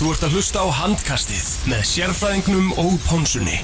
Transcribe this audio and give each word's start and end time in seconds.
Þú 0.00 0.14
ert 0.14 0.22
að 0.24 0.32
hlusta 0.38 0.62
á 0.64 0.68
handkastið 0.72 1.48
með 1.68 1.80
sérfræðingnum 1.84 2.68
og 2.80 2.94
pónsunni. 3.04 3.58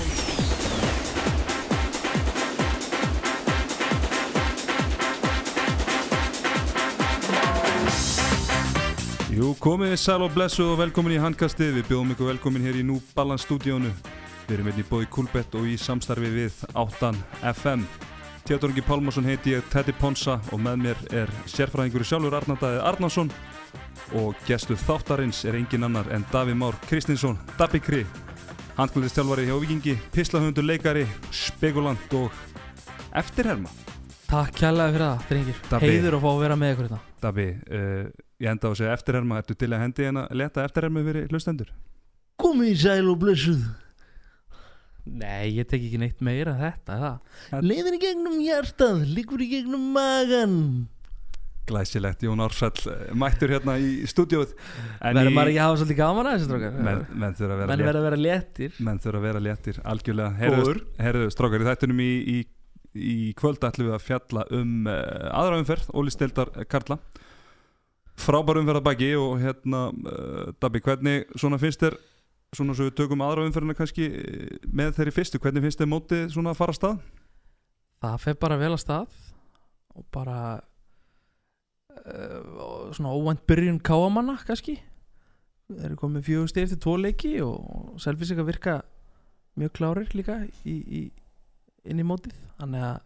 Jú, 9.32 9.54
komið 9.64 9.94
sæl 9.96 10.26
og 10.26 10.34
blessu 10.34 10.66
og 10.66 10.76
velkomin 10.82 11.16
í 11.16 11.22
handkastið. 11.24 11.78
Við 11.78 11.88
bjóðum 11.88 12.12
ykkur 12.12 12.28
velkomin 12.34 12.68
hér 12.68 12.82
í 12.82 12.84
Nú 12.84 12.98
Balance 13.16 13.48
stúdíónu. 13.48 13.94
Við 14.44 14.58
erum 14.58 14.68
einnig 14.74 14.90
bóði 14.92 15.08
Kulbett 15.16 15.56
og 15.56 15.64
í 15.64 15.78
samstarfi 15.80 16.34
við 16.36 16.60
8 16.76 17.14
FM. 18.46 18.54
Tjátorungi 18.54 18.82
Pálmarsson 18.86 19.24
heiti 19.24 19.50
ég 19.50 19.64
Teddy 19.70 19.92
Ponsa 19.98 20.36
og 20.52 20.60
með 20.62 20.76
mér 20.78 20.98
er 21.10 21.30
sérfræðingur 21.50 22.04
sjálfur 22.06 22.34
Arnaldaði 22.38 22.78
Arnarsson 22.78 23.30
og 24.14 24.36
gestuð 24.46 24.78
þáttarins 24.86 25.40
er 25.48 25.56
engin 25.58 25.82
annar 25.82 26.06
en 26.14 26.24
Daví 26.30 26.54
Már 26.54 26.76
Kristinsson, 26.86 27.38
Dabbi 27.58 27.80
Kri, 27.82 28.04
handkvöldistjálfari 28.76 29.48
hjá 29.48 29.56
Vikingi, 29.60 29.96
pislahundur 30.14 30.62
leikari, 30.64 31.06
spekulant 31.34 32.14
og 32.14 32.30
eftirherma. 33.14 33.72
Takk 34.26 34.54
kærlega 34.60 34.92
fyrir 34.94 35.06
það, 35.06 35.26
drengir. 35.30 35.58
Dabbi. 35.70 35.90
Heiður 35.90 36.18
að 36.18 36.22
fá 36.22 36.30
að 36.30 36.44
vera 36.44 36.58
með 36.60 36.74
ykkur 36.74 36.86
hérna. 36.86 37.00
Dabbi, 37.24 37.48
uh, 37.50 38.04
ég 38.42 38.52
enda 38.52 38.62
á 38.62 38.70
að 38.70 38.78
segja 38.78 38.94
eftirherma, 38.94 39.40
ertu 39.42 39.58
til 39.58 39.72
að 39.72 39.82
hendi 39.82 40.06
en 40.06 40.22
að 40.22 40.38
leta 40.38 40.68
eftirherma 40.68 41.02
fyrir 41.08 41.26
hlustendur? 41.32 41.74
Komið 42.38 42.70
í 42.70 42.78
sæl 42.84 43.10
og 43.10 43.18
blessuð 43.24 43.66
Nei, 45.06 45.54
ég 45.54 45.68
tek 45.70 45.84
ekki 45.86 46.00
neitt 46.02 46.22
meira 46.24 46.56
þetta, 46.58 46.98
það. 46.98 47.62
Leiðin 47.62 47.94
í 47.94 48.02
gegnum 48.02 48.40
hjartað, 48.42 49.04
líkur 49.14 49.44
í 49.44 49.50
gegnum 49.52 49.88
magan 49.94 50.56
Glæsilegt, 51.66 52.22
Jón 52.22 52.42
Ársæll 52.44 52.90
eh, 52.90 53.06
mættur 53.18 53.50
hérna 53.50 53.74
í 53.82 54.06
stúdíóð 54.06 54.52
Verður 54.54 55.32
maður 55.34 55.50
ekki 55.50 55.60
að 55.60 55.64
hafa 55.64 55.78
svolítið 55.80 55.98
gaman 55.98 56.28
að 56.28 56.36
þessu, 56.36 56.48
strókar? 56.48 56.76
menn, 56.88 57.00
menn 57.22 57.38
þurfa 57.38 57.56
að 57.56 57.72
að 57.86 58.06
vera 58.06 58.20
léttir. 58.20 58.76
menn 58.86 59.00
þurfa 59.02 59.18
að 59.20 59.26
vera 59.26 59.42
léttir, 59.42 59.80
algjörlega 59.92 60.40
herðu, 60.42 60.74
herðu 61.02 61.30
strákar, 61.34 61.64
í 61.64 61.68
þættunum 61.70 62.02
í, 62.04 62.10
í, 62.36 62.38
í 62.94 63.16
kvöld 63.38 63.66
ætlum 63.66 63.90
við 63.90 63.96
að 63.98 64.04
fjalla 64.06 64.44
um 64.54 64.90
uh, 64.90 64.98
aðra 65.42 65.62
umferð, 65.62 65.90
Óli 65.98 66.14
Stildar 66.14 66.52
Karla 66.70 67.00
frábær 68.16 68.62
umferð 68.62 68.82
að 68.82 68.86
baki 68.86 69.10
og 69.18 69.40
hérna, 69.42 69.86
uh, 69.90 70.52
Dabbi, 70.62 70.84
hvernig 70.86 71.26
svona 71.34 71.58
finnst 71.62 71.82
þér 71.82 71.98
svona 72.54 72.76
svo 72.76 72.86
við 72.88 72.96
tökum 73.00 73.24
aðra 73.24 73.46
umferðina 73.48 73.76
kannski 73.76 74.06
eh, 74.06 74.56
með 74.70 74.96
þeirri 74.98 75.14
fyrstu, 75.16 75.40
hvernig 75.42 75.64
finnst 75.66 75.80
þér 75.82 75.90
mótið 75.90 76.26
svona 76.34 76.52
að 76.52 76.60
fara 76.60 76.74
að 76.74 76.80
stað? 76.80 77.04
Það 78.04 78.18
fer 78.22 78.38
bara 78.44 78.58
vel 78.60 78.72
að 78.72 78.82
stað 78.82 79.20
og 79.96 80.04
bara 80.12 80.40
uh, 81.96 82.92
svona 82.94 83.14
óvænt 83.16 83.46
byrjun 83.48 83.80
káamanna, 83.80 84.36
kannski. 84.46 84.76
Þeir 85.66 85.86
eru 85.88 85.98
komið 85.98 86.26
fjögur 86.28 86.50
stið 86.52 86.66
eftir 86.66 86.82
tvo 86.84 86.96
leiki 87.00 87.32
og 87.42 87.96
Selfisika 88.02 88.44
virka 88.46 88.76
mjög 89.58 89.72
klárir 89.78 90.12
líka 90.14 90.42
í, 90.68 90.76
í, 90.76 91.00
inn 91.88 92.02
í 92.02 92.06
mótið. 92.06 92.36
Þannig 92.60 92.84
að 92.86 93.00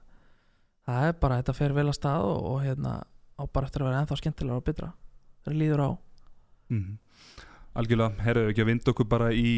það 0.88 1.06
er 1.06 1.16
bara, 1.22 1.38
þetta 1.41 1.56
fer 1.56 1.77
vel 1.78 1.86
að 1.86 1.97
stað 1.97 2.27
og, 2.28 2.41
og 2.50 2.58
hérna 2.66 2.97
á 3.41 3.42
bara 3.47 3.70
eftir 3.70 3.84
að 3.84 3.91
vera 3.91 4.02
ennþá 4.02 4.19
skemmtilega 4.20 4.60
og 4.60 4.66
betra. 4.66 4.91
Það 5.47 5.60
líður 5.62 5.84
á. 5.86 5.91
Mm. 6.75 6.98
Algjörlega, 7.78 8.16
herru 8.24 8.48
ekki 8.50 8.64
að 8.64 8.70
vinda 8.72 8.90
okkur 8.90 9.06
bara 9.06 9.30
í 9.30 9.50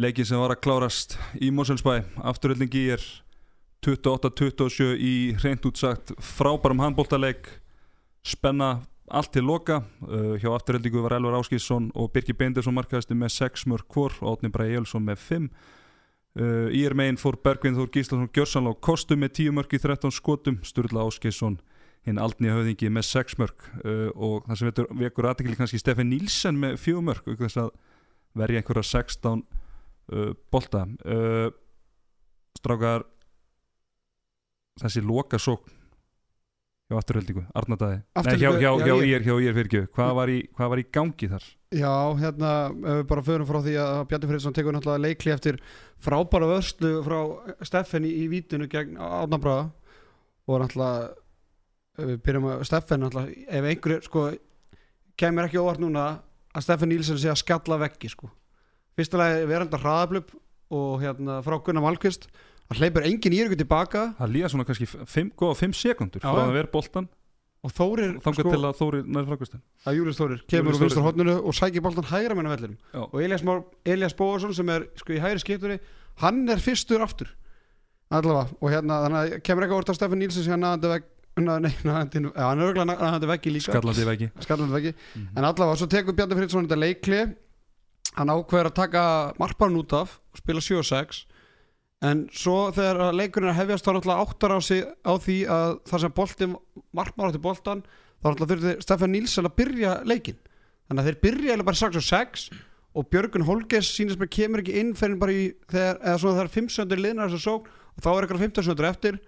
leikin 0.00 0.26
sem 0.26 0.40
var 0.40 0.54
að 0.54 0.62
klárast 0.64 1.14
í 1.38 1.52
Moselsbæ 1.54 2.00
afturöldingi 2.26 2.88
er 2.96 3.04
28-27 3.86 4.96
í 4.98 5.14
hreint 5.38 5.64
útsagt 5.68 6.10
frábærum 6.18 6.82
handbóltaleik 6.82 7.48
spenna 8.26 8.80
allt 9.10 9.32
til 9.34 9.46
loka. 9.46 9.80
Uh, 10.02 10.34
hjá 10.42 10.50
afturöldingu 10.52 11.02
var 11.04 11.16
Elvar 11.16 11.38
Áskísson 11.38 11.88
og 11.94 12.10
Birki 12.14 12.34
Beindersson 12.36 12.74
markaðist 12.74 13.14
með 13.14 13.32
6 13.38 13.66
mörg 13.70 13.86
hvor 13.90 14.14
og 14.20 14.34
Átni 14.34 14.50
Bræði 14.52 14.76
Jölsson 14.78 15.06
með 15.06 15.22
5 15.22 15.48
uh, 15.48 16.68
í 16.74 16.82
er 16.86 16.98
megin 16.98 17.18
fór 17.20 17.38
Bergvin 17.42 17.78
Þór 17.78 17.94
Gíslason 17.94 18.30
Gjörsanlá 18.34 18.74
Kostu 18.82 19.18
með 19.18 19.36
10 19.44 19.56
mörg 19.56 19.78
í 19.78 19.82
13 19.82 20.14
skotum. 20.18 20.58
Sturla 20.66 21.06
Áskísson 21.06 21.60
hinn 22.08 22.20
aldni 22.20 22.48
höfðingi 22.52 22.90
með 22.92 23.08
6 23.10 23.38
mörg 23.40 23.64
uh, 23.84 24.08
og 24.16 24.46
það 24.48 24.60
sem 24.60 24.70
vekur, 24.70 24.90
vekur 25.02 25.30
aðtekli 25.30 25.56
kannski 25.58 25.80
Stefan 25.82 26.08
Nílsen 26.12 26.60
með 26.60 26.78
4 26.80 27.02
mörg 27.10 27.26
og 27.28 27.40
þess 27.42 27.60
að 27.60 27.72
verja 28.40 28.62
einhverja 28.62 28.86
16 28.88 29.42
uh, 29.42 30.30
bolta. 30.52 30.86
Uh, 31.04 31.50
strákar 32.58 33.04
þessi 34.80 35.02
loka 35.04 35.38
sókn 35.40 35.76
hjá 36.90 36.98
afturhaldingu, 36.98 37.44
Arnardæði 37.54 38.00
Nei, 38.00 38.32
hjá, 38.40 38.48
hjá, 38.50 38.58
já, 38.58 38.70
hjá 38.82 38.94
ég- 39.06 39.26
hjá 39.26 39.34
ég 39.44 39.54
fyrir 39.54 39.84
hvað 39.94 40.14
var, 40.18 40.32
í, 40.32 40.38
hvað 40.56 40.70
var 40.72 40.80
í 40.82 40.86
gangi 40.90 41.28
þar? 41.30 41.44
Já, 41.70 41.92
hérna, 42.18 42.50
bara 43.06 43.22
förum 43.22 43.46
frá 43.46 43.60
því 43.62 43.76
að 43.78 44.00
Bjarni 44.10 44.30
Friðsson 44.32 44.56
tekur 44.56 44.74
náttúrulega 44.74 45.04
leikli 45.04 45.30
eftir 45.30 45.60
frábæra 46.02 46.48
vörslu 46.50 46.90
frá 47.06 47.20
Steffen 47.62 48.08
í, 48.08 48.10
í 48.24 48.26
vítinu 48.32 48.66
gegn 48.72 48.98
Átnabraða 48.98 49.68
og 50.50 50.64
náttúrulega 50.64 51.14
við 52.08 52.20
byrjum 52.26 52.48
að 52.50 52.64
Steffen 52.68 53.02
náttúrulega, 53.04 53.46
ef 53.48 53.68
einhverju, 53.70 54.02
sko 54.06 54.26
kemur 55.20 55.48
ekki 55.48 55.60
óvart 55.60 55.82
núna 55.82 56.04
að 56.50 56.66
Steffen 56.66 56.90
Nílsen 56.92 57.20
sé 57.20 57.30
að 57.32 57.40
skalla 57.42 57.78
veggi, 57.80 58.10
sko. 58.12 58.30
Fyrsta 58.98 59.20
lagi 59.20 59.46
veranda 59.48 59.80
hraðablöp 59.80 60.32
og 60.74 61.02
hérna 61.02 61.40
frá 61.44 61.58
Gunnar 61.64 61.84
Malkvist 61.84 62.28
það 62.70 62.82
hleypur 62.82 63.06
engin 63.08 63.34
í 63.34 63.40
ykkur 63.44 63.60
tilbaka. 63.60 64.04
Það 64.18 64.34
líða 64.36 64.52
svona 64.52 64.66
kannski 64.68 64.88
5 64.90 65.74
sekundur 65.78 66.22
Já, 66.22 66.28
frá 66.28 66.44
að 66.44 66.56
vera 66.58 66.72
boltan 66.72 67.08
og 67.60 67.72
Þórir, 67.76 68.14
þangar 68.24 68.46
sko, 68.46 68.52
til 68.54 68.64
að 68.64 68.78
Þóri 68.78 69.00
nær 69.04 69.26
frákvæstin 69.28 69.62
að 69.84 69.96
Július 69.98 70.20
Þórir 70.20 70.44
kemur 70.48 70.72
úr 70.72 70.80
vinstra 70.80 71.02
Þórir. 71.02 71.08
hotninu 71.10 71.34
og 71.44 71.56
sækir 71.58 71.84
boltan 71.84 72.06
hægra 72.08 72.34
vellinum. 72.34 72.78
Já. 72.94 73.02
og 73.04 73.18
Elias, 73.20 73.44
Elias 73.84 74.16
Bóarsson 74.16 74.54
sem 74.56 74.68
er 74.72 74.86
sko 74.96 75.12
í 75.12 75.20
hægri 75.20 75.42
skiptunni 75.42 75.80
hann 76.22 76.48
er 76.48 76.56
fyrstur 76.62 77.04
aftur. 77.04 77.28
Allavega. 78.10 78.48
Og 78.60 78.72
hérna 78.72 79.02
að 79.06 79.40
kemur 79.44 79.66
ekki 79.66 80.16
Nílsson 80.16 80.42
sem 80.44 80.52
hann 80.52 80.64
naðandi 80.64 80.88
vegg. 80.88 81.02
na, 81.02 81.19
nei, 81.46 81.70
hann 81.84 82.10
er 82.14 82.66
örgulega 82.66 82.86
naðandi 82.90 83.28
veggi 83.30 83.52
líka. 83.54 83.72
Skallandi 83.72 84.06
veggi. 84.08 84.30
Skallandi 84.44 84.76
veggi. 84.76 84.92
Mhm. 85.14 85.28
en 85.36 85.44
allavega 85.48 85.78
svo 85.80 85.88
tekur 85.90 86.16
Bjarni 86.16 86.38
Friðsson 86.38 86.66
þetta 86.68 86.80
leikli 86.80 87.20
hann 88.16 88.32
ákveður 88.34 88.70
að 88.70 88.78
taka 88.80 89.02
markbarn 89.38 89.78
út 89.80 89.92
af 89.94 90.16
og 90.32 90.40
spila 90.40 90.60
7 90.64 90.78
og 90.80 90.86
6 90.88 91.24
en 92.10 92.22
svo 92.32 92.70
þegar 92.72 93.02
að 93.10 93.18
leikurinn 93.20 93.50
er 93.50 93.54
að 93.54 93.60
hefjast 93.60 93.84
þá 93.86 93.90
náttúrulega 93.92 94.24
áttar 94.24 94.54
á, 94.56 94.58
sig, 94.64 94.84
á 95.04 95.12
því 95.20 95.36
að 95.52 95.74
þar 95.90 96.02
sem 96.04 96.14
boltin, 96.16 96.56
markmann 96.96 97.28
átti 97.28 97.42
boltan 97.44 97.82
þá 98.22 98.26
náttúrulega 98.30 98.50
þurfti 98.54 98.86
Stefán 98.86 99.12
Nílsson 99.14 99.48
að 99.50 99.56
byrja 99.60 99.92
leikin 100.08 100.38
þannig 100.88 101.02
að 101.02 101.10
þeir 101.10 101.20
byrja 101.26 101.50
eiginlega 101.50 101.68
bara 101.70 101.80
6 101.82 102.00
og 102.00 102.06
6 102.08 102.46
og 102.90 103.10
Björgun 103.12 103.46
Holges 103.46 103.90
sínist 103.94 104.18
mér 104.18 104.32
kemur 104.32 104.64
ekki 104.64 104.80
inn 104.80 104.94
fyrir 104.98 105.20
bara 105.20 105.34
í 105.36 105.44
þegar, 105.70 106.00
eða 106.02 106.16
svona 106.18 106.38
þegar 106.40 106.54
5 106.56 106.72
söndur 106.74 107.02
liðnar 107.04 107.30
þessu 107.30 107.44
sókn 107.44 107.68
og 107.70 108.02
þá 108.02 108.08
er 108.10 108.24
eitthvað 108.24 108.44
15 108.48 108.66
söndur 108.66 108.88
eftir 108.88 109.20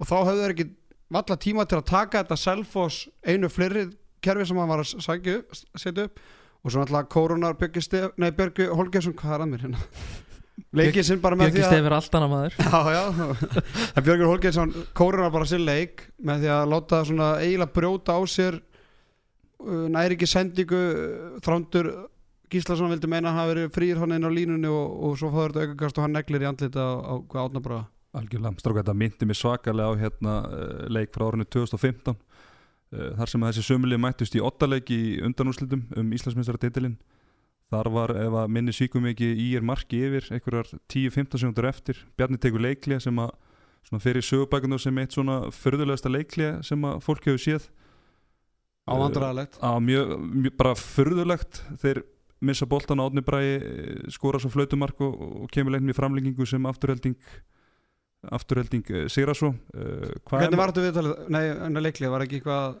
og 0.00 0.08
þá 0.08 0.16
höfðu 0.16 0.40
þeir 0.40 0.54
ekki 0.56 0.66
valla 1.14 1.38
tíma 1.40 1.66
til 1.68 1.78
að 1.80 1.88
taka 1.90 2.24
þetta 2.24 2.40
Selfoss 2.40 3.06
einu 3.26 3.50
fleiri 3.52 3.86
kerfi 4.24 4.48
sem 4.48 4.58
hann 4.58 4.70
var 4.70 4.82
að 4.82 5.04
sækja 5.04 5.38
upp, 5.40 5.58
setja 5.78 6.08
upp. 6.08 6.22
Og 6.64 6.72
svo 6.72 6.80
náttúrulega 6.80 7.10
Kórunar 7.12 7.58
nei, 8.16 8.30
Björgi 8.32 8.70
Holgesson, 8.72 9.16
hvað 9.18 9.34
er 9.36 9.42
að 9.44 9.50
mér 9.50 9.66
hérna? 9.66 9.82
Leikið 10.74 11.06
sinn 11.06 11.20
bara 11.22 11.36
með 11.38 11.54
því 11.54 11.62
að 11.64 11.72
stefir 11.72 11.94
allt 11.96 12.16
annað 12.18 12.32
maður. 12.32 12.56
Já, 12.62 12.80
já, 12.94 13.02
en 13.98 14.06
Björgur 14.06 14.30
Holgeirsson 14.30 14.74
kórunar 14.94 15.32
bara 15.34 15.48
sér 15.50 15.62
leik 15.62 16.06
með 16.22 16.44
því 16.44 16.50
að 16.54 16.70
láta 16.70 17.00
svona 17.08 17.28
eiginlega 17.42 17.74
brjóta 17.74 18.16
á 18.18 18.20
sér 18.30 18.58
uh, 18.58 19.86
næri 19.90 20.16
ekki 20.16 20.30
sendingu 20.30 20.80
uh, 20.80 21.40
þrándur 21.44 21.90
Gíslason 22.52 22.92
vildi 22.92 23.10
meina 23.10 23.32
að 23.32 23.38
hafa 23.40 23.50
verið 23.50 23.72
frýr 23.74 24.00
hann 24.02 24.14
inn 24.14 24.26
á 24.26 24.30
línunni 24.30 24.70
og, 24.70 24.94
og 25.08 25.18
svo 25.18 25.32
fáður 25.34 25.56
þetta 25.56 25.66
aukakast 25.72 25.98
og 25.98 26.06
hann 26.06 26.16
neglir 26.18 26.44
í 26.44 26.48
andlita 26.50 26.86
á, 26.86 26.92
á 27.02 27.14
hvað 27.22 27.48
átnabráða 27.48 27.84
algjörlega, 28.14 28.60
stráka 28.62 28.82
þetta 28.82 28.96
myndi 28.98 29.28
mig 29.28 29.38
svakalega 29.38 29.90
á 29.90 30.00
hérna 30.00 30.34
uh, 30.46 30.84
leik 30.92 31.14
frá 31.14 31.26
árinu 31.28 31.46
2015 31.48 32.14
uh, 32.14 33.10
þar 33.18 33.32
sem 33.32 33.44
að 33.44 33.52
þessi 33.52 33.66
sömulið 33.72 34.02
mættust 34.04 34.38
í 34.38 34.42
ottaleik 34.44 34.92
í 34.94 35.02
undanúrslitum 35.26 35.86
um 35.98 36.14
Íslandsmeistaratitilinn 36.16 36.98
þar 37.72 37.90
var 37.94 38.14
ef 38.18 38.36
að 38.42 38.52
minni 38.54 38.74
síkum 38.76 39.06
ekki 39.10 39.30
í 39.40 39.48
er 39.58 39.64
marki 39.66 40.02
yfir 40.06 40.28
einhverjar 40.34 40.68
10-15 40.92 41.40
sekundur 41.40 41.68
eftir. 41.68 42.00
Bjarni 42.18 42.38
tekur 42.40 42.62
leiklið 42.62 43.02
sem 43.06 43.22
að 43.22 43.32
svona 43.84 44.02
fyrir 44.04 44.24
sögubækunum 44.24 44.80
sem 44.80 45.00
eitt 45.00 45.16
svona 45.16 45.38
förðulegasta 45.52 46.12
leiklið 46.12 46.60
sem 46.66 46.86
að 46.88 47.00
fólk 47.04 47.26
hefur 47.28 47.42
séð. 47.42 47.68
Á 48.84 48.92
vandræðalegt. 49.00 49.56
á 49.64 49.72
mjög, 49.80 50.12
mjög 50.20 50.56
bara 50.60 50.74
förðulegt 50.76 51.62
þeir 51.80 52.02
missa 52.44 52.68
boltan 52.68 53.00
á 53.00 53.08
átni 53.08 53.24
bræði 53.24 54.10
skora 54.12 54.40
svo 54.42 54.50
flautumark 54.52 54.98
og, 55.00 55.14
og 55.44 55.52
kemur 55.52 55.72
leiknum 55.72 55.94
í 55.94 55.96
framlengingu 55.96 56.44
sem 56.48 56.68
afturhelding 56.68 57.16
afturhelding 58.34 58.90
sigra 59.12 59.34
svo 59.36 59.52
uh, 59.52 60.10
hvað 60.24 60.44
Hvernig 60.44 60.60
var 60.60 60.72
þetta 60.72 60.84
viðtalið? 60.88 61.22
Nei, 61.34 61.44
að 61.52 61.80
leiklið 61.84 62.12
var 62.14 62.24
ekki 62.24 62.40
eitthvað 62.40 62.76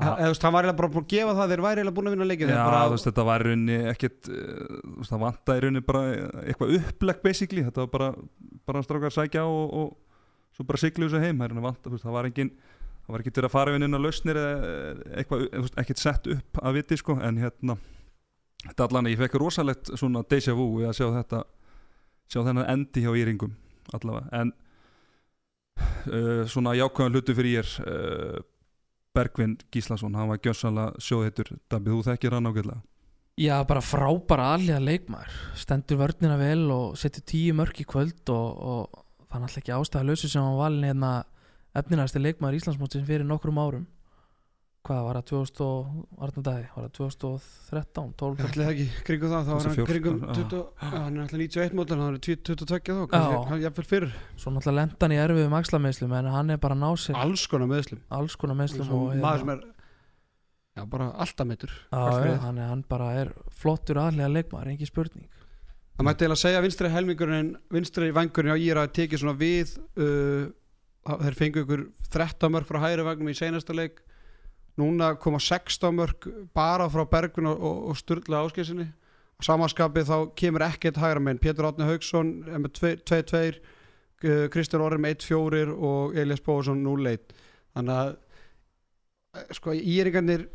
eða 0.00 0.28
veist, 0.30 0.44
hann 0.46 0.54
var 0.54 0.68
bara 0.72 0.88
búin 0.88 1.04
að 1.04 1.10
gefa 1.12 1.34
það 1.36 1.50
þeir 1.52 1.62
væri 1.66 1.82
búin 1.92 2.08
að 2.08 2.14
vinna 2.14 2.28
leikið 2.30 2.52
bara, 2.56 2.84
þetta 3.02 3.24
var 3.28 3.42
í 3.42 3.48
rauninni 3.48 3.78
ekkert 3.90 4.30
það 5.08 5.24
vantaði 5.26 5.60
í 5.60 5.64
rauninni 5.66 5.82
bara 5.84 6.04
eitthvað 6.46 6.76
upplegg 6.78 7.24
basically, 7.26 7.64
þetta 7.66 7.84
var 7.84 7.90
bara 7.92 8.12
bara 8.68 8.84
strákar 8.86 9.10
að 9.10 9.18
sækja 9.18 9.44
á 9.44 9.48
og, 9.50 9.74
og 9.82 10.56
svo 10.56 10.64
bara 10.68 10.80
sigla 10.80 11.08
þessu 11.08 11.20
heim, 11.20 11.36
það, 11.36 11.44
í 11.44 11.52
rauninni 11.52 11.66
vant, 11.66 11.82
þú 11.84 11.92
veist, 11.92 12.06
það 12.06 12.16
var 12.16 12.30
engin 12.30 12.52
það 13.02 13.12
var 13.12 13.24
ekki 13.24 13.34
verið 13.34 13.48
að 13.50 13.56
fara 13.56 13.74
inn 13.76 13.86
inn 13.86 13.98
á 13.98 14.00
lausnir 14.00 14.40
ekkert 15.82 16.00
sett 16.00 16.30
upp 16.32 16.62
að 16.62 16.78
viti 16.78 16.98
sko, 17.00 17.18
en 17.20 17.40
hérna 17.42 17.76
þetta 18.62 18.86
allan 18.86 19.10
ég 19.10 19.20
fekk 19.20 19.40
rosalegt 19.42 19.92
svona 19.92 20.22
deja 20.30 20.54
vu 20.56 20.68
við 20.78 20.88
að 20.88 20.98
sjá 21.00 21.08
þetta 21.18 21.42
sjá 22.30 22.40
þennan 22.46 22.70
endi 22.70 23.04
hjá 23.04 23.12
Íringum 23.18 23.56
allavega. 23.96 24.28
En 24.40 24.52
uh, 26.08 26.42
svona 26.50 26.76
jákvæðan 26.78 27.16
hlutu 27.16 27.36
fyrir 27.36 27.60
ég 27.60 27.74
uh, 27.84 28.40
Bergvin 29.12 29.58
Gíslason. 29.72 30.16
Hann 30.16 30.30
var 30.32 30.40
gjössanlega 30.42 31.02
sjóðheitur 31.02 31.54
Dabbi, 31.70 31.92
þú 31.92 32.02
þekkir 32.08 32.38
hann 32.38 32.48
ágætlega? 32.48 32.80
Já, 33.40 33.56
bara 33.64 33.80
frábæra 33.80 34.50
alliða 34.58 34.80
leikmaður. 34.84 35.36
Stendur 35.56 36.02
vörnina 36.02 36.36
vel 36.40 36.66
og 36.72 36.98
setur 37.00 37.24
tíu 37.24 37.56
mörk 37.56 37.80
í 37.80 37.88
kvöld 37.88 38.28
og, 38.32 38.48
og 38.60 39.04
það 39.24 39.38
er 39.38 39.44
náttúrulega 39.46 39.62
ekki 39.62 39.76
ástæðalösu 39.78 40.28
sem 40.28 40.44
hann 40.44 40.58
valin 40.60 40.88
hérna 40.90 41.12
efnilegasti 41.80 42.20
leikmaður 42.20 42.58
Íslandsmótsins 42.60 43.08
fyrir 43.08 43.24
nokkrum 43.24 43.60
árum 43.62 43.86
hvað 44.86 45.02
var 45.06 45.18
það 45.18 45.26
2000 45.30 45.62
og, 45.64 45.90
var 46.18 46.32
það 46.34 46.44
dagi, 46.48 46.64
var 46.74 46.86
það 46.86 46.94
2013, 46.98 48.08
12 48.22 48.40
Ég 48.40 48.48
ætli 48.48 48.62
það 48.62 48.72
ekki, 48.72 48.86
kringum 49.06 49.32
það, 49.32 49.42
þá 49.42 49.52
var 49.52 49.66
hann 49.66 49.76
2014, 49.76 49.90
kringum 49.90 50.16
já. 50.22 50.32
20, 50.38 50.62
já, 50.62 50.88
hann 50.92 51.18
er 51.18 51.22
alltaf 51.22 51.42
91 51.42 51.76
mótil, 51.78 51.98
hann 52.02 52.16
er 52.16 52.24
22 52.26 52.66
þá, 52.72 52.74
kannski, 53.12 53.58
jafnvel 53.62 53.86
fyrir 53.92 54.16
svo 54.34 54.54
náttúrulega 54.54 54.78
lenda 54.80 55.06
hann 55.06 55.14
í 55.14 55.20
erfiðum 55.22 55.56
axlameðslum 55.60 56.16
en 56.18 56.30
hann 56.34 56.54
er 56.54 56.62
bara 56.62 56.78
að 56.78 56.82
ná 56.82 56.90
sér. 57.04 57.20
Alls 57.22 57.46
konar 57.52 57.70
meðslum 57.70 58.02
alls 58.18 58.38
konar 58.40 58.58
meðslum 58.58 58.90
maður 59.22 59.44
sem 59.44 59.54
er 59.54 59.62
já, 60.72 60.84
bara 60.96 61.10
alltaf 61.22 61.54
já, 61.54 62.34
hann, 62.46 62.62
hann 62.66 62.84
bara 62.90 63.12
er 63.22 63.32
flottur 63.62 64.02
aðlega 64.02 64.34
leikmaður, 64.34 64.74
engin 64.74 64.90
spurning. 64.90 65.28
Það 65.92 66.08
mætti 66.08 66.24
eiginlega 66.24 66.40
segja 66.40 66.62
vinstri 66.64 66.90
helmingurinn 66.90 67.50
vinstri 67.70 68.08
vangurinn 68.16 68.56
á 68.56 68.58
Íra 68.58 68.86
tekið 68.88 69.20
svona 69.20 69.36
við 69.38 69.76
uh, 70.00 70.48
þeir 71.20 71.36
fengu 71.36 71.62
ykkur 71.62 71.82
13 72.14 72.54
mörg 72.54 72.66
frá 72.66 72.80
hægri 72.86 73.04
vagnum 73.06 73.30
í 73.30 73.36
seinasta 73.36 73.76
leik 73.76 74.00
núna 74.80 75.12
koma 75.20 75.40
16 75.40 75.94
mörg 75.94 76.26
bara 76.54 76.88
frá 76.92 77.04
Bergvin 77.08 77.50
og, 77.50 77.60
og, 77.60 77.78
og 77.90 77.98
Sturla 78.00 78.42
áskeisinni 78.46 78.88
á 78.88 79.40
samanskapið 79.44 80.08
þá 80.08 80.16
kemur 80.38 80.64
ekkert 80.66 81.00
hægra 81.02 81.22
meginn 81.22 81.42
Pétur 81.42 81.68
Átni 81.68 81.88
Haugsson 81.88 82.32
með 82.46 82.70
2-2 83.04 83.42
uh, 83.50 84.46
Kristján 84.52 84.84
Orri 84.84 85.00
með 85.02 85.18
1-4 85.18 85.76
og 85.76 86.16
Elias 86.16 86.42
Bóðsson 86.44 86.82
0-1 86.84 87.34
þannig 87.76 87.98
að 87.98 88.12
eh, 89.36 89.52
sko 89.58 89.76
Íringarnir 89.76 90.48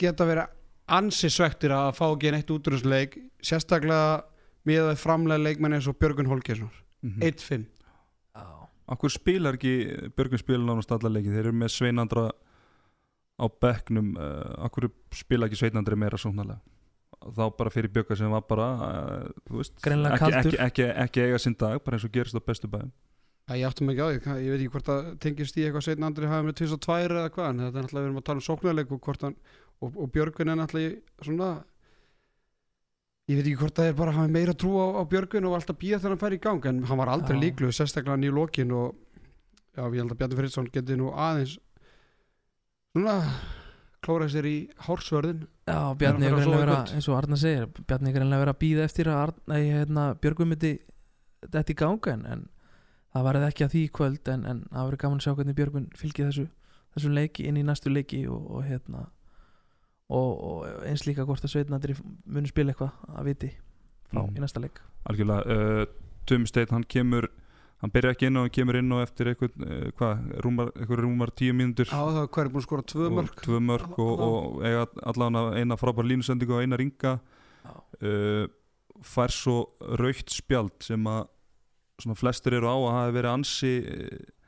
geta 0.00 0.26
verið 0.28 0.54
ansi 0.98 1.28
svektir 1.32 1.74
að 1.76 1.94
fá 1.98 2.06
ekki 2.08 2.32
neitt 2.32 2.52
út 2.52 2.68
úr 2.68 2.78
þessu 2.78 2.92
leik 2.92 3.18
sérstaklega 3.44 4.22
með 4.68 4.92
að 4.92 5.02
framlega 5.02 5.44
leikmenn 5.44 5.76
eins 5.76 5.88
og 5.90 5.98
Björgun 6.00 6.30
Holgersson 6.30 6.72
mm 7.04 7.20
1-5 7.28 7.66
Já, 8.34 8.46
Akkur 8.90 9.12
spilar 9.12 9.58
ekki 9.58 9.74
Björgvin 10.16 10.40
spilar 10.40 10.64
nánast 10.64 10.92
alla 10.94 11.12
leiki? 11.12 11.30
Þeir 11.30 11.50
eru 11.50 11.58
með 11.60 11.74
Sveinandra 11.76 12.30
á 13.38 13.46
bekknum 13.62 14.16
uh, 14.18 14.66
Akkur 14.66 14.90
spila 15.14 15.46
ekki 15.48 15.60
Sveinandri 15.60 15.96
meira 15.98 16.18
sóknarlega? 16.20 16.60
Þá 17.18 17.44
bara 17.58 17.72
fyrir 17.74 17.90
Björga 17.94 18.16
sem 18.18 18.30
var 18.30 18.44
bara 18.46 18.68
uh, 18.78 19.28
þú 19.48 19.60
veist, 19.60 19.76
ekki, 19.82 20.32
ekki, 20.42 20.56
ekki, 20.66 20.88
ekki 21.06 21.24
eiga 21.26 21.40
sinn 21.42 21.56
dag 21.58 21.80
bara 21.84 21.98
eins 21.98 22.06
og 22.06 22.14
gerist 22.14 22.38
á 22.38 22.42
bestu 22.42 22.70
bæðum 22.70 22.92
Ég 23.56 23.64
áttum 23.64 23.88
ekki 23.88 24.04
á 24.04 24.08
því, 24.12 24.32
ég 24.44 24.52
veit 24.52 24.60
ekki 24.60 24.72
hvort 24.74 24.88
það 24.90 25.06
tengist 25.24 25.56
í 25.56 25.62
eitthvað 25.64 25.84
setna 25.86 26.08
andri 26.10 26.28
hafa 26.28 26.44
með 26.44 26.58
22 26.60 27.14
eða 27.16 27.30
hvað 27.32 27.46
en 27.48 27.62
þetta 27.62 27.78
er 27.78 27.84
náttúrulega 27.86 28.02
við 28.02 28.08
erum 28.08 28.20
að 28.20 28.26
tala 28.26 28.42
um 28.42 28.44
sóknarleik 28.44 28.90
og, 28.92 29.00
hvort 29.06 29.24
hann, 29.24 29.36
og, 29.80 29.94
og 29.94 30.10
Björgun 30.12 30.52
er 30.52 30.58
náttúrulega 30.58 30.90
í 30.90 31.24
svona 31.24 31.48
ég 33.28 33.38
veit 33.38 33.46
ekki 33.46 33.60
hvort 33.62 33.80
það 33.80 33.88
er 33.88 33.96
bara 33.96 34.12
að 34.12 34.18
hafa 34.18 34.34
meira 34.34 34.54
trú 34.56 34.74
á, 34.76 34.86
á 35.00 35.02
Björgun 35.08 35.48
og 35.48 35.56
alltaf 35.56 35.80
býða 35.80 36.02
þegar 36.02 36.14
hann 36.14 36.22
fær 36.26 36.36
í 36.36 36.40
gang 36.44 36.68
en 36.68 36.82
hann 36.90 37.00
var 37.00 37.12
aldrei 37.14 37.40
líklu, 37.40 37.72
sérstaklega 37.72 38.20
nýju 38.20 38.36
lokin 38.36 38.76
og 38.76 39.00
já, 39.72 39.82
ég 39.84 39.98
held 40.02 40.12
að 40.12 40.20
Bjarni 40.20 40.38
Friðsson 40.42 40.70
geti 40.74 41.00
nú 41.00 41.14
aðeins 41.16 41.56
svona 42.94 43.16
klóra 44.04 44.28
sér 44.30 44.46
í 44.48 44.56
hársvörðin 44.86 45.42
já 45.68 45.78
Bjarni 45.98 46.26
Er 46.28 46.36
greinlega 46.36 46.60
farinn 46.62 46.74
að 46.76 46.92
eins 46.96 47.08
og 47.10 47.16
Arna 47.18 47.36
segir 47.40 47.66
Bjarni 47.88 48.10
er 48.12 48.16
greinlega 48.16 48.44
vera 48.44 48.54
að 48.54 48.60
býða 48.62 48.86
eftir 48.88 49.10
að 49.10 49.18
Arna, 49.24 49.58
hérna, 49.58 50.04
Björgum 50.22 50.48
myndi 50.52 50.70
þetta 51.48 51.74
í 51.74 51.78
ganga 51.78 52.14
en, 52.14 52.24
en 52.26 52.44
það 53.14 53.26
varði 53.28 53.48
ekki 53.50 53.66
að 53.66 53.74
því 53.74 53.82
í 53.84 53.92
kvöld 53.98 54.30
en, 54.32 54.46
en 54.48 54.62
það 54.72 54.88
verið 54.90 55.02
gaman 55.04 55.20
að 55.20 55.26
sjá 55.26 55.34
hvernig 55.38 55.58
Björgun 55.58 55.88
fylgir 55.98 56.30
þessu 56.30 56.46
þessum 56.94 57.16
leiki 57.18 57.46
inn 57.50 57.58
í 57.60 57.64
næstu 57.66 57.92
leiki 57.92 58.22
og, 58.32 58.46
og 58.58 58.64
hérna 58.68 59.04
og, 60.08 60.30
og 60.48 60.86
eins 60.88 61.04
líka 61.06 61.26
hvort 61.28 61.44
að 61.44 61.52
Sveitnandri 61.52 61.98
muni 62.24 62.48
spila 62.48 62.72
eitthvað 62.72 63.16
að 63.18 63.32
viti 63.32 63.50
frá 64.08 64.22
Mm. 64.24 64.38
í 64.38 64.40
næsta 64.40 64.60
leik 64.62 64.78
algjörlega 65.04 65.52
uh, 65.52 65.82
Tumi 66.24 66.48
Steinn 66.48 66.70
hann 66.72 66.86
kemur 66.88 67.26
hann 67.82 67.94
byrja 67.94 68.14
ekki 68.14 68.28
inn 68.28 68.40
og 68.40 68.46
hann 68.46 68.54
kemur 68.54 68.78
inn 68.80 68.94
og 68.96 69.02
eftir 69.04 69.32
eitthvað, 69.32 69.56
uh, 69.62 69.88
hvað, 69.98 70.22
rúmar, 70.44 70.70
eitthvað 70.74 71.02
rúmar 71.04 71.32
tíu 71.38 71.56
mínútur. 71.56 71.90
Já, 71.90 71.98
það 72.18 72.28
hver 72.34 72.44
er 72.44 72.52
búin 72.54 72.64
að 72.64 72.68
skora 72.68 72.86
tvö 72.92 73.10
mörg 73.18 73.42
tvö 73.44 73.60
mörg 73.70 73.98
og, 74.04 74.22
og 74.28 74.62
eiga 74.66 74.86
allavega 75.12 75.62
eina 75.62 75.78
frábær 75.80 76.08
línusendingu 76.10 76.58
og 76.58 76.66
eina 76.66 76.80
ringa. 76.80 77.18
Uh, 78.02 78.46
fær 79.06 79.32
svo 79.32 79.60
raukt 80.00 80.34
spjald 80.34 80.74
sem 80.82 81.06
að 81.06 81.28
svona 81.98 82.18
flestir 82.18 82.54
eru 82.58 82.70
á 82.70 82.76
að 82.78 82.92
hafa 82.94 83.14
verið 83.16 83.32
ansi 83.32 83.72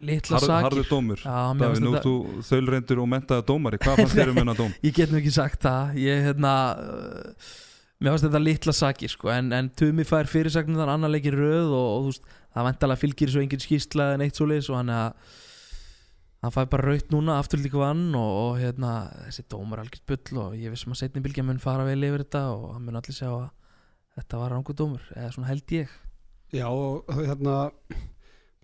litla 0.01 0.39
harð, 0.39 0.47
sakir. 0.47 0.67
harður 0.67 0.91
dómur. 0.91 1.25
Davíð, 1.25 1.81
nú 1.83 1.95
þú 2.05 2.15
þaulreyndur 2.47 3.03
og 3.03 3.09
mentaði 3.11 3.47
dómari. 3.49 3.81
Hvað 3.83 4.03
fannst 4.03 4.19
þér 4.19 4.33
um 4.33 4.41
hennar 4.41 4.59
dóm? 4.59 4.77
ég 4.87 4.95
get 4.97 5.13
nú 5.13 5.19
ekki 5.21 5.33
sagt 5.35 5.67
það. 5.67 5.99
Ég 6.01 6.23
hérna 6.29 6.55
mér 8.01 8.15
finnst 8.15 8.27
þetta 8.29 8.43
litla 8.43 8.77
sakir 8.77 9.13
sko. 9.13 9.33
En, 9.35 9.51
en 9.57 9.71
Tumi 9.77 10.07
fær 10.09 10.31
fyrirsagnir 10.31 10.89
annar 10.89 11.13
leikir 11.13 11.37
röð 11.37 11.75
og, 11.75 11.89
og 11.91 12.07
þú 12.07 12.13
veist 12.15 12.31
það 12.55 12.67
vantalega 12.67 13.03
fylgir 13.05 13.33
svo 13.33 13.45
engin 13.45 13.63
skýrsla 13.63 14.13
en 14.15 14.25
eitt 14.27 14.39
svo 14.39 14.49
leis 14.51 14.69
og 14.71 14.81
hann 14.81 14.93
að 14.95 15.39
hann 16.41 16.55
fær 16.55 16.69
bara 16.73 16.89
raut 16.89 17.11
núna 17.13 17.37
aftur 17.39 17.61
líka 17.61 17.81
vann 17.81 18.15
og, 18.17 18.31
og 18.43 18.61
hérna 18.61 18.93
þessi 19.27 19.45
dómar 19.53 19.83
algjört 19.83 20.07
bull 20.09 20.45
og 20.47 20.55
ég 20.57 20.73
vissum 20.73 20.95
að 20.95 21.03
setni 21.03 21.25
bylgja 21.25 21.45
mun 21.45 21.61
fara 21.63 21.85
vel 21.89 22.01
yfir 22.01 22.25
þetta 22.25 22.45
og 22.55 22.71
hann 22.75 22.87
mun 22.87 23.01
allir 23.01 23.17
sjá 23.17 23.29
að 23.29 23.51
þetta 24.17 24.41
var 24.41 24.55
rangur 24.55 24.79
dómur 24.79 25.11
eða 25.15 25.33
svona 25.35 25.51
held 25.51 25.75
ég. 25.77 25.93
Já, 26.51 26.67
og 26.67 27.11
hérna 27.15 27.57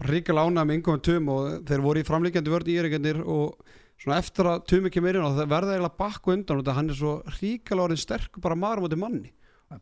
ríkala 0.08 0.46
ánægð 0.48 0.68
með 0.68 0.78
yngum 0.80 1.02
tum 1.04 1.28
og 1.32 1.50
þeir 1.68 1.84
voru 1.84 2.00
í 2.00 2.06
framlíkjandi 2.08 2.52
vörð 2.52 2.72
í 2.72 2.78
Íringarnir 2.80 3.20
og 3.22 3.60
svona 4.00 4.18
eftir 4.20 4.48
að 4.50 4.64
tumi 4.72 4.92
kemur 4.92 5.16
inn 5.16 5.24
og 5.24 5.36
það 5.38 5.52
verða 5.52 5.76
eiginlega 5.76 6.00
bakku 6.00 6.32
undan 6.34 6.60
og 6.60 6.72
hann 6.76 6.90
er 6.92 6.98
svo 6.98 7.14
ríkala 7.38 7.86
orðin 7.86 8.02
sterk 8.02 8.40
bara 8.44 8.58
maður 8.58 8.84
móti 8.84 8.98
manni 9.00 9.32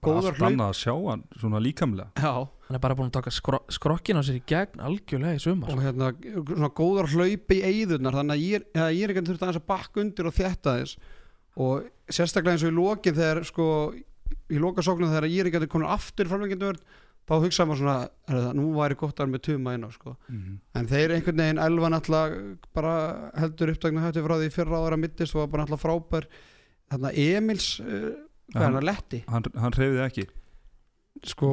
Góðar 0.05 0.33
hlaup. 0.39 0.47
annað 0.49 0.71
að 0.73 0.79
sjá 0.81 0.93
hann 1.11 1.23
svona 1.41 1.61
líkamlega. 1.61 2.07
Já, 2.17 2.33
hann 2.69 2.77
er 2.79 2.81
bara 2.81 2.97
búin 2.97 3.11
að 3.11 3.17
taka 3.19 3.33
skro 3.37 3.59
skrokkin 3.69 4.17
á 4.17 4.23
sér 4.25 4.39
í 4.39 4.43
gegn 4.49 4.81
algjörlega 4.81 5.37
í 5.37 5.43
sumar. 5.45 5.75
Og 5.75 5.83
hérna 5.85 6.09
svona 6.49 6.71
góðar 6.81 7.11
hlaupi 7.13 7.59
í 7.61 7.67
eyðurnar 7.69 8.17
þannig 8.17 8.35
að 8.39 8.47
Ír- 8.49 8.67
eða 8.73 8.89
Íringarnir 8.97 9.29
þurfti 9.35 9.45
aðeins 9.45 9.61
að 9.61 9.69
bakka 9.75 10.01
undir 10.01 10.31
og 10.31 10.37
þétta 10.39 10.77
þess 10.81 10.97
og 11.61 11.85
sérstaklega 12.11 12.57
eins 12.57 12.65
og 12.65 12.73
í 12.73 12.77
lokin 12.81 13.15
þegar 13.21 13.43
sko 13.45 13.67
í 14.51 14.61
lokasóknum 14.65 15.13
þegar 15.13 15.29
Íringarnir 15.31 15.71
konar 15.77 15.93
aftur 15.99 16.27
í 16.27 16.33
framlíkjandi 16.33 16.71
vörð 16.73 16.83
þá 17.25 17.35
hugsaði 17.41 17.69
maður 17.71 17.81
svona, 17.81 18.01
er 18.29 18.35
það, 18.41 18.51
nú 18.59 18.65
væri 18.77 18.97
gott 19.01 19.15
að 19.15 19.23
vera 19.25 19.33
með 19.33 19.43
tuma 19.47 19.73
inn 19.77 19.85
á 19.85 19.91
sko. 19.95 20.17
Mm 20.29 20.59
En 20.81 20.89
þeir 20.91 21.15
einhvern 21.15 21.41
veginn 21.45 21.61
elvan 21.69 21.97
alltaf 21.97 22.35
bara 22.77 22.97
heldur 23.41 23.73
upptakna 23.73 24.03
hætti 24.09 24.25
frá 24.27 24.35
því 24.41 24.51
fyrra 24.53 24.81
ára 24.89 24.99
mittist 25.01 25.37
og 25.37 25.45
var 25.45 25.53
bara 25.55 25.65
alltaf 25.69 25.85
frábær. 25.87 26.27
Þarna 26.93 27.13
Emils 27.17 27.69
uh, 27.81 28.11
hvað 28.53 28.61
er 28.61 28.65
Hann- 28.65 28.75
hann, 28.75 28.85
Letti? 28.89 29.23
hann, 29.29 29.45
hann 29.57 29.73
reyfiði 29.73 30.05
ekki. 30.09 30.27
Sko, 31.25 31.49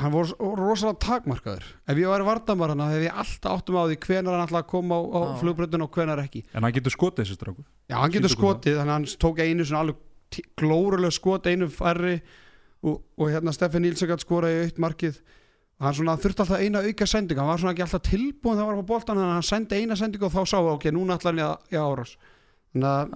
hann 0.00 0.10
voru 0.10 0.32
rosalega 0.56 0.98
takmarkaður. 1.04 1.64
Ef 1.86 1.98
ég 2.00 2.08
væri 2.08 2.24
vardamar 2.26 2.72
hann 2.72 2.80
hef 2.90 3.02
ég 3.04 3.12
alltaf 3.22 3.58
áttum 3.60 3.76
á 3.76 3.84
því 3.86 3.98
hvenar 4.06 4.32
hann 4.38 4.46
alltaf 4.48 4.66
kom 4.66 4.88
á, 4.90 4.98
á 4.98 5.20
Já. 5.20 5.36
flugbröndin 5.42 5.84
og 5.84 5.92
hvenar 5.92 6.18
ekki. 6.24 6.42
En 6.54 6.62
hann 6.64 6.72
getur 6.72 6.90
skotið 6.94 7.26
þessi 7.26 7.36
strákur. 7.36 7.64
Já, 7.92 7.96
hann 8.00 8.10
getur 8.10 8.32
skotið, 8.32 8.78
þannig 8.80 8.88
að 8.88 8.96
hann 8.96 9.04
tók 9.20 9.38
einu 9.44 9.64
svona 9.68 9.84
alveg 9.84 10.00
glórulega 10.56 11.12
skot 11.12 11.46
einu 11.46 11.68
færri 11.68 12.16
og, 12.82 13.02
og 13.20 13.28
hérna 13.30 13.52
Steffi 13.52 13.78
Nílsson 13.84 14.08
gætt 14.08 14.24
skoraði 14.24 14.64
aukt 14.64 14.80
markið. 14.80 15.20
Hann 15.82 15.94
svona 15.98 16.16
þurfti 16.16 16.42
alltaf 16.46 16.60
eina 16.64 16.80
auka 16.82 17.06
sendingu 17.06 17.42
hann 17.42 17.50
var 17.52 17.58
svona 17.60 17.74
ekki 17.76 17.84
alltaf 17.84 18.02
tilbúin 18.08 18.56
þegar 18.56 18.64
hann 18.72 18.80
var 18.80 18.86
á 18.86 18.90
boltan 18.94 19.18
en 19.20 19.30
hann 19.36 19.42
sendi 19.46 19.76
eina 19.82 19.94
sendingu 19.98 20.24
og 20.30 20.32
þá 20.32 20.42
sá 20.48 20.58
ok, 20.62 20.88
núna 20.94 21.18
ætlar 21.20 21.36
hann 21.36 21.68
í 21.68 21.76
árás. 21.78 22.16
En, 22.74 22.82
að, 22.88 23.12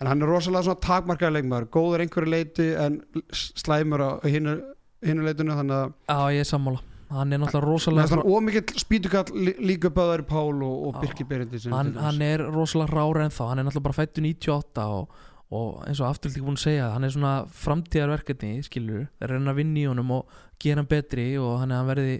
en 0.00 0.06
hann 0.10 0.22
er 0.22 0.30
rosalega 0.30 0.66
svona 0.68 0.82
takmarkaði 0.84 1.38
leikmaður, 1.38 1.68
góður 1.74 2.04
einhverju 2.04 2.30
leiti 2.30 2.68
en 2.78 3.00
slæmur 3.34 4.04
á 4.04 4.10
hinu, 4.30 4.58
hinu 5.04 5.24
leitinu 5.26 5.56
þannig 5.58 5.78
að 5.78 5.90
já 6.08 6.36
ég 6.38 6.44
er 6.44 6.50
sammála. 6.52 6.84
Hann 7.08 7.32
er 7.32 7.40
náttúrulega 7.40 7.64
rosalega 7.72 8.10
þannig 8.12 8.28
ómikill 8.36 8.82
spýtukall 8.82 9.30
lí- 9.32 9.56
líka 9.64 9.88
böðar 9.96 10.22
Pál 10.28 10.60
og, 10.60 10.74
og. 10.90 10.98
Birkir 11.00 11.24
Berindi 11.30 11.60
hann, 11.72 11.94
hann 11.96 12.20
er 12.22 12.44
rosalega 12.52 12.92
rára 12.92 13.24
en 13.24 13.32
þá 13.32 13.42
hann 13.48 13.62
er 13.62 13.64
náttúrulega 13.68 13.86
bara 13.88 13.96
fættu 13.96 14.20
98 14.26 14.84
og, 14.92 15.14
og 15.48 15.70
eins 15.88 16.02
og 16.04 16.10
afturlík 16.10 16.44
búin 16.44 16.58
að 16.60 16.66
segja 16.66 16.90
hann 16.92 17.08
er 17.08 17.14
svona 17.14 17.32
framtíðarverkefni 17.64 18.58
skilur, 18.66 19.06
þeir 19.18 19.32
reyna 19.34 19.54
að 19.54 19.60
vinna 19.62 19.80
í 19.80 19.86
honum 19.88 20.12
og 20.18 20.34
gera 20.60 20.82
hann 20.82 20.90
betri 20.90 21.30
og 21.40 21.54
hann 21.62 21.72
er 21.72 21.80
hann 21.80 21.88
verði 21.88 22.18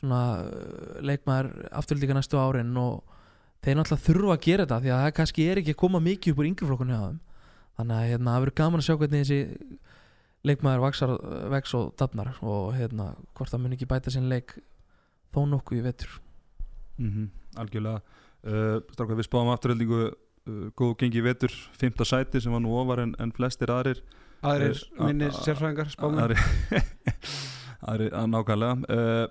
svona 0.00 0.22
uh, 0.40 1.00
leikmaður 1.04 1.50
afturlíka 1.82 2.16
næstu 2.16 2.40
árin 2.40 2.72
og 2.80 3.02
þeir 3.64 3.78
náttúrulega 3.78 4.04
þurfa 4.06 4.34
að 4.36 4.42
gera 4.46 4.64
þetta 4.66 4.80
því 4.84 4.92
að 4.94 5.02
það 5.04 5.14
kannski 5.18 5.46
er 5.50 5.60
ekki 5.62 5.74
að 5.74 5.80
koma 5.84 6.00
mikið 6.04 6.32
upp 6.34 6.42
úr 6.42 6.48
þeim. 7.08 7.20
Þannig 7.74 7.96
að 7.98 8.08
hérna, 8.12 8.34
það 8.34 8.42
verður 8.44 8.56
gaman 8.60 8.82
að 8.82 8.86
sjá 8.86 8.96
hvernig 9.00 9.24
þessi 9.24 9.78
leikmaður 10.44 10.82
vaksar, 10.84 11.12
vex 11.54 11.72
og 11.78 11.94
dafnar 11.98 12.28
og 12.44 12.74
hérna, 12.76 13.06
hvort 13.34 13.50
það 13.50 13.62
mun 13.64 13.72
ekki 13.78 13.88
bæta 13.90 14.12
sinn 14.12 14.28
leik 14.30 14.52
þó 15.34 15.40
nokkuð 15.50 15.80
í 15.80 15.84
vetur. 15.88 16.12
Mm 17.00 17.30
algjörlega. 17.54 18.00
Uh, 18.44 18.80
strákar 18.92 19.16
við 19.16 19.24
spáum 19.28 19.48
afturheldingu 19.54 19.98
uh, 20.10 20.70
góð 20.76 20.96
gengi 21.00 21.20
í 21.22 21.24
vetur, 21.24 21.52
fymta 21.78 22.04
sæti 22.04 22.40
sem 22.42 22.52
var 22.52 22.60
nú 22.60 22.74
ofar 22.76 23.00
en, 23.06 23.14
en 23.18 23.32
flestir 23.32 23.70
aðrir. 23.72 24.02
Aðrir 24.44 24.74
Eh, 24.76 25.04
minni 25.06 25.24
a- 25.24 25.32
a- 25.32 25.42
sérfræðingar 25.46 25.88
spámenn. 25.94 26.20
aðri, 26.20 26.82
aðri 27.88 28.08
að 28.12 28.26
nákvæmlega. 28.34 28.74
Uh, 28.90 29.26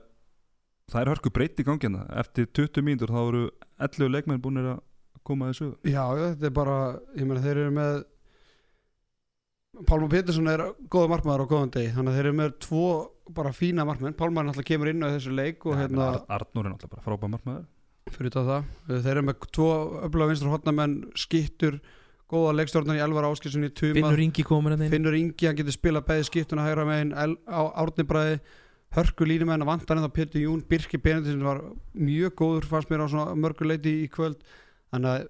það 0.92 1.02
er 1.06 1.12
hörku 1.14 1.32
breytt 1.34 1.60
í 1.60 1.66
gangina 1.68 2.04
eftir 2.20 2.48
20 2.52 2.84
mínútur 2.86 3.14
þá 3.14 3.22
eru 3.30 3.44
11 3.88 4.12
leikmenn 4.18 4.42
búinir 4.44 4.68
að 4.76 4.82
koma 5.24 5.48
að 5.48 5.54
þessu 5.54 5.70
Já, 5.88 6.04
já, 6.20 6.26
þetta 6.34 6.50
er 6.50 6.56
bara, 6.58 6.78
ég 7.16 7.28
meina 7.30 7.44
þeir 7.46 7.62
eru 7.64 7.76
með 7.78 8.02
Pálma 9.90 10.06
Pétursson 10.12 10.50
er 10.52 10.62
góða 10.94 11.10
markmaður 11.16 11.48
á 11.50 11.52
góðan 11.52 11.72
degi 11.74 11.94
þannig 11.96 12.12
að 12.12 12.18
þeir 12.20 12.28
eru 12.30 12.36
með 12.38 12.52
tvo 12.62 12.82
bara 13.34 13.54
fína 13.56 13.86
markmenn. 13.88 14.14
Pálma 14.20 14.44
náttúrulega 14.46 14.68
kemur 14.70 14.92
inn 14.92 15.02
á 15.02 15.10
þessu 15.16 15.32
leik 15.34 15.64
og 15.66 15.80
hérna, 15.80 16.10
Arnur 16.30 16.68
er 16.68 16.74
náttúrulega 16.76 16.92
bara 16.92 17.06
frábæð 17.08 17.32
markmaður. 17.34 17.64
Fyrir 18.14 18.30
þetta 18.30 18.44
það. 18.52 18.68
Þeir 18.92 19.12
eru 19.16 19.24
með 19.32 19.48
tvo 19.58 19.68
öfluga 20.06 20.28
vinstur 20.30 20.52
hotnamenn 20.54 20.94
skittur, 21.18 21.80
góða 22.30 22.54
leikstjórnar 22.60 23.00
í 23.00 23.04
Elvar 23.08 23.26
Áskilsson 23.32 23.66
í 23.66 23.72
Tuma 23.74 23.96
Finnur 23.98 24.22
Ingi 24.28 24.46
komin 24.46 24.76
að 24.76 24.84
þeim 24.86 24.94
Finnur 24.94 25.18
Ingi, 25.18 25.48
hann 25.50 25.58
getur 25.58 25.78
spilað 25.80 26.06
bæði 26.12 26.28
skiptuna 26.30 26.68
hægra 26.68 26.86
megin, 26.92 27.16
El- 27.24 27.40
á 27.50 27.62
Árni 27.82 28.06
Bræði 28.14 28.38
hörku 28.94 29.26
línumenn 29.28 29.64
að 29.64 29.72
vantar 29.72 29.98
en 29.98 30.06
það 30.06 30.16
Pétur 30.18 30.44
Jún. 30.44 30.64
Birki 30.70 31.00
Benediktsson 31.02 31.46
var 31.48 31.62
mjög 31.94 32.36
góður 32.40 32.68
fannst 32.70 32.92
mér 32.92 33.06
á 33.06 33.08
svona 33.10 33.38
mörgu 33.38 33.68
leiti 33.68 33.94
í 34.04 34.10
kvöld. 34.12 34.44
Þannig 34.94 35.14
að 35.14 35.28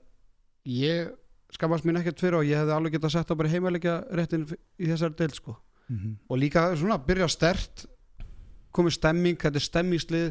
ég 0.73 1.13
skammast 1.53 1.87
mín 1.87 1.99
ekkert 1.99 2.23
fyrir 2.23 2.39
og 2.39 2.49
ég 2.49 2.59
hefði 2.59 2.75
alveg 2.75 2.97
getað 2.97 3.15
sett 3.15 3.31
á 3.31 3.39
bara 3.39 3.51
heimalega 3.51 3.99
réttin 4.11 4.47
í 4.51 4.89
þessari 4.89 5.17
deil 5.19 5.33
sko. 5.35 5.57
Mm 5.87 5.97
-hmm. 5.97 6.15
og 6.29 6.37
líka 6.39 6.75
svona 6.79 6.97
byrja 6.97 7.27
stert 7.27 7.85
komið 8.71 8.93
stemming, 8.97 9.37
þetta 9.37 9.59
er 9.59 9.67
stemmingslið 9.67 10.29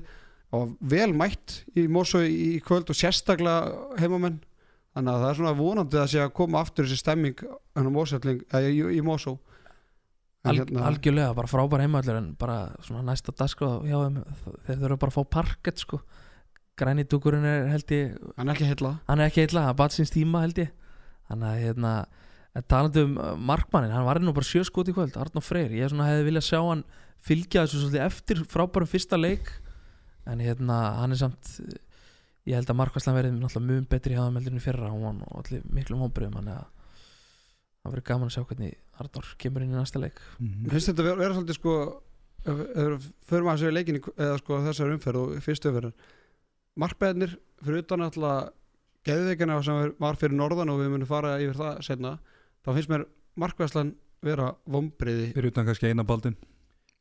og 0.52 0.76
vel 0.80 1.12
mætt 1.14 1.62
í 1.76 1.86
Mosó 1.88 2.20
í, 2.24 2.60
kvöld 2.64 2.90
og 2.90 2.96
sérstaklega 2.96 3.98
heimamenn. 4.00 4.40
Þannig 4.92 5.12
að 5.12 5.22
það 5.22 5.30
er 5.30 5.38
svona 5.38 5.52
vonandi 5.56 5.96
að 5.96 6.10
sé 6.12 6.20
að 6.20 6.34
koma 6.36 6.60
aftur 6.60 6.84
þessi 6.84 7.00
stemming 7.00 7.38
í, 7.40 8.82
í 8.98 9.00
Al, 10.42 10.58
Algjörlega, 10.58 11.34
bara 11.38 11.50
frábær 11.50 11.84
heimallur 11.84 12.18
en 12.18 12.32
bara 12.38 12.72
svona 12.82 13.04
næsta 13.06 13.30
hjá 13.86 13.94
þeim 13.94 14.16
þeir 14.66 14.80
þurfa 14.80 14.98
bara 15.04 15.12
að 15.12 15.14
fá 15.14 15.28
parkett 15.36 15.82
sko. 15.84 16.00
Græni 16.78 17.04
dúkurinn 17.06 17.46
er 17.46 17.68
held 17.70 17.94
ég 17.94 18.16
hann 18.34 18.48
er 18.48 18.56
ekki 18.56 18.66
heilla. 18.66 18.96
hann 19.06 19.22
er 19.22 19.30
ekki 19.30 19.44
eitthvað, 19.44 19.68
það 19.68 19.78
bat 19.78 19.94
síns 19.94 20.14
tíma 20.14 20.42
held 20.42 20.58
ég. 20.64 20.72
Þannig 21.30 21.48
að 21.52 21.62
hérna 21.62 21.92
en 22.52 22.66
talandi 22.68 23.06
um 23.06 23.14
uh, 23.22 23.30
markmannin, 23.38 23.94
hann 23.94 24.08
var 24.08 24.20
nú 24.20 24.34
bara 24.34 24.48
sjö 24.48 24.64
skot 24.66 24.90
í 24.90 24.96
kvöld 24.96 25.14
Arnó 25.16 25.40
Freyr, 25.44 25.70
ég 25.72 25.92
svona 25.92 26.10
hefði 26.10 26.26
viljað 26.26 26.48
sjá 26.50 26.58
hann 26.60 26.82
fylgja 27.22 27.62
þessu 27.62 27.84
svolítið 27.84 28.04
eftir 28.08 28.42
frábærum 28.50 28.90
fyrsta 28.90 29.16
leik 29.20 29.48
en 30.28 30.42
hérna 30.42 30.82
hann 30.98 31.14
er 31.14 31.22
samt 31.22 31.54
ég 32.48 32.58
held 32.58 32.70
að 32.70 32.78
markværslan 32.80 33.16
verið 33.16 33.38
mjög 33.62 33.88
betri 33.90 34.18
í 34.58 34.62
fyrra. 34.62 34.90
Og 34.90 35.06
hann 35.06 35.22
allir 35.30 35.62
miklum 35.70 36.02
hómbriðum 36.02 36.40
þannig 36.40 36.58
að 36.58 36.81
það 37.82 37.94
verið 37.96 38.06
gaman 38.08 38.28
að 38.30 38.34
sjá 38.36 38.44
hvernig 38.46 38.74
Arnór 39.02 39.28
kemur 39.42 39.62
inn 39.64 39.72
í 39.72 39.78
næsta 39.78 39.98
leik. 40.02 40.18
Mhm. 40.38 40.62
Mér 40.66 40.74
finnst 40.76 40.90
þetta 40.92 41.04
vera, 41.06 41.16
vera 41.22 41.34
svolítið 41.34 41.56
sko 41.58 41.72
við 42.42 43.06
förum 43.30 43.48
að 43.50 43.56
þessu 43.58 43.72
leikin 43.72 43.98
eða 44.02 44.38
sko 44.38 44.58
þessar 44.66 44.92
umferð 44.96 45.20
og 45.22 45.42
fyrstu 45.42 45.70
umferð 45.70 45.92
markbeðnir 46.82 47.34
fyrir 47.62 47.82
utan 47.82 48.02
alltaf 48.06 48.52
geðveikina 49.06 49.58
sem 49.64 49.74
er- 49.82 49.92
var 50.00 50.14
fyrir 50.16 50.34
norðan 50.38 50.70
og 50.70 50.78
við 50.80 50.90
munum 50.94 51.06
fara 51.10 51.36
yfir 51.42 51.54
það 51.58 51.82
setna 51.82 52.18
þá 52.64 52.72
finnst 52.76 52.88
mér 52.92 53.04
markvæðslan 53.38 53.94
vera 54.22 54.54
vombriði 54.70 55.32
fyrir 55.34 55.50
utan 55.52 55.66
kannski 55.66 55.90
eina 55.90 56.04
baldin 56.06 56.36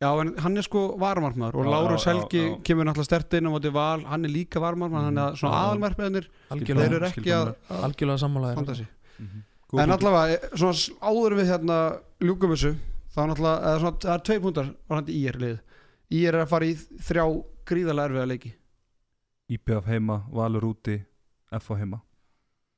Já 0.01 0.09
en 0.19 0.33
hann 0.41 0.57
er 0.57 0.63
sko 0.65 0.97
varmarkmaður 0.97 1.59
og 1.61 1.65
Láru 1.69 1.97
Selgi 2.01 2.39
já, 2.41 2.50
já. 2.57 2.61
kemur 2.65 2.85
náttúrulega 2.89 3.05
stert 3.05 3.33
inn 3.38 3.45
á 3.45 3.51
móti 3.53 3.69
val 3.71 4.01
hann 4.09 4.25
er 4.25 4.29
líka 4.33 4.57
varmarkmaður 4.59 5.11
Mhm. 5.11 5.13
þannig 5.13 5.25
að 5.29 5.38
svona 5.38 5.59
aðalmarkbeðnir 5.61 6.27
þeir 6.50 6.93
eru 6.97 7.05
ekki 7.05 7.29
að, 7.38 7.55
að 7.69 7.83
algjörlega 7.85 8.23
sammálaðir 8.25 8.57
Góð 9.71 9.81
En 9.85 9.93
allavega, 9.95 10.33
eh, 10.35 10.55
svona 10.59 10.75
áður 11.07 11.31
en 11.35 11.39
við 11.41 11.51
hérna 11.53 11.77
ljúkum 12.19 12.51
þessu 12.55 12.73
þá 13.15 13.19
náttúrulega, 13.29 13.59
eða 13.71 13.79
svona, 13.79 13.97
það 14.03 14.13
er 14.17 14.23
tvei 14.27 14.39
púntar 14.43 14.71
varandi 14.91 15.15
í 15.15 15.21
er 15.31 15.37
lið 15.39 15.59
í 16.11 16.23
er 16.27 16.37
að 16.41 16.49
fara 16.51 16.67
í 16.67 16.73
þrjá 16.75 17.25
gríðarlega 17.71 18.09
erfiða 18.11 18.27
leiki. 18.27 18.51
IPF 19.51 19.85
heima, 19.87 20.17
Valur 20.31 20.65
úti 20.73 20.97
F 21.55 21.69
á 21.71 21.75
heima. 21.79 22.01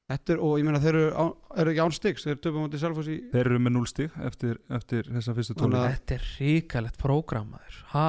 Þetta 0.09 0.33
er, 0.35 0.39
og 0.43 0.57
ég 0.59 0.65
meina 0.67 0.81
þeir 0.83 0.97
eru, 0.99 1.11
á, 1.17 1.25
eru 1.63 1.71
ekki 1.71 1.81
án 1.81 1.93
stigs 1.95 2.25
þeir 2.27 2.39
töpum 2.43 2.65
átti 2.67 2.81
Selfoss 2.81 3.07
í 3.09 3.17
þeir 3.31 3.47
eru 3.47 3.59
með 3.63 3.73
0 3.77 3.87
stig 3.89 4.11
eftir, 4.27 4.57
eftir 4.69 5.07
þessa 5.09 5.33
Þannig 5.33 5.79
að- 5.79 5.93
þetta 5.95 6.15
er 6.17 6.25
ríkalegt 6.37 6.97
prógramaður 7.01 7.77
ha, 7.93 8.07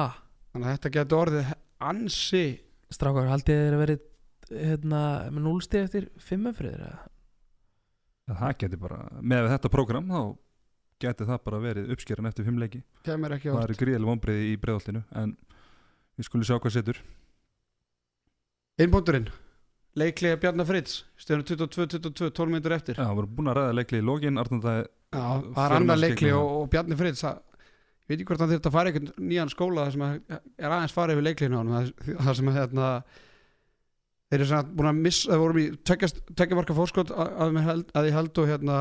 þannig 0.53 0.67
að 0.67 0.75
þetta 0.75 0.91
getur 0.97 1.21
orðið 1.23 1.53
ansi 1.81 2.43
strákar, 2.91 3.29
haldið 3.31 3.61
þið 3.63 3.73
að 3.73 3.81
verið 3.85 4.03
hérna, 4.51 5.01
með 5.31 5.41
núlstið 5.47 5.83
eftir 5.87 6.09
fimmumfriður 6.21 6.83
það 8.31 8.57
geti 8.63 8.79
bara, 8.81 8.99
með 9.21 9.51
þetta 9.53 9.71
prógram 9.73 10.09
þá 10.09 10.21
geti 11.05 11.27
það 11.27 11.41
bara 11.45 11.61
verið 11.61 11.93
uppskeran 11.95 12.29
eftir 12.29 12.47
fimm 12.47 12.59
leiki. 12.61 12.81
Kemur 13.05 13.35
ekki 13.35 13.51
á 13.51 13.55
það 13.57 13.65
eru 13.67 13.79
gríðileg 13.83 14.11
vonbreiði 14.11 14.51
í 14.51 14.59
breiðoltinu 14.61 15.03
en 15.21 15.35
við 16.15 16.29
skulum 16.29 16.47
sjá 16.47 16.57
hvað 16.57 16.77
setur. 16.77 17.01
Einbúndurinn, 18.81 19.29
leiklega 19.95 20.39
Bjarnar 20.41 20.67
Fritz 20.67 21.03
stöðunum 21.19 21.47
22-22, 21.69 22.31
12 22.35 22.55
minnur 22.55 22.75
eftir. 22.75 22.99
Já, 22.99 23.07
við 23.07 23.23
erum 23.23 23.35
búin 23.37 23.51
að 23.51 23.59
ræða 23.61 23.79
leikli 23.79 24.01
í 24.01 24.85
Já, 25.15 25.21
það 25.21 25.45
er 25.45 25.55
Förum 25.55 25.77
annar 25.77 25.95
að 25.95 26.01
leikli 26.03 26.17
skegna 26.17 26.39
og, 26.39 26.55
og 26.55 26.71
Bjarni 26.73 26.97
Fritz 26.99 27.21
það, 27.23 27.37
ég 27.55 28.09
veit 28.09 28.17
ekki 28.17 28.27
hvort 28.29 28.43
hann 28.43 28.51
þurft 28.51 28.69
að 28.69 28.75
fara 28.75 28.91
í 28.91 28.93
einhvern 28.93 29.29
nýjan 29.29 29.51
skóla 29.53 29.85
þar 29.85 29.95
sem 29.95 30.05
er 30.09 30.75
aðeins 30.75 30.95
farið 30.95 31.15
yfir 31.15 31.27
leiklinu 31.29 31.55
á 31.55 31.61
hann 31.61 31.91
það 32.25 32.39
sem 32.39 32.51
að 32.51 32.57
hérna, 32.59 32.89
þeir 34.35 34.43
eru 34.43 34.49
svona 34.51 34.75
búin 34.75 34.91
að 34.91 35.01
missa 35.05 35.31
það 35.31 35.41
vorum 35.41 35.61
í 35.61 35.65
tekja 35.87 36.57
marka 36.57 36.75
fórskot 36.75 37.11
að, 37.15 37.57
að, 37.95 38.07
ég 38.09 38.17
held 38.17 38.41
og 38.41 38.49
hérna 38.49 38.79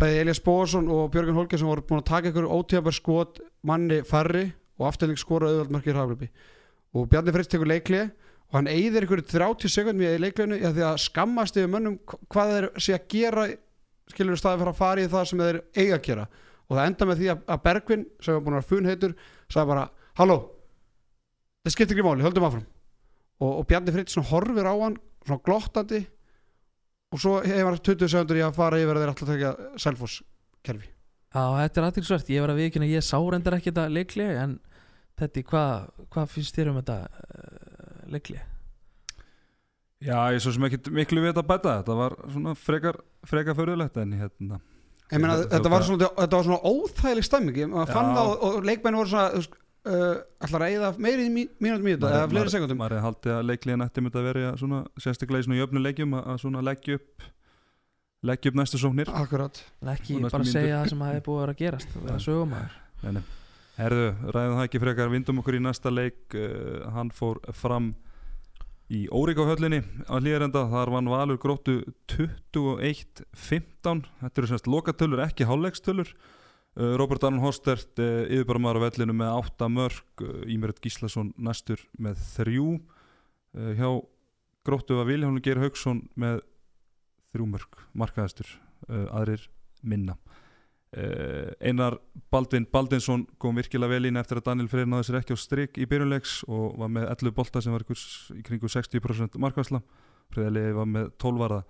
bæði 0.00 0.22
Elias 0.22 0.40
Bóðarsson 0.42 0.88
og 0.90 1.10
Björgun 1.12 1.36
Holgersson 1.36 1.68
voru 1.68 1.84
búin 1.86 2.00
að 2.00 2.08
taka 2.08 2.32
ykkur 2.32 2.48
ótíðabær 2.48 2.96
skot 2.96 3.42
manni 3.68 4.00
farri 4.08 4.48
og 4.80 4.88
afturling 4.88 5.20
skora 5.20 5.50
auðvöld 5.50 5.74
markið 5.76 5.98
hraðlöpi 5.98 6.30
og 6.96 7.10
Bjarni 7.12 7.34
Fritz 7.36 7.52
tekur 7.52 7.68
leikli 7.68 8.00
og 8.06 8.56
hann 8.56 8.70
eyðir 8.72 9.06
ykkur 9.06 9.22
30 9.28 9.72
sekundum 9.72 10.06
í 10.08 10.16
leiklinu 10.20 10.58
í 10.58 10.64
að 10.68 10.80
því 10.80 10.86
að 10.88 11.02
skammast 11.04 11.58
yfir 11.60 11.70
mönnum 11.72 12.00
hvað 12.32 12.54
þeir 12.54 12.68
sé 12.84 12.96
að 12.96 13.06
gera 13.12 13.46
skilur 14.12 14.40
staði 14.40 14.62
fyrir 14.62 14.72
að 14.72 14.80
fara 14.80 15.04
í 15.04 15.12
það 15.12 15.28
sem 15.30 15.44
þeir 15.44 15.60
eiga 15.78 15.96
að 15.96 16.04
gera. 16.08 16.26
Og 16.68 16.76
það 16.76 16.88
enda 16.90 17.08
með 17.08 17.20
því 17.20 17.30
að, 17.32 17.62
Bergvin 17.64 18.04
sem 18.20 18.36
var 18.36 18.44
búin 18.44 18.56
að 18.56 18.60
vera 18.60 18.70
funheitur 18.72 19.14
sagði 19.52 19.70
bara, 19.72 19.86
halló 20.20 20.36
það 21.62 21.74
skiptir 21.76 21.96
ekki 21.96 22.06
máli, 22.06 22.26
höldum 22.26 22.48
áfram 22.48 22.68
og, 23.42 23.52
og 23.60 23.66
Bjarni 23.70 23.94
Fritz 23.94 24.14
svona 24.14 24.30
horfir 24.30 24.68
á 24.70 24.74
hann 24.78 24.96
svona 25.26 25.42
glottandi. 25.46 26.02
Og 27.12 27.20
svo 27.20 27.34
hefur 27.44 27.68
hann 27.74 27.82
20 27.84 28.08
sekundur 28.08 28.38
í 28.40 28.44
að 28.46 28.56
fara 28.56 28.78
yfir 28.80 28.96
að 28.96 29.02
þeir 29.02 29.12
alltaf 29.12 29.32
tekja 29.32 29.52
Selfoss 29.82 30.22
kerfi 30.64 30.88
Já, 31.32 31.42
þetta 31.58 31.80
er 31.80 31.86
aðtilsvert, 31.88 32.30
ég 32.32 32.42
var 32.44 32.52
að 32.52 32.58
viðkynna 32.60 32.88
ég 32.90 33.04
sá 33.04 33.16
reyndar 33.16 33.56
ekki 33.56 33.70
þetta 33.70 33.84
leikli 33.88 34.24
en 34.36 34.58
þetta, 35.20 35.44
hvað 35.48 36.08
hva 36.12 36.24
finnst 36.28 36.56
þér 36.58 36.70
um 36.72 36.80
þetta 36.80 36.96
uh, 37.08 38.02
leikli? 38.12 38.40
Já, 40.02 40.18
ég 40.34 40.42
svo 40.42 40.52
sem 40.52 40.66
ekki 40.66 40.92
miklu 40.92 41.22
við 41.22 41.38
að 41.38 41.46
bæta. 41.48 41.78
Þetta 41.80 41.96
var 41.96 42.16
svona 42.26 42.52
frekar, 42.58 42.98
frekar 43.28 43.56
förðulegt 43.56 43.98
en 44.02 44.14
hérna. 44.18 44.58
Ég 45.12 45.20
meina, 45.20 45.36
Þetta- 45.38 45.52
þetta, 45.54 45.72
var 45.72 45.86
svona, 45.86 46.08
þetta 46.18 46.38
var 46.38 46.46
svona 46.48 46.72
óþægileg 46.72 47.26
stemming. 47.28 47.56
Ég- 47.62 47.74
fann 47.92 48.10
Já. 48.10 48.16
það 48.16 48.30
og, 48.32 48.44
og 48.48 48.64
leikmenn 48.66 48.98
voru 48.98 49.12
svona 49.12 49.44
uh, 49.88 50.16
ætlar 50.46 50.64
að 50.66 50.74
eyða 50.76 50.90
meiri 51.02 51.28
mí- 51.32 51.48
mínútum 51.62 51.88
í 51.90 51.94
þetta 51.96 52.10
eða 52.16 52.30
fleiri 52.32 52.52
sekundum 52.54 52.78
maður 52.82 52.96
hefði 52.98 53.06
haldið 53.08 53.34
að 53.36 53.46
leikliðin 53.50 53.84
ætti 53.86 54.04
myndi 54.06 54.20
að 54.20 54.26
vera 54.30 54.52
svona, 54.60 54.80
sérstaklega 55.02 55.42
í 55.42 55.46
svona 55.48 55.60
jöfnu 55.60 55.82
leikjum 55.86 56.16
að, 56.18 56.26
að 56.34 56.40
svona 56.44 56.64
leggja 56.68 56.98
upp 57.00 57.26
leggja 58.22 58.52
upp 58.52 58.58
næstu 58.60 58.78
sóknir. 58.78 59.08
Ekki 59.10 60.20
bara 60.22 60.30
mínútur. 60.30 60.46
segja 60.52 60.76
það 60.82 60.92
sem 60.92 61.00
hafi 61.08 61.22
búið 61.26 61.38
að 61.38 61.42
vera 61.42 61.54
að 61.56 61.62
gerast 61.64 61.96
vera 61.98 62.18
Já. 62.20 62.24
sögumæður 62.28 62.76
Nei, 63.02 63.12
nei. 63.18 63.22
Herðu, 63.72 64.06
ræðum 64.36 64.58
það 64.60 64.66
ekki 64.68 64.80
frekar 64.84 65.08
vindum 65.10 65.38
okkur 65.42 65.56
í 65.58 65.62
næsta 65.64 65.90
leik. 65.90 66.20
Uh, 66.36 66.84
hann 66.94 67.10
fór 67.10 67.40
fram 67.56 67.88
í 68.92 69.06
Órikóhöllinni 69.10 69.80
á 70.06 70.14
hlýðarenda 70.20 70.66
þar 70.70 70.90
vann 70.92 71.08
Valur 71.10 71.38
gróttu 71.40 71.78
21-15 72.12 74.04
þetta 74.20 74.42
eru 74.42 74.50
semst 74.50 74.68
lokatölur, 74.70 75.22
ekki 75.24 75.46
hálfleikstölur 75.48 76.10
uh, 76.12 76.20
Robert 76.72 77.24
Arnold 77.26 77.44
Hostert 77.44 78.00
uh, 78.00 78.24
yfirbara 78.32 78.72
á 78.80 78.84
vellinu 78.86 79.12
með 79.12 79.34
8 79.42 79.68
mörg 79.68 80.22
Ímeret 80.48 80.80
Gíslason 80.80 81.34
næstur 81.36 81.82
með 82.00 82.22
3 82.38 82.54
uh, 82.56 82.78
hjá 83.76 83.88
gróttu 84.64 84.96
var 84.96 85.08
Viljánu 85.10 85.42
Geir 85.44 85.60
Haugsson 85.60 86.00
með 86.16 86.40
3 87.36 87.48
mörg 87.48 87.80
markaðastur, 87.96 88.46
aðrir 89.10 89.46
minna. 89.82 90.18
Einar 91.64 91.96
Baldvin 92.30 92.66
Baldinsson 92.68 93.22
kom 93.40 93.56
virkilega 93.56 93.94
vel 93.94 94.10
inn 94.10 94.20
eftir 94.20 94.38
að 94.38 94.50
Daniel 94.50 94.68
Freyr 94.68 94.86
náði 94.86 95.06
sér 95.08 95.16
ekki 95.22 95.32
á 95.32 95.40
strik 95.40 95.80
í 95.80 95.86
byrjunleiks 95.88 96.42
og 96.44 96.76
var 96.78 96.92
með 96.92 97.08
11 97.08 97.34
bolta 97.38 97.62
sem 97.64 97.72
var 97.72 97.86
í 97.88 98.44
kringu 98.44 98.68
60% 98.68 99.40
markvæsla 99.40 99.80
Freyðarliði 100.34 100.76
var 100.76 100.90
með 100.92 101.10
12 101.24 101.42
varða. 101.42 101.62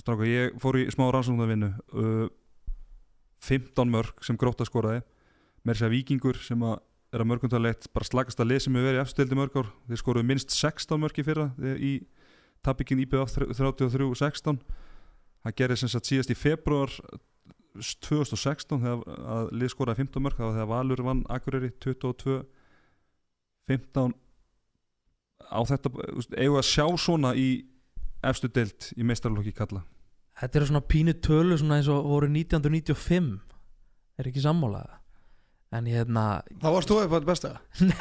Stráka, 0.00 0.28
ég 0.30 0.56
fór 0.62 0.78
í 0.78 0.86
smá 0.94 1.08
rannsóknarvinnu. 1.10 1.72
Uh, 1.90 2.26
15 3.44 3.92
mörg 3.92 4.24
sem 4.24 4.38
gróta 4.38 4.66
skoraði. 4.68 5.02
Með 5.66 5.76
þess 5.76 5.86
að 5.88 5.94
vikingur 5.96 6.40
sem 6.42 6.62
að 6.66 6.78
er 7.14 7.22
að 7.22 7.30
mörgundalegt 7.30 7.88
bara 7.94 8.06
slagast 8.06 8.40
að 8.42 8.56
sem 8.60 8.74
hefur 8.74 8.90
verið 8.90 9.02
efstildi 9.02 9.38
mörg 9.38 9.56
ár. 9.56 9.70
Þeir 9.88 10.00
skoruðu 10.02 10.26
minnst 10.26 10.54
16 10.56 11.00
mörg 11.00 11.20
í 11.20 11.24
fyrra 11.26 11.46
þegar 11.56 11.78
í 11.80 11.92
tappikinn 12.66 13.02
IBF 13.04 13.36
33-16 13.36 14.58
það 15.46 15.56
gerði 15.60 15.78
sem 15.80 15.92
sagt 15.92 16.10
síðast 16.10 16.32
í 16.34 16.38
februar 16.38 16.92
2016 17.76 18.82
þegar 18.82 19.16
að 19.36 19.50
lið 19.60 19.72
skoraði 19.72 20.02
15 20.02 20.24
mörg 20.24 20.38
það 20.40 20.46
var 20.48 20.56
þegar 20.56 20.70
Valur 20.72 21.02
vann 21.06 21.24
Akureyri 21.32 21.72
22 21.84 22.38
15 23.70 24.14
á 25.46 25.60
þetta 25.70 25.92
við 25.92 26.56
að 26.56 26.66
sjá 26.66 26.86
svona 26.98 27.34
í 27.38 27.48
efstu 28.26 28.50
deild 28.50 28.90
í 28.96 29.06
meistarlokki 29.06 29.54
kalla 29.54 29.84
Þetta 30.36 30.58
eru 30.58 30.68
svona 30.68 30.84
pínu 30.84 31.16
tölu 31.24 31.56
svona 31.56 31.78
eins 31.80 31.88
og 31.92 32.06
voru 32.10 32.28
1995 32.28 33.32
er 34.20 34.28
ekki 34.28 34.42
sammálaða 34.44 35.00
en 35.76 35.88
ég 35.90 35.98
hérna 35.98 36.26
þá 36.62 36.68
varst 36.70 36.90
þú 36.90 36.98
þetta 37.02 37.20
besta. 37.26 37.52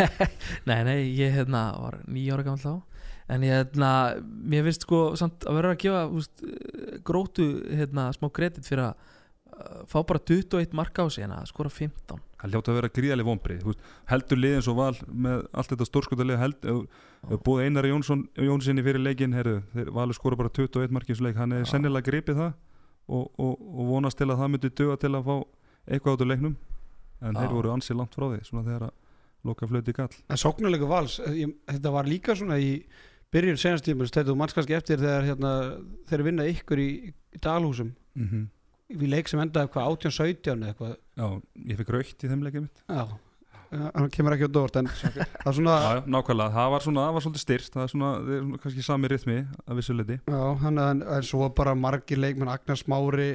Nei, 0.70 0.80
nei, 0.88 1.00
ég 1.18 1.34
hérna 1.36 1.68
var 1.82 1.98
nýja 2.08 2.36
ára 2.36 2.46
gammal 2.46 2.62
þá. 2.62 3.02
En 3.34 3.44
ég 3.46 3.58
hérna, 3.58 3.90
mér 4.22 4.68
finnst 4.68 4.86
sko 4.86 5.00
samt 5.18 5.48
að 5.50 5.58
vera 5.58 5.72
að 5.74 5.80
gefa 5.82 6.04
úst, 6.14 6.44
grótu 7.08 7.48
hérna 7.74 8.12
smá 8.14 8.30
kredit 8.34 8.68
fyrir 8.68 8.92
að 8.92 9.14
fá 9.88 10.00
bara 10.04 10.20
21 10.20 10.74
marka 10.76 11.06
á 11.06 11.08
sig 11.10 11.24
en 11.24 11.32
að 11.32 11.48
skora 11.52 11.70
15 11.72 12.20
það 12.42 12.52
hljóta 12.52 12.72
að 12.72 12.80
vera 12.80 12.90
gríðarlega 12.98 13.30
vonbrið 13.30 13.68
heldur 14.12 14.42
lið 14.42 14.56
eins 14.58 14.68
og 14.68 14.78
val 14.80 14.96
með 15.08 15.46
allt 15.54 15.72
þetta 15.72 15.88
stórskotalið 15.90 16.42
búið 17.46 17.66
Einar 17.66 17.88
Jónsson 17.90 18.26
Jónssoni 18.38 18.84
fyrir 18.86 19.02
leikin, 19.02 19.34
herru, 19.34 19.62
þeir 19.74 19.92
valur 19.96 20.18
skora 20.18 20.38
bara 20.38 20.52
21 20.54 20.94
markins 20.94 21.22
leik, 21.24 21.38
hann 21.40 21.56
er 21.56 21.64
Já. 21.64 21.72
sennilega 21.74 22.06
gripið 22.10 22.42
það 22.42 22.52
og, 23.08 23.32
og, 23.40 23.56
og 23.56 23.90
vonast 23.90 24.20
til 24.20 24.30
að 24.30 24.42
það 24.42 24.54
myndi 24.54 24.72
döga 24.78 25.00
til 25.02 25.14
að 25.14 25.26
fá 25.26 25.36
eitthvað 25.86 26.18
át 26.18 26.26
úr 26.26 26.32
leiknum 26.34 26.56
en 27.22 27.34
Já. 27.34 27.40
þeir 27.40 27.56
voru 27.56 27.74
ansið 27.74 28.00
langt 28.02 28.18
frá 28.18 28.28
því 28.28 28.40
svona 28.46 28.66
þegar 28.68 28.88
að 28.90 28.96
loka 29.46 29.70
flöti 29.70 29.96
gall 29.96 30.14
en 30.14 30.42
sóknarleiku 30.42 30.90
vals, 30.90 31.20
eh, 31.24 31.42
ég, 31.46 31.54
þetta 31.72 31.94
var 31.96 32.10
líka 32.10 32.36
svona 32.38 32.60
í 32.62 32.72
byrjun 33.34 33.60
senast 33.62 33.88
tíma 33.88 34.08
þetta 34.08 34.32
þú 34.32 34.38
manns 34.40 34.56
kannski 34.58 34.78
eftir 34.78 35.02
þegar 35.02 35.30
hérna, 35.30 35.54
þeir 36.10 36.26
vinna 36.30 36.50
ykkur 36.52 36.82
í, 36.82 36.90
í 37.10 37.42
dalhúsum 37.42 37.94
mm 38.16 38.28
-hmm. 38.28 38.46
Við 38.90 39.08
leik 39.12 39.30
sem 39.32 39.42
endaði 39.42 39.68
eitthvað 39.68 39.94
18-17 39.96 40.52
eða 40.56 40.74
eitthvað. 40.74 40.98
Já, 41.16 41.28
ég 41.72 41.80
fikk 41.82 41.94
raukt 41.96 42.26
í 42.26 42.32
þeim 42.32 42.44
leikið 42.46 42.68
mitt. 42.68 42.84
Já, 42.90 43.06
Eh, 43.74 43.90
hann 43.96 44.12
kemur 44.14 44.36
ekki 44.36 44.46
á 44.46 44.52
dórt 44.54 44.76
en 44.80 44.88
það 44.88 45.48
er 45.50 45.56
svona 45.58 45.76
Já, 45.82 46.02
nákvæmlega, 46.06 46.54
það 46.54 46.68
var 46.74 46.84
svona, 46.86 47.06
það 47.08 47.16
var 47.16 47.24
svolítið 47.26 47.42
styrt 47.44 47.74
það 47.74 47.84
er 47.84 47.92
svona, 47.92 48.10
það 48.20 48.36
er 48.36 48.44
svona 48.44 48.60
kannski 48.64 48.84
sami 48.86 49.10
rytmi 49.12 49.38
að 49.66 49.80
vissu 49.80 49.96
leiti 49.98 50.18
Já, 50.30 50.42
hann 50.62 50.82
en, 50.84 51.02
en 51.16 51.26
svo 51.26 51.48
bara 51.58 51.74
margir 51.76 52.22
leikmenn 52.22 52.52
Agnar 52.54 52.78
Smári 52.80 53.28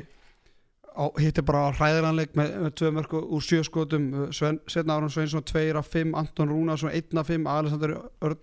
á, 0.95 1.05
hittir 1.19 1.47
bara 1.49 1.65
á 1.67 1.75
hræðiranleik 1.75 2.39
með, 2.39 2.53
með 2.63 2.77
tvö 2.79 2.93
mörg 2.95 3.17
úr 3.21 3.45
sjö 3.45 3.61
skotum. 3.67 4.07
Sven, 4.37 4.61
Svenna 4.71 4.97
Aron 5.01 5.13
Sveinsson 5.13 5.45
2 5.51 5.67
af 5.83 5.91
5 5.93 6.15
Anton 6.23 6.55
Rúnarsson 6.55 6.95
1 6.95 7.19
af 7.21 7.31
5 7.35 7.51
Alexander 7.51 7.97
Örn 8.23 8.39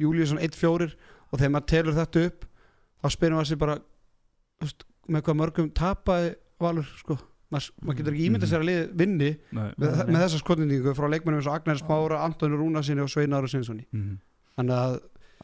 Júliusson 0.00 0.40
1 0.44 0.60
4 0.60 0.90
og 1.30 1.40
þegar 1.40 1.54
maður 1.56 1.70
telur 1.72 1.98
þetta 1.98 2.26
upp 2.28 2.46
þá 3.00 3.16
spyrir 3.16 3.36
maður 3.38 3.50
sér 3.54 3.62
bara 3.64 3.80
með 5.10 5.24
hvað 5.24 5.40
mörgum 5.40 5.72
tapaði 5.72 6.34
Valur 6.60 6.88
sko, 7.00 7.18
maður, 7.50 7.70
maður 7.82 8.00
getur 8.00 8.16
ekki 8.16 8.26
ímyndað 8.30 8.50
sér 8.52 8.64
að 8.64 8.68
liði 8.70 8.88
vinni 9.02 9.30
Nei, 9.56 9.68
með, 9.76 10.02
með 10.10 10.24
þessa 10.24 10.42
skotningíku 10.42 10.96
frá 10.98 11.08
leikmennum 11.08 11.40
eins 11.40 11.48
og 11.50 11.56
Agnar 11.56 11.80
Smára, 11.80 12.24
Anton 12.26 12.58
Rúnarssoni 12.58 13.04
og 13.04 13.12
Svein 13.12 13.36
Aron 13.36 13.52
Sveinssoni 13.52 13.86
mm 13.90 14.18
þannig 14.60 14.76
að 14.76 14.96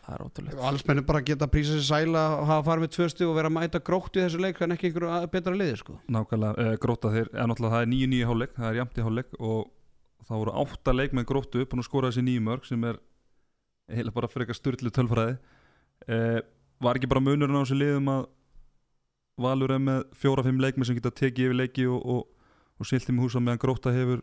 það 0.06 0.14
er 0.14 0.24
ótrúlegt. 0.24 0.58
Allsmenni 0.68 1.04
bara 1.06 1.22
geta 1.26 1.48
prísa 1.50 1.76
sér 1.76 1.86
sæla 1.86 2.24
og 2.36 2.48
hafa 2.50 2.66
farið 2.68 2.84
með 2.84 2.92
tvö 2.96 3.08
stig 3.12 3.26
og 3.26 3.36
vera 3.38 3.50
að 3.50 3.56
mæta 3.56 3.80
grótt 3.86 4.18
í 4.18 4.22
þessu 4.22 4.42
leik 4.42 4.60
en 4.62 4.74
ekki 4.76 4.90
einhverju 4.90 5.30
betra 5.32 5.54
liði 5.56 5.78
sko. 5.80 5.96
Nákvæmlega, 6.14 6.66
uh, 6.66 6.78
gróta 6.82 7.12
þeir, 7.14 7.30
en 7.34 7.50
náttúrulega 7.50 7.74
það 7.74 7.86
er 7.86 7.90
nýju 7.92 8.10
nýju 8.12 8.28
hálfleik, 8.30 8.54
það 8.58 8.68
er 8.70 8.80
jæmt 8.80 9.00
í 9.00 9.06
hálfleik 9.06 9.36
og 9.40 9.60
það 10.26 10.42
voru 10.42 10.56
átta 10.62 10.94
leik 10.94 11.16
með 11.16 11.28
gróttu 11.32 11.62
upp 11.64 11.74
og 11.74 11.80
nú 11.80 11.86
skora 11.86 12.12
þessi 12.12 12.26
nýju 12.26 12.44
mörg 12.46 12.68
sem 12.68 12.86
er 12.86 13.00
heila 13.96 14.14
bara 14.14 14.30
fyrir 14.30 14.46
eitthvað 14.46 14.60
styrlu 14.60 14.94
tölfræði. 14.94 15.36
Uh, 16.06 16.40
var 16.82 17.00
ekki 17.00 17.10
bara 17.10 17.24
munurinn 17.24 17.58
á 17.58 17.62
þessu 17.64 17.80
liðum 17.80 18.12
að 18.12 18.26
Valur 19.40 19.74
er 19.74 19.82
með 19.82 20.02
fjóra-fimm 20.16 20.60
leikmi 20.62 20.86
sem 20.88 20.96
geta 20.96 21.12
tekið 21.12 21.50
yfir 21.50 21.60
leiki 21.60 21.86
og, 21.90 22.00
og, 22.00 22.50
og 22.80 22.88
silti 22.88 23.12
með 23.12 23.26
húsa 23.26 23.42
meðan 23.42 23.62
gróta 23.62 23.92
hefur 23.92 24.22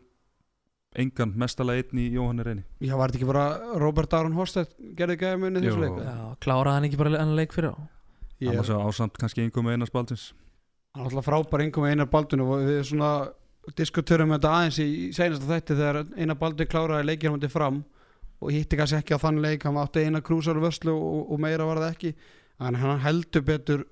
engan 0.98 1.34
mestalega 1.38 1.82
einn 1.82 2.00
í 2.02 2.06
Jóhanni 2.14 2.46
Reyni. 2.46 2.64
Já, 2.82 2.94
var 2.98 3.10
þetta 3.10 3.20
ekki 3.20 3.30
bara 3.30 3.78
Robert 3.82 4.14
Aron 4.14 4.36
Horstedt 4.38 4.74
gerði 4.98 5.18
gæði 5.24 5.40
munið 5.42 5.66
þessu 5.66 5.80
Jú. 5.80 5.84
leik? 5.84 6.00
Já, 6.06 6.16
kláraði 6.46 6.76
hann 6.76 6.88
ekki 6.88 7.00
bara 7.00 7.18
hann 7.18 7.34
leik 7.38 7.54
fyrir 7.54 7.74
á? 7.74 7.76
Hann 8.44 8.58
var 8.60 8.68
svo 8.68 8.80
ásamt 8.86 9.18
kannski 9.18 9.42
einhver 9.42 9.64
með 9.66 9.78
einars 9.78 9.94
baldins 9.94 10.32
hann 10.94 11.08
er 11.08 11.10
alltaf 11.10 11.26
frábær 11.26 11.62
einhver 11.64 11.82
með 11.82 11.96
einar 11.96 12.10
baldun 12.10 12.42
og 12.44 12.52
við 12.62 12.84
svona 12.86 13.10
diskuturum 13.74 14.30
þetta 14.36 14.50
aðeins 14.54 14.78
í 14.78 14.88
seinasta 15.16 15.48
þætti 15.48 15.76
þegar 15.80 15.98
einar 16.14 16.38
baldun 16.38 16.70
kláraði 16.70 17.08
leikir 17.08 17.32
hann 17.32 17.50
fram 17.50 17.80
og 18.38 18.52
hitti 18.54 18.78
kannski 18.78 19.00
ekki 19.00 19.16
á 19.18 19.24
þann 19.24 19.40
leik 19.42 19.66
hann 19.66 19.80
átti 19.80 20.04
eina 20.04 20.22
krúsar 20.22 20.60
vörslu 20.62 20.94
og, 20.94 21.32
og 21.32 21.40
meira 21.42 21.66
var 21.66 21.80
það 21.82 21.94
ekki. 21.96 22.12
En 22.62 22.78
hann 22.78 23.00
heldur 23.02 23.42
betur 23.42 23.82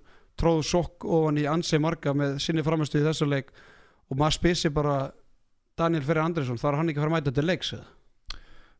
tróð 0.40 0.62
sokk 0.66 1.06
ofan 1.06 1.40
í 1.40 1.48
ansi 1.50 1.80
marga 1.82 2.14
með 2.16 2.38
sinni 2.42 2.64
framistu 2.66 3.00
í 3.00 3.06
þessu 3.06 3.28
leik 3.28 3.52
og 4.10 4.18
maður 4.18 4.38
spysi 4.38 4.72
bara 4.74 4.96
Daniel 5.78 6.04
Ferri 6.04 6.22
Andresson, 6.22 6.60
þar 6.60 6.80
hann 6.80 6.92
ekki 6.92 7.00
að 7.00 7.06
fara 7.06 7.12
að 7.12 7.18
mæta 7.20 7.34
til 7.36 7.48
leiks 7.48 7.72
eða? 7.76 7.90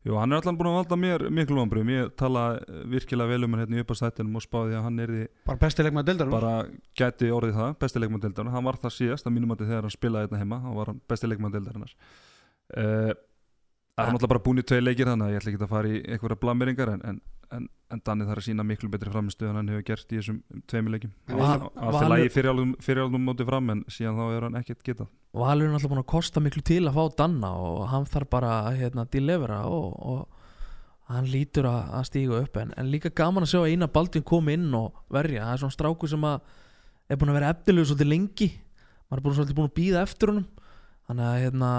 Jú, 0.02 0.16
hann 0.18 0.34
er 0.34 0.40
allan 0.40 0.56
búin 0.58 0.66
að 0.72 0.76
valda 0.80 0.96
mér 0.98 1.22
miklu 1.30 1.60
vombriðum 1.60 1.90
ég 1.92 2.08
tala 2.18 2.40
eh, 2.58 2.78
virkilega 2.90 3.30
vel 3.30 3.46
um 3.46 3.52
hann 3.54 3.62
hérna 3.62 3.78
í 3.78 3.82
uppastættinum 3.84 4.38
og 4.40 4.42
spáði 4.42 4.74
að 4.74 4.86
hann 4.88 4.98
er 4.98 5.12
því 5.14 5.26
bara 5.46 5.60
besti 5.62 5.84
leikmaður 5.86 6.08
deildarum 6.08 6.34
bara 6.34 6.54
gæti 6.98 7.28
orðið 7.30 7.60
það, 7.60 7.76
besti 7.84 8.02
leikmann 8.02 8.24
deildarinnar. 8.24 8.56
Hann 8.56 8.66
var 8.66 8.80
það 8.82 8.94
síðast 8.96 9.28
að 9.28 9.36
mínum 9.36 9.54
að 9.54 9.62
þegar 9.62 9.86
hann 9.86 9.94
spilaði 9.94 10.26
hérna 10.26 10.40
heima 10.40 10.58
hann 10.64 10.74
var 10.80 10.90
hann 10.90 10.98
besti 11.12 11.30
leikmann 11.30 11.54
deildarinnar. 11.54 11.94
Uh, 12.72 13.12
það 13.92 14.02
er 14.02 14.10
náttúrulega 14.16 14.32
bara 14.34 14.44
búin 14.48 14.62
í 14.64 14.66
tvei 14.72 14.82
leikir 14.82 15.12
þannig 15.12 15.28
að 15.28 15.36
ég 15.36 15.42
ætla 15.42 15.52
ekki 15.52 15.62
að 15.62 15.72
fara 15.76 15.92
í 15.92 16.02
einhverja 16.02 16.40
blameringar 16.42 16.92
en, 16.96 17.06
en, 17.12 17.22
en, 17.56 17.68
en 17.92 18.02
Danni 18.04 18.26
þarf 18.26 18.42
að 18.42 18.46
sína 18.48 18.64
miklu 18.66 18.90
betri 18.92 19.12
framistu 19.12 19.46
en 19.48 19.58
hann 19.58 19.70
hefur 19.70 19.84
gert 19.90 20.12
í 20.12 20.18
þessum 20.18 20.40
Hann 20.72 21.40
var 21.40 21.64
alltaf 21.76 22.08
lægi 22.12 22.30
fyrirjálfum 22.34 23.26
móti 23.26 23.46
fram 23.48 23.72
en 23.74 23.82
síðan 23.92 24.18
þá 24.20 24.24
er 24.26 24.46
hann 24.46 24.58
ekkert 24.60 24.84
getað. 24.86 25.10
Valur 25.36 25.68
er 25.68 25.72
náttúrulega 25.72 25.94
búin 25.94 26.02
að 26.02 26.10
kosta 26.12 26.42
miklu 26.44 26.62
til 26.66 26.82
að 26.88 26.96
fá 26.98 27.18
Danna 27.22 27.52
og 27.60 27.82
hann 27.92 28.08
þarf 28.08 28.30
bara 28.32 28.54
að 28.68 28.78
hérna, 28.82 29.06
delivera 29.12 29.62
og, 29.68 29.92
og 30.12 31.12
hann 31.12 31.28
lítur 31.32 31.68
að, 31.68 31.80
að 31.98 32.08
stíga 32.10 32.40
upp. 32.40 32.58
En, 32.62 32.74
en 32.80 32.90
líka 32.92 33.12
gaman 33.22 33.46
að 33.46 33.54
sjá 33.54 33.60
að 33.62 33.72
eina 33.72 33.90
Baldvin 33.92 34.26
kom 34.28 34.50
inn 34.52 34.68
og 34.76 35.04
verja, 35.12 35.46
það 35.46 35.54
er 35.56 35.62
svona 35.64 35.76
stráku 35.76 36.10
sem 36.10 36.28
að 36.28 36.40
er 37.08 37.20
búin 37.20 37.32
að 37.32 37.40
vera 37.40 37.52
eftirlegu 37.52 37.90
svolítið 37.90 38.12
lengi. 38.12 38.50
Maður 39.08 39.20
er 39.20 39.26
búin 39.26 39.38
svolítið 39.40 39.58
búin 39.58 39.72
að 39.72 39.78
býða 39.80 40.06
eftir 40.06 40.32
honum. 40.32 40.48
Þannig 41.02 41.28
að 41.28 41.40
hérna, 41.42 41.70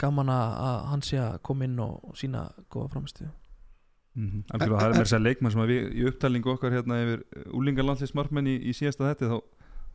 gaman 0.00 0.32
að, 0.32 0.56
að 0.64 0.80
hann 0.92 1.04
sé 1.04 1.20
að 1.20 1.36
koma 1.44 1.66
inn 1.66 1.76
og, 1.84 2.00
og 2.06 2.16
sína 2.16 2.46
góða 2.70 2.92
framistíðu 2.94 3.32
mm 4.20 4.28
-hmm. 4.28 4.42
Algjörlega, 4.52 4.80
það 4.80 4.90
er 4.90 5.00
þess 5.00 5.16
að 5.16 5.24
leikmann 5.26 5.52
sem 5.54 5.62
að 5.64 5.72
við 5.72 5.88
í 5.96 6.04
upptælingu 6.10 6.52
okkar 6.54 6.76
hérna 6.76 7.00
yfir 7.04 7.24
úlingarlandslismarkmenn 7.60 8.46
í, 8.52 8.56
í 8.60 8.72
síðasta 8.76 9.08
þetti 9.10 9.30
þá, 9.32 9.36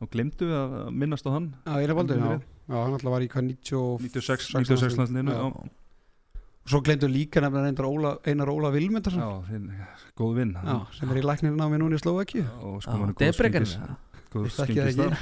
þá 0.00 0.04
glemdu 0.14 0.50
við 0.50 0.56
að 0.60 0.76
minnast 0.92 1.26
á 1.26 1.30
hann 1.36 1.48
Já, 1.66 1.74
einar 1.80 1.96
baldun, 2.00 2.18
já. 2.18 2.30
Rétt. 2.32 2.46
já, 2.68 2.76
hann 2.82 2.92
alltaf 2.98 3.12
var 3.14 3.22
í 3.22 3.28
hvað 3.28 3.44
90 3.50 3.98
96, 4.02 4.26
Sex 4.26 4.54
96 4.54 4.98
landsliðinu 5.00 5.32
Já. 5.32 5.42
já. 5.46 5.70
Svo 6.66 6.80
glemdu 6.82 7.06
líka 7.06 7.40
nefnilega 7.40 7.70
einar 7.70 7.86
Óla, 7.86 8.18
einar 8.26 8.48
Óla 8.50 8.70
Vilmundarsson 8.74 9.22
Já, 9.22 9.30
þinn, 9.46 9.68
góð 10.18 10.32
vinn 10.40 10.54
Já, 10.58 10.76
sem 10.98 11.10
er 11.10 11.20
í 11.20 11.22
læknirinn 11.22 11.62
á 11.62 11.66
mig 11.70 11.78
núna 11.78 11.94
í 11.94 12.02
Slovaki 12.02 12.42
og 12.42 12.82
sko 12.82 12.96
er 13.06 13.12
Debregan 13.20 13.68
góð 14.32 14.48
Ég 14.48 14.56
þekki 14.56 14.74
það 14.74 14.90
skengis 14.90 14.98
ekki. 14.98 15.02
þar 15.02 15.14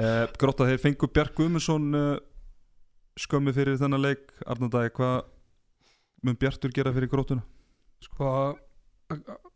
uh, 0.00 0.24
Grótta 0.40 0.68
þeir 0.70 0.80
fengu 0.80 1.10
Bjark 1.12 1.34
Guðmundsson 1.36 1.90
uh, 1.94 2.16
skömmu 3.20 3.52
fyrir 3.54 3.76
þennan 3.78 4.02
leik 4.02 4.32
Arnaldagi, 4.46 4.94
hvað 4.96 5.22
mun 6.24 6.38
Bjartur 6.40 6.72
gera 6.72 6.92
fyrir 6.96 7.12
grótuna? 7.12 7.44
Sko, 8.04 8.28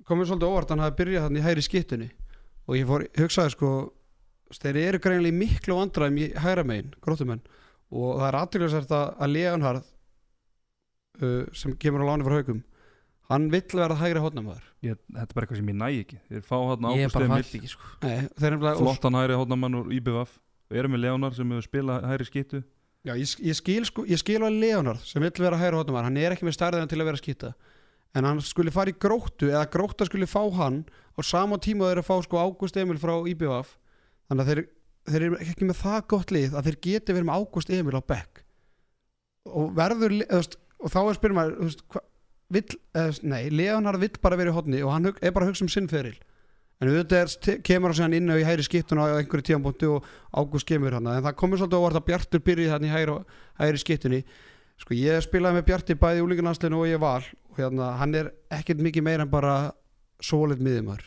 komið 0.09 0.31
svolítið 0.31 0.49
óvart 0.49 0.73
hann 0.73 0.83
hafi 0.85 0.99
byrjað 1.03 1.29
þannig 1.29 1.43
í 1.43 1.47
hægri 1.47 1.65
skittunni 1.67 2.09
og 2.69 2.77
ég 2.79 2.89
fór, 2.89 3.05
hugsaði 3.19 3.55
sko 3.55 3.71
þeir 4.57 4.81
eru 4.83 5.01
greinlega 5.05 5.35
í 5.35 5.39
miklu 5.39 5.77
vandræðum 5.77 6.19
í 6.23 6.31
hægra 6.41 6.65
megin, 6.69 6.95
gróttumenn. 7.05 7.45
Og 7.93 8.17
það 8.17 8.27
er 8.29 8.39
aðtöklusert 8.41 8.95
að, 8.97 9.23
Leonhard 9.33 9.87
uh, 11.21 11.45
sem 11.57 11.77
kemur 11.81 12.05
á 12.05 12.09
láni 12.11 12.27
frá 12.27 12.39
haugum 12.41 12.65
hann 13.29 13.51
vill 13.53 13.67
verða 13.77 14.01
hægri 14.01 14.25
hótnamaður 14.25 14.65
Ég, 14.85 14.97
þetta 15.11 15.25
er 15.25 15.35
bara 15.35 15.45
eitthvað 15.45 15.59
sem 15.59 15.69
ég 15.69 15.77
næ 15.77 15.87
ekki. 15.91 16.19
Þeir 16.31 16.45
fá 16.47 16.57
hann 16.71 16.85
er 16.95 17.11
fætt 17.13 17.57
ekki 17.59 17.71
sko. 17.73 17.89
Flottan 18.79 19.19
hæri 19.19 19.37
hótnamann 19.37 19.81
úr 19.81 19.89
IBVF 19.97 20.37
og 20.69 20.77
erum 20.79 20.95
með 20.95 21.03
Leonar 21.07 21.35
sem 21.37 21.51
hefur 21.53 21.67
spilað 21.67 22.07
hæri 22.09 22.29
skýtu 22.29 22.63
Já, 23.07 23.15
ég, 23.15 23.31
ég 23.47 23.57
skil 23.57 23.85
sko, 23.89 24.05
ég 24.09 24.21
skil 24.21 24.41
að 24.43 24.59
Leonard 24.59 25.03
sem 25.07 25.23
vill 25.23 25.33
vera 25.39 25.59
hægri 25.59 25.79
hóttumar, 25.79 26.07
hann 26.07 26.19
er 26.21 26.35
ekki 26.35 26.47
með 26.49 26.57
stærðina 26.59 26.91
til 26.91 26.99
að 26.99 27.09
vera 27.09 27.21
skýta 27.21 27.53
en 28.17 28.29
hann 28.29 28.41
skuli 28.45 28.73
fara 28.75 28.93
í 28.93 28.97
gróttu 28.97 29.51
eða 29.51 29.69
grótta 29.73 30.07
skuli 30.09 30.29
fá 30.29 30.41
hann 30.57 30.83
á 31.19 31.21
sama 31.27 31.59
tíma 31.61 31.91
þeir 31.91 32.03
að 32.03 32.09
fá 32.09 32.17
sko 32.25 32.41
Ágúst 32.41 32.79
Emil 32.81 32.99
frá 33.01 33.15
IBF 33.29 33.75
þannig 34.29 34.43
að 34.45 34.51
þeir, 34.51 34.63
þeir 35.09 35.27
eru 35.29 35.41
ekki 35.45 35.69
með 35.69 35.83
það 35.83 36.07
gott 36.15 36.33
lið 36.35 36.57
að 36.57 36.71
þeir 36.71 36.79
geti 36.89 37.17
verið 37.17 37.29
með 37.29 37.43
Ágúst 37.43 37.75
Emil 37.75 37.99
á 37.99 38.03
bekk. 38.13 38.43
Og 39.49 39.71
verður 39.77 40.17
og 40.29 40.93
þá 40.93 40.99
er 41.03 41.19
spyrum 41.19 41.43
að 41.43 43.21
nei, 43.29 43.51
Leonard 43.53 44.01
vill 44.01 44.17
bara 44.23 44.39
vera 44.41 44.53
í 44.53 44.57
hotni 44.57 44.83
og 44.85 44.93
hann 44.95 45.11
er 45.11 45.33
bara 45.35 45.45
að 45.47 45.53
hugsa 45.53 45.67
um 45.67 45.73
sinnferil 45.73 46.17
en 46.79 46.93
auðvitað 46.93 47.59
kemur 47.67 47.95
hann 47.99 48.15
inn 48.15 48.31
í 48.31 48.45
hægri 48.47 48.65
skiptun 48.65 49.01
á 49.03 49.19
einhverju 49.19 49.49
tíðanbúndi 49.51 49.91
og 49.91 50.07
Ágúst 50.31 50.69
kemur 50.69 50.95
hann 50.97 51.11
en 51.11 51.25
það 51.25 51.37
komur 51.41 51.61
svolítið 51.61 51.99
að 51.99 52.07
Bjartur 52.07 52.45
byrji 52.47 52.71
þannig 52.71 52.93
í 52.93 52.95
hægri, 52.95 53.17
hægri 53.59 53.83
skiptunni 53.83 54.21
sko 54.79 54.97
ég 54.97 55.23
spilaði 55.25 55.59
með 55.59 55.69
Bjarti 55.71 55.99
bæði 55.99 56.23
í 56.23 56.25
úlingarlandsleginu 56.27 56.83
og 56.83 56.91
ég 56.91 57.03
val 57.03 57.23
og 57.23 57.61
hérna 57.61 57.93
hann 57.99 58.15
er 58.19 58.33
ekkert 58.55 58.83
mikið 58.85 59.07
meira 59.07 59.27
en 59.27 59.33
bara 59.33 59.57
svolít 60.23 60.63
miðumar 60.63 61.03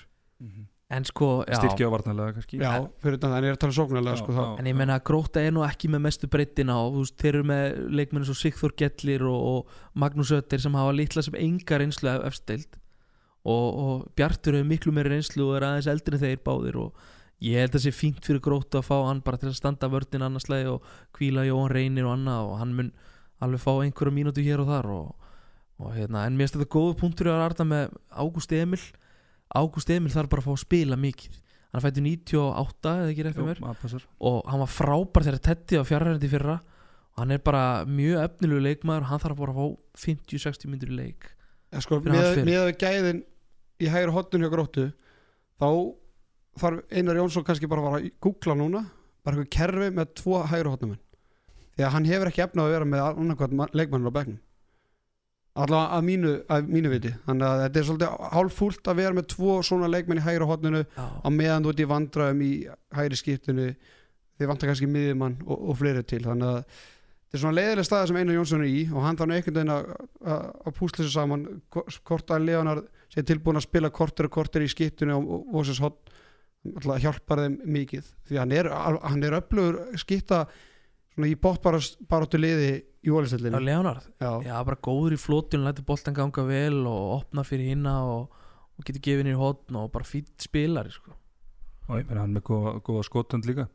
en 0.91 1.07
sko, 1.07 1.29
styrkja 1.47 1.87
á 1.87 1.91
varnarlega 1.93 2.35
kannski. 2.35 2.59
Já, 2.59 2.83
fyrir 2.99 3.15
þetta, 3.15 3.29
en 3.37 3.45
ég 3.45 3.53
er 3.53 3.55
að 3.55 3.61
tala 3.63 3.75
sóknarlega 3.77 4.19
sko, 4.19 4.33
þá. 4.35 4.43
En 4.59 4.67
ég 4.67 4.75
meina 4.75 4.97
að 4.97 5.05
Gróta 5.07 5.43
er 5.43 5.53
nú 5.55 5.63
ekki 5.63 5.87
með 5.91 6.03
mestu 6.07 6.27
breyttina 6.31 6.75
og 6.81 6.97
þú 6.97 7.05
veist, 7.05 7.15
þeir 7.21 7.31
eru 7.31 7.47
með 7.51 7.79
leikmenni 7.99 8.27
svo 8.27 8.35
Sigþór 8.35 8.75
Gellir 8.81 9.23
og, 9.29 9.45
og 9.51 10.01
Magnús 10.03 10.33
Ötter 10.35 10.63
sem 10.63 10.75
hafa 10.75 10.95
litla 10.97 11.23
sem 11.23 11.37
enga 11.39 11.79
reynslu 11.79 12.11
af 12.11 12.27
efstild 12.27 12.75
og, 13.47 13.79
og 13.85 14.03
Bjartur 14.19 14.59
hefur 14.59 14.69
miklu 14.73 14.95
meiri 14.95 15.15
reynslu 15.15 15.47
og 15.47 15.57
er 15.59 15.67
aðeins 15.69 15.89
eldri 15.93 16.17
en 16.17 16.23
þeir 16.25 16.43
báðir 16.43 16.81
og 16.83 17.07
ég 17.41 17.63
held 17.63 17.71
að 17.71 17.79
það 17.79 17.85
sé 17.87 17.95
fínt 17.95 18.27
fyrir 18.27 18.43
Gróta 18.43 18.81
að 18.81 18.89
fá 18.91 18.97
hann 19.07 19.23
bara 19.25 19.39
til 19.39 19.49
að 19.53 19.57
standa 19.61 19.89
vörðin 19.91 20.27
annarslega 20.27 20.75
og 20.75 20.91
kvíla 21.15 21.47
Jóhann 21.47 21.71
Reynir 21.71 22.09
og 22.09 22.17
annað 22.17 22.51
og 22.51 22.59
hann 22.59 22.75
mun 22.77 22.91
alveg 23.41 23.63
fá 23.63 23.71
einhverja 23.73 24.15
mínútu 24.15 24.43
hér 24.45 24.63
og 24.63 24.71
þar 24.71 24.89
og, 24.95 25.29
og 25.81 25.93
hérna, 25.95 26.25
en 26.25 26.37
mér 26.37 26.47
finnst 26.47 26.57
þetta 26.59 26.73
góðu 26.77 26.97
punktur 27.01 27.31
að 27.33 27.45
arta 27.49 27.67
með 27.67 27.95
Ágúst 28.13 28.55
Emil. 28.57 28.81
Ágúst 29.51 29.91
Emil 29.91 30.13
þarf 30.13 30.31
bara 30.31 30.43
að 30.43 30.49
fá 30.49 30.53
að 30.53 30.63
spila 30.65 30.99
mikið. 30.99 31.39
Hann 31.71 31.83
fætti 31.85 32.03
98 32.03 32.95
eða 33.01 33.11
ekki 33.11 33.27
fyrir 33.31 33.47
mér. 33.47 33.61
að 33.63 34.07
og 34.27 34.39
hann 34.51 34.61
var 34.61 34.71
frábær 34.71 35.27
þegar 35.27 35.43
Tetti 35.47 35.79
á 35.79 35.83
fjárhændi 35.87 36.31
fyrra. 36.31 36.57
Og 37.11 37.21
hann 37.23 37.31
er 37.31 37.43
bara 37.43 37.83
mjög 37.87 38.25
efnilegu 38.25 38.63
leikmaður. 38.65 39.05
Og 39.05 39.11
hann 39.11 39.23
þarf 39.23 39.39
bara 39.39 39.55
að 39.55 39.61
fá 39.61 40.05
50-60 40.05 40.71
myndir 40.71 40.91
í 40.91 40.99
leik 40.99 41.31
Ja, 41.71 41.79
sko, 41.79 42.01
með, 42.03 42.41
við 42.43 42.73
gæðin 42.81 43.21
í 43.79 43.89
hægri 43.91 44.11
hotnun 44.11 44.43
hjá 44.43 44.51
gróttu 44.51 44.89
þá 45.61 45.69
þarf 46.59 46.81
Einar 46.91 47.19
Jónsson 47.21 47.45
kannski 47.47 47.69
bara 47.71 47.83
að 47.83 47.87
fara 47.87 48.01
að 48.01 48.09
googla 48.25 48.55
núna 48.59 48.81
bara 49.23 49.37
eitthvað 49.37 49.53
kerfi 49.55 49.87
með 49.95 50.11
tvo 50.19 50.41
hægri 50.51 50.73
hotnum 50.73 50.97
því 51.75 51.85
að 51.87 51.93
hann 51.95 52.07
hefur 52.09 52.31
ekki 52.31 52.45
efna 52.45 52.65
að 52.65 52.73
vera 52.75 52.87
með 52.87 53.03
annarkvæmt 53.09 53.77
leikmannur 53.77 54.13
á 54.13 54.17
bekknum. 54.19 54.39
Allavega 55.51 55.97
að 55.97 56.05
mínu, 56.07 56.29
að 56.47 56.69
mínu 56.71 56.91
viti. 56.93 57.09
Þannig 57.25 57.45
að 57.47 57.61
þetta 57.61 57.79
er 57.79 57.87
svolítið 57.89 58.29
hálffúlt 58.31 58.87
að 58.87 58.99
vera 59.01 59.17
með 59.17 59.25
tvo 59.33 59.57
svona 59.67 59.89
leikmenn 59.91 60.21
í 60.21 60.23
hægri 60.23 60.47
hotnunu 60.47 60.83
Já, 60.85 61.03
á 61.11 61.27
meðan 61.27 61.65
þú 61.65 61.73
ert 61.73 61.81
í 61.83 61.87
vandraðum 61.91 62.45
í 62.45 62.51
hægri 62.95 63.19
skiptinu. 63.19 63.67
Þið 64.39 64.51
vantar 64.51 64.71
kannski 64.71 64.87
miðjumann 64.87 65.35
og, 65.43 65.57
og 65.57 65.77
fleiri 65.81 66.05
til. 66.07 66.21
Þannig 66.23 66.53
að 66.53 66.61
þetta 66.61 67.35
er 67.35 67.43
svona 67.43 67.57
leiðileg 67.59 67.89
staða 67.89 68.07
sem 68.07 68.21
Einar 68.21 68.37
Jónsson 68.37 68.63
er 68.63 68.71
í 68.71 68.79
og 68.87 69.03
hann 69.03 69.19
nú 69.19 69.35
einhvern 69.35 69.59
veginn 69.59 69.75
að, 69.75 69.91
að, 70.23 70.47
að 70.63 70.77
púsla 70.79 71.01
þessu 71.01 71.13
saman. 71.17 71.45
Hvort 71.99 72.31
að 72.31 72.47
Leonar 72.47 72.83
sé 73.11 73.27
tilbúin 73.27 73.59
að 73.59 73.67
spila 73.67 73.91
korter 73.91 74.31
og 74.31 74.35
korter 74.37 74.63
í 74.63 74.71
skiptinu 74.71 75.19
og 75.19 75.51
Vosins 75.51 75.83
hot 75.83 76.15
alltaf 76.77 77.03
hjálpar 77.03 77.43
þeim 77.43 77.59
mikið. 77.75 78.11
Því 78.29 78.39
hann 78.39 78.55
er, 78.55 78.71
hann 78.71 79.23
er 79.27 79.35
öflugur 79.41 79.81
skipta 79.99 80.45
svona 81.15 81.27
í 81.31 81.35
bóttbaróttu 81.35 82.39
liði 82.39 82.71
í 83.01 83.09
Já, 83.09 83.15
ólisteldinu 83.17 83.59
Leonard, 83.65 84.03
já, 84.21 84.31
já, 84.45 84.55
bara 84.63 84.77
góður 84.85 85.15
í 85.15 85.19
flótun 85.21 85.63
lætur 85.65 85.83
boltan 85.87 86.13
ganga 86.13 86.43
vel 86.45 86.83
og 86.85 87.15
opna 87.21 87.43
fyrir 87.47 87.71
hinna 87.73 87.95
og, 88.05 88.29
og 88.77 88.85
getur 88.85 89.01
gefið 89.07 89.25
niður 89.27 89.41
hotn 89.41 89.79
og 89.81 89.89
bara 89.95 90.05
fýtt 90.05 90.35
spilari 90.45 90.93
sko. 90.93 91.15
og 91.89 91.97
ég 91.99 92.05
meina 92.07 92.21
hann 92.21 92.35
með 92.37 92.43
góða, 92.51 92.75
góða 92.85 93.03
skotönd 93.09 93.47
líka. 93.49 93.65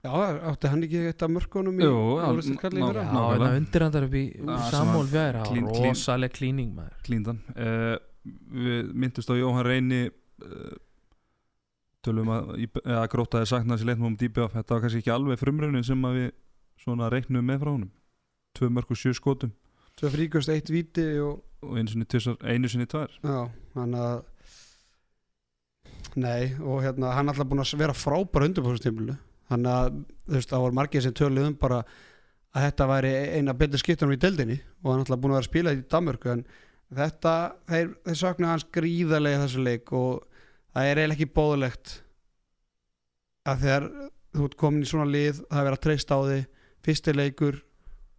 Já, 0.00 0.08
já, 0.08 0.38
átti 0.50 0.70
hann 0.72 0.82
ekki 0.86 1.02
eitt 1.10 1.22
af 1.22 1.30
mörkunum 1.30 1.76
í 1.78 1.84
Jú, 1.84 1.98
ólisteldkalli 2.24 2.80
í 2.80 2.82
ná- 2.82 2.88
fyrra? 2.88 3.02
ná- 3.04 3.12
já 3.12 3.16
Nákvæmlega. 3.20 3.44
hérna 3.44 3.60
undirhandar 3.60 4.06
upp 4.08 4.14
í 4.16 4.24
Já, 4.32 4.44
var 4.48 5.10
fjær, 5.12 5.36
það 5.36 5.50
clean- 5.50 5.66
var 5.68 5.74
clean. 5.76 5.90
rosalega 5.94 6.34
klíning 6.40 6.70
maður. 6.74 6.94
Klíndan 7.04 7.42
uh, 7.52 7.96
við 8.64 8.90
myndust 9.04 9.28
á 9.30 9.34
Jóhann 9.36 9.68
Reyni 9.68 10.00
uh, 10.08 10.72
tölum 12.06 12.32
að 12.32 12.52
eða 12.84 13.06
grótaði 13.12 13.50
sakna 13.50 13.78
sér 13.78 13.92
leitnum 13.92 14.12
um 14.12 14.16
DBF 14.16 14.56
þetta 14.56 14.74
var 14.74 14.84
kannski 14.84 15.02
ekki 15.02 15.14
alveg 15.14 15.40
frumraunin 15.40 15.86
sem 15.86 16.08
að 16.08 16.16
við 16.18 16.30
svona 16.80 17.10
reiknum 17.12 17.44
með 17.44 17.62
frá 17.62 17.72
honum. 17.74 17.92
Tvö 18.56 18.70
mörg 18.72 18.90
og 18.90 18.98
sjö 18.98 19.12
skotum. 19.14 19.52
Tvö 20.00 20.10
fríkust, 20.14 20.48
eitt 20.48 20.70
víti 20.72 21.04
og 21.20 21.42
og 21.60 21.78
einu 21.78 21.92
sinni, 21.92 22.06
tvisar, 22.08 22.36
einu 22.40 22.68
sinni 22.72 22.88
tvær. 22.88 23.12
Já, 23.24 23.40
hann 23.76 23.96
að 23.96 24.22
Nei, 26.18 26.56
og 26.58 26.80
hérna 26.82 27.12
hann 27.14 27.28
er 27.28 27.36
alltaf 27.36 27.46
búin 27.46 27.62
að 27.62 27.78
vera 27.78 27.94
frábæra 27.94 28.48
undirbúrstímulu 28.48 29.14
þannig 29.46 29.70
að 29.70 29.98
þú 30.00 30.34
veist, 30.34 30.48
það 30.50 30.64
var 30.64 30.72
margir 30.74 31.04
sem 31.04 31.12
töluð 31.14 31.46
um 31.46 31.54
bara 31.60 31.76
að 32.50 32.64
þetta 32.64 32.88
væri 32.90 33.12
eina 33.36 33.54
betur 33.54 33.78
skiptunum 33.78 34.16
í 34.16 34.18
deildinni 34.18 34.56
og 34.58 34.88
hann 34.88 34.96
er 34.96 35.04
alltaf 35.04 35.20
búin 35.22 35.30
að 35.30 35.38
vera 35.38 35.44
að 35.44 35.48
spila 35.50 35.74
í 35.76 35.84
Danmörku 35.94 36.32
en 36.32 36.42
þetta, 36.98 37.34
þeir, 37.70 37.92
þeir 38.08 38.18
sakna 38.24 38.50
hans 38.50 38.66
gríðarlega 38.74 39.44
þessu 39.44 39.62
leik 39.68 39.94
og 39.94 40.26
það 40.74 40.90
er 40.90 41.00
eiginlega 41.00 41.18
ekki 41.18 41.34
bóðulegt 41.36 41.96
að 43.50 43.64
þegar 43.64 43.88
þú 44.30 44.46
ert 44.46 44.58
komin 44.60 44.86
í 44.86 44.90
svona 44.90 45.10
lið 45.10 45.42
það 45.42 45.60
er 45.60 45.68
verið 45.68 45.78
að 45.78 45.84
treysta 45.86 46.18
á 46.18 46.20
þig 46.30 46.44
fyrsti 46.86 47.16
leikur 47.16 47.62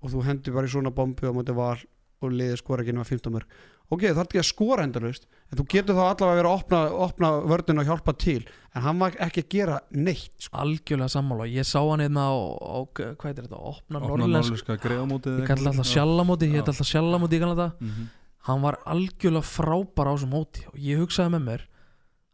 og 0.02 0.14
þú 0.14 0.24
hendur 0.28 0.58
bara 0.58 0.70
í 0.70 0.74
svona 0.74 0.94
bombu 0.96 1.30
á 1.30 1.34
móti 1.36 1.56
val 1.56 1.78
og 2.22 2.34
liðið 2.34 2.60
skora 2.62 2.84
ekki 2.84 2.96
nema 2.96 3.08
15 3.08 3.34
mörg 3.34 3.62
ok, 3.92 4.06
það 4.08 4.20
er 4.22 4.28
ekki 4.28 4.42
að 4.42 4.48
skora 4.48 4.86
endalaust 4.88 5.26
en 5.52 5.60
þú 5.60 5.66
getur 5.74 5.98
þá 5.98 6.04
allavega 6.06 6.38
verið 6.40 6.50
að 6.52 6.58
opna, 6.60 6.82
opna 7.06 7.32
vörðinu 7.52 7.84
og 7.84 7.90
hjálpa 7.90 8.14
til 8.24 8.40
en 8.72 8.86
hann 8.86 9.02
var 9.02 9.18
ekki 9.26 9.44
að 9.44 9.50
gera 9.52 9.80
neitt 9.92 10.46
sko. 10.46 10.54
algjörlega 10.64 11.12
sammála, 11.12 11.48
ég 11.52 11.68
sá 11.68 11.80
hann 11.82 12.04
hérna 12.06 12.28
á, 12.32 12.36
á 12.40 12.78
hvað 12.88 13.32
er 13.32 13.42
þetta, 13.42 13.60
opna 13.60 14.00
opna 14.00 14.04
norðlensk 14.06 14.38
norðlenska 14.38 14.78
greiðamótið 14.86 15.42
ég 15.42 15.52
kalli 15.52 15.72
alltaf 15.72 15.92
sjallamóti, 15.92 16.48
ég 16.48 16.56
kalli 16.56 16.76
alltaf 16.76 16.92
sjallamóti 16.92 17.38
ég 17.38 17.44
kalli 17.44 17.58
þetta, 17.58 17.72
mm 17.82 17.92
-hmm. 17.92 18.08
hann 18.48 18.62
var 18.62 18.80
algjörlega 18.96 19.52
frábær 19.52 20.08
á 20.08 20.14
þessum 20.16 20.34
móti 20.38 20.66
og 20.72 20.80
ég 20.80 21.04
hugsaði 21.04 21.36
með 21.36 21.46
mér 21.50 21.68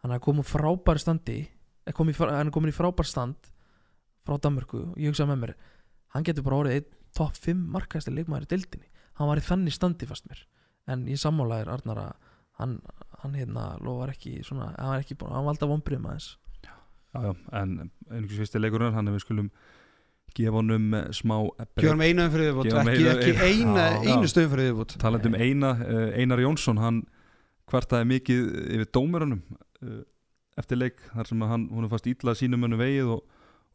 hann 0.03 0.13
er 0.15 0.21
komið 0.23 0.49
frábær 0.51 1.01
standi 1.01 1.39
er 1.87 1.95
komið, 1.97 2.19
í 2.19 2.29
hann 2.29 2.47
er 2.51 2.53
komin 2.55 2.71
í 2.73 2.75
frábær 2.75 3.07
stand 3.09 3.51
frá 4.27 4.37
Danmörku 4.43 4.83
og 4.91 4.97
ég 4.99 5.11
hugsaði 5.13 5.31
með 5.33 5.43
mér 5.45 5.55
hann 6.15 6.25
getur 6.27 6.45
bara 6.47 6.61
orðið 6.63 6.79
einn 6.81 6.93
topp 7.17 7.37
5 7.41 7.61
markæsti 7.73 8.11
leikmaður 8.13 8.45
í 8.45 8.49
deildinni. 8.51 8.89
Hann 9.17 9.29
var 9.31 9.39
í 9.39 9.43
þannig 9.45 9.73
standi 9.73 10.05
fast 10.05 10.27
mér. 10.29 10.43
En 10.91 11.07
ég 11.09 11.17
sammálaðir 11.17 11.71
Arnar 11.73 12.01
að 12.03 12.27
hann, 12.59 12.75
hann 13.23 13.33
hérna 13.37 13.63
lofar 13.83 14.11
ekki 14.13 14.37
svona, 14.45 14.71
hann 14.77 14.91
var 14.93 15.03
ekki 15.03 15.17
búin, 15.19 15.33
hann 15.35 15.47
valda 15.47 15.69
vonbrið 15.69 16.01
maður 16.03 16.29
já, 16.65 16.71
já, 17.13 17.31
en 17.61 17.73
einhvers 18.09 18.39
fyrsti 18.41 18.61
leikurinn 18.61 18.95
hann 18.97 19.11
við 19.13 19.23
skulum 19.25 19.49
gefa 20.37 20.53
honum 20.59 20.87
eh, 20.97 21.05
smá 21.15 21.35
gefa 21.77 21.93
hann 21.93 22.03
einu 22.05 22.25
fyrir 22.33 22.49
viðbútt 22.51 22.69
Gefa 22.69 22.81
honum 22.81 22.93
ekki, 22.93 23.05
einu- 23.07 23.27
ekki 23.27 23.51
eina, 23.61 23.85
einu 24.05 24.31
stöðum 24.31 24.53
fyrir 24.53 24.69
viðbútt 24.71 24.97
talandi 25.01 25.31
um 25.31 25.37
eina, 25.37 25.71
uh, 25.85 26.09
Einar 26.17 26.41
Jónsson 26.43 26.81
hann 26.81 26.99
kvartaði 27.67 28.09
mikið 28.13 28.45
yfir 28.77 28.91
dómurunum 28.95 29.41
uh, 29.47 30.03
eftir 30.57 30.79
leik 30.79 31.01
þar 31.13 31.31
sem 31.31 31.43
að 31.43 31.51
hann, 31.53 31.67
hún 31.73 31.87
er 31.87 31.91
fast 31.91 32.07
ítlað 32.09 32.39
sínum 32.39 32.63
önnu 32.67 32.79
vegið 32.79 33.11
og, 33.17 33.25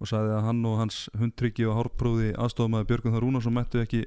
og 0.02 0.10
sagði 0.10 0.36
að 0.38 0.46
hann 0.48 0.62
og 0.66 0.78
hans 0.80 1.02
hundtryggi 1.18 1.68
og 1.68 1.78
hárpróði 1.78 2.32
aðstofmaði 2.40 2.88
Björgun 2.90 3.14
Þar 3.14 3.26
Rúnarsson 3.26 3.56
mættu 3.56 3.82
ekki 3.82 4.06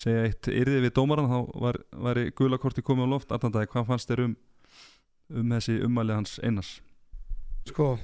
segja 0.00 0.24
eitt 0.26 0.48
yrði 0.50 0.80
við 0.86 0.96
dómaran 0.96 1.30
þá 1.30 1.38
var, 1.62 1.78
væri 2.08 2.32
gulakorti 2.38 2.82
komið 2.82 3.06
á 3.06 3.12
loft 3.12 3.34
Arnandæði, 3.34 3.70
hvað 3.70 3.92
fannst 3.92 4.10
þér 4.10 4.24
um 4.26 4.40
um 5.32 5.54
þessi 5.54 5.78
ummæli 5.86 6.16
hans 6.16 6.38
Einars? 6.42 6.72
Sko 7.68 7.94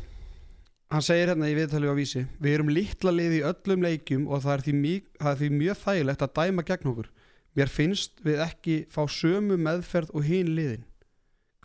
hann 0.93 1.05
segir 1.05 1.33
hérna 1.33 1.49
í 1.51 1.57
viðtali 1.57 1.91
á 1.91 1.95
vísi 1.97 2.25
við 2.41 2.59
erum 2.59 2.73
litla 2.73 3.13
lið 3.13 3.39
í 3.41 3.45
öllum 3.49 3.85
leikjum 3.85 4.29
og 4.29 4.45
það 4.45 4.55
er 4.55 4.67
því, 4.67 4.77
mjög, 4.83 5.09
það 5.19 5.33
er 5.33 5.41
því 5.41 5.51
mjög 5.57 5.81
þægilegt 5.83 6.25
að 6.25 6.37
dæma 6.39 6.65
gegn 6.71 6.93
okkur. 6.93 7.11
Mér 7.59 7.73
finnst 7.73 8.23
við 8.25 8.45
ekki 8.45 8.77
fá 8.93 9.03
sömu 9.11 9.59
meðferð 9.61 10.15
og 10.15 10.29
hinn 10.29 10.55
liðin 10.55 10.87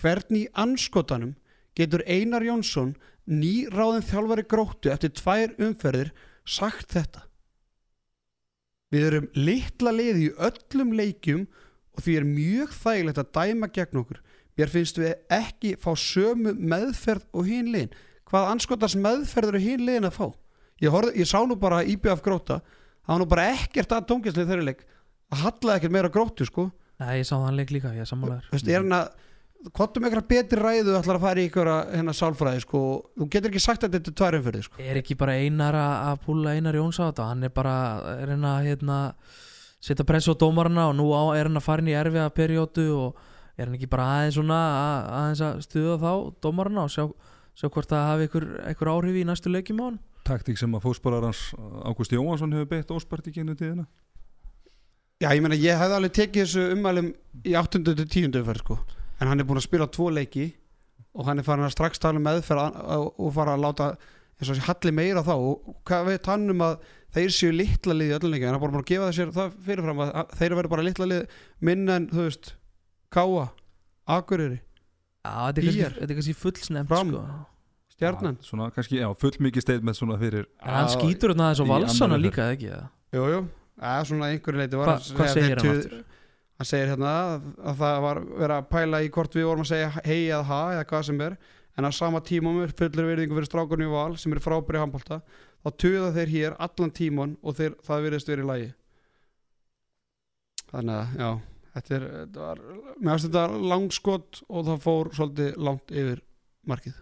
hvernig 0.04 0.46
í 0.46 0.52
anskotanum 0.60 1.34
getur 1.78 2.04
Einar 2.06 2.44
Jónsson 2.44 2.94
nýráðin 3.30 4.06
þjálfari 4.06 4.46
gróttu 4.52 4.92
eftir 4.92 5.14
tvær 5.16 5.56
umferðir 5.64 6.12
sagt 6.44 6.92
þetta? 6.94 7.24
Við 8.94 9.08
erum 9.08 9.32
litla 9.34 9.96
lið 9.96 10.22
í 10.22 10.30
öllum 10.38 10.94
leikjum 10.94 11.48
og 11.96 12.06
því 12.06 12.20
er 12.20 12.30
mjög 12.30 12.76
þægilegt 12.78 13.22
að 13.24 13.32
dæma 13.40 13.70
gegn 13.74 14.02
okkur. 14.04 14.22
Mér 14.54 14.70
finnst 14.70 15.00
við 15.02 15.16
ekki 15.34 15.74
fá 15.82 15.94
sömu 15.98 16.54
meðferð 16.54 17.26
og 17.34 17.50
hinn 17.50 17.72
liðin. 17.74 17.96
Hvað 18.30 18.52
anskotast 18.52 19.00
meðferður 19.02 19.58
er 19.58 19.66
hinn 19.66 19.86
liðin 19.88 20.10
að 20.12 20.18
fá? 20.20 20.28
Ég, 20.82 20.92
horfði, 20.94 21.16
ég 21.24 21.30
sá 21.30 21.40
nú 21.48 21.58
bara 21.58 21.82
IBF 21.88 22.22
gróta 22.26 22.60
það 23.04 23.14
var 23.14 23.22
nú 23.22 23.30
bara 23.30 23.50
ekkert 23.54 23.94
að 23.96 24.08
tóngislið 24.12 24.50
þeirri 24.50 24.66
leik. 24.70 24.84
Það 25.32 25.44
hallaði 25.44 25.80
ekkert 25.80 25.96
meira 25.96 26.12
grótu 26.14 26.48
sko. 26.48 26.68
Nei, 27.02 27.20
ég 27.20 27.28
sá 27.28 27.36
hann 27.42 27.58
leik 27.58 27.74
líka, 27.74 27.92
ég 27.96 28.06
er 28.06 28.10
sammálaður. 28.10 28.50
Þú 28.50 28.56
veist, 28.56 28.70
er 28.70 28.84
hann 28.84 28.98
að 28.98 29.30
Kottum 29.72 30.04
eitthvað 30.04 30.26
betri 30.28 30.60
ræðu 30.60 30.98
ætlar 30.98 31.18
að 31.20 31.24
fara 31.24 31.40
í 31.40 31.48
ykkur 31.48 31.70
hérna 31.72 32.14
sálfræði 32.18 32.64
sko 32.66 32.80
Þú 33.16 33.28
getur 33.32 33.52
ekki 33.54 33.62
sagt 33.64 33.86
að 33.88 33.94
þetta 33.96 34.12
er 34.12 34.18
tvær 34.20 34.38
umfyrði 34.40 34.64
sko 34.66 34.82
Er 34.84 35.00
ekki 35.00 35.16
bara 35.20 35.38
einar 35.40 35.78
að 35.80 36.18
púla 36.26 36.56
einar 36.58 36.76
Jóns 36.76 37.00
á 37.00 37.08
þetta 37.08 37.28
Hann 37.30 37.48
er 37.48 37.54
bara 37.56 37.76
reyna 38.28 38.58
að 38.58 38.68
hérna, 38.68 38.98
setja 39.84 40.08
press 40.08 40.28
á 40.28 40.36
dómarna 40.36 40.90
og 40.92 40.98
nú 41.00 41.08
á, 41.16 41.24
er 41.38 41.48
hann 41.48 41.62
að 41.62 41.68
fara 41.68 41.84
inn 41.84 41.94
í 41.94 41.96
erfiða 41.96 42.34
periódu 42.36 42.88
og 42.98 43.22
er 43.58 43.68
hann 43.68 43.78
ekki 43.78 43.92
bara 43.92 44.08
aðeins 44.18 44.40
svona 44.40 44.60
að, 44.60 45.12
aðeins 45.20 45.44
að 45.48 45.62
stuða 45.68 46.00
þá 46.02 46.12
dómarna 46.44 46.88
og 46.88 46.94
sjá, 46.94 47.06
sjá 47.56 47.68
hvort 47.70 47.92
það 47.92 48.08
hafi 48.10 48.28
ykkur, 48.30 48.48
ykkur 48.74 48.92
áhrif 48.94 49.20
í 49.20 49.28
næstu 49.30 49.54
leikjum 49.54 49.84
á 49.84 49.86
hann 49.86 50.00
taktík 50.28 50.58
sem 50.60 50.74
að 50.76 50.88
fósbólar 50.88 51.28
hans 51.28 51.52
Ágústi 51.84 52.18
Jóhansson 52.18 52.56
hefur 52.56 52.72
beitt 52.72 52.92
óspart 52.96 53.28
í 53.28 53.36
genið 53.36 53.60
tíðina 53.62 53.86
Já, 55.22 55.30
ég 55.32 55.44
meina, 55.44 55.56
ég 55.60 55.80
hefði 55.80 55.98
alveg 56.00 56.16
tekið 56.18 56.46
þessu 56.48 56.64
ummælum 56.74 57.14
í 57.44 57.56
8. 57.60 57.84
til 57.84 58.08
10. 58.08 58.40
umferð 58.42 58.64
sko 58.64 58.80
En 59.24 59.30
hann 59.32 59.40
er 59.40 59.48
búin 59.48 59.62
að 59.62 59.68
spila 59.70 59.88
tvo 59.88 60.10
leiki 60.12 60.50
og 61.14 61.30
hann 61.30 61.40
er 61.40 61.46
farin 61.48 61.64
að 61.64 61.76
strax 61.78 62.02
tala 62.02 62.20
um 62.20 62.26
meðferð 62.28 62.82
og 63.22 63.30
fara 63.36 63.54
að 63.56 63.64
láta 63.64 63.88
eins 63.94 64.50
og 64.50 64.58
þessi 64.58 64.66
halli 64.68 64.94
meira 64.98 65.24
þá 65.24 65.34
og 65.38 65.78
hvað 65.88 66.10
veit 66.10 66.28
hann 66.28 66.52
um 66.52 66.64
að 66.66 66.76
þeir 67.14 67.34
séu 67.36 67.54
litla 67.54 67.96
lið 67.96 68.12
í 68.12 68.16
öllum 68.18 68.34
leiki 68.34 68.48
en 68.48 68.52
hann 68.52 68.58
er 68.58 68.64
bara 68.64 68.74
búin 68.74 68.84
að 68.84 68.90
gefa 68.90 69.10
þessir 69.12 69.34
það 69.36 69.56
fyrirfram 69.68 70.04
að 70.04 70.14
að 70.20 70.36
þeir 70.40 70.56
verður 70.58 70.74
bara 70.74 70.86
litla 70.88 71.10
lið 71.12 71.40
minna 71.70 71.98
en, 72.02 72.08
þú 72.12 72.26
veist, 72.28 72.54
Káa 73.14 73.48
Akureyri 74.18 74.60
Já, 75.24 75.36
þetta 75.54 75.62
er 75.62 76.16
kannski, 76.18 76.34
er 76.34 76.40
fullsnemt 76.42 76.90
Fram. 76.92 77.14
sko. 77.14 77.26
stjarnan 77.94 78.40
Já, 78.40 78.48
svona 78.50 78.70
kannski, 78.76 79.00
já, 79.00 79.08
full 79.22 79.38
mikið 79.48 79.68
statement 79.68 80.00
svona 80.00 80.18
fyrir 80.20 80.50
En 80.60 80.74
hann 80.80 80.92
skýtur 80.92 81.36
á 81.38 81.54
í 81.54 81.70
valsana 81.70 82.20
líka 82.20 82.50
ekki 82.56 82.74
eða? 82.74 82.90
Jú, 83.14 83.28
jú, 83.30 83.44
eða 83.80 84.10
svona 84.10 84.34
einhverju 84.34 84.64
leiti 84.64 84.82
hvað 84.82 85.32
segir 85.38 85.62
hann 85.62 85.78
aftur? 85.78 86.02
Hann 86.60 86.70
segir 86.70 86.92
hérna 86.94 87.12
að, 87.12 87.48
að 87.66 87.80
það 87.82 88.00
var 88.06 88.20
verið 88.30 88.56
að 88.56 88.68
pæla 88.70 89.02
í 89.04 89.10
hvort 89.14 89.36
við 89.36 89.48
vorum 89.50 89.66
að 89.66 89.72
segja 89.72 89.92
hei 90.06 90.20
eða 90.22 90.44
ha 90.52 90.62
eða 90.76 90.90
hvað 90.92 91.08
sem 91.10 91.24
er 91.26 91.38
en 91.74 91.88
á 91.90 91.92
sama 91.96 92.22
tíma 92.22 92.54
með 92.54 92.76
fullur 92.78 93.10
virðingu 93.10 93.38
fyrir 93.40 93.50
strákunni 93.50 93.88
í 93.88 93.94
val 93.94 94.14
sem 94.22 94.36
eru 94.36 94.44
frábæri 94.44 94.82
handbólta 94.82 95.24
þá 95.64 95.70
tuða 95.82 96.12
þeir 96.18 96.34
hér 96.34 96.58
allan 96.62 96.94
tíman 96.94 97.34
og 97.42 97.58
þeir, 97.58 97.74
það 97.86 98.06
virðist 98.06 98.30
verið 98.30 98.46
í 98.46 98.50
lagi. 98.52 98.70
Þannig 100.74 101.00
að 101.00 101.18
já 101.24 101.30
þetta 101.74 101.96
er, 101.98 102.08
þetta 102.20 102.44
var, 102.44 102.64
mér 103.00 103.12
finnst 103.16 103.28
þetta 103.28 103.66
langskot 103.74 104.44
og 104.46 104.68
það 104.70 104.86
fór 104.86 105.12
svolítið 105.18 105.60
langt 105.68 105.94
yfir 105.94 106.24
markið. 106.70 107.00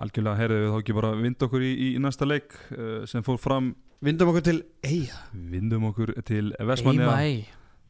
Algjörlega, 0.00 0.38
heyrðu 0.38 0.58
við 0.62 0.72
þá 0.72 0.80
ekki 0.80 0.96
bara 0.96 1.14
vind 1.18 1.42
okkur 1.44 1.64
í, 1.66 1.70
í 1.84 1.88
næsta 2.00 2.28
leik 2.28 2.54
uh, 2.72 3.00
sem 3.10 3.26
fór 3.26 3.40
fram 3.42 3.74
Vindum 4.00 4.30
okkur 4.30 4.44
til 4.46 4.60
eiga 4.80 5.18
vindum 5.34 5.90
okkur 5.90 6.14
til 6.24 6.54
Vestmanniða 6.56 7.18
ei 7.20 7.42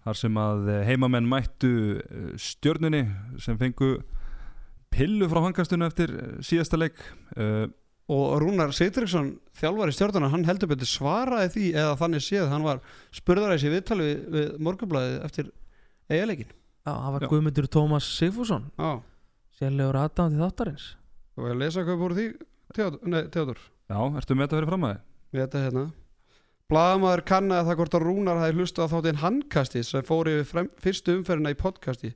þar 0.04 0.18
sem 0.18 0.38
að 0.40 0.70
eh, 0.72 0.86
heimamenn 0.88 1.28
mættu 1.28 1.72
eh, 2.00 2.30
stjörnunni 2.40 3.02
sem 3.42 3.58
fengu 3.60 3.98
pillu 4.90 5.28
frá 5.30 5.42
hangastunum 5.44 5.86
eftir 5.88 6.14
eh, 6.16 6.32
síðasta 6.44 6.80
leik. 6.80 6.98
Og 8.10 8.30
Rúnar 8.42 8.72
Sigtryggsson 8.74 9.36
þjálfari 9.54 9.92
stjórnuna, 9.94 10.32
hann 10.32 10.42
heldur 10.48 10.72
betur 10.72 10.88
svaraði 10.90 11.52
því 11.54 11.66
eða 11.78 11.98
þannig 12.00 12.24
séð, 12.26 12.48
hann 12.50 12.64
var 12.66 12.80
spurðar 13.14 13.54
þessi 13.54 13.70
viðtali 13.70 14.06
við, 14.08 14.24
við 14.34 14.48
morgunblæðið 14.66 15.18
eftir 15.28 15.52
eigaleikin 16.10 16.50
Já, 16.50 16.90
það 16.90 17.12
var 17.14 17.22
Já. 17.22 17.28
Guðmundur 17.30 17.68
Tómas 17.70 18.08
Sigfússon 18.16 18.66
Já, 18.74 18.90
Sérlegur 19.60 20.00
aðdáðandi 20.00 20.42
þáttarins. 20.42 20.88
Og 21.38 21.46
ég 21.46 21.54
að 21.54 21.62
lesa 21.62 21.86
hvað 21.86 22.02
voru 22.02 22.18
því 22.18 22.26
Theodor, 22.74 23.62
já, 23.90 23.98
ertu 24.18 24.34
með 24.38 24.44
þetta 24.48 24.58
fyrir 24.58 24.70
fram 24.72 24.88
að 24.88 24.92
þið? 24.96 25.06
við 25.30 25.44
þetta 25.44 25.62
hérna 25.68 25.84
Blaðamaður 26.70 27.24
kannaði 27.26 27.66
það 27.66 27.78
hvort 27.80 27.94
að 27.96 28.02
Rúnar 28.04 28.38
hafi 28.38 28.54
hlustað 28.54 28.86
á 28.86 28.92
þáttinn 28.92 29.20
handkasti 29.24 29.80
sem 29.82 30.04
fór 30.06 30.28
yfir 30.30 30.46
frem, 30.46 30.68
fyrstu 30.78 31.16
umferðina 31.18 31.50
í 31.50 31.56
podcasti. 31.58 32.12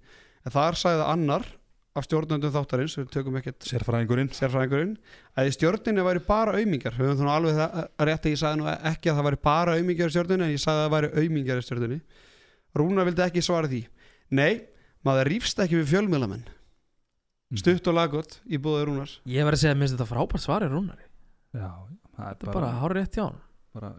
En 0.47 0.55
þar 0.55 0.79
sagði 0.79 1.07
annar 1.11 1.47
af 1.95 2.07
stjórnundum 2.07 2.53
þáttarins, 2.55 2.95
við 2.99 3.09
tökum 3.15 3.39
ekkert 3.41 3.67
Sérfræðingurinn. 3.67 4.31
sérfræðingurinn 4.35 4.93
að 5.39 5.49
í 5.51 5.55
stjórninni 5.57 6.05
væri 6.07 6.23
bara 6.27 6.55
aumingar. 6.59 6.95
Höfum 6.95 7.19
þú 7.19 7.27
nú 7.27 7.33
alveg 7.35 7.59
það 7.59 7.81
að 7.83 8.09
rétt 8.09 8.29
að 8.29 8.35
ég 8.35 8.41
sagði 8.43 8.61
nú 8.61 8.69
ekki 8.75 9.11
að 9.11 9.19
það 9.19 9.29
væri 9.29 9.41
bara 9.49 9.75
aumingar 9.79 10.11
í 10.11 10.15
stjórninni 10.15 10.47
en 10.47 10.55
ég 10.55 10.63
sagði 10.63 10.83
að 10.83 10.87
það 10.87 10.95
væri 10.95 11.11
aumingar 11.23 11.63
í 11.63 11.67
stjórninni. 11.67 11.99
Rúna 12.79 13.07
vildi 13.09 13.25
ekki 13.27 13.43
svara 13.47 13.71
því. 13.71 13.81
Nei, 14.35 14.53
maður 15.07 15.31
rífst 15.35 15.63
ekki 15.63 15.81
við 15.81 15.91
fjölmiðlamenn. 15.95 16.47
Stutt 17.59 17.91
og 17.91 17.99
laggott 17.99 18.39
í 18.47 18.59
búið 18.59 18.87
Rúnars. 18.89 19.19
Ég 19.27 19.47
verði 19.47 19.59
að 19.59 19.65
segja 19.65 19.75
að 19.75 19.83
minnst 19.83 19.95
þetta 19.99 20.11
frábært 20.11 20.43
svari 20.43 20.71
Rúnari. 20.71 21.11
Já, 21.55 21.71
það 22.19 22.31
er 22.31 22.39
bara, 22.43 22.55
bara 22.59 22.73
hár 22.83 22.97
rétt 22.99 23.19
hjá 23.19 23.29
hann 23.29 23.43
bara 23.75 23.91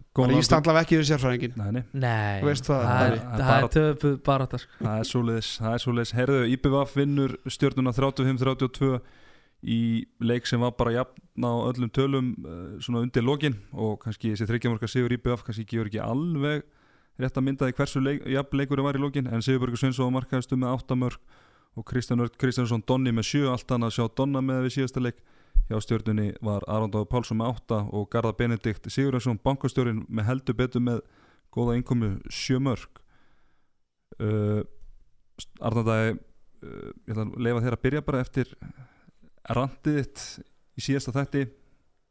standa 0.48 0.72
alveg 0.72 0.86
ekki 0.88 1.00
við 1.02 1.08
sérfræðingin 1.12 1.58
Nei, 1.60 1.70
nei, 1.76 1.84
Nei, 2.06 2.40
Þú 2.42 2.50
veist 2.50 2.70
það, 2.70 2.82
það 2.86 3.06
er, 3.06 3.18
Það 3.20 3.36
er 3.36 3.44
það 3.44 3.52
bara- 3.52 3.68
sko. 4.64 4.80
það 4.86 4.98
er 5.04 5.10
svoleiðis 5.12 5.52
það 5.62 5.74
er 5.78 5.84
svoleiðis, 5.86 6.14
herðu, 6.20 6.40
IBVF 6.56 6.96
vinnur 7.02 7.36
stjörnuna 7.56 7.94
35-32 8.00 8.92
í 9.66 9.80
leik 10.22 10.46
sem 10.50 10.62
var 10.62 10.76
bara 10.78 10.94
jafn 10.94 11.46
á 11.48 11.52
öllum 11.72 11.90
tölum 11.90 12.28
uh, 12.46 12.76
svona 12.84 13.02
undir 13.06 13.24
lokin 13.26 13.56
og 13.74 14.00
kannski 14.04 14.34
þessi 14.36 14.48
þryggjamörka 14.50 14.90
Sigur 14.92 15.16
IBVF 15.16 15.44
kannski 15.48 15.66
gefur 15.66 15.90
ekki 15.90 16.02
alveg 16.04 16.64
rétt 17.20 17.38
að 17.40 17.46
mynda 17.48 17.70
því 17.70 17.76
hversu 17.80 18.02
leik, 18.04 18.26
jafn 18.30 18.60
leikurinn 18.60 18.86
var 18.86 18.98
í 19.00 19.02
lokin 19.02 19.28
en 19.32 19.42
Sigurbergur 19.46 19.80
Sveinsson 19.80 20.14
markaðist 20.14 20.52
um 20.54 20.62
með 20.66 20.76
8 20.84 20.98
mörg 21.00 21.20
og 21.76 21.86
Kristján 21.88 22.22
Örd 22.24 22.36
Kristjánsson 22.40 22.84
Donni 22.88 23.12
með 23.16 23.30
7 23.32 23.50
allt 23.52 23.72
annað 23.76 23.92
að 23.92 23.96
sjá 23.98 24.06
Donna 24.20 24.42
með 24.44 24.62
við 24.68 24.76
síðasta 24.78 25.04
leik 25.04 25.18
hjá 25.70 25.80
stjörnunni 25.82 26.32
var 26.46 26.66
Arondáður 26.70 27.10
Pálsson 27.12 27.40
með 27.40 27.56
8 27.56 27.80
og 27.98 28.10
Garðar 28.14 28.38
Benedikt 28.40 28.90
Sigurðarsson 28.92 29.40
bankastjórin 29.44 30.04
með 30.08 30.30
heldur 30.30 30.58
betur 30.60 30.84
með 30.86 31.02
góða 31.56 31.78
innkomu 31.80 32.12
7 32.30 32.62
mörg 32.64 33.02
uh, 34.22 34.62
Arnaldæði 35.60 36.16
uh, 36.16 36.92
ég 37.08 37.16
ætla 37.16 37.26
að 37.26 37.40
leifa 37.48 37.64
þér 37.66 37.78
að 37.78 37.84
byrja 37.88 38.06
bara 38.06 38.22
eftir 38.26 38.54
randið 39.56 40.00
þitt 40.02 40.26
í 40.76 40.84
síðasta 40.84 41.14
þætti. 41.16 41.46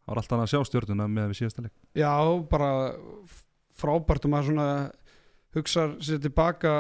Það 0.05 0.13
var 0.13 0.21
alltaf 0.21 0.43
að 0.43 0.51
sjá 0.53 0.69
stjórnuna 0.69 1.07
með 1.11 1.31
við 1.31 1.41
síðasta 1.41 1.65
leik. 1.65 1.75
Já, 1.97 2.13
bara 2.51 2.71
frábært 3.75 4.27
og 4.27 4.33
maður 4.35 4.51
svona 4.51 4.69
hugsar 5.57 5.97
sér 6.05 6.21
tilbaka 6.23 6.75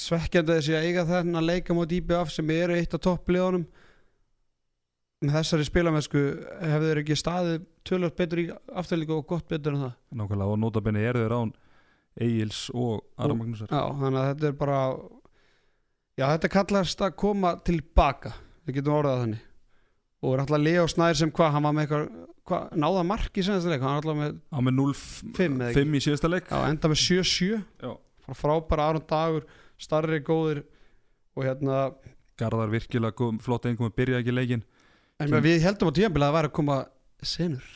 svekkjandi 0.00 0.58
þessi 0.58 0.74
að 0.76 0.88
eiga 0.88 1.06
þennan 1.08 1.46
leika 1.46 1.76
mot 1.76 1.92
IBF 1.92 2.32
sem 2.34 2.50
eru 2.50 2.76
eitt 2.76 2.94
af 2.96 3.02
toppliðunum 3.04 3.64
með 5.24 5.38
þessari 5.38 5.66
spilamennsku 5.68 6.22
hefur 6.60 6.86
þeir 6.88 7.00
ekki 7.02 7.18
staðið 7.18 7.66
tölvöld 7.88 8.16
betur 8.18 8.42
í 8.42 8.46
afturlíku 8.80 9.18
og 9.18 9.26
gott 9.30 9.46
betur 9.50 9.76
en 9.76 9.86
það? 9.86 9.94
Nákvæmlega 10.20 10.54
og 10.54 10.60
notabenni 10.62 11.04
eru 11.04 11.24
þeir 11.24 11.36
án 11.38 11.54
Egils 12.24 12.60
og 12.70 13.02
Aron 13.18 13.40
Magnúsar. 13.40 13.72
Já, 13.72 13.82
þannig 13.98 14.20
að 14.20 14.28
þetta 14.30 14.50
er 14.50 14.58
bara 14.60 14.78
Já, 16.14 16.28
þetta 16.28 16.52
kallast 16.52 17.00
að 17.02 17.16
koma 17.18 17.56
tilbaka. 17.66 18.30
Við 18.64 18.78
getum 18.78 18.94
orðað 19.00 19.24
þannig. 19.24 19.48
Og 20.24 20.36
er 20.36 20.42
alltaf 20.44 20.62
Leo 20.62 20.84
Snær 20.88 21.18
sem 21.18 21.32
hvað, 21.34 21.50
hann 21.56 21.66
var 21.66 21.74
með 21.74 21.86
eitthvað 21.88 22.04
hvað, 22.48 22.76
náða 22.84 23.02
mark 23.08 23.40
í 23.40 23.44
senasta 23.44 23.72
leik? 23.72 23.82
Hann 23.82 23.96
var 23.96 24.00
alltaf 24.02 24.18
með, 24.20 24.36
á 24.54 24.58
með 24.62 24.78
5 25.40 25.58
eða 25.58 25.70
ekki? 25.72 25.84
0-5 25.84 25.98
í 25.98 26.02
síðasta 26.06 26.30
leik. 26.30 26.50
Já, 26.50 26.58
enda 26.70 26.90
með 26.92 27.00
7-7 27.02 27.48
Já. 27.84 27.90
Frá 28.24 28.36
frábæra 28.40 28.88
Aron 28.88 29.06
Dagur, 29.10 29.48
starri 29.80 30.20
góðir 30.24 30.62
og 31.34 31.44
hérna 31.44 31.80
Garðar 32.40 32.72
virkilega 32.72 33.28
flott 33.44 33.66
einhverjum 33.68 33.94
byrja 33.94 34.20
ekki 34.22 34.34
leikin 34.34 34.64
en 35.22 35.30
mm. 35.30 35.44
við 35.44 35.64
heldum 35.64 35.90
á 35.90 35.96
tíðanbila 35.98 36.26
að 36.26 36.32
það 36.32 36.38
væri 36.38 36.50
að 36.50 36.56
koma 36.58 36.78
senur 37.24 37.72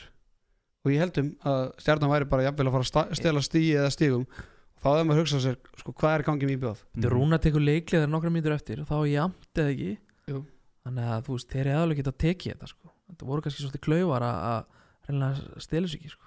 og 0.79 0.93
ég 0.93 1.03
heldum 1.03 1.33
að 1.51 1.65
stjarnan 1.83 2.13
væri 2.13 2.29
bara 2.29 2.47
jafnvel 2.47 2.69
að 2.69 2.77
fara 2.77 3.03
að 3.05 3.17
stela 3.19 3.43
stíi 3.45 3.73
eða 3.75 3.91
stígum 3.95 4.27
og 4.29 4.83
þá 4.83 4.87
hefur 4.93 5.09
maður 5.09 5.23
hugsað 5.23 5.43
sér 5.45 5.57
sko, 5.81 5.93
hvað 5.95 6.13
er 6.15 6.23
í 6.23 6.27
gangi 6.29 6.47
með 6.47 6.55
íbjöð 6.57 6.83
Þetta 6.95 7.11
Rúna 7.13 7.39
tekur 7.43 7.65
leiklið 7.65 7.99
þegar 7.99 8.13
nokkra 8.13 8.31
mínútur 8.31 8.55
eftir 8.55 8.83
og 8.83 8.87
þá 8.87 8.97
jamt 9.11 9.59
eða 9.63 9.73
ekki 9.73 9.91
Jú. 10.29 10.43
Þannig 10.85 11.11
að 11.11 11.23
þú 11.27 11.35
veist, 11.35 11.51
þeir 11.51 11.67
eru 11.67 11.75
aðalega 11.75 11.99
geta 12.01 12.15
tekið 12.23 12.53
þetta 12.53 12.69
sko. 12.71 12.91
Þetta 13.09 13.29
voru 13.29 13.43
kannski 13.45 13.63
svolítið 13.63 13.81
klaufar 13.85 14.25
að- 14.25 14.65
að 15.09 15.61
stela 15.65 15.87
sig 15.87 15.99
ekki 15.99 16.11
sko. 16.13 16.25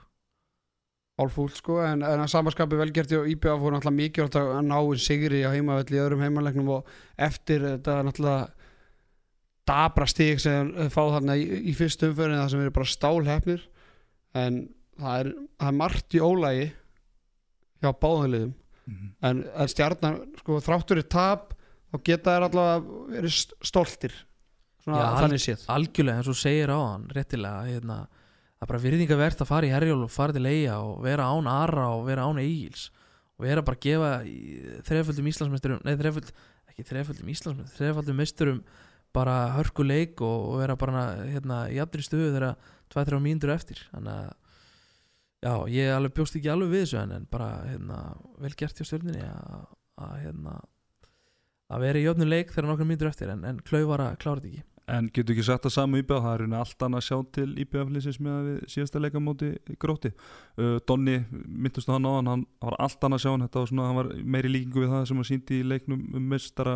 Álfúl 1.23 1.51
sko, 1.55 1.79
en, 1.85 2.03
en 2.03 2.21
að 2.25 2.31
samaskapi 2.33 2.77
velgerti 2.77 3.17
og 3.19 3.29
IBF 3.29 3.61
voru 3.61 3.77
náttúrulega 3.77 4.01
mikilvægt 4.01 4.39
að 4.41 4.63
ná 4.67 4.77
einn 4.81 4.99
sigri 4.99 5.43
á 5.45 5.51
heimavelli 5.53 5.99
í 5.99 6.03
öðrum 6.03 6.25
heimalegnum 6.25 6.71
og 6.79 6.87
eftir 7.17 7.61
þetta 7.61 7.99
náttúrulega 8.07 8.51
dabra 9.69 10.07
stig 10.11 10.41
sem 10.43 10.73
þeir 10.75 10.91
fá 10.91 11.03
þarna 11.15 11.37
í, 11.39 11.45
í 11.71 11.75
fyrstu 11.79 12.09
umförinni 12.11 12.41
það 12.41 12.51
sem 12.55 12.61
eru 12.65 12.75
bara 12.75 12.91
stálhefnir 12.93 13.63
en 14.35 14.57
það 14.99 15.21
er, 15.21 15.31
það 15.61 15.69
er 15.73 15.77
margt 15.79 16.17
í 16.19 16.23
ólægi 16.23 16.67
hjá 17.83 17.93
báðanliðum 18.03 18.53
Mhm. 18.83 19.11
en 19.23 19.41
að 19.63 19.69
stjarnan 19.71 20.17
sko, 20.41 20.57
þráttur 20.59 20.99
í 20.99 21.05
tap 21.07 21.53
þá 21.93 22.01
geta 22.03 22.33
þær 22.35 22.45
allavega 22.49 22.81
verið 23.13 23.31
st- 23.31 23.55
stoltir. 23.63 24.13
Svona 24.83 24.99
Já, 24.99 25.21
þannig 25.23 25.43
séð. 25.45 25.63
Algjörlega 25.71 26.19
eins 26.19 26.31
og 26.33 26.35
segir 26.41 26.67
á 26.75 26.79
hann 26.83 27.05
réttilega 27.15 27.61
hérna, 27.69 27.99
Það 28.59 28.67
er 28.67 28.71
bara 28.73 28.83
virðingavert 28.83 29.41
að 29.43 29.47
fara 29.53 29.67
í 29.67 29.71
herjól 29.71 30.03
og 30.05 30.11
fara 30.11 30.33
til 30.33 30.47
eiga 30.47 30.77
og 30.83 31.01
vera 31.03 31.25
án 31.31 31.47
Ara 31.51 31.87
og 31.97 32.05
vera 32.07 32.23
án 32.27 32.39
Egils 32.43 32.91
og 33.39 33.47
vera 33.47 33.63
bara 33.63 33.77
að 33.77 33.87
gefa 33.87 34.11
þreföldum 34.87 35.31
Íslandsmeisturum 35.31 35.81
nei 35.87 35.95
þreföld, 35.99 36.29
ekki 36.71 36.85
þreföldum 36.91 37.31
Íslandsmeisturum 37.33 37.79
þreföldum 37.79 38.19
meisturum 38.19 38.61
bara 39.13 39.37
hörku 39.59 39.85
leik 39.87 40.21
og, 40.25 40.49
og 40.53 40.63
vera 40.63 40.77
bara 40.81 41.05
hérna, 41.27 41.65
í 41.73 41.81
allri 41.83 42.05
stöðu 42.05 42.33
þegar 42.33 42.57
2-3 42.93 43.21
mínútur 43.25 43.55
eftir 43.55 43.83
þannig 43.91 44.13
að 44.15 44.33
já, 45.43 45.55
ég 45.75 45.95
alveg 45.97 46.17
bjóst 46.17 46.39
ekki 46.39 46.53
alveg 46.53 46.73
við 46.73 46.85
þessu 46.87 47.01
en, 47.03 47.29
bara 47.33 47.51
hérna, 47.69 48.03
vel 48.43 48.53
gert 48.57 48.79
hjá 48.79 48.89
stjórninni 48.89 49.25
að, 49.27 50.13
hérna 50.25 50.59
að 51.73 51.87
vera 51.87 52.01
í 52.01 52.05
jöfnum 52.07 52.31
leik 52.31 52.53
þegar 52.53 52.71
nokkrum 52.71 52.93
mínútur 52.93 53.11
eftir 53.13 53.33
en, 53.33 53.47
en 53.49 53.63
klaufara 53.67 54.13
klárat 54.21 54.47
ekki 54.49 54.65
En 54.91 55.07
getur 55.15 55.37
ekki 55.37 55.45
sagt 55.47 55.63
það 55.63 55.75
saman 55.77 56.01
IBF, 56.01 56.19
það 56.25 56.33
er 56.33 56.41
rauninni 56.43 56.59
allt 56.59 56.85
annað 56.85 56.99
að 56.99 57.05
sjá 57.07 57.19
til 57.37 57.51
IBF-linsins 57.63 58.19
með 58.19 58.33
að 58.35 58.49
við 58.49 58.57
síðasta 58.73 59.03
leika 59.03 59.21
á 59.23 59.27
móti 59.29 59.51
gróti. 59.81 60.11
Uh, 60.59 60.75
Donni, 60.89 61.15
myndust 61.31 61.91
hann 61.93 62.09
á 62.09 62.13
hann, 62.17 62.31
hann 62.33 62.43
var 62.65 62.77
allt 62.83 63.07
annað 63.07 63.21
að 63.21 63.23
sjá 63.23 63.31
hann, 63.31 63.45
þetta 63.47 63.63
var 63.63 63.71
svona, 63.71 63.87
hann 63.89 63.99
var 64.01 64.11
meiri 64.35 64.51
líkingu 64.51 64.83
við 64.83 64.91
það 64.91 65.07
sem 65.09 65.23
hann 65.23 65.29
síndi 65.31 65.61
í 65.61 65.69
leiknum 65.71 66.03
um 66.19 66.27
mestara, 66.35 66.75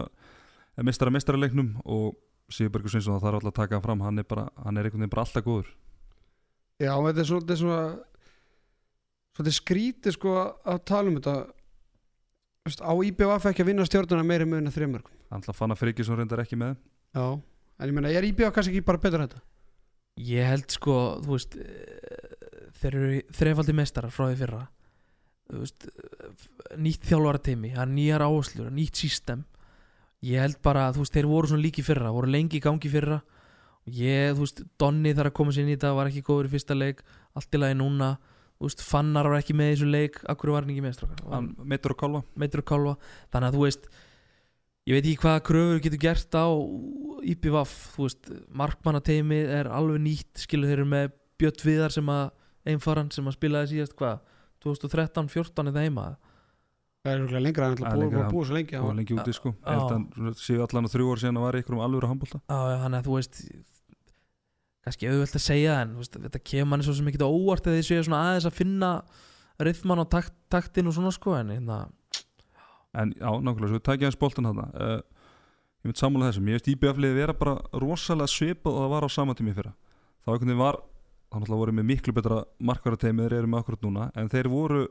mestara 0.87 1.15
mestara 1.17 1.43
leiknum 1.43 1.73
og 1.83 2.15
Sigurbergur 2.53 2.93
Sveinsson, 2.93 3.17
það 3.17 3.27
þarf 3.27 3.39
alltaf 3.41 3.53
að 3.53 3.59
taka 3.59 3.77
hann 3.77 3.85
fram, 3.85 4.05
hann 4.07 4.23
er 4.23 4.27
bara, 4.29 4.47
hann 4.63 4.77
er 4.79 4.87
einhvern 4.87 5.03
veginn 5.03 5.15
bara 5.15 5.25
alltaf 5.27 5.47
góður. 5.47 5.73
Já, 6.79 6.93
þetta 6.93 7.23
er 7.23 7.29
svolítið 7.31 7.61
svona 7.63 7.81
svolítið 9.37 9.57
skrítið 9.59 10.17
sko 10.17 10.35
að 10.45 10.83
tala 10.89 11.13
um 11.13 11.19
þetta 11.21 11.37
Þú 12.67 12.71
veist, 12.71 12.81
á 12.83 12.93
IBF 13.07 13.45
ekki 13.47 13.63
að 13.63 13.69
vinna 13.69 13.85
stjórnuna 13.87 14.25
meiri 14.27 14.47
mun 14.49 14.67
en 14.67 14.75
þreymörg 14.75 15.11
Hann 15.31 15.43
ætla 15.43 15.53
að 15.53 15.59
fanna 15.61 15.77
Frikisson 15.79 16.19
reyndar 16.19 16.41
ekki 16.43 16.57
með. 16.59 16.73
Já, 17.15 17.27
en 17.79 17.91
ég 17.91 17.95
meina, 17.95 18.11
er 18.11 18.27
IBF 18.27 18.51
kannski 18.55 18.75
ekki 18.75 18.87
bara 18.87 19.01
betur 19.03 19.23
þetta? 19.23 19.43
Ég 20.27 20.49
held 20.51 20.75
sko, 20.75 20.97
þú 21.23 21.37
veist 21.37 21.55
þeir 22.81 22.97
eru 22.97 23.21
þrefaldi 23.37 23.75
mestarar 23.77 24.15
frá 24.15 24.29
því 24.29 24.39
fyrra 24.41 24.63
þú 25.47 25.63
veist, 25.63 25.87
nýtt 26.83 27.07
þjálfara 27.09 27.43
teimi 27.47 27.73
það 27.75 27.85
er 27.85 27.93
nýjar 27.95 28.25
áherslur, 28.27 28.73
nýtt 28.75 29.01
sístem 29.03 29.45
ég 30.25 30.41
held 30.41 30.61
bara, 30.65 30.89
þú 30.95 31.05
veist, 31.05 31.17
þeir 31.17 31.29
voru 31.31 31.51
svona 31.51 31.65
líki 31.65 31.85
fyrra 31.85 32.13
voru 32.15 32.31
lengi 32.33 32.61
í 32.61 32.65
gangi 32.65 32.91
fyrra. 32.93 33.21
Og 33.87 34.01
ég, 34.01 34.33
þú 34.35 34.47
veist, 34.47 34.65
Donni 34.81 35.13
þar 35.15 35.31
að 35.31 35.37
koma 35.39 35.53
sér 35.55 35.67
inn 35.67 35.75
í 35.75 35.77
þetta 35.77 35.93
var 35.99 36.11
ekki 36.11 36.25
góður 36.27 36.49
í 36.49 36.55
fyrsta 36.57 36.77
leik, 36.77 37.05
allt 37.37 37.55
í 37.55 37.61
lagi 37.61 37.79
núna. 37.79 38.17
Þú 38.57 38.71
veist, 38.71 38.83
Fannar 38.89 39.29
var 39.29 39.43
ekki 39.43 39.55
með 39.55 39.69
í 39.69 39.77
þessu 39.77 39.93
leik 39.93 40.19
akkur 40.33 40.55
var 40.55 40.65
hann 40.65 40.73
ekki 40.73 40.85
með 40.87 41.03
meittur 41.69 41.93
að 41.93 42.01
kálfa. 42.01 42.23
Meitur 42.41 42.63
að 42.65 42.69
kálfa. 42.73 42.95
Þannig 43.35 43.51
að 43.51 43.59
þú 43.59 43.65
veist 43.67 43.89
ég 44.87 44.95
veit 44.95 45.07
ekki 45.11 45.23
hvaða 45.25 45.43
kröfur 45.47 45.83
getur 45.83 46.03
gert 46.03 46.39
á 46.39 46.47
IPVAF, 47.27 47.75
þú 47.97 48.07
veist 48.07 48.29
markmannateimið 48.55 49.53
er 49.59 49.71
alveg 49.75 50.03
nýtt 50.05 50.45
skilur 50.45 50.71
þeir 50.71 50.79
eru 50.79 50.91
með 50.93 51.09
Björn 51.37 51.65
Viðar 51.67 51.95
sem 51.95 52.11
að 52.13 52.29
einfaran 52.71 53.11
sem 53.15 53.27
að 53.27 53.37
spilaði 53.37 53.73
síðast 53.73 53.97
hvað 53.99 54.21
2013-14 54.63 55.73
eða 55.73 55.85
heima 55.85 56.07
Það 57.07 57.39
er 57.39 57.45
lengra 57.47 57.71
en 57.71 57.79
Það 57.79 57.87
er 57.87 58.03
alltaf 58.03 58.13
búið 58.13 58.35
búið 58.35 58.51
svo 58.51 58.57
lengi 58.59 58.79
og 58.81 58.91
já. 58.91 58.97
lengi 58.99 59.17
úti 59.17 59.35
sko. 59.37 59.55
Séu 60.43 60.61
allan 60.67 60.89
á 60.89 60.91
þrjú 60.91 61.09
ár 61.15 61.23
síðan 61.23 61.41
að 61.41 61.47
var 61.47 61.59
ykkur 61.61 61.77
um 61.77 61.83
alveg 61.87 62.11
handbólta 62.11 62.43
Já, 62.43 62.59
þannig 62.83 62.99
að 62.99 63.07
þú 63.07 63.17
veist 63.21 63.41
kannski 64.87 65.09
auðvelt 65.11 65.35
að 65.35 65.43
segja 65.43 65.79
en 65.83 65.95
þú 65.95 66.03
veist, 66.03 66.19
þetta 66.27 66.41
kemur 66.47 66.71
manni 66.71 66.87
svo 66.87 66.95
sem 66.95 67.09
ekki 67.11 67.27
óvart 67.27 67.67
eða 67.67 67.81
þið 67.81 67.87
séu 67.89 68.03
svona 68.07 68.21
aðeins 68.29 68.47
að 68.47 68.55
finna 68.55 68.91
rithman 69.67 70.03
og 70.03 70.11
takt, 70.13 70.35
taktin 70.53 70.87
og 70.87 70.95
svona 70.95 71.11
sko 71.15 71.35
en 71.41 71.51
hérna, 71.51 71.79
en 72.95 73.15
já, 73.17 73.27
nákvæmlega, 73.27 73.71
svo 73.71 73.79
við 73.81 73.87
takja 73.89 74.11
hans 74.11 74.19
boltan 74.21 74.47
þarna. 74.47 74.67
Uh, 74.77 75.01
ég 75.83 75.91
mynd 75.91 76.01
sammála 76.01 76.29
þessum 76.31 76.51
ég 76.53 76.61
veist 76.61 76.71
IBF-liði 76.71 77.19
vera 77.19 77.35
bara 77.37 77.57
rosalega 77.83 78.31
svipað 78.31 78.77
og 78.77 78.85
það 78.85 78.95
var 78.95 79.07
á 79.07 79.11
sama 79.17 79.37
tími 79.39 79.57
fyrra. 79.57 79.75
Þá 80.23 80.31
einhvern 80.33 80.53
veginn 80.53 80.63
var, 80.63 80.79
þá 81.27 81.37
náttúrulega 81.41 81.63
voru 81.65 81.77
með 81.81 81.89
miklu 81.91 82.15
betra 82.17 82.39
markvarateimi 82.71 83.27
þeir 83.27 83.37
eru 83.41 83.51
með 83.53 83.65
akkurat 83.65 83.87
núna 83.89 84.09
en 84.15 84.31
þeir 84.33 84.51
voru 84.53 84.87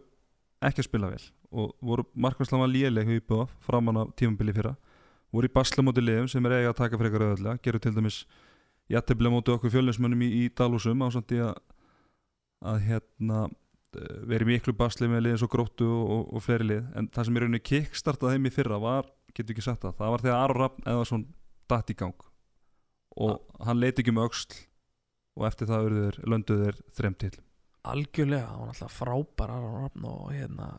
ekki 0.64 0.84
að 0.84 0.88
spila 0.90 1.12
vel 1.12 1.24
og 1.56 1.76
voru 1.84 2.06
markvarslega 2.20 2.68
léleg 2.70 3.10
hjá 3.10 3.20
IBF 3.22 3.54
framan 3.64 4.02
af 4.02 4.12
tímabili 4.20 4.54
fyrra. 4.56 4.74
Voru 5.32 5.48
í 5.48 5.54
basla 5.54 5.84
móti 5.84 6.04
liðum 6.04 6.28
sem 6.32 6.46
er 6.48 6.58
eiga 6.60 6.74
að 6.74 6.80
taka 6.82 7.00
frekar 7.00 7.24
auðvöldlega 7.24 7.62
gerur 7.64 7.84
til 7.84 7.94
dæmis 7.96 8.24
jættibla 8.92 9.32
móti 9.34 9.54
okkur 9.54 9.72
fjölinsmönnum 9.74 10.26
í, 10.26 10.30
í 10.46 10.50
Dalúsum 10.56 11.04
á 11.06 11.08
samt 11.14 11.32
í 11.36 11.40
að, 11.44 11.56
að 12.72 12.82
hérna 12.90 13.40
eh, 13.48 14.20
verið 14.28 14.52
miklu 14.52 14.76
basli 14.78 15.10
með 15.12 15.26
liðin 15.26 15.42
svo 15.44 15.50
gróttu 15.52 15.88
og, 15.88 16.14
og, 16.18 16.28
og 16.36 16.46
fleiri 16.46 16.70
lið. 16.70 16.86
En 17.00 17.10
það 17.14 17.30
sem 17.30 17.40
er 17.40 17.46
rauninni 17.46 17.64
kickstartað 17.72 18.36
þeim 18.36 18.50
í 18.50 18.54
fyrra 18.54 18.80
var, 18.84 19.10
getur 19.34 19.56
ekki 19.56 19.66
sagt 19.66 19.84
það, 19.88 19.98
það 20.02 20.16
var 20.16 20.28
þegar 20.28 20.44
Aron 20.44 20.62
Raffn 20.62 20.88
eða 20.94 21.10
svon 21.10 21.28
datt 21.72 21.92
í 21.92 21.98
gang. 22.04 22.30
Og 23.16 23.42
hann 23.64 23.80
leiti 23.80 24.04
ekki 24.04 24.12
um 24.12 24.24
öxl 24.26 24.64
og 25.36 25.50
eftir 25.50 25.72
það 25.72 25.92
lönduðu 26.24 26.68
þeir 26.68 26.82
þrem 27.00 27.20
til 27.24 27.36
algjörlega 27.92 28.50
hann 28.50 28.62
var 28.64 28.74
alltaf 28.74 29.00
frábær 29.00 29.54
og 29.56 30.30
hérna 30.34 30.70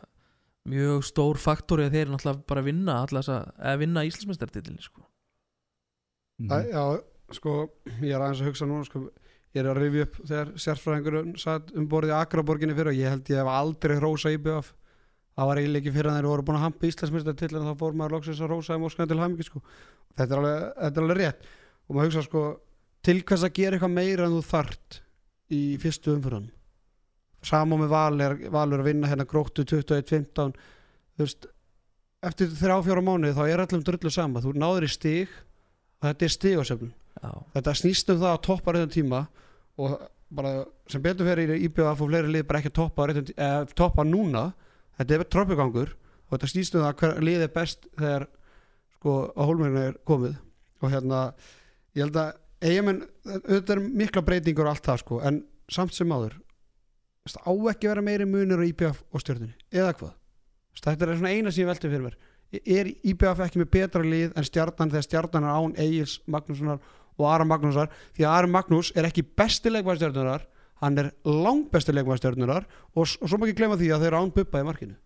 mjög 0.67 1.05
stór 1.07 1.39
faktor 1.41 1.83
í 1.83 1.87
að 1.87 1.99
þeir 1.99 2.11
náttúrulega 2.13 2.47
bara 2.51 2.65
vinna 2.67 2.97
alltaf 3.03 3.29
að 3.31 3.83
vinna 3.83 4.07
Íslandsmeistartitilin 4.09 4.83
sko. 4.83 5.05
Æ, 6.43 6.57
Já, 6.73 6.85
sko, 7.37 7.55
ég 8.03 8.13
er 8.13 8.21
aðeins 8.23 8.43
að 8.43 8.51
hugsa 8.51 8.69
núna 8.69 8.87
sko, 8.89 9.05
ég 9.55 9.63
er 9.63 9.71
að 9.71 9.81
rifja 9.81 10.07
upp 10.07 10.19
þegar 10.23 10.51
sérfræðingurinn 10.65 11.37
satt 11.41 11.71
um 11.77 11.87
borðið 11.91 12.13
í 12.13 12.19
Akraborginni 12.19 12.77
fyrir 12.77 12.93
og 12.93 12.99
ég 12.99 13.15
held 13.15 13.31
ég 13.33 13.41
hef 13.41 13.53
aldrei 13.53 13.97
hrósa 14.01 14.35
IBF 14.35 14.75
það 15.37 15.51
var 15.51 15.61
eiginlega 15.61 15.83
ekki 15.85 15.95
fyrir 15.95 16.11
að 16.11 16.19
þeir 16.19 16.29
voru 16.33 16.47
búin 16.49 16.59
að 16.59 16.67
hampa 16.67 16.91
Íslandsmyndstar 16.91 17.39
til 17.41 17.53
en 17.55 17.69
þá 17.71 17.81
fór 17.81 17.97
maður 17.97 18.17
loksins 18.17 18.43
að 18.43 18.53
rósa 18.53 18.75
þeim 18.75 18.87
og 18.89 18.93
skræða 18.95 19.11
til 19.13 19.23
hamingi 19.23 19.47
sko. 19.47 19.63
þetta, 20.17 20.29
er 20.29 20.39
alveg, 20.41 20.69
þetta 20.83 21.01
er 21.01 21.07
alveg 21.07 21.21
rétt 21.23 21.49
og 21.87 21.97
maður 21.97 22.11
hugsa 22.11 22.27
sko 22.27 22.45
til 23.07 23.19
hvers 23.23 23.47
að 23.47 23.57
gera 23.61 23.77
eitthvað 23.77 23.97
meira 23.97 24.27
en 24.27 24.37
þú 24.37 24.45
þart 24.51 25.01
í 25.53 25.63
fyrstu 25.81 26.15
umfyrðan 26.17 26.49
sama 27.43 27.77
með 27.77 27.93
Valur, 27.93 28.37
Valur 28.51 28.81
að 28.83 28.89
vinna 28.91 29.09
hérna 29.11 29.27
gróttu 29.29 29.65
21-15 29.65 30.55
þú 31.17 31.25
veist 31.25 31.47
eftir 32.27 32.49
þrjá 32.59 32.79
fjóra 32.87 33.03
mánuði 33.05 33.35
þá 33.37 33.43
er 33.49 33.63
allum 33.63 33.85
drullu 33.87 34.11
sama. 34.11 34.41
Þú 34.43 34.55
náður 34.59 34.87
í 34.87 34.91
stig 34.91 35.29
og 36.01 36.09
þetta 36.09 36.27
er 36.27 36.35
já, 37.23 37.31
þetta 37.55 37.75
snýst 37.81 38.11
um 38.13 38.19
það 38.21 38.33
að 38.35 38.43
toppa 38.47 38.73
réttum 38.75 38.93
tíma 38.97 39.21
og 39.81 39.99
bara 40.37 40.65
sem 40.91 41.03
betur 41.03 41.29
fyrir 41.29 41.53
í 41.55 41.61
IBF 41.69 42.01
og 42.03 42.11
fleiri 42.11 42.33
lið 42.33 42.47
bara 42.49 42.59
ekki 42.61 42.73
að 42.73 42.79
toppa, 42.81 43.07
tí- 43.15 43.37
eh, 43.37 43.65
toppa 43.79 44.03
núna. 44.05 44.53
Þetta 44.99 45.15
er 45.15 45.25
troppugangur 45.25 45.93
og 45.93 46.33
þetta 46.39 46.51
snýst 46.51 46.75
um 46.75 46.83
það 46.83 46.97
hver 47.01 47.21
lið 47.23 47.43
er 47.47 47.53
best 47.55 47.87
þegar 47.97 48.27
sko 48.97 49.15
á 49.37 49.43
hólmurinn 49.47 49.77
er 49.87 49.95
komið. 50.07 50.37
Og 50.83 50.91
hérna 50.91 51.35
ég 51.95 52.03
held 52.05 52.17
að 52.17 52.33
eigamenn, 52.67 53.03
auðvitað 53.27 53.71
er 53.77 53.81
mikla 54.03 54.23
breytingur 54.27 54.67
og 54.67 54.75
allt 54.75 54.85
það 54.89 54.99
sko 55.05 55.21
en 55.23 55.45
samt 55.71 55.95
sem 55.95 56.09
áður 56.09 56.35
á 57.35 57.53
ekki 57.73 57.91
vera 57.91 58.05
meiri 58.05 58.27
munir 58.29 58.63
á 58.63 58.65
IBF 58.67 59.03
og 59.11 59.23
stjórnunni 59.23 59.55
eða 59.73 59.95
hvað? 59.99 60.15
Þetta 60.77 61.07
er 61.07 61.17
svona 61.17 61.33
eina 61.33 61.53
sem 61.53 61.65
ég 61.65 61.71
velti 61.71 61.89
fyrir 61.89 62.05
mér. 62.05 62.19
Er 62.63 62.91
IBF 63.11 63.41
ekki 63.47 63.63
með 63.63 63.71
betra 63.75 64.05
lið 64.05 64.37
en 64.37 64.47
stjarnan 64.47 64.93
þegar 64.93 65.07
stjarnan 65.09 65.47
er 65.49 65.57
án 65.57 65.79
Egils 65.83 66.21
Magnússonar 66.31 66.79
og 67.17 67.25
Aron 67.27 67.51
Magnúsar? 67.51 67.91
Því 68.15 68.27
að 68.27 68.37
Aron 68.37 68.55
Magnús 68.55 68.93
er 68.95 69.09
ekki 69.09 69.25
besti 69.27 69.73
leikmaður 69.73 70.05
stjörnunar 70.05 70.47
hann 70.83 71.01
er 71.01 71.11
langbesti 71.25 71.95
leikmaður 71.95 72.23
stjörnunar 72.23 72.67
og, 72.95 73.03
og 73.03 73.07
svo 73.09 73.41
ekki 73.41 73.57
glemma 73.57 73.79
því 73.81 73.91
að 73.95 74.05
þeir 74.05 74.13
eru 74.13 74.23
án 74.23 74.33
buppa 74.37 74.63
í 74.63 74.67
markinu 74.67 74.97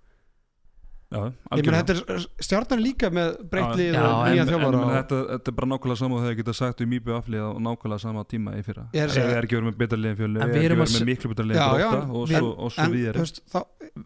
Ég 1.11 1.59
er 1.59 1.65
er 2.77 2.83
líka 2.85 3.09
með 3.11 3.31
en, 4.07 4.31
nýja 4.31 4.43
en, 4.45 4.51
þjálfara 4.51 4.69
en 4.71 4.85
og- 4.85 4.93
þetta, 4.95 5.19
þetta 5.33 5.51
er 5.51 5.57
bara 5.59 5.69
nákvæmlega 5.73 5.99
sama 5.99 6.15
og 6.15 6.23
þegar 6.23 6.37
geta 6.41 6.55
sagt 6.55 6.81
um 6.85 6.93
IBF-lið 6.99 7.43
á 7.43 7.51
nákvæmlega 7.67 8.01
sama 8.05 8.23
tíma 8.31 8.55
í 8.55 8.63
fyrra. 8.63 8.85
Ég 8.95 9.17
er 9.19 9.43
ekki 9.49 9.59
verið 9.59 9.69
með 9.71 9.79
fjölu 10.21 10.41
En 10.45 10.49
við 10.49 10.55
við 10.55 10.69
erum 10.69 10.71
erum 10.71 10.85
að 10.87 10.95
með 10.95 11.09
miklu 11.11 11.31
gróta 11.81 12.01
og 12.15 12.29
svo, 12.31 12.53
við 12.95 13.09
þú 13.11 13.11
erum 13.11 13.25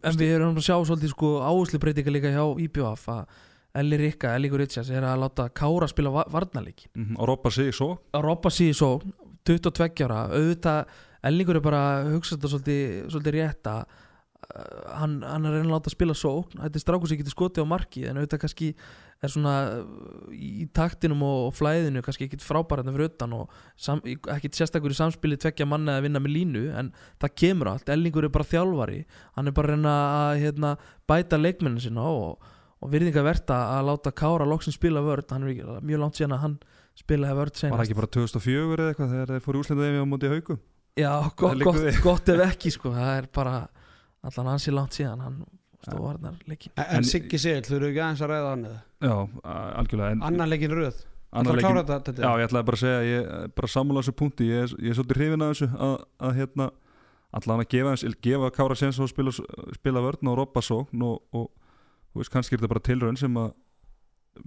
en 0.08 0.16
við 0.22 0.32
erum 0.38 0.56
að 0.56 0.64
sjá 0.64 0.76
svolítið 0.88 1.12
sko 1.12 1.32
áherslu 1.44 1.78
breytinga 1.84 2.14
líka 2.16 2.32
hjá 2.32 2.44
IBF 2.64 3.08
að 3.12 3.26
Elli 3.74 3.96
Rikka, 3.98 4.34
Elli 4.38 4.48
Richards 4.54 4.88
er 4.94 5.02
að 5.02 5.18
láta 5.26 5.48
Kára 5.52 5.88
spila 5.90 6.10
va 6.14 6.24
varnarleiki 6.30 6.86
Mhm, 6.94 7.16
og 7.18 7.28
Robba 7.28 7.50
sig 7.50 7.74
svo 7.74 7.98
að 8.14 8.22
Robba 8.22 8.48
síði 8.48 8.74
svo 8.78 9.02
22 9.44 10.06
ára, 10.06 10.30
auðvitað 10.32 10.86
Ellingur 11.24 11.56
er 11.56 11.60
bara 11.64 11.78
að 12.04 12.12
hugsa 12.14 12.36
þetta 12.36 12.48
svolítið, 12.52 13.10
svolítið 13.12 13.34
rétt 13.38 13.64
að 13.66 13.84
hann, 14.98 15.18
hann 15.24 15.46
er 15.46 15.54
að 15.54 15.62
reyna 15.62 15.78
að 15.78 15.90
spila 15.94 16.14
sókn. 16.16 16.60
Þetta 16.60 16.78
er 16.78 16.82
strákur 16.82 17.10
sem 17.10 17.20
getur 17.20 17.34
skotið 17.34 17.66
á 17.66 17.72
marki 17.72 18.04
en 18.08 18.20
auðvitað 18.20 18.42
kannski 18.44 18.68
er 19.24 19.32
svona 19.32 19.54
uh, 19.80 20.32
í 20.34 20.66
taktinum 20.76 21.22
og, 21.24 21.38
og 21.48 21.54
flæðinu 21.56 22.02
kannski 22.04 22.28
ekkit 22.28 22.44
frábæra 22.44 22.84
fyrir 22.86 23.08
utan 23.08 23.36
og 23.38 23.54
sam, 23.80 24.02
ekkit 24.04 24.58
sérstakur 24.58 24.92
í 24.92 24.98
samspili 24.98 25.38
tvekja 25.40 25.68
manna 25.68 25.96
að 25.98 26.08
vinna 26.08 26.22
með 26.22 26.36
línu 26.36 26.64
en 26.76 26.90
það 27.22 27.36
kemur 27.44 27.72
allt, 27.72 27.94
Ellingur 27.94 28.28
er 28.28 28.34
bara 28.34 28.50
þjálfari. 28.50 29.00
Hann 29.38 29.50
er 29.50 29.56
bara 29.56 29.74
reyna 29.74 29.96
að 30.28 30.44
hérna, 30.44 30.74
bæta 31.08 31.40
leikmennin 31.40 31.82
sinna 31.84 32.04
og, 32.10 32.52
og 32.84 32.92
virðinga 32.92 33.24
verta 33.24 33.62
að 33.78 33.90
láta 33.92 34.14
Kára 34.14 34.46
loksin 34.48 34.76
spila 34.76 35.04
vörð, 35.04 35.32
hann 35.32 35.48
er 35.48 35.80
mjög 35.80 36.04
langt 36.04 36.20
síðan 36.20 36.36
að 36.38 36.46
hann 36.48 36.60
spilaði 36.98 37.40
vörð 37.40 37.54
Var 37.54 37.60
senast 37.60 37.80
það 37.80 37.88
ekki 37.88 37.98
bara 37.98 38.12
2004 38.16 38.76
eða 38.84 38.92
eitthvað 38.92 39.14
þegar 39.14 39.32
þeir 39.34 39.44
fóru 39.48 39.64
úslendaði 39.64 40.04
á 40.04 40.06
móti 40.06 40.30
hauku 40.30 40.58
Já, 40.94 41.26
gott, 41.34 41.58
gott, 41.58 41.80
við. 41.82 41.96
gott 42.04 42.28
ef 42.30 42.40
ekki 42.44 42.70
sko. 42.70 42.92
það 42.94 43.16
er 43.18 43.26
bara 43.34 43.54
allan 44.28 44.52
ansi 44.54 44.72
langt 44.74 44.96
síðan 44.96 45.22
hann 45.24 45.40
stóð 45.84 46.00
varnar 46.06 46.36
leikin 46.48 46.72
en, 46.80 46.86
en 46.98 47.04
Siggi 47.08 47.38
Sigl, 47.40 47.64
þú 47.66 47.74
eru 47.78 47.90
ekki 47.90 48.00
aðeins 48.04 48.22
að 48.24 48.30
ræða 48.32 48.52
hann 48.54 48.62
eða? 48.70 48.78
Já, 49.04 49.16
algjörlega 49.82 50.14
en, 50.16 50.22
annan 50.30 50.48
leikin 50.52 50.72
röð, 50.78 51.02
annar 51.34 51.58
klára 51.60 51.82
þetta, 51.82 51.98
þetta 52.06 52.24
Já, 52.24 52.30
ég 52.40 52.46
ætlaði 52.48 52.68
bara 52.70 52.78
að 52.78 52.84
segja 52.86 53.02
ég, 53.10 53.34
bara 53.58 53.70
sammála 53.74 54.04
þessu 54.04 54.14
punkti. 54.20 54.46
Ég, 54.48 54.62
er- 54.64 54.80
ég 54.86 54.94
er 54.94 54.98
svolítið 55.00 55.20
hrifin 55.20 55.44
af 55.44 55.52
þessu 55.52 55.68
að, 55.88 55.94
að 56.28 56.38
hérna 56.40 56.70
allan 57.34 57.64
að 57.64 57.68
gefa, 57.74 57.94
gefa 58.28 58.50
Kára 58.54 58.78
Sens 58.78 59.00
og 59.02 59.10
spila, 59.12 59.34
spila 59.76 60.02
vörn 60.06 60.30
og 60.32 60.38
robba 60.40 60.62
sókn 60.64 61.04
og, 61.04 61.20
og 61.34 61.50
þú 62.14 62.22
veist, 62.22 62.32
kannski 62.32 62.54
er 62.56 62.62
þetta 62.62 62.72
bara 62.72 62.84
tilraun 62.88 63.18
sem 63.20 63.36
að 63.42 63.52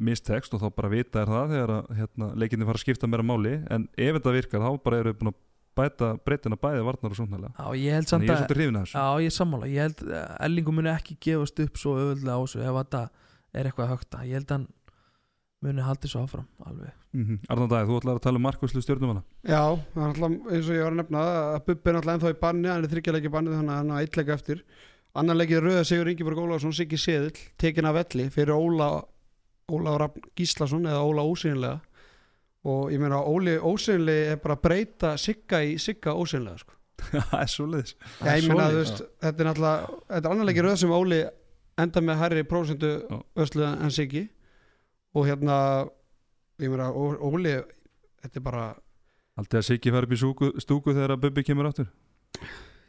mistekst 0.07 0.55
og 0.55 0.61
þá 0.63 0.67
bara 0.75 0.91
vita 0.91 1.21
er 1.21 1.29
það 1.31 1.51
þegar 1.53 1.73
að 1.77 1.91
hérna, 1.99 2.29
leikinni 2.39 2.65
fara 2.67 2.79
að 2.79 2.83
skipta 2.85 3.07
meira 3.11 3.23
máli. 3.27 3.53
En 3.71 3.85
ef 3.95 4.17
þetta 4.17 4.33
virkar 4.35 4.63
þá 4.65 4.71
bara 4.83 4.99
eru 5.03 5.13
við 5.13 5.19
búin 5.21 5.31
að 5.31 5.37
bæta 5.77 6.09
breytina 6.25 6.57
bæði 6.59 6.85
varnar 6.87 7.13
og 7.13 7.19
sóknarlega. 7.19 7.53
Já, 7.57 7.67
ég 7.77 7.97
held 7.97 8.09
þannig 8.09 8.09
samt 8.09 8.23
ég 8.23 8.29
er 8.29 8.33
að 8.33 8.41
svolítið 8.41 8.59
hrifin 8.61 8.79
af 8.79 8.87
þessu. 8.87 8.97
Já, 8.97 9.21
ég 9.23 9.31
er 9.31 9.35
sammála, 9.37 9.69
ég 9.71 9.85
held 9.85 10.01
að 10.07 10.33
Ellingu 10.47 10.73
muni 10.77 10.91
ekki 10.93 11.17
gefast 11.27 11.61
upp 11.63 11.81
svo 11.81 11.93
öðvöldlega 12.01 12.37
á 12.37 12.41
þessu 12.43 12.63
ef 12.63 12.79
þetta 12.81 13.03
er 13.53 13.69
eitthvað 13.69 13.91
högta 13.93 14.25
ég 14.25 14.37
held 14.37 14.51
að 14.51 14.57
hann 14.57 14.67
muni 15.65 15.85
haldið 15.85 16.13
svo 16.13 16.23
áfram 16.25 16.45
alveg. 16.65 16.91
Mm 17.13 17.23
-hmm. 17.25 17.37
Arnald 17.49 17.71
Dæði, 17.71 17.87
þú 17.89 17.97
ætlaði 17.97 18.17
að 18.17 18.25
tala 18.25 18.37
um 18.37 18.45
markvæslu 18.45 18.81
stjórnum 18.81 19.09
hana 19.09 19.23
Já, 19.41 19.63
alltaf, 19.95 20.31
eins 20.53 20.69
og 20.69 20.75
ég 20.75 20.83
var 20.83 20.91
að 20.91 20.99
nefna 21.01 21.21
að 21.55 21.65
Bubbi 21.65 21.89
er 21.89 21.95
alltaf 21.95 22.13
ennþá 22.13 22.29
í 22.29 22.39
banni, 22.41 22.69
hann 22.69 22.83
er 22.83 22.91
þryggjarleiki 22.91 23.31
banni 23.31 23.55
þannig 23.55 23.73
að 23.73 23.77
hann 23.77 23.91
er 23.91 24.01
eitt 24.01 24.17
leik 24.17 24.29
eftir. 24.29 24.63
Annar 25.17 25.35
leikið 25.35 25.63
Rauða 25.63 25.83
Sigur 25.83 26.09
Ingeborg 26.11 26.37
Ólafsson, 26.37 26.73
Siggi 26.73 26.97
Seðil 26.97 27.33
tekin 27.57 27.85
af 27.85 27.95
velli 27.95 28.29
fyrir 28.29 28.53
Óla 28.53 29.01
Óla 29.71 30.09
Gíslason 30.37 30.85
eða 30.85 31.01
Óla 31.01 31.25
Ósynlega 31.25 31.81
og 32.67 32.91
ég 32.91 32.99
meina 33.01 33.19
Óli 33.23 33.55
Ósynlega 33.57 34.33
er 34.35 34.41
bara 34.43 34.57
að 34.57 34.63
breyta 34.67 35.13
Sigga 35.21 35.61
í 35.63 35.77
Sigga 35.81 36.15
Ósynlega 36.17 36.61
sko. 36.63 36.73
Það 38.17 38.31
er 38.33 38.73
veist, 38.75 39.03
þetta 39.21 39.43
er 39.43 39.49
náttúrulega 39.51 39.99
þetta 40.07 40.23
er 40.23 40.31
annar 40.33 40.49
leikið 40.49 40.65
Rauða 40.65 40.79
sem 40.81 40.95
Óli 40.97 41.19
enda 41.77 42.01
með 42.01 42.19
hærri 42.23 42.43
prósentu 42.49 42.89
Já. 43.05 43.19
öslu 43.43 43.67
en 43.69 43.93
Siggi 43.93 44.23
og 45.15 45.27
hérna 45.29 45.57
ég 46.61 46.73
meina, 46.73 46.89
Óli 46.91 47.53
þetta 48.23 48.41
er 48.41 48.45
bara 48.49 48.67
Aldrei 49.37 49.61
að 49.61 49.67
Siggi 49.69 49.93
fara 49.93 50.09
upp 50.09 50.15
í 50.15 50.17
stúku, 50.17 50.47
stúku 50.57 50.95
þegar 50.95 51.13
að 51.13 51.27
Bubbi 51.27 51.45
kemur 51.45 51.69
áttur 51.69 51.91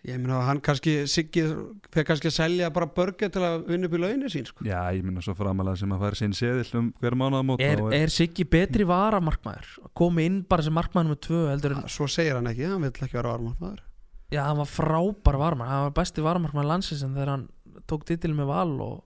Ég 0.07 0.21
meina 0.23 0.39
hann 0.47 0.61
kannski 0.63 0.93
Siggi 1.11 1.43
fyrir 1.91 2.07
kannski 2.07 2.31
að 2.31 2.37
selja 2.37 2.69
bara 2.75 2.87
börgja 2.95 3.29
til 3.35 3.43
að 3.43 3.65
vinna 3.67 3.89
upp 3.89 3.97
í 3.97 4.01
launin 4.01 4.31
sín 4.31 4.47
sko. 4.47 4.63
Já, 4.67 4.79
ég 4.95 5.03
minna 5.07 5.23
svo 5.25 5.35
framalega 5.37 5.81
sem 5.81 5.95
að 5.95 6.05
færa 6.05 6.21
sinn 6.21 6.37
seðil 6.39 6.69
um 6.79 6.93
hver 7.03 7.17
mánuðamót 7.19 7.65
Er, 7.65 7.83
er 7.99 8.13
Siggi 8.15 8.47
betri 8.49 8.87
varamarkmaður? 8.89 9.73
Komi 9.99 10.29
inn 10.31 10.39
bara 10.49 10.65
sem 10.67 10.77
markmaður 10.77 11.15
með 11.15 11.21
tvö 11.27 11.43
heldur 11.51 11.75
en, 11.75 11.83
Svo 11.91 12.07
segir 12.11 12.39
hann 12.39 12.51
ekki, 12.53 12.69
hann 12.71 12.87
vil 12.87 12.93
ekki 12.95 13.19
vera 13.19 13.35
varmarmaður 13.35 13.83
já, 14.31 14.43
hann 14.45 14.61
var 14.61 14.71
frábær 14.71 15.41
varamarkmaður. 15.41 15.75
Hann 15.75 15.89
var 15.89 15.97
besti 15.99 16.25
varamarkmaður 16.25 16.71
landsins 16.71 17.03
en 17.03 17.17
þegar 17.17 17.35
hann 17.35 17.49
tók 17.91 18.07
titil 18.09 18.35
með 18.37 18.51
val 18.53 18.73
og 18.85 18.97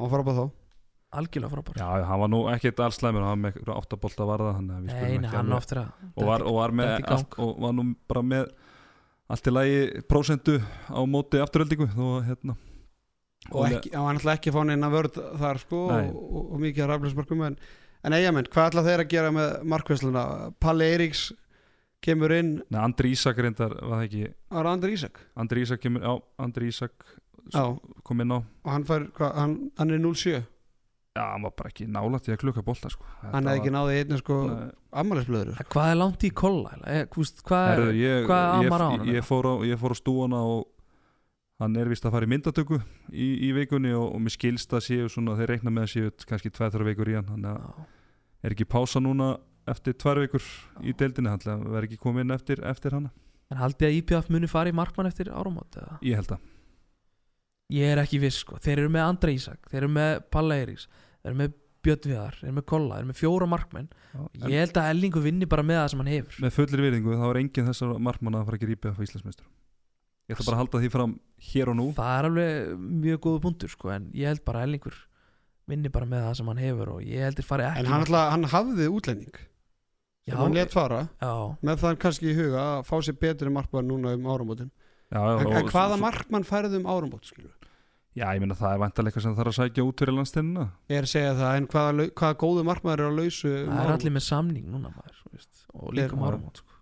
Hann 0.00 0.06
var 0.06 0.12
frábæð 0.14 0.40
þá. 0.40 0.56
Algjörlega 1.20 1.50
frábær. 1.50 1.78
Já, 1.80 2.04
hann 2.06 2.20
var 2.22 2.30
nú 2.30 2.40
ekkert 2.52 2.80
alls 2.84 3.00
slæmur 3.00 3.24
hann 3.26 3.34
var 3.34 3.40
með 3.42 3.56
einhverja 3.56 3.78
áttabólta 3.82 4.26
varða 4.28 4.52
þannig 4.56 4.76
að 4.76 4.84
við 4.84 4.90
Nei, 4.94 5.30
hann 5.32 5.54
að 5.56 5.72
og 6.14 6.28
var, 6.28 6.44
og 6.46 6.58
var 6.60 6.74
með 6.80 6.92
allt, 7.02 7.34
og 7.42 7.56
var 7.64 7.74
nú 7.74 7.86
bara 8.08 8.22
með 8.22 8.52
allt 9.30 9.46
í 9.46 9.52
lagi 9.54 10.02
prósentu 10.10 10.56
á 10.90 11.00
móti 11.06 11.40
afturöldingu 11.42 11.86
að 11.90 12.26
hérna 12.30 12.56
og 13.50 13.66
ekki, 13.70 13.92
hann 13.96 14.18
ætla 14.20 14.34
ekki 14.36 14.50
að 14.52 14.56
fá 14.58 14.64
neina 14.68 14.90
vörð 14.92 15.20
þar 15.40 15.60
sko 15.62 15.84
og, 15.88 16.10
og, 16.14 16.42
og 16.54 16.60
mikið 16.62 16.84
að 16.84 16.90
raflæsmarkum 16.92 17.44
en, 17.46 17.56
en 18.06 18.16
eigamenn, 18.16 18.50
hvað 18.52 18.68
ætla 18.70 18.84
þeir 18.86 19.04
að 19.04 19.12
gera 19.14 19.30
með 19.34 19.54
markvæsluna? 19.72 20.24
Palli 20.60 20.90
Eiríks 20.92 21.24
kemur 22.04 22.32
inn, 22.36 22.52
Nei, 22.72 22.80
Andri 22.82 23.14
Ísak 23.14 23.40
reyndar 23.40 23.74
var 23.80 23.98
það 24.00 24.06
ekki? 24.06 24.22
Var 24.50 24.68
það 24.68 24.74
Andri 24.74 24.94
Ísak. 24.96 25.18
Andri 25.42 25.64
Ísak 25.66 25.82
kemur, 25.82 26.04
já, 26.06 26.14
Andri 26.46 26.70
Ísak 26.72 27.10
Já. 27.50 27.64
kom 28.06 28.22
inn 28.22 28.32
á. 28.36 28.38
Og 28.40 28.70
hann, 28.72 28.86
fær, 28.88 29.06
hvað, 29.16 29.34
hann, 29.36 29.56
hann 29.80 29.94
er 29.96 30.00
0-7 30.04 30.40
Já, 31.18 31.24
hann 31.32 31.42
var 31.42 31.50
bara 31.58 31.70
ekki 31.72 31.88
nálægt 31.90 32.28
í 32.30 32.32
að 32.36 32.38
klukka 32.44 32.62
bolta 32.62 32.88
sko. 32.92 33.02
Hann 33.32 33.42
hefði 33.48 33.58
ekki 33.58 33.70
var- 33.72 33.76
náði 33.80 33.94
einnig 34.00 34.18
sko 34.20 34.34
Nei. 34.46 34.68
ammælisblöður 35.02 35.56
Hvað 35.74 35.88
er 35.90 35.96
langt 35.98 36.22
í 36.22 36.30
kolla? 36.30 36.70
Eh, 36.86 37.06
Hvað 37.10 37.78
er 37.88 37.94
ég, 37.98 38.28
amar 38.30 38.80
á 38.80 38.88
ég, 38.94 38.94
honum, 38.94 39.06
ég, 39.08 39.14
ég 39.18 39.78
fór 39.80 39.90
á 39.90 39.98
stúana 39.98 40.38
og 40.46 40.68
hann 41.58 41.74
er 41.76 41.88
vist 41.90 42.04
að 42.06 42.12
fara 42.14 42.26
í 42.26 42.30
myndatöku 42.30 42.78
í, 43.10 43.26
í 43.42 43.52
vikunni 43.52 43.90
og, 43.92 44.14
og 44.14 44.20
mér 44.22 44.30
skilst 44.36 44.70
að 44.72 44.86
séu 44.86 45.08
svona, 45.10 45.34
þeir 45.36 45.50
reikna 45.56 45.70
með 45.74 45.82
að 45.82 45.92
séu 45.96 46.12
kannski 46.30 46.50
2-3 46.54 46.86
vikur 46.92 47.10
í 47.10 47.16
hann 47.18 47.42
Já. 47.42 47.56
er 48.46 48.54
ekki 48.54 48.64
pása 48.70 49.02
núna 49.02 49.32
eftir 49.66 49.92
2 49.98 50.14
vikur 50.28 50.46
í 50.80 50.94
deildinni 50.94 51.28
þannig 51.34 51.50
að 51.52 51.66
verð 51.74 51.90
ekki 51.90 51.98
komið 52.06 52.20
inn 52.24 52.30
eftir, 52.38 52.62
eftir 52.64 52.92
hana 52.96 53.10
En 53.50 53.58
haldið 53.58 53.88
að 53.90 53.96
IPF 53.98 54.30
muni 54.30 54.46
fara 54.46 54.70
í 54.70 54.72
markmann 54.78 55.10
eftir 55.10 55.26
áramót 55.34 55.74
eða? 55.74 55.98
ég 56.06 56.14
held 56.14 56.30
að 56.38 56.38
Ég 57.70 57.92
er 57.94 58.00
ekki 58.02 58.18
viss 58.22 58.40
sko. 58.44 58.58
Þeir 58.62 58.78
eru 58.84 58.90
með 58.96 59.04
Andra 59.06 59.32
Ísak, 59.34 59.60
þeir 59.70 59.82
eru 59.84 59.90
með 59.94 60.12
Palla 60.34 60.56
Eiríks 60.60 60.86
Þeir 61.20 61.30
eru 61.32 61.38
með 61.40 61.52
Björn 61.80 62.04
Viðar, 62.10 62.34
þeir 62.40 62.48
eru 62.50 62.56
með 62.58 62.66
Kolla 62.68 62.94
Þeir 62.96 63.02
eru 63.04 63.08
með 63.10 63.18
fjóra 63.20 63.46
markmenn. 63.48 63.88
En 64.16 64.50
Ég 64.52 64.64
held 64.66 64.80
að 64.82 64.88
Ellingu 64.94 65.22
vinni 65.24 65.46
bara 65.48 65.62
með 65.64 65.78
það 65.80 65.88
sem 65.94 66.00
hann 66.02 66.10
hefur. 66.12 66.38
Með 66.44 66.54
fullir 66.58 66.82
virðingu 66.84 67.16
þá 67.20 67.26
er 67.30 67.38
enginn 67.40 67.68
þessar 67.70 67.94
markmanna 68.10 68.40
að 68.42 68.48
fara 68.50 68.58
ekki 68.60 68.68
rýpið 68.72 68.98
á 68.98 69.04
Íslandsmeistur 69.06 69.46
ég 70.30 70.36
ætla 70.38 70.46
bara 70.46 70.56
að 70.58 70.62
halda 70.62 70.80
því 70.84 70.90
fram 70.94 71.14
hér 71.50 71.70
og 71.72 71.76
nú. 71.80 71.86
Það 71.96 72.10
er 72.20 72.26
alveg 72.28 72.82
mjög 73.02 73.22
góða 73.24 73.40
punktur 73.46 73.72
sko 73.72 73.88
En 73.90 74.04
ég 74.14 74.28
held 74.30 74.44
bara 74.46 74.60
að 74.60 74.66
Ellingur 74.68 74.98
vinni 75.70 75.90
bara 75.90 76.06
með 76.06 76.22
það 76.28 76.36
sem 76.38 76.50
hann 76.52 76.60
hefur 76.62 76.92
Og 76.96 77.00
ég 77.06 77.24
held 77.26 77.40
þeir 77.40 77.48
fari 77.48 77.64
ekki 77.66 77.80
en 77.82 77.88
hann, 77.90 78.04
ætla, 78.06 78.20
hann 78.34 78.46
hafði 78.52 78.86
útlending 78.94 79.40
Já, 79.40 80.34
sem 80.36 80.38
hann 80.44 80.54
let 80.54 80.70
fara 80.76 81.00
já, 81.18 81.32
með 81.66 81.80
það 81.82 81.98
kannski 82.04 82.28
í 82.30 82.36
huga 82.38 82.62
að 82.76 82.84
fá 82.86 82.94
sér 83.08 83.16
betri 83.24 83.50
markmann 83.50 83.88
núna 83.90 84.12
um 84.14 84.26
áramótin. 84.30 84.68
Já, 85.10 85.18
já, 85.18 85.32
en, 85.40 85.46
og- 85.48 85.56
en 85.58 85.70
hvaða 85.72 85.96
svo- 85.96 86.02
markmann 86.04 86.46
færðu 86.46 86.78
um 86.78 86.86
áramót 86.92 87.26
skilur? 87.26 87.54
Já, 88.16 88.26
ég 88.34 88.40
meina 88.42 88.56
það 88.58 88.72
er 88.74 88.80
vantarleika 88.82 89.20
sem 89.22 89.34
þarf 89.38 89.52
að 89.52 89.58
sækja 89.60 89.84
út 89.86 90.00
fyrir 90.02 90.16
landsteinina 90.16 90.64
ég 90.90 90.96
er 90.98 91.06
að 91.06 91.12
segja 91.14 91.34
það, 91.38 91.52
en 91.60 91.66
hvaða, 91.70 92.06
hvaða 92.20 92.38
góðu 92.42 92.64
markmann 92.66 92.94
er 92.96 93.06
á 93.06 93.10
lausu 93.14 93.52
það 93.68 93.82
er 93.84 93.92
allir 93.94 94.14
með 94.16 94.24
samning 94.26 94.66
núna 94.72 94.88
maður 94.96 95.16
þú 95.22 95.28
veist, 95.36 95.54
Og 95.70 95.94
líka 95.94 96.16
um 96.16 96.22
Já. 96.24 96.26
áramót 96.30 96.56
sko. 96.62 96.72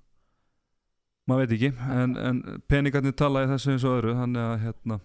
maður 1.29 1.43
veit 1.45 1.55
ekki, 1.59 1.71
en, 2.01 2.11
en 2.17 2.37
peningarnir 2.73 3.13
tala 3.21 3.45
í 3.45 3.51
þessu 3.53 3.75
eins 3.75 3.85
og 3.85 3.97
öðru 3.99 4.15
þannig 4.17 4.43
að 4.49 4.63
hérna, 4.65 4.97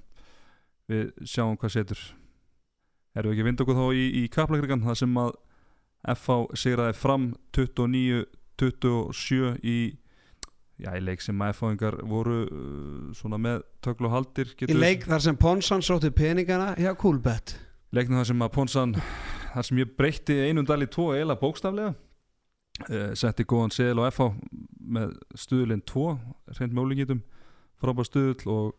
við 0.93 1.03
sjáum 1.33 1.57
hvað 1.59 1.75
setur 1.75 1.99
erum 3.13 3.29
við 3.29 3.33
ekki 3.35 3.43
að 3.43 3.49
vinda 3.49 3.63
okkur 3.65 3.79
þá 3.81 3.87
í, 3.93 4.05
í 4.23 4.23
kaplakrigan 4.31 4.85
það 4.87 4.95
sem 5.03 5.19
að 5.21 5.31
FH 6.13 6.37
sigraði 6.59 6.95
fram 6.99 7.25
29-27 7.55 9.51
í 9.63 9.77
já, 10.81 10.89
í 10.97 11.01
leik 11.03 11.21
sem 11.23 11.41
að 11.43 11.53
FH-ingar 11.57 11.99
voru 12.09 12.39
uh, 12.45 13.11
svona 13.17 13.39
með 13.41 13.63
töklu 13.85 14.09
og 14.09 14.15
haldir 14.17 14.53
í 14.67 14.77
leik 14.77 15.07
þar 15.09 15.25
sem 15.27 15.37
Ponsan 15.39 15.83
sótti 15.85 16.11
peningana 16.13 16.73
hjá 16.79 16.93
Coolbet. 16.99 17.55
Leiknum 17.93 18.21
þar 18.21 18.29
sem 18.31 18.45
að 18.45 18.53
Ponsan 18.55 18.95
þar 19.53 19.67
sem 19.69 19.83
ég 19.83 19.93
breytti 19.97 20.39
einum 20.47 20.65
dal 20.67 20.81
í 20.81 20.89
tvo 20.89 21.11
eila 21.17 21.37
bókstaflega 21.39 21.93
uh, 21.93 23.11
setti 23.19 23.45
góðan 23.45 23.75
seðil 23.75 24.01
á 24.01 24.09
FH 24.09 24.31
með 24.93 25.13
stuðlinn 25.39 25.83
2 25.89 26.07
reynd 26.59 26.73
með 26.73 26.83
ólingitum 26.87 27.21
frábær 27.83 28.07
stuðl 28.07 28.49
og 28.53 28.73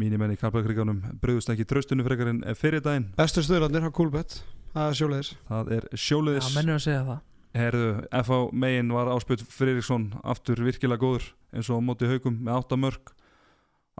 mínir 0.00 0.20
menn 0.20 0.32
í 0.32 0.38
Karlbergriganum 0.40 1.02
bröðust 1.20 1.50
ekki 1.52 1.66
tröstunum 1.68 2.06
frekar 2.06 2.30
en 2.32 2.40
fyrir 2.56 2.80
daginn. 2.84 3.10
Bestu 3.18 3.42
stöðlarnir 3.44 3.84
hjá 3.84 3.92
Coolbet 3.98 4.40
það 4.74 4.86
er 4.86 4.98
sjóleiðis 5.00 5.32
það 5.48 5.72
er 5.76 5.88
Já, 5.90 6.00
sjóliðis 6.04 6.54
mennur 6.54 6.78
að 6.78 6.84
segja 6.86 7.02
það 7.08 7.20
Herðu, 7.56 8.04
FH 8.14 8.36
megin 8.54 8.92
var 8.94 9.08
áspjöld 9.10 9.42
Friðriksson 9.50 10.12
aftur 10.22 10.60
virkilega 10.62 11.02
góður 11.02 11.24
eins 11.50 11.70
og 11.70 11.80
á 11.82 11.86
móti 11.88 12.06
haugum 12.06 12.36
með 12.46 12.60
8 12.60 12.78
mörg 12.78 13.10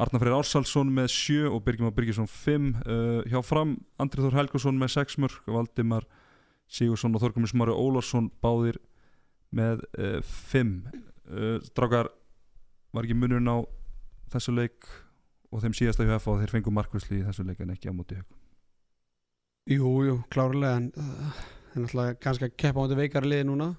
Arnar 0.00 0.22
Freyr 0.22 0.36
Ársalsson 0.38 0.92
með 0.94 1.10
7 1.16 1.50
og 1.50 1.64
Birgir 1.66 1.88
Már 1.88 1.96
Birgisson 1.96 2.30
5 2.30 2.70
uh, 2.84 3.18
hjá 3.26 3.40
fram 3.42 3.74
Andrið 4.00 4.28
Þór 4.28 4.38
Helgason 4.38 4.78
með 4.78 4.94
6 4.94 5.18
mörg 5.24 5.50
Valdimar 5.50 6.06
Sigursson 6.70 7.18
og 7.18 7.24
Þorgumir 7.24 7.50
Smári 7.50 7.74
Ólafsson 7.74 8.30
báðir 8.38 8.78
með 9.50 9.82
5 10.54 10.74
uh, 10.94 11.58
Strákar 11.66 12.14
var 12.94 13.06
ekki 13.06 13.18
munurinn 13.18 13.50
á 13.50 13.58
þessu 14.30 14.54
leik 14.54 14.86
og 15.50 15.64
þeim 15.64 15.74
síðasta 15.74 16.06
hjá 16.06 16.20
FH 16.20 16.38
þeir 16.44 16.54
fengu 16.54 16.74
markvæsli 16.74 17.18
í 17.18 17.26
þessu 17.26 17.50
leik 17.50 17.62
en 17.64 17.74
ekki 17.74 17.90
á 17.90 17.94
móti 17.94 18.20
haugum 18.20 18.38
jú, 19.70 19.90
jú, 20.06 20.20
klárlega 20.30 20.78
en 20.78 20.92
er 21.74 21.84
náttúrulega 21.84 22.18
kannski 22.24 22.48
að 22.48 22.58
keppa 22.60 22.80
á 22.80 22.84
þetta 22.84 23.00
veikara 23.00 23.30
liði 23.30 23.48
núna. 23.48 23.70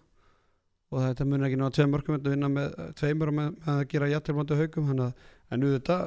Og 0.92 1.06
þetta 1.06 1.28
munir 1.28 1.48
ekki 1.48 1.60
ná 1.60 1.68
að 1.70 1.78
tveim 1.78 1.94
mörgum 1.94 2.18
þetta 2.18 2.34
vinna 2.34 2.50
með 2.52 2.74
uh, 2.74 2.90
tveimur 3.00 3.32
og 3.32 3.38
með, 3.38 3.54
með 3.62 3.78
að 3.78 3.86
gera 3.94 4.12
jættil 4.12 4.36
mándu 4.36 4.58
haugum 4.60 4.90
þannig 4.90 5.06
að 5.08 5.30
en 5.52 5.62
nú 5.62 5.72
þetta 5.76 5.98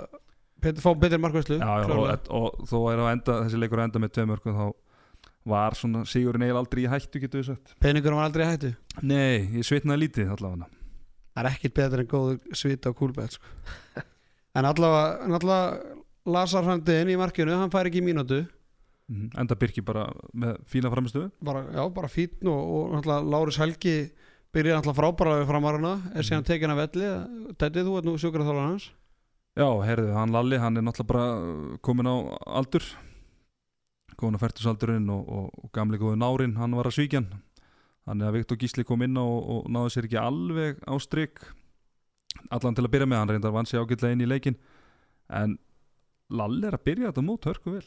Petur 0.64 0.80
fá 0.80 0.90
Já, 0.94 1.72
já, 1.84 1.92
og, 1.92 2.28
og 2.32 2.68
þó 2.70 2.76
er 2.88 3.00
að 3.02 3.10
enda, 3.10 3.34
þessi 3.44 3.58
leikur 3.60 3.80
að 3.82 3.88
enda 3.88 4.00
með 4.00 4.12
tvei 4.16 4.26
mörgum 4.30 4.54
þá 4.56 4.66
var 5.52 5.76
svona 5.76 6.04
Sigurinn 6.08 6.44
eiginlega 6.46 6.62
aldrei 6.62 6.84
í 6.84 6.88
hættu 6.88 7.20
getur 7.20 7.42
við 7.42 7.50
sagt. 7.50 7.74
Peningur 7.84 8.16
var 8.16 8.28
aldrei 8.30 8.46
í 8.46 8.48
hættu? 8.48 8.70
Nei, 9.04 9.58
ég 9.58 9.66
svitnaði 9.68 10.06
lítið 10.06 10.32
allavega. 10.32 10.70
Það 11.34 11.42
er 11.42 11.48
ekkit 11.50 11.74
betur 11.76 12.00
en 12.00 12.08
góð 12.08 12.30
svita 12.56 12.94
á 12.94 12.96
Coolbet 12.96 13.36
sko. 13.36 13.52
en 14.56 14.70
allavega, 14.70 15.36
allavega 15.40 16.00
Lasar 16.32 16.64
hrandi 16.64 16.96
inn 17.02 17.12
í 17.12 17.18
markinu, 17.20 17.52
hann 17.60 17.72
fær 17.72 17.90
ekki 17.90 18.00
í 18.00 18.06
mínútu 18.06 18.40
Enda 19.12 19.56
Birki 19.60 19.82
bara 19.84 20.06
með 20.32 20.62
fína 20.70 20.88
framistöðu 20.88 21.28
bara, 21.44 21.66
já, 21.74 21.82
bara 21.92 22.08
fítn 22.08 22.48
og, 22.48 22.94
og 22.96 23.08
Láris 23.28 23.58
Helgi 23.60 23.96
byrjaði 24.54 24.78
náttúrulega 24.78 25.00
frábæra 25.00 25.38
við 25.40 25.48
framarana 25.50 25.94
er 26.14 26.24
síðan 26.24 26.46
tekin 26.46 26.72
af 26.72 26.78
velli. 26.78 27.08
Dettið, 27.58 27.88
þú 27.88 27.96
ert 27.98 28.06
nú 28.08 28.14
sjúkraþálan 28.22 28.68
hans. 28.70 28.86
Já, 29.58 29.66
heyrðu, 29.86 30.12
hann 30.14 30.32
Lalli, 30.34 30.60
hann 30.62 30.78
er 30.78 30.86
náttúrulega 30.86 31.10
bara 31.10 31.80
komin 31.84 32.08
á 32.08 32.16
aldur. 32.60 32.86
Komin 34.16 34.38
á 34.38 34.44
færtusaldurinn 34.44 35.10
og, 35.10 35.26
og, 35.26 35.50
og 35.66 35.74
gamli 35.74 35.98
góðu 36.00 36.20
nárin, 36.22 36.56
hann 36.60 36.78
var 36.78 36.88
að 36.88 37.00
svíkjan 37.00 37.28
Þannig 38.04 38.28
að 38.28 38.34
Viktor 38.36 38.58
Gísli 38.60 38.84
kom 38.84 39.02
inn 39.04 39.16
og, 39.16 39.36
og 39.48 39.68
náði 39.72 39.94
sér 39.94 40.08
ekki 40.08 40.20
alveg 40.20 40.80
á 40.84 40.94
strik. 41.00 41.40
Allan 42.52 42.76
til 42.76 42.84
að 42.84 42.92
byrja 42.92 43.08
með, 43.08 43.20
hann 43.22 43.32
reyndar 43.32 43.54
vann 43.54 43.68
sér 43.68 43.84
ágætlega 43.84 44.16
inn 44.16 44.24
í 44.24 44.28
leikin 44.28 44.58
en 45.32 45.56
Lalli 46.34 46.68
er 46.68 46.76
að 46.76 46.84
byrja 46.84 47.10
þetta 47.10 47.24
mót 47.24 47.46
hörku 47.48 47.76
vel 47.76 47.86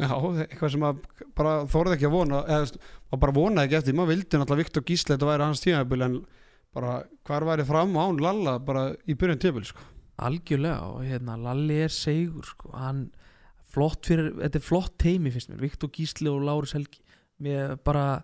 Já, 0.00 0.16
eitthvað 0.46 0.74
sem 0.74 0.84
að 0.86 1.00
bara 1.36 1.54
þorði 1.68 1.96
ekki 1.96 2.08
að 2.08 2.14
vona 2.16 2.42
eða 2.46 2.66
maður 3.10 3.22
bara 3.24 3.36
vonaði 3.36 3.68
ekki 3.68 3.78
eftir 3.80 3.96
maður 3.98 4.12
vildi 4.14 4.40
náttúrulega 4.40 4.64
Viktor 4.64 4.84
Gísli 4.88 5.14
þetta 5.14 5.28
væri 5.28 5.46
hans 5.46 5.64
tímabil 5.64 6.04
en 6.06 6.18
bara 6.76 6.92
hvar 7.26 7.46
væri 7.48 7.66
fram 7.68 7.96
án 7.98 8.20
Lalla 8.22 8.58
bara 8.62 8.84
í 9.04 9.16
byrjun 9.18 9.42
tímabil 9.42 9.66
sko. 9.68 9.84
algjörlega 10.20 10.92
og 10.94 11.02
hérna 11.04 11.36
Lalli 11.40 11.80
er 11.84 11.92
segur 11.92 12.46
sko. 12.48 12.72
hann 12.76 13.08
flott 13.70 14.08
fyrir 14.08 14.32
þetta 14.38 14.60
er 14.60 14.66
flott 14.66 14.96
teimi 15.00 15.32
finnst 15.34 15.50
mér. 15.50 15.62
Viktor 15.62 15.90
Gísli 15.94 16.30
og 16.30 16.42
Láris 16.46 16.74
Helgi. 16.76 17.02
Mér 17.40 17.76
bara 17.84 18.22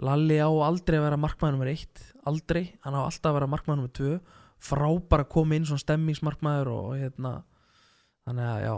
Lalli 0.00 0.38
á 0.40 0.48
aldrei 0.48 0.96
að 0.96 1.06
vera 1.10 1.20
markmaður 1.20 1.58
nummer 1.58 1.72
eitt 1.72 2.00
aldrei, 2.28 2.70
hann 2.84 2.96
á 2.96 3.04
alltaf 3.04 3.32
að 3.32 3.36
vera 3.40 3.50
markmaður 3.52 3.82
nummer 3.82 3.96
tvö. 3.96 4.14
Frábær 4.60 5.24
að 5.24 5.32
koma 5.32 5.56
inn 5.56 5.66
svona 5.68 5.82
stemmingsmarkmaður 5.82 6.72
og 6.72 6.88
hérna 7.00 7.34
þannig 8.28 8.48
að 8.48 8.64
já, 8.64 8.74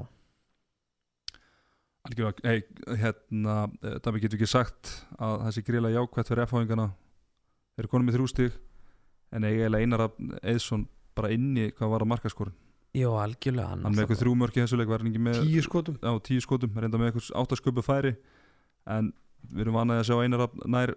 Algjörlega, 2.02 2.42
hey, 2.42 2.64
hérna, 2.98 3.56
það 4.02 4.16
getur 4.24 4.40
ekki 4.40 4.50
sagt 4.50 4.90
að 5.22 5.44
þessi 5.46 5.62
gríla 5.68 5.92
jákvætt 5.94 6.32
fyrir 6.32 6.48
F-háingana? 6.48 6.88
Eru 7.78 7.90
konum 7.92 8.08
með 8.08 8.18
þrjústig 8.18 8.56
en 9.32 9.46
eiginlega 9.46 9.86
einar 9.86 10.06
að 10.08 10.18
Eðsson 10.42 10.88
bara 11.16 11.30
inni 11.34 11.70
hvað 11.76 11.94
var 11.94 12.04
að 12.04 12.10
markaskorin 12.12 12.58
já 12.92 13.08
algjörlega 13.08 13.70
hann 13.70 13.86
með 13.86 14.02
eitthvað 14.02 14.20
þrjú 14.20 14.34
mörki 14.36 14.60
þessu 14.60 14.78
leik 14.80 14.90
var 14.90 15.00
hann 15.00 15.12
ekki 15.12 15.22
með 15.24 15.38
tíu 15.46 15.62
skotum. 15.64 15.96
Á 16.04 16.12
tíu 16.26 16.42
skotum, 16.44 16.74
reynda 16.76 17.00
með 17.00 17.08
eitthvað 17.12 17.30
áttasköpu 17.40 17.84
færi 17.86 18.12
en 18.92 19.12
við 19.48 19.64
erum 19.64 19.78
vanaði 19.78 20.02
að 20.02 20.08
sjá 20.10 20.16
einar 20.26 20.44
að 20.44 20.58
nær 20.74 20.92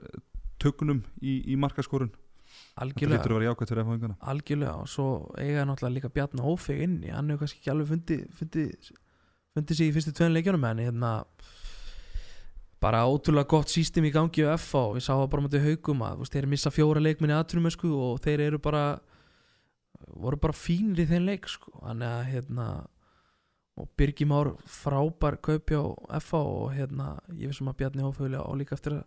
tökunum 0.62 1.02
í, 1.22 1.38
í 1.54 1.56
markaskorin 1.60 2.12
þetta 2.12 2.84
algjörlega. 2.84 3.16
lítur 3.16 3.32
að 3.32 3.40
vera 3.40 3.48
jákvæmt 3.50 3.72
fyrir 3.72 3.86
F-fæðingana 3.86 4.18
algjörlega 4.34 4.76
og 4.82 4.92
svo 4.92 5.08
eiga 5.40 5.64
náttúrulega 5.70 5.96
líka 5.96 6.12
Bjarni 6.18 6.44
Ófeg 6.44 6.84
inni, 6.84 7.14
hann 7.16 7.32
hefur 7.32 7.46
kannski 7.46 7.62
ekki 7.62 7.74
alveg 7.74 7.92
fundið 7.94 8.92
fundið 9.56 9.72
fundi 9.72 9.78
sig 9.78 9.90
í 9.90 9.96
fyrstu 9.96 10.12
tvein 10.16 10.34
leikjunum 10.36 10.66
en 10.68 10.84
hérna 10.84 11.12
bara 12.84 13.06
ótrúlega 13.08 13.48
gott 13.48 13.72
sístem 13.72 14.06
í 14.06 14.12
gangi 14.12 14.44
á 14.44 14.54
FH 14.60 14.82
og 14.82 14.96
við 14.98 15.06
sáum 15.08 15.30
bara 15.32 15.46
motið 15.46 15.70
haugum 15.70 16.04
að 16.06 16.20
veist, 16.22 16.36
þeir 16.36 16.50
missa 16.52 16.72
fjóra 16.74 17.02
leikminni 17.02 17.36
aðtrumesku 17.38 17.90
og 17.90 18.20
þeir 18.26 18.44
eru 18.50 18.60
bara 18.60 19.00
voru 20.12 20.38
bara 20.38 20.54
fínir 20.54 21.06
í 21.06 21.08
þeim 21.10 21.26
leik 21.30 21.48
sko. 21.48 21.72
þannig 21.80 22.12
að 22.12 22.28
hérna 22.34 22.68
og 23.76 23.90
Birgir 23.98 24.28
Már 24.28 24.54
frábær 24.68 25.40
kaupi 25.44 25.76
á 25.76 25.84
FH 26.20 26.36
og 26.40 26.76
hérna 26.76 27.16
ég 27.34 27.52
vissum 27.52 27.72
að 27.72 27.80
Bjarni 27.80 28.06
Ófeg 28.08 28.36
á 28.36 28.44
líka 28.56 28.76
eftir 28.76 29.00
að 29.00 29.04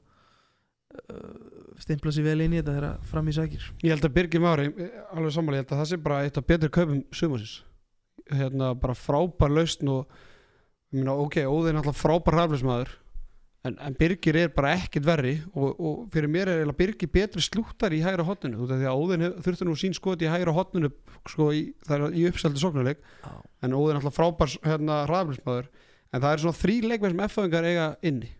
uh, 1.12 1.76
stimpla 1.80 2.12
sér 2.12 2.26
vel 2.26 2.40
inn 2.44 2.56
í 2.56 2.60
þetta 2.60 2.74
þegar 2.76 3.06
fram 3.12 3.28
í 3.28 3.36
sækir 3.36 3.68
Ég 3.84 3.94
held 3.94 4.08
að 4.08 4.16
Birgir 4.16 4.44
Mári, 4.44 4.72
alveg 5.12 5.36
sammáli, 5.36 5.60
ég 5.60 5.64
held 5.64 5.76
að 5.76 5.82
það 5.84 5.90
sé 5.92 6.00
bara 6.08 6.24
eitt 6.24 6.40
af 6.40 6.48
betri 6.48 6.72
kaupum 6.72 7.04
sumarsins 7.12 7.60
hérna 8.28 8.74
bara 8.76 8.96
frábær 8.96 9.54
lausn 9.54 9.92
og 9.92 10.18
meina 10.94 11.14
ok, 11.20 11.42
Óðinn 11.44 11.76
er 11.76 11.82
alltaf 11.82 12.00
frábær 12.00 12.36
raflismæður 12.38 12.94
en, 13.66 13.76
en 13.76 13.96
Birgir 13.98 14.38
er 14.40 14.52
bara 14.54 14.72
ekkit 14.78 15.04
verri 15.06 15.34
og, 15.52 15.74
og 15.76 15.98
fyrir 16.14 16.30
mér 16.32 16.50
er 16.52 16.72
Birgir 16.76 17.10
betri 17.12 17.42
slúttar 17.44 17.94
í 17.96 18.00
hægra 18.04 18.26
hotninu 18.26 18.62
út 18.64 18.72
af 18.72 18.80
því 18.80 18.88
að 18.88 19.02
Óðinn 19.02 19.26
þurfti 19.44 19.68
nú 19.68 19.76
sín 19.78 19.96
skot 19.96 20.22
í 20.24 20.30
hægra 20.30 20.54
hotninu 20.56 20.90
sko 21.28 21.50
í, 21.52 21.64
í 21.74 22.26
uppseldi 22.30 22.62
sóknuleik 22.62 23.02
Já. 23.02 23.32
en 23.66 23.76
Óðinn 23.76 23.98
er 23.98 24.02
alltaf 24.02 24.16
frábær 24.16 24.54
hérna 24.64 25.02
raflismæður 25.10 25.70
en 26.12 26.22
það 26.22 26.30
er 26.30 26.44
svona 26.44 26.60
þrý 26.62 26.76
leikmenn 26.86 27.12
sem 27.14 27.24
F-fæðingar 27.26 27.66
eiga 27.68 27.88
inni. 28.08 28.30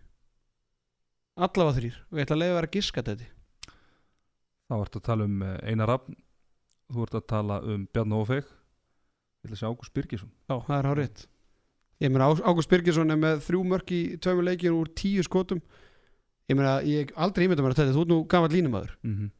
Allavega 1.39 1.77
þrýr 1.77 1.99
og 2.09 2.17
ég 2.17 2.25
ætla 2.25 2.35
að 2.35 2.41
leiða 2.41 2.53
að 2.55 2.59
vera 2.59 2.73
giska 2.73 3.03
þetta 3.05 3.29
þá 4.69 4.77
ertu 4.79 5.01
að 5.01 5.07
tala 5.07 5.25
um 5.25 5.43
eh, 5.45 5.57
Einar 5.69 5.89
Rafn 5.93 6.17
þú 6.89 7.05
ert 7.05 7.19
að 7.19 7.27
tala 7.29 7.59
um 7.65 7.85
Bjarni 7.93 8.17
Ófeg 8.17 8.41
ég 8.41 9.45
ætla 9.45 9.55
að 9.55 9.61
segja 9.61 9.71
Ágúst 9.73 9.93
Birgisson. 9.95 10.31
Já, 10.49 10.55
það 10.57 10.75
er 10.79 10.89
hár 10.89 10.99
rétt 11.03 11.28
Ég 11.99 12.11
meina 12.11 12.29
Á- 12.31 12.43
Ágúst 12.47 12.69
Birgisson 12.71 13.11
er 13.11 13.17
með 13.19 13.41
þrjú 13.43 13.63
mörk 13.67 13.91
í 13.91 14.01
tveimur 14.23 14.45
leikjum 14.47 14.77
úr 14.79 14.87
tíu 14.95 15.23
skotum. 15.25 15.59
Ég 16.49 16.55
meina, 16.57 16.77
ég 16.87 17.11
aldrei 17.19 17.45
ímynda 17.47 17.61
mér 17.65 17.73
að 17.75 17.81
þetta 17.83 17.95
Þú 17.97 18.01
ert 18.05 18.13
nú 18.13 18.19
gammal 18.27 18.49
línumæður. 18.53 18.93
Mm 19.03 19.15
-hmm. 19.15 19.31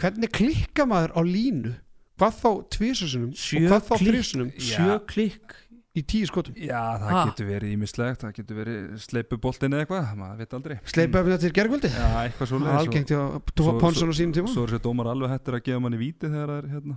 Hvernig 0.00 0.30
klikka 0.32 0.86
maður 0.86 1.12
á 1.18 1.20
línu? 1.26 1.74
Hvað 2.20 2.32
þá 2.42 2.50
tvisasunum 2.70 3.30
og 3.32 3.66
hvað 3.68 3.82
þá 3.88 3.94
þrísunum 3.98 4.52
sjö 4.58 4.98
klikk. 5.06 5.56
Í 5.90 6.02
tíu 6.06 6.24
skotum. 6.26 6.54
Já, 6.54 6.98
það 7.02 7.10
Ha? 7.10 7.24
getur 7.26 7.46
verið 7.50 7.72
ímislegt 7.74 8.20
það 8.22 8.32
getur 8.36 8.56
verið 8.56 8.98
sleipuboltin 9.02 9.72
eða 9.74 9.80
eitthvað 9.84 10.16
maður 10.16 10.36
veit 10.38 10.52
aldrei. 10.54 10.76
Upp 10.76 10.86
þetta 11.26 11.38
til 11.40 11.50
gergvöldi 11.50 11.88
Já, 11.90 12.30
eitthvað 12.30 12.46
svo 12.46 12.58
Það 12.60 12.68
er 12.70 12.78
algengt 12.78 13.08
hjá 13.10 13.42
Dófa 13.56 13.70
svo- 13.72 13.80
Ponsson 13.80 14.08
á 14.08 14.14
sínum 14.14 14.32
tíma. 14.32 14.48
Svo 14.48 14.62
er 14.62 14.68
sér 14.70 14.78
dómar 14.78 15.06
alveg 15.10 15.30
hættir 15.34 15.54
að 15.58 15.62
gefa 15.66 15.80
manni 15.80 15.98
víti 15.98 16.30
þegar 16.30 16.46
það 16.46 16.58
er 16.62 16.68
hérna, 16.70 16.96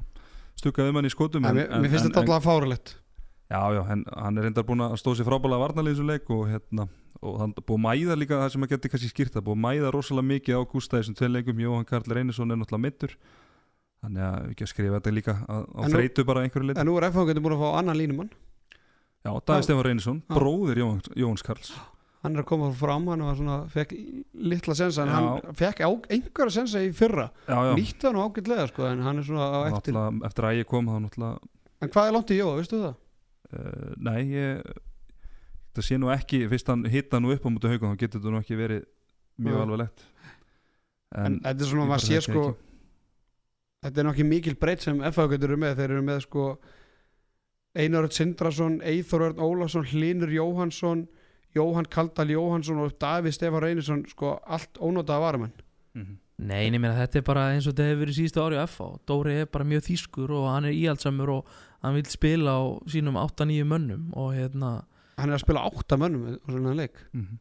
stukkaði 0.62 0.94
manni 0.94 1.10
í 1.10 1.16
skotum 1.16 1.46
En, 1.46 1.56
mér, 1.56 1.68
mér 1.82 1.90
finnst 1.90 2.06
þetta 2.06 2.22
alltaf 2.22 2.44
fáralegt 2.46 2.96
Já, 3.54 3.62
já, 3.76 3.82
en, 3.94 4.02
hann 4.10 4.38
er 4.42 4.48
reyndar 4.48 4.66
búin 4.66 4.82
að 4.82 4.96
stóð 4.98 5.20
sér 5.20 5.28
frábælega 5.30 5.62
varnarlýðsuleik 5.62 6.30
og 6.34 6.48
hérna 6.50 6.88
og 7.22 7.36
hann 7.40 7.54
búið 7.60 7.78
að 7.78 7.84
mæða 7.86 8.16
líka 8.18 8.40
það 8.42 8.52
sem 8.56 8.66
að 8.66 8.72
geti 8.74 8.90
kannski 8.92 9.10
skýrt 9.12 9.36
það 9.38 9.46
búið 9.48 9.58
að 9.60 9.64
mæða 9.68 9.92
rosalega 9.94 10.30
mikið 10.32 10.58
á 10.58 10.62
Gústa 10.74 10.98
þessum 11.00 11.18
tveim 11.20 11.36
leikum, 11.38 11.62
Jóhann 11.62 11.86
Karl 11.88 12.16
Reynisson 12.18 12.50
er 12.52 12.60
náttúrulega 12.60 12.86
mittur 12.88 13.14
þannig 14.04 14.26
að 14.26 14.40
við 14.42 14.56
ekki 14.56 14.66
að 14.66 14.72
skrifa 14.74 14.98
þetta 14.98 15.14
líka 15.14 15.36
á, 15.46 15.56
þreytu 15.94 16.26
bara 16.28 16.42
að 16.42 16.48
einhverju 16.50 16.70
leiti 16.72 16.82
En 16.82 16.90
nú 16.90 16.98
er 16.98 17.08
F-fangandi 17.12 17.44
búin 17.46 17.56
að 17.56 17.62
fá 17.64 17.70
annan 17.80 18.00
línumann. 18.02 18.32
Já, 19.24 19.32
Daði 19.48 19.68
Stefán 19.70 19.86
Reynisson, 19.88 20.18
Já. 20.26 20.34
bróðir 20.36 20.82
Jóhann, 20.82 21.04
Jóhanns 21.16 21.46
Karls. 21.46 21.72
Hann 22.24 22.36
er 22.36 22.44
að 22.44 22.50
koma 22.50 22.72
fram, 22.76 23.08
hann 23.12 23.24
var 23.24 23.38
svona, 23.40 23.58
fekk 23.72 23.94
litla 24.50 24.76
sensa 24.76 25.06
en 25.06 25.14
Já. 25.14 25.16
hann 25.20 25.56
fekk 25.62 25.86
einhverja 25.86 26.58
sensa 26.58 26.82
í 26.84 26.92
fyrra. 26.96 27.30
Nýtti 27.78 28.10
hann 28.10 28.20
ágætlega 28.20 28.68
sko, 28.72 28.90
en 28.90 29.04
hann 29.06 29.22
er 29.22 29.28
svona 29.28 29.48
á 29.48 29.60
eftir. 29.70 29.96
eftir 30.28 30.50
að 30.50 30.60
ég 30.60 30.68
kom 30.68 30.92
þá 30.92 31.00
náttúrulega 31.06 31.52
En 31.84 31.92
hvað 31.92 32.08
er 32.08 32.14
langt 32.16 32.32
í 32.32 32.38
Jóa, 32.40 32.56
veistu 32.60 32.80
það? 32.80 32.94
Uh, 33.54 33.94
Nei, 34.04 34.20
ég 34.34 34.62
það 35.74 35.88
sé 35.88 35.98
nú 36.02 36.10
ekki, 36.14 36.44
fyrst 36.52 36.68
hann 36.70 36.84
hitta 36.90 37.20
nú 37.22 37.32
upp 37.34 37.46
á 37.46 37.50
mútu 37.54 37.70
haugum 37.72 37.94
þá 37.96 38.02
getur 38.04 38.22
þetta 38.22 38.34
nú 38.36 38.42
ekki 38.44 38.58
verið 38.60 38.84
mjög 39.42 39.58
Já. 39.58 39.64
alvarlegt 39.66 40.04
En, 41.14 41.40
þetta 41.46 41.62
er 41.62 41.70
svona, 41.70 41.84
maður 41.86 41.94
bara 41.94 42.04
sé 42.08 42.16
þekki 42.18 42.26
sko 42.32 42.44
ekki. 42.50 42.70
Þetta 43.84 44.00
er 44.02 44.08
nokkið 44.08 44.28
mikil 44.30 44.54
breytt 44.58 44.82
sem 44.86 45.02
FH 45.12 45.36
eru 45.38 45.58
með 45.62 45.76
Þeir 45.78 45.92
eru 45.92 46.04
með 46.08 46.22
sko 46.26 46.46
Einar 47.78 48.06
Örn 48.08 48.14
Sindrason, 48.16 48.78
Eithor 48.86 49.26
Örn 49.28 49.42
Ólafsson 49.44 49.86
Hlinur 49.92 50.32
Jóhansson 50.34 51.04
Jóhann 51.54 51.86
Kaldal 51.94 52.32
Jóhansson 52.34 52.80
og 52.82 52.96
Davíð 53.02 53.36
Stefán 53.38 53.62
Reynisson 53.66 54.04
sko 54.10 54.40
allt 54.46 54.80
ónótaða 54.82 55.22
varamenn 55.28 55.54
Mhm. 55.94 56.16
Nei, 56.42 56.64
ég 56.72 56.80
meina 56.82 56.96
þetta 56.98 57.20
er 57.20 57.26
bara 57.28 57.42
eins 57.54 57.68
og 57.70 57.76
þetta 57.76 57.86
hefur 57.92 58.00
verið 58.08 58.16
síðustu 58.18 58.42
ári 58.42 58.58
á 58.58 58.66
FH 58.66 58.88
Dóri 59.06 59.36
er 59.44 59.46
bara 59.46 59.64
mjög 59.70 59.84
þýskur 59.86 60.32
og 60.34 60.48
hann 60.50 60.66
er 60.66 60.74
íhaldsamur 60.74 61.30
og 61.30 61.52
hann 61.84 61.96
vil 61.98 62.08
spila 62.12 62.56
á 62.58 62.62
sínum 62.90 63.18
8-9 63.20 63.64
mönnum 63.68 64.10
og 64.18 64.34
hérna 64.38 64.74
Hann 65.18 65.30
er 65.30 65.38
að 65.38 65.44
spila 65.46 65.62
átta 65.70 65.98
mönnum 66.02 66.40
á 66.42 66.50
svona 66.50 66.74
leik. 66.74 66.96
Mhm. 67.14 67.38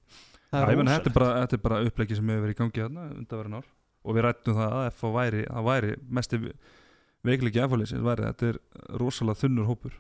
Það 0.53 0.61
Já, 0.61 0.69
er 0.69 0.77
meina, 0.77 0.99
þetta, 0.99 1.11
er 1.17 1.47
þetta 1.47 1.57
er 1.57 1.63
bara 1.65 1.79
uppleggi 1.89 2.17
sem 2.19 2.29
hefur 2.29 2.43
verið 2.45 2.53
í 2.53 2.59
gangi 2.59 2.83
þarna 2.83 3.05
undanverðin 3.17 3.57
ár. 3.57 3.69
Og 4.05 4.15
við 4.17 4.25
rættum 4.27 4.57
það 4.59 4.73
að 4.77 4.89
FH 4.93 5.13
væri, 5.17 5.43
það 5.49 5.69
væri 5.71 5.93
mesti 6.19 6.41
veikleiki 7.25 7.63
FH-leysins 7.63 8.05
væri. 8.05 8.27
Þetta 8.29 8.49
er 8.51 8.59
rosalega 9.01 9.41
þunnur 9.41 9.71
hópur. 9.71 9.95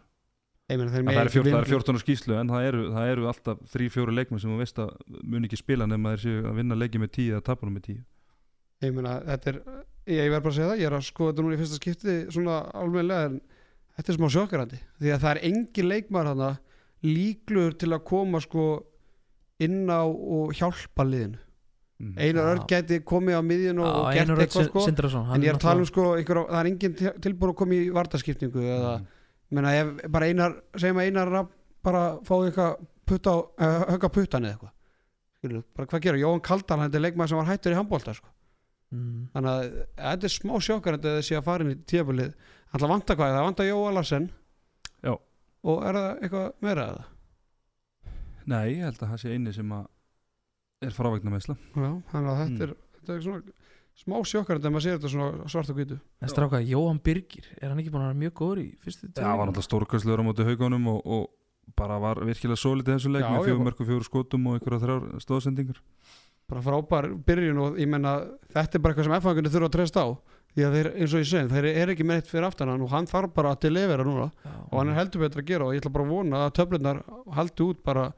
Ég 0.68 0.78
meina, 0.78 0.90
þeir 0.93 1.07
það 1.07 1.20
er, 1.22 1.30
ekki 1.30 1.38
14, 1.38 1.53
það 1.53 1.57
er 1.57 1.64
vinna- 1.64 1.72
14 1.72 1.97
á 1.97 2.01
skýslu 2.03 2.36
en 2.40 2.49
það 2.53 2.66
eru, 2.68 2.82
það 2.93 3.12
eru 3.12 3.26
alltaf 3.32 3.59
3-4 3.72 4.12
leikmenn 4.18 4.40
sem 4.40 4.51
þú 4.53 4.59
veist 4.61 4.78
að 4.78 4.90
mun 5.24 5.45
ekki 5.49 5.59
spila 5.62 5.86
nema 5.86 6.12
þeir 6.12 6.22
séu 6.26 6.45
að 6.51 6.55
vinna 6.61 6.74
leiki 6.76 7.01
með 7.01 7.11
10 7.16 7.32
eða 7.32 7.43
tapunum 7.49 7.74
með 7.76 7.84
10 7.88 8.05
Ég 8.82 8.88
er 9.47 9.59
Ég, 10.03 10.26
verð 10.32 10.43
bara 10.43 10.51
að 10.51 10.57
segja 10.57 10.68
það, 10.72 10.80
ég 10.82 10.86
er 10.88 10.95
að 10.97 11.05
skoða 11.07 11.30
þetta 11.30 11.43
núna 11.45 11.55
í 11.55 11.59
fyrsta 11.61 11.76
skipti 11.78 12.14
svona 12.34 12.55
alveglega 12.74 13.26
en 13.28 13.36
þetta 13.97 14.12
er 14.12 14.18
smá 14.18 14.28
sjokkarandi 14.34 14.78
því 15.01 15.12
að 15.14 15.22
það 15.24 15.30
er 15.36 15.40
engin 15.51 15.88
leikmar 15.93 16.30
hana 16.32 16.51
líkluður 17.07 17.78
til 17.82 17.90
að 17.97 18.05
koma 18.09 18.40
sko 18.43 18.66
inn 19.62 19.84
á 19.90 20.03
og 20.07 20.53
hjálpa 20.59 21.05
liðinu 21.07 21.38
mm. 21.38 22.12
Einar 22.18 22.43
Já. 22.47 22.51
Örn 22.55 22.62
gæti 22.70 22.99
komið 23.07 23.38
á 23.38 23.43
miðjun 23.47 23.82
og, 23.82 23.90
og 24.03 24.12
gert 24.16 24.32
eitthvað 24.45 24.68
sko 24.70 24.84
Sindrason 24.86 25.32
en 25.34 25.43
ég 25.47 25.53
er 25.53 25.59
að 25.59 25.64
tala 25.66 25.82
um 25.84 25.88
sko 25.90 26.07
einhver, 26.18 26.43
það 26.51 26.61
er 26.62 26.70
engin 26.72 26.95
til- 26.99 27.16
tilbúin 27.26 27.53
að 27.55 27.59
koma 27.62 27.78
í 27.78 27.90
vartaskipningu 27.95 28.62
eða, 28.66 28.95
Mm. 29.03 29.07
menna 29.53 29.72
ef 29.76 29.88
bara 30.14 30.26
einar 30.30 30.55
segjum 30.80 30.97
að 31.03 31.09
einar 31.11 31.49
bara 31.84 32.03
fáið 32.24 32.47
eitthvað 32.53 32.86
putta 33.07 33.30
á, 33.34 33.38
uh, 33.43 33.84
högga 33.93 34.09
puttan 34.14 34.47
eða 34.47 34.55
eitthvað 34.57 34.72
Skilurðu, 35.43 35.64
bara 35.74 35.86
hvað 35.90 36.01
gera, 36.07 36.18
Jóhann 36.22 36.40
Kaldal 36.47 36.78
hann 36.78 36.95
er 36.95 37.01
leikmaður 37.03 37.28
sem 37.32 37.38
var 37.43 37.49
hættur 37.51 37.72
í 37.74 37.76
handbólta 37.76 38.14
sko. 38.14 38.28
mm. 38.95 39.28
þannig 39.34 39.51
að 39.51 39.64
þetta 39.99 40.24
er 40.30 40.32
smá 40.38 40.55
sjokkar 40.62 40.97
þetta 40.99 41.16
þessi 41.18 41.36
að 41.36 41.45
fara 41.51 41.64
inn 41.66 41.72
í 41.74 41.78
tíðabölið 41.90 42.32
hann 42.73 42.93
vantar 42.93 43.16
hvað, 43.18 43.35
það 43.37 43.47
vantar 43.49 43.68
Jóa 43.68 43.93
Larsen. 43.97 44.29
Já. 45.03 45.12
og 45.64 45.83
er 45.87 45.99
það 45.99 46.23
eitthvað 46.23 46.47
meira 46.64 46.87
eða? 46.93 47.05
Nei, 48.51 48.62
ég 48.75 48.87
held 48.89 49.03
að 49.05 49.11
það 49.12 49.20
sé 49.23 49.33
eini 49.37 49.53
sem 49.55 49.75
að 49.77 49.85
er 50.83 50.95
frávegna 50.97 51.31
meðsla 51.31 51.55
Já, 51.79 51.91
þannig 52.11 52.31
að 52.33 52.41
þetta, 52.41 52.53
Mm. 52.53 52.62
er, 52.66 52.73
þetta 52.99 53.14
er 53.14 53.20
svona 53.23 53.43
smá 54.03 54.16
sjokkar 54.27 54.59
þetta 54.59 54.68
að 54.70 54.73
maður 54.75 54.85
sér 54.87 54.97
þetta 54.99 55.11
svona 55.12 55.49
svart 55.53 55.70
og 55.70 55.77
hvítu. 55.79 55.99
En 56.23 56.29
stráka, 56.33 56.61
Jóhann 56.64 56.99
Birgir, 57.05 57.45
er 57.61 57.68
hann 57.70 57.79
ekki 57.83 57.93
búin 57.93 58.03
að 58.03 58.09
vera 58.11 58.20
mjög 58.23 58.35
góður 58.41 58.61
í 58.62 58.66
fyrstu 58.83 59.11
Já, 59.14 59.23
hann 59.29 59.39
var 59.39 59.47
náttúrulega 59.51 59.68
stórkastlegur 59.68 60.23
á 60.23 60.27
móti 60.27 60.47
haugunum 60.49 60.87
og, 60.89 61.07
og 61.07 61.75
bara 61.79 61.99
var 62.03 62.18
virkilega 62.27 62.59
sólítið 62.59 62.97
þessu 62.97 63.12
leik 63.12 63.23
Já, 63.27 63.31
með 63.37 63.47
fjögur 63.47 63.66
mörgum 63.68 63.87
fjögur 63.93 64.07
skotum 64.09 64.47
og 64.51 64.57
einhverja 64.59 64.81
þrjár 64.83 65.07
stóðsendingar 65.23 65.79
bara 66.51 66.64
frábær 66.66 67.07
byrjun 67.29 67.61
og 67.62 67.79
ég 67.79 67.87
menna 67.89 68.16
þetta 68.51 68.77
er 68.77 68.83
bara 68.83 68.93
eitthvað 68.97 69.07
sem 69.07 69.14
F-fangunni 69.20 69.53
þurfa 69.55 69.68
að 69.70 69.77
treysta 69.77 70.03
á 70.03 70.09
því 70.53 70.64
að 70.66 70.74
þeir, 70.76 70.88
eins 71.00 71.12
og 71.16 71.22
ég 71.22 71.28
segi, 71.30 71.48
þeir 71.53 71.66
eru 71.72 71.92
ekki 71.94 72.05
með 72.09 72.18
eitt 72.20 72.30
fyrir 72.30 72.46
aftan 72.48 72.68
hann 72.72 72.82
og 72.84 72.90
hann 72.92 73.07
þarf 73.09 73.32
bara 73.36 73.53
að 73.55 73.62
delivera 73.66 74.05
núna 74.05 74.26
og 74.68 74.74
hann 74.78 74.90
er 74.92 74.98
heldur 75.00 75.22
betur 75.24 75.40
að 75.42 75.48
gera 75.48 75.68
og 75.68 75.72
ég 75.76 75.80
ætla 75.82 75.92
bara 75.94 76.05
að 76.05 76.12
vona 76.12 76.40
að 76.46 76.55
töflunar 76.59 77.00
haldi 77.38 77.68
út 77.68 77.84
bara 77.86 78.09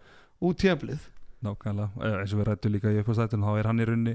út 0.43 0.59
tíðanblið 0.63 1.11
Nákvæmlega, 1.45 1.91
Eh, 2.01 2.17
eins 2.23 2.33
og 2.33 2.41
við 2.41 2.47
rættum 2.49 2.73
líka 2.73 2.89
í 2.91 2.99
uppástættinu 3.03 3.45
þá 3.45 3.59
er 3.61 3.67
hann 3.69 3.81
í 3.83 3.87
rauninni 3.87 4.15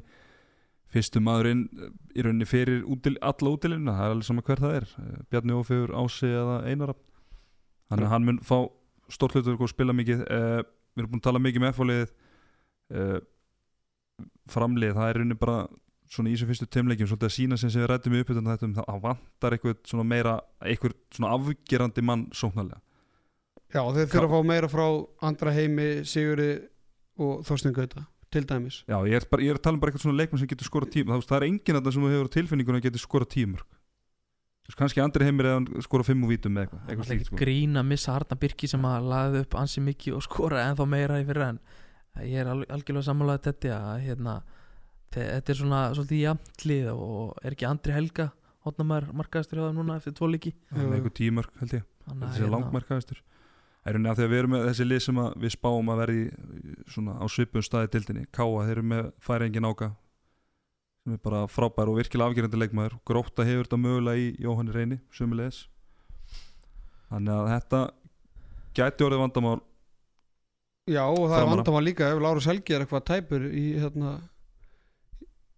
fyrstu 0.89 1.21
maðurinn 1.21 1.63
eh, 1.77 1.91
í 2.17 2.23
rauninni 2.25 2.47
fyrir 2.49 2.81
útil, 2.89 3.15
alla 3.21 3.51
útilina, 3.53 3.93
það 3.93 4.05
er 4.07 4.15
alveg 4.15 4.27
sama 4.27 4.41
hver 4.47 4.63
það 4.63 4.75
er 4.79 4.87
Eh, 5.03 5.19
Bjarni 5.29 5.53
Ófegur, 5.59 5.93
Ási 5.93 6.31
eða 6.33 6.55
Einara 6.65 6.95
þannig 7.89 8.07
að 8.07 8.13
hann 8.15 8.25
mun 8.25 8.39
fá 8.41 8.57
stórt 9.09 9.37
hlutur 9.37 9.61
og 9.61 9.69
spila 9.71 9.93
mikið 9.97 10.19
uh, 10.25 10.59
við 10.93 11.01
erum 11.03 11.13
búin 11.13 11.21
að 11.21 11.27
tala 11.29 11.39
mikið 11.41 11.63
með 11.63 11.71
F-fáliðið 11.73 12.11
uh, 12.93 13.19
framlið, 14.49 14.91
það 14.97 15.07
er 15.07 15.15
í 15.15 15.19
rauninni 15.21 15.37
bara 15.39 15.55
svona 16.09 16.29
í 16.29 16.35
þessum 16.35 16.51
fyrstu 16.51 16.67
teimleikjum 16.73 17.09
svolítið 17.11 17.29
að 17.29 17.35
sína 17.35 17.57
sem 17.59 17.71
sem 17.71 17.83
við 17.83 17.89
rættum 17.91 18.15
í 18.15 18.21
uppbytun 18.23 18.49
þetta 18.49 18.69
það 18.79 19.01
vantar 19.05 19.55
eitthvað 19.55 19.81
svona 19.91 20.05
meira 20.09 20.35
eitthvað 20.65 20.95
svona 21.15 21.33
afgerandi 21.37 22.05
mann 22.05 22.27
sóknarlega. 22.33 22.81
Já, 23.69 23.83
þeir 23.93 24.07
þurfa 24.09 24.25
að 24.25 24.33
fá 24.33 24.47
meira 24.49 24.69
frá 24.71 24.85
andra 25.29 25.53
heimi, 25.53 25.89
Sigurði 26.09 26.53
og 27.21 27.43
Þorstein 27.45 27.75
Gauta 27.75 28.07
til 28.33 28.45
dæmis. 28.49 28.83
Já, 28.89 28.97
ég 29.05 29.19
er, 29.19 29.27
bara, 29.29 29.45
ég 29.45 29.53
er 29.53 29.59
að 29.59 29.65
tala 29.67 29.77
um 29.77 29.83
bara 29.83 29.93
eitthvað 29.93 30.07
svona 30.07 30.17
leikmann 30.17 30.41
sem 30.41 30.49
getur 30.49 30.69
skorað 30.69 30.95
tíma. 30.95 31.13
Það, 31.13 31.27
það 31.29 31.37
er 31.37 31.45
enginn 31.49 31.77
að 31.77 31.85
það 31.85 31.95
sem 31.95 32.05
þú 32.05 32.11
hefur 32.13 32.29
á 32.29 32.35
tilfinningunum 32.35 32.79
að 32.79 32.87
getur 32.89 33.05
skorað 33.05 33.31
tímörk 33.35 33.77
kannski 34.77 35.01
andri 35.01 35.25
heimir 35.27 35.49
eða 35.49 35.83
skora 35.85 36.05
fimm 36.05 36.25
og 36.25 36.33
vítum 36.33 36.57
eitthvað, 36.61 36.81
eitthvað 36.85 37.09
slíkt 37.09 37.29
sko. 37.29 37.37
grín 37.39 37.79
að 37.79 37.87
missa 37.89 38.13
Arna 38.13 38.37
Birki 38.39 38.69
sem 38.69 38.85
að 38.85 39.07
laði 39.09 39.43
upp 39.45 39.57
ansi 39.59 39.83
mikið 39.83 40.17
og 40.17 40.25
skora 40.25 40.65
ennþá 40.67 40.87
meira 40.89 41.19
í 41.21 41.25
fyrra 41.27 41.51
en 41.53 41.61
ég 42.27 42.43
er 42.43 42.51
alg 42.51 42.69
algjörlega 42.69 43.07
sammálaðið 43.07 43.47
þetta 43.47 43.79
að 43.79 44.03
hérna, 44.05 44.35
Þetta 45.13 45.53
er 45.53 45.57
svona 45.57 45.79
svolítið 45.95 46.19
jafnlið 46.23 46.89
og 46.93 47.39
er 47.43 47.55
ekki 47.55 47.65
Andri 47.69 47.95
Helga 47.95 48.27
hotnamær 48.67 49.07
markaðastur 49.15 49.57
hjá 49.61 49.65
þeim 49.69 49.79
núna 49.79 49.95
eftir 49.97 50.13
tvo 50.17 50.27
líki 50.29 50.51
Það 50.69 50.83
er 50.85 50.95
einhver 50.99 51.13
tímörk 51.17 51.53
held 51.61 51.73
ég. 51.79 51.85
Þetta 52.09 52.29
hérna, 52.35 52.51
langmarkaðistur 52.57 53.21
Það 53.79 53.89
er 53.89 53.95
rauninni 53.95 54.11
að 54.11 54.19
því 54.19 54.25
að 54.27 54.31
við 54.33 54.39
erum 54.43 54.53
með 54.53 54.65
þessi 54.67 54.85
lið 54.89 55.01
sem 55.05 55.19
að 55.23 55.29
við 55.45 55.53
spáum 55.55 55.89
að 55.93 55.99
verði 56.03 56.23
svona 56.93 57.15
á 57.17 57.25
svipum 57.31 57.63
staði 57.65 57.91
dildinni 57.95 58.25
Káa, 58.35 58.65
þeir 58.67 58.73
eru 58.75 58.85
með 58.91 59.09
færingin 59.23 59.69
áka 59.69 59.89
sem 60.99 61.15
er 61.15 61.21
bara 61.23 61.45
frábær 61.49 61.89
og 61.89 61.95
virkilega 62.01 62.27
afgerandi 62.33 62.59
leikmaður. 62.59 62.97
Gróta 63.07 63.45
hefur 63.47 63.69
þetta 63.69 63.79
mögulega 63.79 64.19
í 64.19 64.27
Jóhanni 64.43 64.75
Reyni 64.75 64.97
sömulegis 65.15 65.61
Þannig 67.09 67.33
að 67.39 67.47
þetta 67.55 67.79
gæti 68.77 69.07
orðið 69.07 69.23
vandamál 69.23 69.55
Já, 70.89 71.03
og 71.07 71.23
það 71.23 71.37
er 71.37 71.39
Framara. 71.39 71.55
vandamál 71.55 71.85
líka 71.87 72.11
ef 72.11 72.21
Lárus 72.25 72.49
Helgi 72.49 72.75
er 72.75 72.83
eitthvað 72.83 73.07
tæpur 73.09 73.47
í 73.49 73.63
hérna 73.79 74.11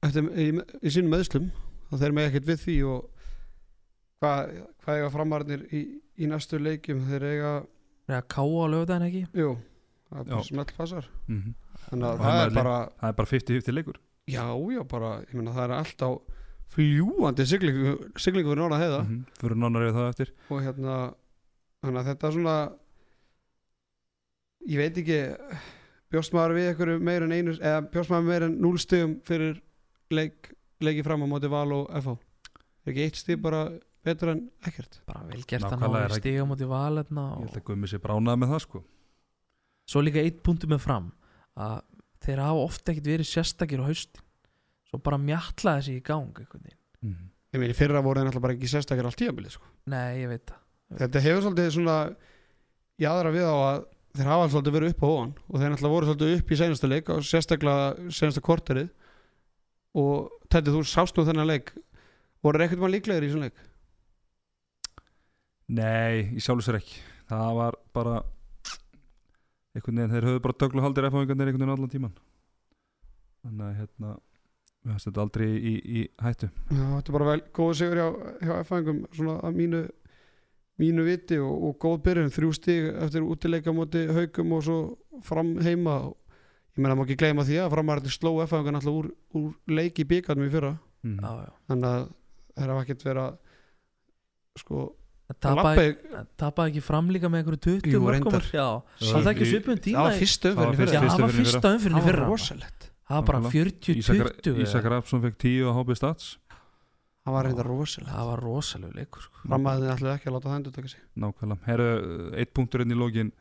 eftir, 0.01 0.29
í, 0.35 0.47
í 0.81 0.93
sínum 0.93 1.15
meðslum 1.15 1.49
þá 1.89 1.97
þeir 2.03 2.15
með 2.17 2.29
ekkert 2.29 2.51
við 2.51 2.61
því 2.65 2.77
og 2.91 3.27
hvað, 4.21 4.55
hvað 4.83 5.01
eiga 5.01 5.11
framarnir 5.15 5.65
í, 5.71 5.83
í 6.17 6.29
næstu 6.29 6.61
leikjum? 6.61 7.03
Þeir 7.09 7.27
eiga, 7.31 7.57
er 8.09 8.17
að 8.21 8.31
káa 8.35 8.47
á 8.47 8.65
lögðan 8.75 9.09
ekki? 9.09 9.25
Jú 9.37 9.57
það 10.11 10.21
er 10.21 10.55
bara 10.57 10.77
passar. 10.77 11.09
Mm 11.27 11.53
þannig 11.81 12.07
að 12.07 12.19
það 12.21 12.39
er 12.41 12.51
bara 12.55 12.75
Það 12.99 13.09
er 13.09 13.15
bara 13.17 13.29
50-50 13.31 13.73
leikur. 13.73 13.97
Já, 14.29 14.43
já, 14.71 14.81
bara, 14.87 15.09
ég 15.25 15.33
meina 15.33 15.53
það 15.55 15.63
er 15.63 15.73
alltaf 15.79 16.37
fljúandi 16.71 17.45
siglingu 17.49 17.93
siglingu 18.21 18.51
fyrir 18.51 18.61
norða 18.61 18.79
heiða. 18.79 18.99
Mm 19.01 19.09
-hmm. 19.09 19.39
Fyrir 19.41 19.57
nánar 19.57 19.87
yfir 19.87 19.97
það 19.97 20.09
eftir. 20.09 20.33
Og 20.49 20.61
hérna 20.61 21.13
þannig 21.81 21.99
að 21.99 22.07
þetta 22.09 22.27
er 22.27 22.33
svona 22.33 22.57
ég 24.67 24.77
veit 24.77 24.97
ekki 24.97 25.19
bjóst 26.11 26.33
maður 26.33 26.55
við 26.55 26.67
einhverju 26.69 26.99
meir 26.99 27.23
en 27.23 27.31
einu 27.31 27.51
eða 27.51 27.81
bjóst 27.91 28.09
maður 28.09 28.27
meir 28.27 28.43
en 28.43 28.61
núl 28.61 28.77
stigum 28.77 29.19
fyrir 29.23 29.61
leik, 30.11 30.51
leiki 30.83 31.03
fram 31.05 31.23
á 31.23 31.27
móti 31.31 31.49
Val 31.51 31.71
og 31.75 31.89
FH 32.01 32.15
er 32.15 32.91
ekki 32.93 33.05
eitt 33.05 33.19
stig 33.21 33.41
bara 33.41 33.65
betur 34.05 34.31
en 34.33 34.43
ekkert? 34.65 34.99
Bara 35.05 35.23
vel 35.29 35.43
gert 35.45 35.67
að 35.67 35.77
ná 35.77 35.87
í 35.87 35.91
það- 35.93 36.17
stiga 36.19 36.45
mútið 36.49 36.71
valetna 36.71 37.25
Ég 37.27 37.37
og 37.37 37.43
held 37.49 37.59
að 37.61 37.65
Gummi 37.69 37.87
sé 37.91 37.99
bránað 38.01 38.39
með 38.41 38.53
það 38.55 38.61
sko. 38.65 38.83
Svo 39.91 40.01
líka 40.01 40.23
eitt 40.23 40.41
punktu 40.43 40.67
með 40.71 40.81
fram 40.81 41.11
að 41.57 41.81
þeir 42.21 42.41
hafa 42.45 42.65
ofta 42.65 42.91
ekkert 42.93 43.09
verið 43.11 43.29
sérstakir 43.29 43.81
á 43.81 43.85
haustin. 43.89 44.21
Svo 44.89 44.97
bara 45.01 45.17
mjatla 45.17 45.77
þessi 45.79 45.97
í 45.99 46.03
gang 46.03 46.33
mm 47.01 47.29
ég 47.51 47.59
meina 47.59 47.73
í 47.73 47.75
fyrra 47.75 47.99
voru 48.01 48.21
þeir 48.21 48.27
náttúrulega 48.29 48.45
bara 48.45 48.53
ekki 48.55 48.69
sérstakir 48.71 49.05
allt 49.07 49.17
tíabilið 49.19 49.51
sko. 49.57 49.65
nei, 49.91 50.21
ég 50.23 50.29
veit 50.31 50.45
það. 50.47 50.59
Þetta 51.01 51.21
hefur 51.25 51.41
svolítið 51.43 51.71
svona 51.75 51.95
í 53.01 53.03
aðra 53.07 53.31
við 53.35 53.43
á 53.43 53.55
að 53.59 53.79
þeir 54.15 54.29
hafa 54.31 54.45
svolítið 54.53 54.75
verið 54.77 54.93
upp 54.93 55.03
á 55.03 55.07
ofan 55.11 55.33
og 55.49 55.55
þeir 55.59 55.69
náttúrulega 55.73 55.95
voru 55.95 56.07
svolítið 56.07 56.35
upp 56.39 56.51
í 56.51 56.59
senasta 56.61 56.87
leik 56.87 57.09
og 57.11 57.19
sérstaklega 57.27 58.11
senasta 58.11 58.41
korterið 58.41 58.89
og 59.97 60.31
þetta 60.51 60.75
þú 60.75 60.83
sást 60.87 61.17
nú 61.17 61.25
þennan 61.27 61.49
leik. 61.49 61.73
Voru 62.41 62.59
þeir 62.59 62.67
ekkert 62.67 62.83
mann 62.83 62.93
líklegir 62.95 63.25
í 63.25 63.29
þessum 63.29 63.45
leik? 63.45 63.63
Nei, 65.71 66.35
ég 66.35 66.43
sjálfur 66.43 66.67
sér 66.67 66.79
ekki. 66.81 66.99
Það 67.31 67.53
var 67.59 67.77
bara 67.95 68.17
einhvern 69.71 70.01
veginn, 70.01 70.11
þeir 70.11 70.27
höfðu 70.27 70.43
bara 70.43 70.59
döglu 70.59 70.83
haldir 70.83 71.07
F-háingarnir 71.07 71.47
einhvern 71.47 71.63
veginn 71.63 71.75
allan 71.77 71.91
tíman 71.91 72.17
Þannig 73.41 73.63
að 73.67 73.77
hérna 73.79 74.11
við 74.81 74.95
hast 74.95 75.07
þetta 75.07 75.23
aldrei 75.23 75.47
í, 75.47 75.73
í 75.79 76.01
hættu. 76.21 76.49
Já, 76.73 76.83
þetta 76.97 77.11
er 77.11 77.15
bara 77.15 77.29
vel 77.29 77.41
góð 77.55 77.71
sigur 77.79 78.01
hjá, 78.01 78.07
hjá 78.41 78.53
F-fæðingum 78.65 79.01
svona 79.15 79.37
að 79.47 79.57
mínu 79.61 79.81
mínu 80.81 81.05
viti 81.05 81.37
og, 81.41 81.65
og 81.67 81.77
góð 81.81 81.97
byrjun. 82.07 82.33
Þrjú 82.33 82.51
stig 82.57 82.89
eftir 83.05 83.25
útileika 83.25 83.73
móti 83.75 84.03
haugum 84.09 84.55
og 84.57 84.63
svo 84.65 84.79
fram 85.25 85.53
heima 85.61 85.97
og 86.07 86.17
ég 86.71 86.81
meina 86.83 86.95
má 86.95 87.03
ekki 87.05 87.17
gleyma 87.19 87.43
því 87.47 87.57
að 87.65 87.69
framarðin 87.75 88.13
sló 88.15 88.31
F-fæðingan 88.45 88.79
alltaf 88.79 88.97
úr, 89.01 89.11
úr 89.35 89.51
leiki 89.67 90.05
bíkarnum 90.07 90.47
í 90.47 90.51
fyrra. 90.53 90.73
Mm. 91.03 91.17
já, 91.19 91.31
já. 91.45 91.51
þannig 91.71 91.87
að 91.91 92.03
þeir 92.55 92.71
hafa 92.73 92.83
ekkert 92.85 93.05
verið 93.07 93.23
að 93.25 93.37
sko 94.61 94.81
tapaði 95.41 95.85
labba 95.87 96.21
tapaði 96.41 96.71
ekki 96.73 96.83
fram 96.83 97.09
líka 97.15 97.29
með 97.31 97.41
einhverju 97.41 97.61
20 97.65 97.93
Jú, 97.95 98.01
mörkum 98.03 98.35
reyndar. 98.35 98.47
já, 98.51 98.67
Já, 98.99 99.11
það 99.15 99.21
er 99.21 99.31
ekki 99.31 99.47
svipun 99.49 99.77
það 99.77 99.83
tíma 99.87 100.01
Það 100.01 100.05
var 100.05 100.11
umferðin 100.11 100.21
í 100.21 100.21
fyrsta- 100.21 100.51
já, 100.51 100.61
fyrra 100.75 101.11
það 101.11 101.21
var 101.21 101.31
fyrir 101.31 101.45
fyrsta 101.47 101.71
umfyrin 101.75 101.95
í 101.95 102.01
það 102.01 102.09
fyrra. 102.11 102.25
það 103.07 103.17
var 103.17 103.25
bara 103.31 103.39
Ísak, 103.41 104.15
40-20 104.21 104.61
Ísak 104.65 104.89
Rapsson 104.91 105.21
fekk 105.25 105.37
10 105.41 105.67
á 105.67 105.71
HB 105.79 105.95
Stats. 105.99 106.37
Það 107.21 107.33
var 107.35 107.45
reynda 107.45 107.63
rosalegt. 107.67 108.11
Það 108.11 108.25
var 108.31 108.39
rosalega 108.41 108.93
leikur 108.97 109.21
sko. 109.21 109.41
framarðin 109.45 109.91
ætlaði 109.93 110.13
ekki 110.17 110.27
að 110.29 110.33
láta 110.35 110.49
það 110.49 110.55
endur 110.59 110.73
taka 110.77 110.87
sig. 110.89 111.01
Nákvæmlega. 111.21 111.65
Herru, 111.67 111.89
eitt 112.41 112.53
punktur 112.53 112.81
inn 112.81 112.91
í 112.91 112.97
lógin 112.97 113.31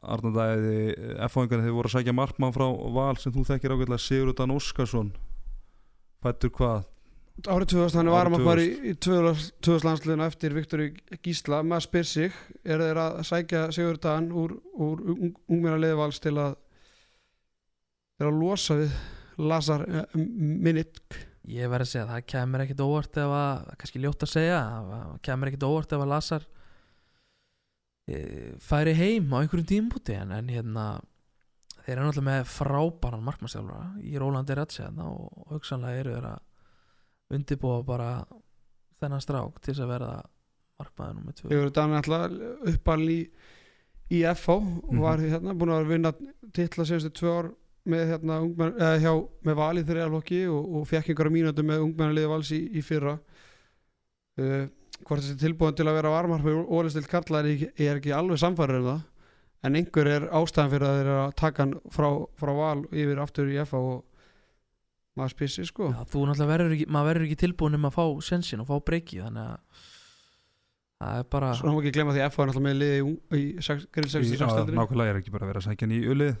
Arnandæði 0.00 0.78
F-háingarnir 1.26 1.66
þeir 1.66 1.76
voru 1.76 1.90
að 1.90 1.96
sækja 1.98 2.16
markmann 2.16 2.54
frá 2.56 2.66
Val 2.94 3.16
sem 3.20 3.34
þú 3.34 3.44
þekkir 3.48 3.74
ágætlega 3.76 4.04
Sigurðan 4.04 4.54
Óskarsson. 4.56 5.12
Fættur 6.24 6.54
hvað? 6.56 6.88
árið 7.48 7.70
2000 7.72 8.00
hann 8.00 8.10
var 8.12 8.28
maður 8.32 8.48
bara 8.48 8.64
í 8.64 8.92
2000 9.00 9.86
landsliðinu 9.86 10.26
eftir 10.26 10.54
Viktor 10.56 10.82
Gísla. 11.24 11.62
Maður 11.64 11.86
spyr 11.86 12.08
sig, 12.08 12.36
er 12.64 12.82
þeir 12.84 13.00
að 13.00 13.16
sækja 13.28 13.62
Sigur 13.74 14.00
Dan 14.02 14.28
úr, 14.36 14.56
úr 14.74 15.00
ung, 15.14 15.32
ungmenna 15.48 15.94
vals 15.98 16.20
til 16.20 16.34
að 16.36 16.58
er 18.20 18.28
að 18.28 18.40
losa 18.42 18.76
við 18.82 18.94
Lazar 19.40 19.86
uh, 19.88 20.16
Minit? 20.16 21.00
Ég 21.48 21.70
verði 21.72 21.86
að 21.86 21.92
segja 21.94 22.08
það 22.10 22.26
kemur 22.34 22.64
ekkit 22.66 22.82
óvart 22.84 23.20
ef 23.22 23.34
að 23.34 23.70
kannski 23.80 24.02
ljótt 24.02 24.26
að 24.26 24.34
segja 24.34 24.58
það 24.90 25.14
kemur 25.28 25.50
ekkit 25.50 25.68
óvart 25.70 25.94
ef 25.96 26.04
að 26.04 26.12
Lazar 26.12 26.48
færi 28.64 28.94
heim 28.98 29.32
á 29.34 29.40
einhverjum 29.40 29.68
tímpúti 29.68 30.16
en, 30.16 30.32
en 30.34 30.50
hérna 30.52 30.86
þeir 31.84 31.96
eru 31.96 32.06
náttúrulega 32.06 32.26
með 32.28 32.50
frábæran 32.52 33.24
markmannstjálfara 33.26 34.04
í 34.06 34.18
Rólandi 34.20 34.56
Ratsjana 34.56 35.08
og 35.10 35.54
hugsanlega 35.54 36.02
eru 36.02 36.16
þeir 36.16 36.28
að 36.30 37.36
undirbúa 37.36 37.80
bara 37.86 38.10
þennan 39.00 39.24
strák 39.24 39.60
til 39.60 39.72
þess 39.72 39.84
að 39.84 39.92
verða 39.94 40.12
markmaður 40.80 41.16
nummið 41.18 41.38
tvö. 41.38 41.50
Sigur 41.52 41.72
Dan 41.76 41.94
er 41.94 42.02
alltaf 42.02 42.74
uppalinn 42.74 43.14
í, 43.14 43.20
í 44.16 44.20
FH 44.34 44.56
og 44.56 45.00
var 45.04 45.22
hérna 45.22 45.56
búin 45.56 45.74
að 45.76 45.90
vinna 45.90 46.12
titla 46.56 46.86
senstu 46.88 47.12
tvö 47.20 47.36
ár 47.38 47.50
með 47.90 48.12
hérna 48.12 48.40
ungmenn, 48.44 48.74
eða, 48.76 48.98
hjá, 49.00 49.12
með 49.48 49.56
val 49.60 49.80
í 49.80 49.84
þriðalokki 49.88 50.40
og, 50.52 50.66
og 50.76 50.88
fekk 50.90 51.10
einhverja 51.10 51.34
mínútu 51.34 51.64
með 51.66 51.86
ungmennaliði 51.86 52.30
vals 52.30 52.50
í, 52.52 52.60
í 52.76 52.82
fyrra. 52.84 53.16
Uh, 54.40 54.66
hvort 55.06 55.22
þessi 55.24 55.38
tilbúin 55.40 55.76
til 55.78 55.86
að 55.88 55.96
vera 56.00 56.12
varmar 56.12 56.42
fyrir 56.44 56.66
ólistilt 56.68 57.08
kalla 57.10 57.40
er 57.44 57.66
er 57.76 57.98
ekki 58.00 58.12
alveg 58.16 58.40
samfæður 58.42 58.80
um 58.80 58.88
það 58.90 59.00
en 59.68 59.76
einhver 59.76 60.08
er 60.08 60.28
ástæðan 60.32 60.70
fyrir 60.72 60.88
að 60.88 60.98
þeir 61.00 61.10
að 61.16 61.32
taka 61.40 61.64
hann 61.64 61.74
frá, 61.92 62.08
frá 62.40 62.52
val 62.56 62.84
yfir 62.90 63.20
aftur 63.20 63.50
í 63.52 63.58
FH 63.60 63.80
og 63.80 64.04
maður 65.20 65.48
sig 65.52 65.68
sko 65.68 65.90
Já, 65.90 66.02
þú 66.08 66.26
náttúrulega 66.28 66.50
verður 66.52 66.76
ekki, 66.76 66.86
maður 66.88 67.10
verður 67.10 67.26
ekki 67.28 67.40
tilbúin 67.42 67.76
um 67.76 67.88
að 67.88 67.96
fá 67.98 68.04
sensin 68.24 68.62
og 68.62 68.68
fá 68.70 68.76
breyki 68.86 69.20
þannig 69.20 69.48
að 69.50 69.88
það 71.00 71.18
er 71.18 71.26
bara 71.34 71.50
Svo 71.58 71.72
má 71.74 71.80
ekki 71.80 71.92
glemma 71.96 72.14
því 72.14 72.22
að 72.24 72.30
FH 72.30 72.44
er 72.44 72.50
náttúrulega 72.50 72.68
með 72.68 72.78
liði 72.80 73.00
í, 73.00 73.10
í, 73.10 73.42
í 73.50 73.80
grill 73.96 74.12
66 74.14 74.40
Já, 74.40 74.46
deildinni. 74.46 74.78
Nákvæmlega 74.80 75.12
er 75.14 75.20
ekki 75.20 75.34
bara 75.34 75.46
að 75.46 75.52
vera 75.52 75.62
að 75.62 75.68
sækja 75.68 75.86
hann 75.88 75.96
í 75.96 76.00
ulið 76.14 76.32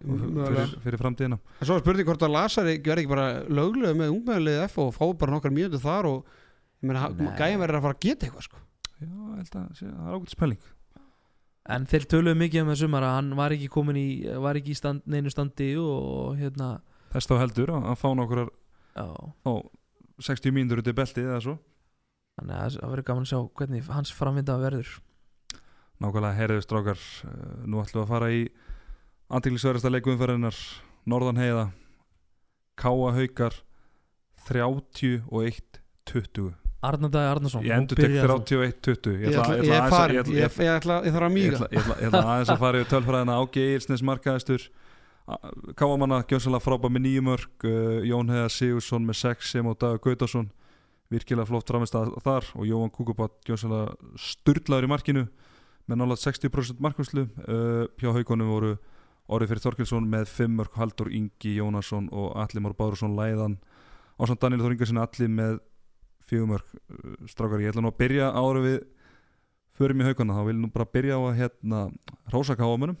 fyrir, 0.00 0.76
fyrir 0.84 1.00
framtíðina 1.00 1.38
En 1.60 1.68
svo 1.68 1.76
er 1.76 1.82
spurning 1.84 2.08
hvort 2.08 2.26
að 2.26 2.34
Lasari 2.34 2.76
verði 2.80 3.04
ekki 3.04 3.12
bara 3.12 3.26
löglega 3.48 3.96
með 3.96 4.14
ungmennilið 4.14 4.62
F 4.66 4.78
og 4.82 4.94
fá 4.96 5.04
bara 5.20 5.34
nokkar 5.36 5.52
mínútur 5.54 5.82
þar 5.84 6.08
og. 6.10 6.38
Gæðin 6.82 7.60
verður 7.60 7.78
að 7.78 7.84
fara 7.86 7.94
að 7.96 8.02
geta 8.06 8.26
eitthvað 8.26 8.46
sko. 8.48 8.58
Já, 9.00 9.06
ég 9.06 9.40
held 9.40 9.54
að 9.60 9.66
sé- 9.78 9.90
það 9.90 10.06
er 10.08 10.14
ágætt 10.18 10.34
spelling 10.34 10.62
En 11.70 11.84
þeir 11.86 12.04
töluðu 12.08 12.38
mikið 12.40 12.62
um 12.64 12.70
það 12.72 12.78
sumar 12.80 13.04
að 13.06 13.14
hann 13.18 13.28
var 13.36 13.52
ekki 13.54 13.68
komin 13.70 13.98
í 14.00 14.06
var 14.40 14.56
ekki 14.58 14.72
í 14.72 14.78
stand, 14.78 15.02
neinu 15.06 15.30
standi 15.30 15.68
og 15.78 16.38
hérna 16.40 16.68
Þess 17.12 17.28
þá 17.30 17.34
heldur 17.42 17.70
að, 17.76 17.84
fá 18.00 18.08
nokkur 18.16 18.40
á 18.96 19.04
60 20.24 20.54
mínútur 20.56 20.80
út 20.82 20.88
í 20.90 20.94
beltið 20.96 21.28
eða 21.30 21.42
svo. 21.44 21.54
Þannig 22.40 22.56
að 22.56 22.74
það 22.80 22.90
verður 22.94 23.06
gaman 23.10 23.26
að 23.26 23.30
sjá 23.30 23.40
hvernig 23.60 23.90
hans 23.92 24.10
framvinda 24.14 24.56
verður. 24.60 24.90
Nákvæmlega 26.00 26.38
herriðu 26.38 26.62
strákar 26.64 27.00
uh, 27.28 27.32
Nú 27.68 27.76
ætlum 27.82 28.00
við 28.00 28.04
að 28.06 28.12
fara 28.14 28.28
í 28.32 28.40
Antiklisverðasta 29.30 29.90
leikumferðinar 29.92 30.56
Norðan 31.12 31.40
heiða 31.40 31.64
Káa 32.80 33.08
haukar 33.18 33.54
31-20 34.48 36.54
Arnardæði 36.80 37.30
Arnarsson 37.34 37.64
Ég 37.66 37.74
endur 37.76 37.98
tek 37.98 38.06
byrjar 38.08 38.30
þú. 38.30 38.36
31-20 38.54 39.16
Ég 39.20 39.34
ætla, 39.34 39.56
ég, 39.56 39.72
er 39.76 39.90
farin, 39.92 40.16
ég, 40.32 40.54
þarf 40.56 41.26
að 41.26 41.34
mýga 41.34 41.58
ég, 41.60 41.82
ætla, 41.82 41.96
ég 42.00 42.08
ætla 42.08 42.22
aðeins 42.34 42.52
að 42.54 42.62
fara 42.62 42.80
yfir 42.80 42.90
tölfræðina 42.94 43.36
Ági 43.40 43.64
Eilsnes 43.66 44.04
markaðistur 44.06 44.64
Káamanna 45.78 46.22
gjössalega 46.26 46.64
frábæð 46.64 46.94
með 46.94 47.04
nýju 47.04 47.24
mörg 47.26 47.66
uh, 47.68 48.00
Jón 48.08 48.32
Heiða 48.32 48.48
Sigursson 48.54 49.04
með 49.06 49.20
6 49.20 49.52
sem 49.52 49.68
og 49.68 49.76
Dagur 49.78 50.00
Gautarsson 50.08 50.48
virkilega 51.12 51.46
flott 51.50 51.68
framist 51.70 51.94
að 51.98 52.14
þar 52.24 52.48
og 52.56 52.66
Jóhann 52.66 52.92
Kúkubat 52.94 53.36
gjössalega 53.46 54.16
sturlaður 54.18 54.88
í 54.88 54.90
markinu 54.90 55.26
með 55.90 56.00
nálega 56.00 56.22
60% 56.24 56.82
markvæslu 56.82 57.26
uh, 57.28 57.84
hjá 58.00 58.10
haugunum 58.16 58.50
voru 58.50 58.72
Orri 59.30 59.46
Fyrir 59.46 59.62
Þorkilsson 59.62 60.08
með 60.10 60.26
5 60.32 60.56
mörg 60.58 60.74
Haldur 60.80 61.10
Ingi 61.14 61.58
Jónasson 61.60 62.08
og 62.10 62.32
Alli 62.40 62.62
Már 62.64 62.74
Bárursson 62.78 63.14
læðan 63.18 63.60
ásand 64.18 64.40
Daniel 64.42 64.64
Þór 64.64 64.74
Ingarsin 64.74 64.98
Alli 65.02 65.28
með 65.30 65.60
4 66.30 66.48
mörg 66.48 66.72
uh, 66.72 67.28
strákar. 67.30 67.62
Ég 67.62 67.74
ætla 67.74 67.84
nú 67.84 67.92
að 67.92 68.00
byrja 68.00 68.32
ára 68.32 68.64
við 68.64 68.80
förum 69.80 70.02
í 70.02 70.08
haugana 70.08 70.36
þá 70.36 70.42
vil 70.46 70.56
ég 70.56 70.62
nú 70.64 70.72
bara 70.74 70.92
byrja 70.96 71.16
á 71.16 71.22
að 71.24 71.38
hérna 71.40 71.84
Rósa 72.32 72.56
Káamönum 72.58 72.98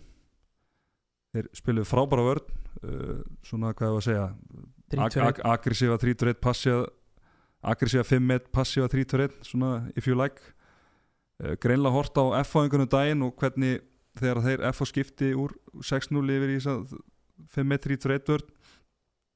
þeir 1.34 1.50
spiluðu 1.54 1.88
frábæra 1.88 2.26
vörn 2.26 2.46
uh, 2.82 3.20
svona 3.46 3.74
hvað 3.76 3.90
ég 3.90 3.96
var 3.96 4.00
að 4.00 4.08
segja 4.08 4.28
3-2 4.90 5.44
aggressífa 5.52 5.98
3-1 6.02 6.40
passíva 6.42 6.86
aggressíva 7.60 8.06
5-1 8.08 8.48
passíva 8.54 8.88
3-1 8.90 9.36
svona 9.46 9.74
if 9.96 10.08
you 10.08 10.16
like. 10.16 10.40
Uh, 11.40 11.54
greinlega 11.60 11.94
hort 11.94 12.16
á 12.16 12.24
F-fáingunum 12.42 12.88
daginn 12.90 13.24
og 13.24 13.36
hvernig 13.40 13.84
þegar 14.18 14.42
þeir 14.44 14.64
F-fá 14.72 14.88
skipti 14.88 15.32
úr 15.38 15.54
6-0 15.86 16.24
yfir 16.34 16.54
í 16.54 16.58
þess 16.58 16.72
að 16.72 16.96
5-1 17.54 17.84
3-1 18.00 18.32
vörn. 18.32 18.48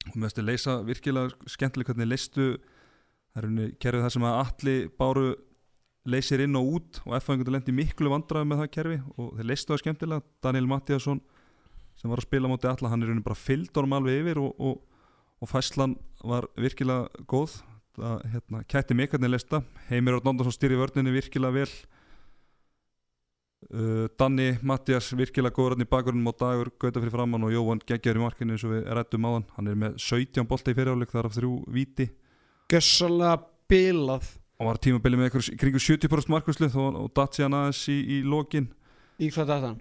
Og 0.05 0.17
með 0.17 0.33
þessu 0.33 0.45
leysa 0.45 0.79
virkilega 0.85 1.53
skemmtileg 1.55 1.89
hvernig 1.89 2.11
leistu 2.11 2.49
það 3.35 3.43
er 3.43 3.49
henni 3.49 3.67
kerfið 3.83 4.05
það 4.07 4.15
sem 4.15 4.27
að 4.29 4.41
allir 4.45 4.89
báru 4.95 5.27
leysir 6.05 6.43
inn 6.45 6.59
og 6.59 6.71
út 6.77 7.01
og 7.03 7.15
F-fáingunum 7.19 7.57
lendi 7.57 7.75
miklu 7.75 8.13
vandraði 8.13 8.49
með 8.49 8.61
það 8.63 8.73
kerfi 8.77 8.99
og 9.17 9.31
þeir 9.39 9.49
leistu 9.51 9.73
það 9.73 9.81
skemmtilega. 9.83 10.25
Daniel 10.45 10.69
Mattiasson 10.71 11.23
sem 11.99 12.11
var 12.11 12.21
að 12.21 12.29
spila 12.29 12.51
móti 12.51 12.69
alla, 12.69 12.91
hann 12.93 13.03
er 13.03 13.13
henni 13.13 13.25
bara 13.25 13.39
fyllt 13.39 13.75
honum 13.79 13.97
alveg 13.99 14.21
yfir 14.21 14.41
og, 14.43 14.53
og, 14.59 15.07
og 15.41 15.51
fæslan 15.51 15.97
var 16.23 16.47
virkilega 16.61 17.25
góð. 17.31 17.59
Það 17.95 18.23
hérna, 18.33 18.63
kætti 18.71 18.95
mig 18.99 19.11
hvernig 19.11 19.31
leista 19.31 19.61
Heimir 19.89 20.17
Örn 20.19 20.33
Andersson 20.33 20.55
stýri 20.55 20.79
vörninni 20.79 21.15
virkilega 21.15 21.55
vel. 21.55 21.75
Uh, 23.73 24.11
Danni 24.21 24.59
Mattias 24.67 25.09
virkilega 25.17 25.55
góður 25.57 25.77
hann 25.77 25.87
í 25.87 25.89
bakgrunum 25.89 26.27
og 26.29 26.37
dagur 26.43 26.69
gauta 26.77 27.01
fyrir 27.01 27.15
framann 27.15 27.47
og 27.47 27.55
Jóhann 27.55 27.81
geggjör 27.81 28.19
í 28.19 28.25
markinu 28.27 28.59
eins 28.59 28.67
og 28.67 28.75
við 28.75 28.91
rættum 28.99 29.25
á 29.25 29.31
hann 29.31 29.47
hann 29.55 29.71
er 29.73 29.79
með 29.81 29.97
17 30.05 30.45
bolta 30.51 30.75
í 30.75 30.77
fyriráleik 30.77 31.15
þar 31.15 31.31
af 31.31 31.39
þrjú 31.39 31.55
víti 31.73 32.11
Gössalega 32.73 33.39
bilað. 33.71 34.29
Og 34.61 34.69
var 34.71 34.79
tímabili 34.83 35.19
með 35.19 35.31
ykkur 35.33 35.49
kringu 35.61 35.81
70% 35.83 36.31
markvæslu 36.33 36.69
og, 36.79 36.99
og 37.05 37.09
datt 37.17 37.37
síðan 37.37 37.57
aðeins 37.59 37.81
í, 37.93 37.97
í 38.19 38.21
lokin. 38.23 38.69
Í 39.21 39.29
hvað 39.35 39.51
datan? 39.51 39.81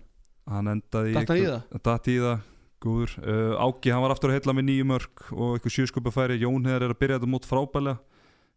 hann? 0.49 0.67
Endaði 0.73 1.13
í 1.13 1.15
Datt 1.15 1.29
hann 1.31 1.39
í 1.39 1.43
einhver- 1.45 1.83
datt 1.87 2.09
í 2.11 2.15
það 2.19 2.41
góður. 2.83 3.13
Uh, 3.23 3.53
Áki, 3.63 3.91
hann 3.93 4.03
var 4.03 4.11
aftur 4.15 4.31
að 4.33 4.39
heilla 4.39 4.55
með 4.57 4.65
nýju 4.67 4.87
mörg 4.89 5.21
og 5.31 5.53
eitthvað 5.55 5.75
sjösköpa 5.77 6.11
færi. 6.11 6.39
Jón 6.41 6.65
Heðar 6.67 6.83
er 6.89 6.95
að 6.95 6.99
byrja 6.99 7.19
þetta 7.21 7.29
mót 7.31 7.47
frábælega 7.47 7.99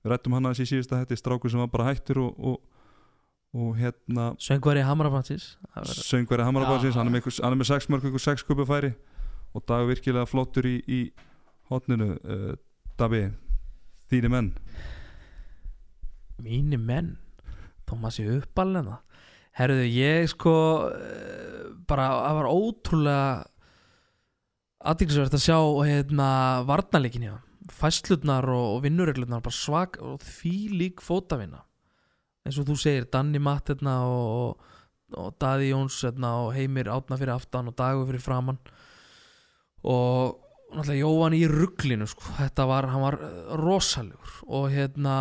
við 0.02 0.10
rættum 0.12 0.34
hann 0.34 0.48
aðeins 0.50 0.64
í 0.64 0.70
síðasta 0.72 0.98
hætti 1.02 1.18
strákur 1.20 1.52
sem 1.52 1.62
var 1.62 1.70
bara 1.70 1.86
hættur 1.92 2.18
og, 2.24 2.34
og, 2.38 2.58
og 3.56 3.70
hérna 3.78 4.26
Söngvari 4.42 4.82
Hamarabansins 4.86 5.46
söngveri 5.86 6.44
Hamarabásins 6.46 6.94
Já. 6.94 6.98
hann, 7.00 7.08
er 7.08 7.14
með 7.14 7.20
einhver- 7.22 7.42
hann 7.44 7.54
er 7.54 7.60
með 7.62 7.70
sex 7.70 7.88
mörg, 7.92 8.02
eitthvað 8.08 8.24
sex 8.26 8.42
sköpa 8.46 8.66
færi. 8.66 8.92
Og 9.54 9.64
dag 9.66 9.86
virkilega 9.88 10.26
flottur 10.28 10.66
í, 10.68 10.74
í 10.90 11.00
hotninu 11.70 12.10
uh, 12.18 12.54
Dabi, 12.98 13.22
þínu 14.12 14.32
menn? 14.32 14.52
Mínu 16.42 16.78
menn? 16.82 17.16
Tómasi 17.86 18.26
uppalina 18.28 19.00
Herðu, 19.56 19.86
ég 19.88 20.26
sko 20.28 20.52
eh, 20.92 21.68
bara, 21.88 22.10
það 22.12 22.38
var 22.40 22.48
ótrúlega 22.50 23.28
aðeinsverð 24.86 25.36
að 25.38 25.44
sjá 25.46 25.58
hérna 25.88 26.28
varnarleikin 26.68 27.24
hjá 27.24 27.36
fæslutnar 27.72 28.46
og, 28.52 28.66
og 28.76 28.82
vinnurreglutnar 28.84 29.42
bara 29.44 29.56
svag 29.56 29.96
og 30.04 30.20
því 30.22 30.56
lík 30.76 31.00
fótavinna. 31.02 31.62
Eins 32.46 32.60
og 32.60 32.68
þú 32.68 32.76
segir 32.78 33.08
Danni 33.10 33.40
Matt 33.42 33.72
hérna, 33.72 33.96
og, 34.06 34.60
og 35.16 35.32
Daði 35.40 35.72
Jóns 35.72 35.96
hérna, 36.04 36.34
og 36.44 36.52
Heimir 36.54 36.92
átna 36.92 37.18
fyrir 37.18 37.34
aftan 37.34 37.72
og 37.72 37.78
Dagur 37.80 38.06
fyrir 38.10 38.22
framann 38.22 38.60
og 39.86 40.36
náttúrulega 40.78 41.02
Jóhann 41.02 41.36
í 41.36 41.42
rugglinu 41.50 42.06
sko. 42.10 42.32
þetta 42.38 42.66
var, 42.70 42.88
hann 42.92 43.04
var 43.04 43.18
eh, 43.22 43.36
rosalegur 43.60 44.38
og 44.46 44.70
hérna 44.74 45.16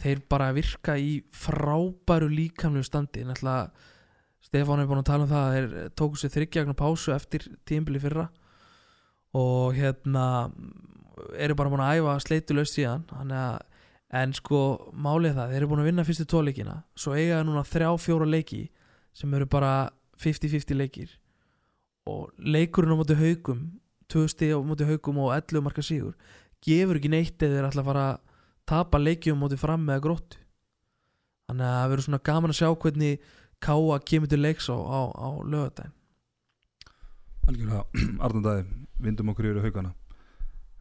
þeir 0.00 0.22
bara 0.32 0.50
virka 0.56 0.96
í 0.96 1.20
frábæru 1.36 2.30
líkamlegu 2.32 2.86
standi. 2.86 3.24
Náttúrulega 3.28 3.70
Stefán 4.40 4.80
er 4.80 4.88
búin 4.88 5.02
að 5.02 5.10
tala 5.10 5.26
um 5.26 5.30
það 5.30 5.46
að 5.46 5.56
þeir 5.56 5.90
tóku 6.00 6.18
sér 6.18 6.32
þryggjagnar 6.34 6.78
pásu 6.78 7.12
eftir 7.14 7.44
tímbili 7.68 8.00
fyrra 8.02 8.30
og 9.36 9.76
hérna 9.76 10.24
eru 11.36 11.54
bara 11.58 11.70
búin 11.70 11.82
að 11.84 12.00
æfa 12.00 12.16
sleitulaust 12.24 12.78
síðan. 12.78 13.04
Að 13.12 13.60
en 14.20 14.32
sko 14.34 14.60
málið 14.90 15.36
það, 15.36 15.52
þeir 15.52 15.60
eru 15.60 15.70
búin 15.70 15.82
að 15.84 15.88
vinna 15.90 16.04
fyrstu 16.06 16.26
tóleikina 16.26 16.80
svo 16.98 17.14
eiga 17.14 17.36
það 17.38 17.44
núna 17.46 17.66
þrjá 17.68 17.90
fjóra 18.02 18.26
leiki 18.26 18.64
sem 19.14 19.34
eru 19.38 19.46
bara 19.50 19.74
50-50 20.18 20.78
leikir. 20.78 21.12
Og 22.10 22.32
leikurinn 22.42 22.96
á 22.96 22.98
móti 22.98 23.14
haugum 23.18 23.62
tvö 24.10 24.26
stig 24.30 24.54
á 24.54 24.58
móti 24.60 24.88
haugum 24.88 25.22
og 25.24 25.34
11 25.36 25.64
marka 25.66 25.84
sigur. 25.84 26.16
Gefur 26.64 27.00
ekki 27.00 27.12
neitt 27.12 27.42
eða 27.42 27.56
þeir 27.56 27.70
ætla 27.70 27.84
að 27.84 27.90
fara 27.90 28.06
að 28.10 28.18
tapa 28.70 29.00
leikjum 29.00 29.40
móti 29.40 29.58
fram 29.60 29.86
með 29.86 30.04
gróttu. 30.08 30.42
Þannig 31.50 31.66
að 31.66 31.78
það 31.78 31.88
verður 31.92 32.06
svona 32.08 32.26
gaman 32.30 32.54
að 32.54 32.60
sjá 32.60 32.68
hvernig 32.74 33.30
Káa 33.60 33.98
kemur 34.08 34.30
til 34.30 34.38
leiks 34.40 34.70
á, 34.72 34.76
á, 34.76 35.00
á 35.12 35.28
lögadaginn 35.44 35.92
algjörlega 37.50 37.84
Arnandæði, 38.24 38.64
vindum 39.00 39.32
okkur 39.32 39.50
yfir 39.50 39.66
haugana 39.66 39.94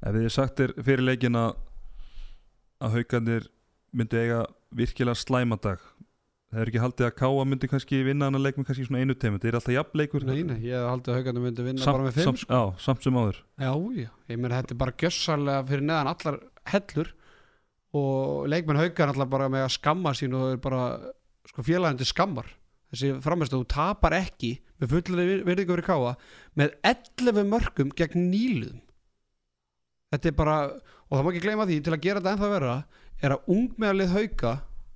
ef 0.06 0.20
sagt 0.34 0.62
er 0.64 0.74
fyrir 0.78 1.04
leikin 1.04 1.38
að 1.40 1.58
haugandir 2.94 3.50
myndu 3.92 4.20
eiga 4.20 4.44
virkilega 4.76 5.20
slæmadag 5.20 5.84
það 6.50 6.64
er 6.64 6.72
ekki 6.72 6.82
haldið 6.84 7.08
að 7.08 7.16
Káa 7.20 7.46
myndi 7.46 7.70
kannski 7.70 8.02
vinna 8.08 8.30
hann 8.30 8.40
að 8.40 8.46
leik 8.48 8.60
með 8.60 8.70
kannski 8.70 8.88
svona 8.88 9.04
einu 9.04 9.16
teimi 9.16 9.38
þetta 9.38 9.52
er 9.52 9.58
alltaf 9.60 9.76
jafnleikur 9.76 10.26
Nei, 10.26 10.42
nei, 10.48 10.58
ég 10.66 10.76
hef 10.76 10.90
haldið 10.90 11.14
að 11.14 11.20
haugandi 11.20 11.44
myndi 11.46 11.66
vinna 11.68 11.84
samt, 11.84 11.98
bara 11.98 12.08
með 12.08 12.18
fimm 12.18 12.30
samt, 12.30 12.46
já, 12.50 12.62
samt 12.86 13.06
sem 13.06 13.20
áður. 13.20 13.42
Já, 13.62 13.72
já, 14.00 14.10
ég 14.34 14.42
meina 14.42 14.62
þetta 14.62 14.76
er 14.76 14.82
bara 14.84 14.98
gjössalega 15.04 15.68
fyrir 15.70 15.86
neðan 15.86 16.12
allar 16.14 16.40
hellur 16.74 17.12
og 18.00 18.48
leikmenn 18.50 18.82
haukar 18.82 19.14
alltaf 19.14 19.30
bara 19.30 19.52
með 19.54 19.68
að 19.68 19.76
skamma 19.78 20.16
sín 20.18 20.38
og 20.38 20.48
það 20.48 20.56
er 20.56 20.64
bara 20.66 20.84
sko 21.50 21.66
félagandi 21.66 22.10
skammar. 22.10 22.50
Þessi 22.90 23.12
framist 23.22 23.54
að 23.54 23.62
þú 23.62 23.70
tapar 23.70 24.16
ekki 24.18 24.56
með 24.82 24.94
fullari 24.96 25.42
virðingu 25.46 25.76
fyrir 25.76 25.86
káa 25.86 26.14
með 26.58 26.74
11 26.90 27.50
mörgum 27.50 27.92
gegn 27.94 28.32
nýluðum 28.32 28.80
þetta 30.10 30.32
er 30.32 30.38
bara 30.38 30.56
og 30.74 31.14
það 31.14 31.26
má 31.26 31.30
ekki 31.32 31.44
gleyma 31.44 31.68
því 31.70 31.78
til 31.86 31.94
að 31.94 32.06
gera 32.06 32.24
þetta 32.26 32.40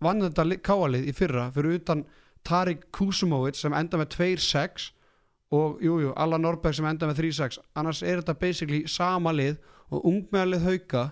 hauka 0.04 0.10
vann 0.10 0.22
þetta 0.28 0.45
li- 0.49 0.60
káalið 0.60 1.08
í 1.10 1.14
fyrra 1.16 1.47
fyrir 1.56 1.80
utan 1.80 2.04
Tarik 2.43 2.89
Kusumovic 2.91 3.56
sem 3.56 3.74
enda 3.74 3.97
með 3.97 4.10
2-6 4.18 4.91
og 5.54 5.80
jújú, 5.82 6.10
jú, 6.10 6.14
Alla 6.18 6.38
Norberg 6.38 6.76
sem 6.76 6.86
enda 6.89 7.08
með 7.08 7.22
3-6 7.22 7.60
annars 7.80 8.01
er 8.04 8.20
þetta 8.22 8.36
basically 8.39 8.84
sama 8.88 9.32
lið 9.32 9.58
og 9.93 10.04
ungmeðalið 10.10 10.66
hauka 10.68 11.04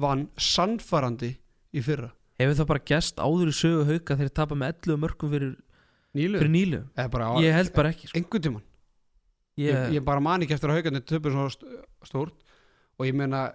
vann 0.00 0.28
sannfarandi 0.38 1.34
í 1.74 1.82
fyrra. 1.82 2.10
Hefur 2.40 2.56
það 2.60 2.68
bara 2.70 2.84
gest 2.88 3.16
áður 3.20 3.50
í 3.50 3.56
sögu 3.56 3.84
hauka 3.88 4.14
þegar 4.16 4.28
þeir 4.30 4.36
tapa 4.38 4.54
með 4.56 4.74
11 4.86 5.00
mörgum 5.02 5.30
fyrir, 5.34 5.56
Nýlu, 6.14 6.38
fyrir 6.40 6.50
nýlu 6.50 6.78
bara 7.12 7.28
Ég 7.40 7.52
held 7.54 7.72
bara 7.74 7.90
ekki 7.92 8.08
sko. 8.08 8.18
einhvern 8.18 8.42
tímann. 8.42 8.62
Ég, 9.60 9.74
ég, 9.74 9.92
ég 9.98 10.04
bara 10.04 10.20
man 10.20 10.42
ekki 10.42 10.54
eftir 10.56 10.70
að 10.72 10.80
haugandi 10.80 11.02
töpur 11.06 11.30
svo 11.34 11.48
st- 11.52 11.66
stórt. 12.08 12.34
Og 12.98 13.06
ég 13.06 13.14
meina 13.14 13.52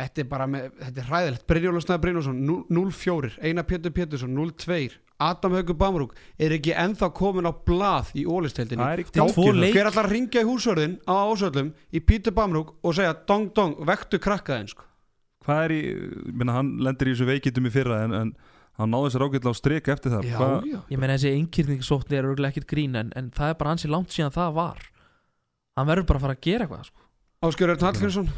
þetta 0.00 0.22
er 0.22 0.28
bara 0.30 0.48
með, 0.50 0.68
þetta 0.80 1.02
er 1.02 1.08
hræðilegt. 1.10 1.46
Brynjóla 1.50 1.82
Snæði 1.82 2.02
Brynjólfsson 2.04 2.42
0-4 2.72 3.32
Einar 3.42 3.66
Pétur 3.68 3.94
Pétursson 3.96 4.36
0-2 4.36 4.98
Adam 5.22 5.56
Haugur 5.56 5.76
Bamrúk 5.78 6.14
er 6.40 6.54
ekki 6.56 6.72
ennþá 6.74 7.10
komin 7.14 7.46
á 7.46 7.52
blað 7.54 8.12
í 8.18 8.24
ólisteildinni 8.26 8.82
er 8.82 9.02
er 9.02 9.76
hver 9.76 9.90
að 9.92 10.08
ringja 10.10 10.42
í 10.42 10.48
húsörðin 10.48 10.96
á 11.06 11.14
ásöldum 11.30 11.72
í 11.92 12.02
Pétur 12.02 12.34
Bamrúk 12.36 12.74
og 12.82 12.96
segja 12.96 13.14
dong 13.28 13.52
dong, 13.54 13.76
vektu 13.86 14.18
krakkaðin 14.22 14.70
sko. 14.72 14.86
hvað 15.46 15.64
er 15.66 15.74
í, 15.76 15.82
minna, 16.32 16.56
hann 16.58 16.74
lendir 16.82 17.10
í 17.10 17.14
þessu 17.14 17.28
veikitum 17.28 17.68
í 17.68 17.74
fyrra 17.74 18.02
en, 18.06 18.16
en 18.18 18.32
hann 18.80 18.94
náði 18.94 19.12
sér 19.14 19.26
ágætlega 19.26 19.54
á 19.54 19.58
strik 19.58 19.90
eftir 19.92 20.14
það. 20.14 20.28
Já, 20.30 20.38
já. 20.70 20.78
ég 20.88 20.98
meina 21.02 21.18
þessi 21.18 21.34
einkýrningssókn 21.38 22.16
er 22.16 22.30
örgulega 22.30 22.54
ekkert 22.54 22.70
grín 22.70 22.98
en, 22.98 23.12
en 23.18 23.30
það 23.34 23.52
er 23.52 23.58
bara 23.60 23.74
ansi 23.76 23.90
langt 23.90 24.14
síðan 24.14 24.34
það 24.34 24.56
var. 24.58 24.86
Hann 25.78 25.88
verður 25.88 26.08
bara 26.08 26.20
að 26.22 26.26
fara 26.26 26.38
að 26.38 26.46
gera 26.46 26.66
eitthvað 26.66 26.88
sko. 26.88 27.06
Áskjör 27.42 27.74
Örn 27.74 27.86
Hallgrímsson 27.88 28.32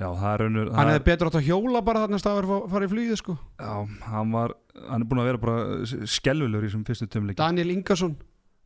já, 0.00 0.08
er 0.08 0.44
raunur 0.44 0.70
hann 0.74 0.92
hefði 0.92 1.06
betur 1.08 1.30
átt 1.30 1.40
að 1.40 1.48
hjóla 1.48 1.82
bara 1.86 2.04
þarna 2.04 2.20
staður 2.22 2.50
að 2.50 2.68
fara 2.74 2.88
í 2.88 2.92
flýði 2.92 3.18
sko. 3.20 3.38
Já, 3.60 3.72
hann 4.10 4.34
var, 4.34 4.54
hann 4.88 5.04
er 5.04 5.08
búin 5.10 5.22
að 5.22 5.30
vera 5.30 5.42
bara 5.46 6.06
skelvilegur 6.18 6.66
í 6.66 6.70
þessum 6.70 6.86
fyrstu 6.88 7.10
tömleik 7.10 7.40
Daniel 7.40 7.74
Ingarsson 7.74 8.14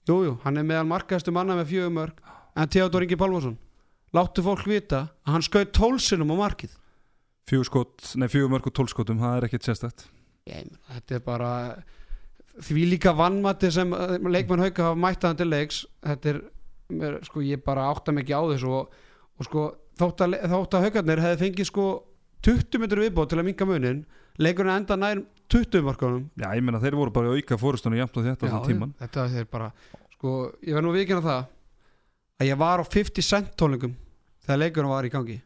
jújú, 0.09 0.37
hann 0.45 0.61
er 0.61 0.69
meðal 0.69 0.89
markaðastu 0.89 1.35
manna 1.37 1.57
með 1.59 1.73
fjögum 1.75 1.99
mörg 2.01 2.23
en 2.59 2.71
Theodor 2.73 3.05
Ingi 3.05 3.19
Pálmarsson. 3.21 3.59
Láttu 4.17 4.43
fólk 4.43 4.65
vita 4.67 5.03
að 5.29 5.35
hann 5.35 5.45
skaut 5.45 5.75
tólsinum 5.77 6.33
á 6.33 6.37
markið. 6.41 6.73
Fjögur 7.49 8.49
mörg 8.51 8.71
og 8.71 8.75
tólskotum 8.81 9.21
það 9.21 9.37
er 9.37 9.47
ekkert 9.49 9.69
sérstætt 9.69 10.09
þetta 10.49 11.17
er 11.17 11.25
bara 11.25 11.51
því 12.65 12.87
líka 12.95 13.15
vannmatti 13.17 13.71
sem 13.75 13.93
eh, 13.95 14.17
leikmenn 14.19 14.65
hauka 14.67 14.91
hafa 14.91 15.01
mættaðan 15.01 15.41
til 15.41 15.51
leiks 15.51 15.83
þetta 16.05 16.33
er, 16.33 16.41
sko, 17.27 17.43
ég 17.45 17.63
bara 17.65 17.89
átta 17.93 18.15
ekki 18.17 18.35
á 18.35 18.43
þessu 18.53 18.73
og, 18.81 18.97
og 19.39 19.49
sko, 19.49 19.65
þótt 19.99 20.25
að, 20.27 20.39
þótt 20.53 20.77
að 20.79 20.87
haukarnir 20.89 21.23
hefði 21.25 21.43
fengið 21.45 21.71
sko 21.71 21.89
20 22.47 22.83
minnur 22.83 23.03
viðbót 23.05 23.33
til 23.33 23.39
að 23.41 23.49
minka 23.49 23.67
munin 23.69 24.03
leikurinn 24.39 24.77
enda 24.77 24.99
nær 24.99 25.23
20 25.51 25.87
markanum 25.87 26.27
Já, 26.39 26.51
ég 26.55 26.65
meina 26.65 26.81
þeir 26.83 26.99
voru 26.99 27.15
bara 27.15 27.35
auka 27.35 27.59
fórustunum 27.59 27.99
jafnt 27.99 28.19
á 28.19 28.21
þetta 28.27 28.51
allan 28.51 28.67
tíman 28.69 28.93
þetta 29.01 29.27
er 29.41 29.49
bara 29.51 29.73
sko, 30.15 30.35
ég 30.63 30.77
verð 30.77 30.87
nú 30.87 30.95
vikinn 30.95 31.23
á 31.23 31.29
það 31.29 31.41
að 32.39 32.51
ég 32.53 32.61
var 32.61 32.83
á 32.83 32.85
50 32.87 33.27
cent 33.27 33.55
tónleikum 33.59 33.95
þegar 34.47 34.63
leikurinn 34.63 34.93
var 34.93 35.07
í 35.07 35.13
gangi. 35.13 35.37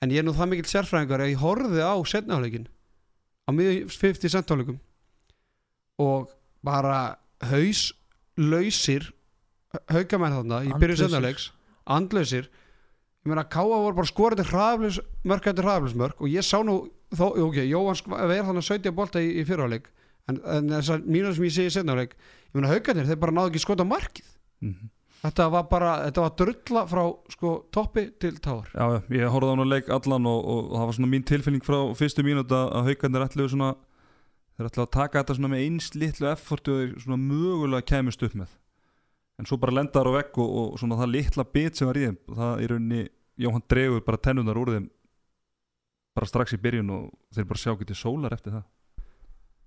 En 0.00 0.12
ég 0.12 0.22
er 0.22 0.26
nú 0.26 0.34
það 0.36 0.52
mikill 0.52 0.70
sérfræðingar 0.70 1.22
að 1.24 1.32
ég 1.32 1.42
horfði 1.42 1.84
á 1.84 1.94
setnaháleikin 2.08 2.66
á 3.46 3.50
miðjum 3.54 3.92
50 3.92 4.32
cent 4.34 4.48
tónleikum 4.48 4.78
og 6.00 6.30
bara 6.64 7.16
haus 7.50 7.90
lausir 8.40 9.10
haugamenn 9.92 10.38
þarna 10.38 10.62
í 10.66 10.72
byrju 10.80 10.98
setnaháleiks 11.02 11.50
andlausir 11.90 12.48
ég 13.20 13.30
meina 13.30 13.44
Káa 13.44 13.68
voru 13.68 13.96
bara 13.98 14.08
skorandi 14.08 14.46
hraðaflis 14.48 15.00
mörk 15.28 15.48
eftir 15.50 15.66
hraðaflismörk 15.66 16.22
og 16.22 16.30
ég 16.32 16.46
sá 16.46 16.60
nú 16.64 16.76
þó, 17.12 17.26
ok, 17.48 17.58
Jóhann 17.68 17.98
verð 18.08 18.46
þannig 18.48 18.62
að 18.62 18.70
70 18.70 18.94
bolta 18.96 19.20
í, 19.20 19.32
í 19.40 19.44
fyrirháleik 19.48 19.90
en, 20.30 20.38
en 20.40 20.70
þessar 20.78 21.04
mínur 21.04 21.34
sem 21.36 21.48
ég 21.48 21.56
segi 21.56 21.72
í 21.72 21.74
setnáleik 21.74 22.14
ég 22.16 22.56
meina 22.56 22.72
haugarnir, 22.72 23.08
þeir 23.08 23.20
bara 23.20 23.36
náðu 23.36 23.52
ekki 23.52 23.62
skota 23.66 23.86
markið. 23.86 24.32
Mhm. 24.64 24.90
þetta 25.20 25.50
var 25.52 25.66
bara, 25.68 25.90
þetta 26.06 26.22
var 26.24 26.32
drulla 26.40 26.82
frá 26.88 27.02
sko 27.34 27.50
toppi 27.76 28.06
til 28.20 28.38
táar. 28.40 28.70
Já, 28.72 29.02
ég 29.12 29.28
horfði 29.28 29.50
á 29.50 29.52
hann 29.52 29.64
að 29.66 29.72
leik 29.74 29.90
allan 29.92 30.28
og, 30.30 30.40
og 30.40 30.70
það 30.78 30.86
var 30.88 30.96
svona 30.96 31.12
mín 31.12 31.26
tilfinning 31.28 31.64
frá 31.66 31.78
fyrstu 31.98 32.24
mínúta 32.24 32.62
að 32.72 32.88
haugarnir 32.88 33.26
ætluðu 33.26 33.52
svona 33.52 33.74
þeir 34.56 34.70
ætluðu 34.70 34.86
að 34.86 34.94
taka 34.96 35.20
þetta 35.20 35.36
svona 35.36 35.52
með 35.52 35.66
eins 35.66 35.90
litlu 35.96 36.30
effortu 36.32 36.72
og 36.72 36.80
þeir 36.80 37.04
svona 37.04 37.20
mögulega 37.20 37.88
kæmust 37.92 38.24
upp 38.24 38.38
með 38.40 38.56
en 39.40 39.48
svo 39.48 39.56
bara 39.60 39.74
lendaður 39.78 40.12
á 40.12 40.18
vegg 40.18 40.40
og, 40.42 40.50
og 40.60 40.80
svona 40.80 40.98
það 41.00 41.14
litla 41.14 41.46
bit 41.48 41.78
sem 41.78 41.88
var 41.88 41.98
í 41.98 42.06
þeim 42.06 42.18
það 42.36 42.64
í 42.64 42.70
rauninni, 42.70 43.04
Jóhann 43.40 43.64
dregur 43.72 44.02
bara 44.04 44.20
tennunar 44.20 44.58
úr 44.60 44.74
þeim 44.74 44.90
bara 46.16 46.28
strax 46.28 46.52
í 46.52 46.60
byrjun 46.60 46.92
og 46.92 47.08
þeir 47.32 47.48
bara 47.48 47.62
sjá 47.62 47.72
getið 47.80 47.96
sólar 47.96 48.34
eftir 48.36 48.52
það. 48.58 48.66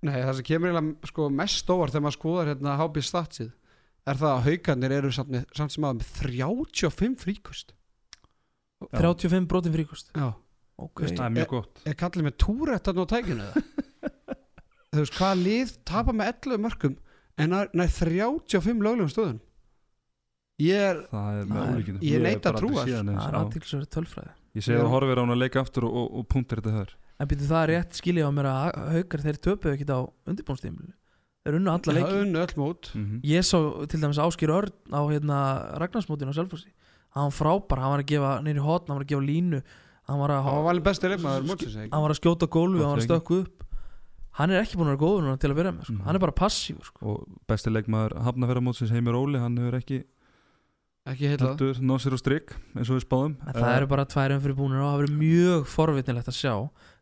Nei, 0.03 0.17
það 0.19 0.33
sem 0.37 0.47
kemur 0.49 0.69
eiginlega 0.69 1.09
sko, 1.09 1.27
mest 1.31 1.69
óvart 1.71 1.93
þegar 1.93 2.03
maður 2.05 2.17
skoðar 2.17 2.49
hérna 2.51 2.75
HB 2.81 3.03
statsið 3.07 3.51
er 4.03 4.19
það 4.19 4.33
að 4.33 4.43
haugarnir 4.49 4.95
eru 4.97 5.11
samt, 5.15 5.31
með, 5.31 5.45
samt 5.55 5.73
sem 5.73 5.85
með 5.85 6.03
35 6.19 7.15
fríkust 7.23 7.73
35 8.91 9.47
brotin 9.47 9.73
fríkust 9.73 10.11
Já, 10.11 10.33
ok, 10.83 11.05
það 11.07 11.23
er 11.23 11.35
mjög 11.37 11.53
gott. 11.53 11.83
er 11.87 11.97
kallið 12.01 12.27
með 12.27 12.35
túrættan 12.43 12.99
á 12.99 13.05
tækinu 13.13 13.47
eða? 13.47 13.63
Þú 14.93 14.99
veist, 14.99 15.15
hvaða 15.17 15.39
lið 15.39 15.71
tapa 15.87 16.13
með 16.13 16.33
11 16.33 16.63
mörgum 16.67 16.97
en 17.39 17.55
nær 17.55 17.71
nær 17.73 17.95
35 17.95 18.83
löglegum 18.83 19.09
stöðun 19.13 19.39
Ég 20.63 20.87
er 20.89 21.03
það 21.11 21.39
er 21.41 21.53
ólíkinu 21.73 22.03
ég 22.07 22.23
neita 22.23 22.53
að 22.53 22.59
trúa 22.61 22.81
það 22.81 22.97
er 22.97 23.07
þessu. 23.11 23.37
aðtilsverið 23.43 23.93
tölfræði. 23.97 24.33
Ég 24.53 24.65
segi 24.67 24.79
að 24.79 24.91
horfir 24.93 25.19
á 25.19 25.21
hann 25.23 25.33
að 25.33 25.41
leika 25.43 25.63
aftur 25.63 25.87
og, 25.89 25.95
og, 26.01 26.11
og 26.21 26.27
punktir 26.29 26.61
þetta 26.61 26.75
höður 26.77 26.93
en 27.23 27.29
býtu 27.29 27.47
það 27.47 27.63
er 27.63 27.71
rétt 27.73 27.97
skilja 27.99 28.27
á 28.27 28.31
mér 28.33 28.49
að 28.49 28.77
haukar 28.97 29.23
þeir 29.23 29.39
töpuðu 29.47 29.73
ekkit 29.77 29.93
á 29.93 29.99
undirbúnstímlu 30.29 30.91
þeir 31.43 31.57
unnu 31.59 31.71
alla 31.73 31.95
leiki. 31.97 32.19
unnu 32.23 32.45
mót. 32.59 32.91
Mhm. 32.95 33.19
ég 33.27 33.43
sá 33.43 33.57
til 33.87 33.99
dæmis 33.99 34.19
Áskir 34.19 34.51
Örn 34.53 34.71
á 34.91 35.01
hérna 35.11 35.39
Ragnarsmótinu 35.79 36.31
á 36.31 36.35
Selfossi. 36.39 36.71
Hann 37.13 37.29
var 37.29 37.35
frábær, 37.35 37.79
hann 37.83 37.91
var 37.93 38.01
að 38.03 38.09
gefa 38.09 38.31
nýri 38.41 38.63
hotn 38.63 38.87
hann 38.87 38.97
var 38.97 39.05
að 39.05 39.11
gefa 39.11 39.27
línu. 39.27 39.59
Hann 40.07 40.19
var 40.19 40.29
að, 40.31 40.43
Það 40.43 40.63
var 40.63 40.73
hann 41.91 42.03
var 42.03 42.11
að 42.11 42.19
skjóta 42.19 42.47
gólfi 42.47 42.79
hann 42.81 42.91
var 42.95 42.99
að 42.99 43.07
stökku 43.07 43.41
upp. 43.43 43.63
Hann 44.33 44.49
er 44.49 44.63
ekki 44.63 44.79
búin 44.79 44.89
að 44.89 44.95
vera 44.97 45.03
góður 45.03 45.23
núna 45.23 45.39
til 45.39 45.51
að 45.51 45.55
vera 45.55 45.71
með 45.71 45.83
sko. 45.85 45.93
Mhm. 45.93 46.05
hann 46.07 46.15
er 46.15 46.19
bara 46.19 46.31
passífur 46.33 46.85
sko. 46.89 46.99
og 47.05 47.27
besti 47.47 47.69
leikmaður 47.69 48.17
hafnafæramótsins 48.25 48.89
Heimir 48.89 49.13
Óli 49.13 49.37
hann 49.39 49.57
hefur 49.57 49.77
ekki 49.77 50.03
Ekki 51.03 51.27
heitað 51.27 51.49
heldur 51.51 51.79
náð 51.83 51.97
sér 52.05 52.13
á 52.15 52.19
strik 52.21 52.53
eins 52.79 52.87
og 52.89 52.95
við 52.95 53.03
spáðum 53.03 53.33
en 53.43 53.57
það 53.57 53.73
eru 53.77 53.87
bara 53.91 54.05
tvær 54.07 54.33
umfyrir 54.37 54.55
búinir 54.55 54.79
og 54.79 54.85
það 54.87 54.99
verður 55.01 55.17
mjög 55.19 55.65
forvitnilegt 55.73 56.29
að 56.31 56.37
sjá 56.37 56.53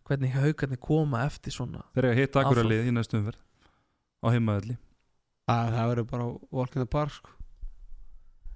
hvernig 0.10 0.32
haukarnir 0.34 0.80
koma 0.82 1.20
eftir 1.28 1.54
svona 1.54 1.84
þeir 1.94 2.08
eru 2.08 2.14
að 2.16 2.22
hitta 2.24 2.42
akkur 2.42 2.62
að 2.64 2.72
lið 2.72 2.90
í 2.90 2.96
næstu 2.96 3.20
umferð 3.20 3.44
á 4.26 4.28
heimaðalli 4.34 4.78
að 5.52 5.70
Það 5.76 5.92
verður 5.92 6.08
bara 6.10 6.26
walk 6.58 6.76
in 6.78 6.82
the 6.82 6.88
park 6.90 7.14
sko. 7.14 7.30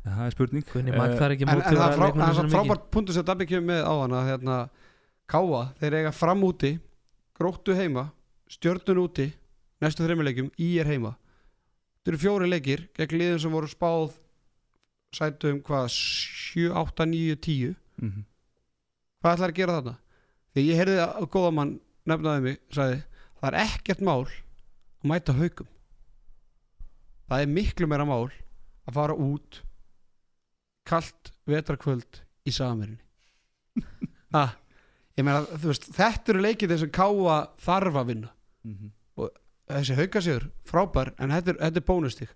það 0.06 0.26
er 0.26 0.34
spurning. 0.36 0.66
Hvernig 0.72 0.94
Eh, 0.94 0.98
magð 1.02 1.16
það 1.20 1.26
er 1.28 1.34
ekki 1.36 1.46
En, 1.46 1.50
en 1.50 1.62
það 1.62 1.86
að 1.86 2.42
er 2.46 2.52
frábært 2.56 2.90
punktur 2.94 3.16
sem 3.18 3.26
Dabbi 3.26 3.46
kemur 3.50 3.68
með 3.70 3.82
á 3.86 3.94
hana 4.02 4.22
hérna, 4.30 4.58
Káa, 5.30 5.62
þeir 5.82 5.98
eiga 6.00 6.12
fram 6.14 6.42
úti 6.46 6.76
Gróttu 7.38 7.76
heima 7.78 8.10
Stjörnun 8.50 9.02
úti, 9.02 9.30
næstu 9.82 10.06
þreymuleikjum 10.06 10.52
Í 10.62 10.76
er 10.80 10.90
heima. 10.90 11.16
Þetta 12.02 12.14
eru 12.14 12.22
fjóri 12.22 12.50
leikir 12.50 12.88
gegn 12.96 13.18
liðin 13.20 13.42
sem 13.42 13.52
voru 13.54 13.68
spáð 13.70 14.14
sætum 15.16 15.62
hvað 15.66 15.88
7, 15.96 16.72
8, 16.84 17.06
9, 17.12 17.36
10 17.48 17.76
Mhm. 18.02 18.26
Hvað 19.24 19.36
ætlar 19.38 19.52
að 19.54 19.56
gera 19.58 19.76
þarna? 19.80 19.94
Þegar 20.54 20.66
ég 20.70 20.80
heyrði 20.82 20.98
að 21.06 21.30
góða 21.34 21.52
mann 21.56 21.70
nefnaði 22.06 22.42
mig, 22.44 22.58
sagði 22.76 22.98
það 23.42 23.48
er 23.54 23.58
ekkert 23.66 24.02
mál 24.06 24.26
að 24.26 25.08
mæta 25.10 25.34
haugum 25.38 25.68
það 27.30 27.42
er 27.42 27.48
miklu 27.56 27.88
meira 27.90 28.06
mál 28.06 28.28
að 28.86 28.94
fara 29.00 29.16
út 29.18 29.62
kalt 30.86 31.32
vetrakvöld 31.50 32.22
í 32.46 32.54
samerinni 32.54 33.02
ah, 34.36 34.54
ég 35.18 35.26
meina 35.26 35.42
veist 35.64 35.88
þetta 35.96 36.34
eru 36.36 36.44
leikið 36.46 36.74
þess 36.76 36.86
að 36.88 36.94
káa 37.00 37.38
þarf 37.66 37.96
að 38.02 38.10
vinna 38.12 38.32
Mhm. 38.66 38.92
þessi 39.70 39.96
haugasigur 39.98 40.50
frábær 40.66 41.14
en 41.20 41.30
þetta 41.34 41.56
er, 41.56 41.58
er 41.80 41.82
bónustig 41.86 42.30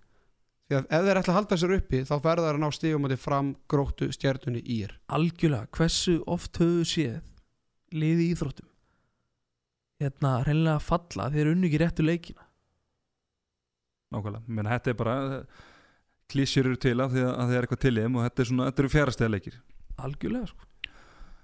því 0.69 0.77
að 0.77 0.91
ef 0.93 1.05
þeir 1.07 1.19
ætla 1.19 1.33
að 1.33 1.37
halda 1.39 1.57
sér 1.57 1.71
uppi 1.79 2.01
þá 2.05 2.13
ferða 2.21 2.45
þeir 2.45 2.57
að 2.57 2.61
ná 2.61 2.75
stígum 2.75 3.07
að 3.07 3.13
þið 3.15 3.21
fram 3.23 3.47
gróttu 3.73 4.09
stjörnunni 4.13 4.61
í 4.61 4.77
er 4.85 4.93
algjörlega, 5.17 5.69
hversu 5.73 6.19
oft 6.29 6.59
höfðu 6.61 6.85
séð 6.91 7.95
liði 7.95 8.27
í 8.27 8.35
íþróttum? 8.35 8.69
Hérna 9.99 10.35
reynilega 10.45 10.83
falla 10.83 11.27
þeir 11.33 11.51
unnu 11.51 11.67
ekki 11.67 11.81
réttu 11.81 12.05
leikina. 12.05 12.45
Nákvæmlega, 14.13 14.45
menn 14.47 14.69
þetta 14.69 14.93
er 14.93 14.99
bara 15.01 15.17
klísjur 16.29 16.69
eru 16.69 16.79
til 16.79 16.95
af 17.01 17.11
því 17.11 17.25
að, 17.25 17.33
að 17.33 17.49
það 17.49 17.57
er 17.57 17.67
eitthvað 17.67 17.83
til 17.83 17.95
í 17.95 18.03
þeim 18.05 18.15
og 18.19 18.27
þetta 18.27 18.43
er 18.43 18.49
svona, 18.51 18.69
þetta 18.69 18.83
eru 18.83 18.93
fjárastega 18.93 19.33
leikir. 19.33 19.57
Algjörlega 19.99 20.51
sko, 20.53 20.69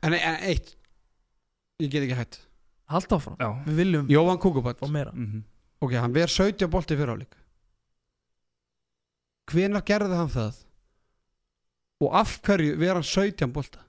en, 0.05 0.15
en 0.15 0.47
eitt. 0.53 0.71
Ég 1.83 1.91
get 1.91 2.05
ekki 2.05 2.21
hætt. 2.21 2.39
Halda 2.93 3.17
áfram. 3.17 3.35
Já. 3.41 3.49
Við 3.65 3.81
viljum 3.81 4.09
Jóhann 4.13 4.39
Kúkubat 4.39 4.79
fá 4.79 4.87
meira. 4.87 5.11
Mm 5.11 5.43
ok, 5.85 5.95
hann 5.99 6.13
ver 6.15 6.31
17 6.31 6.69
bolti 6.71 6.97
fyrir 6.97 7.13
áleik 7.15 7.35
hvenar 9.51 9.83
gerði 9.85 10.15
hann 10.19 10.31
það? 10.33 10.61
Og 12.05 12.15
af 12.19 12.37
hverju 12.43 12.77
ver 12.81 12.97
hann 12.99 13.07
17 13.07 13.51
bolta? 13.55 13.81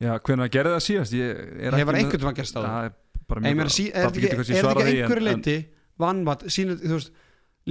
Já, 0.00 0.14
hvernig 0.24 0.48
gerði 0.54 0.72
það 0.76 0.84
síðast? 0.86 1.12
Hefur 1.12 1.60
með- 1.60 2.00
einhvern 2.00 2.24
veginn 2.24 2.34
gerst 2.40 2.56
á 2.56 2.60
það 2.64 2.92
er 3.30 4.08
þetta 4.08 4.10
ekki, 4.10 4.56
er 4.56 4.68
einhverju 5.04 5.24
leiti 5.26 5.56
vannmatt, 6.00 6.44
sínur, 6.50 6.78
þú 6.80 6.96
veist 6.96 7.10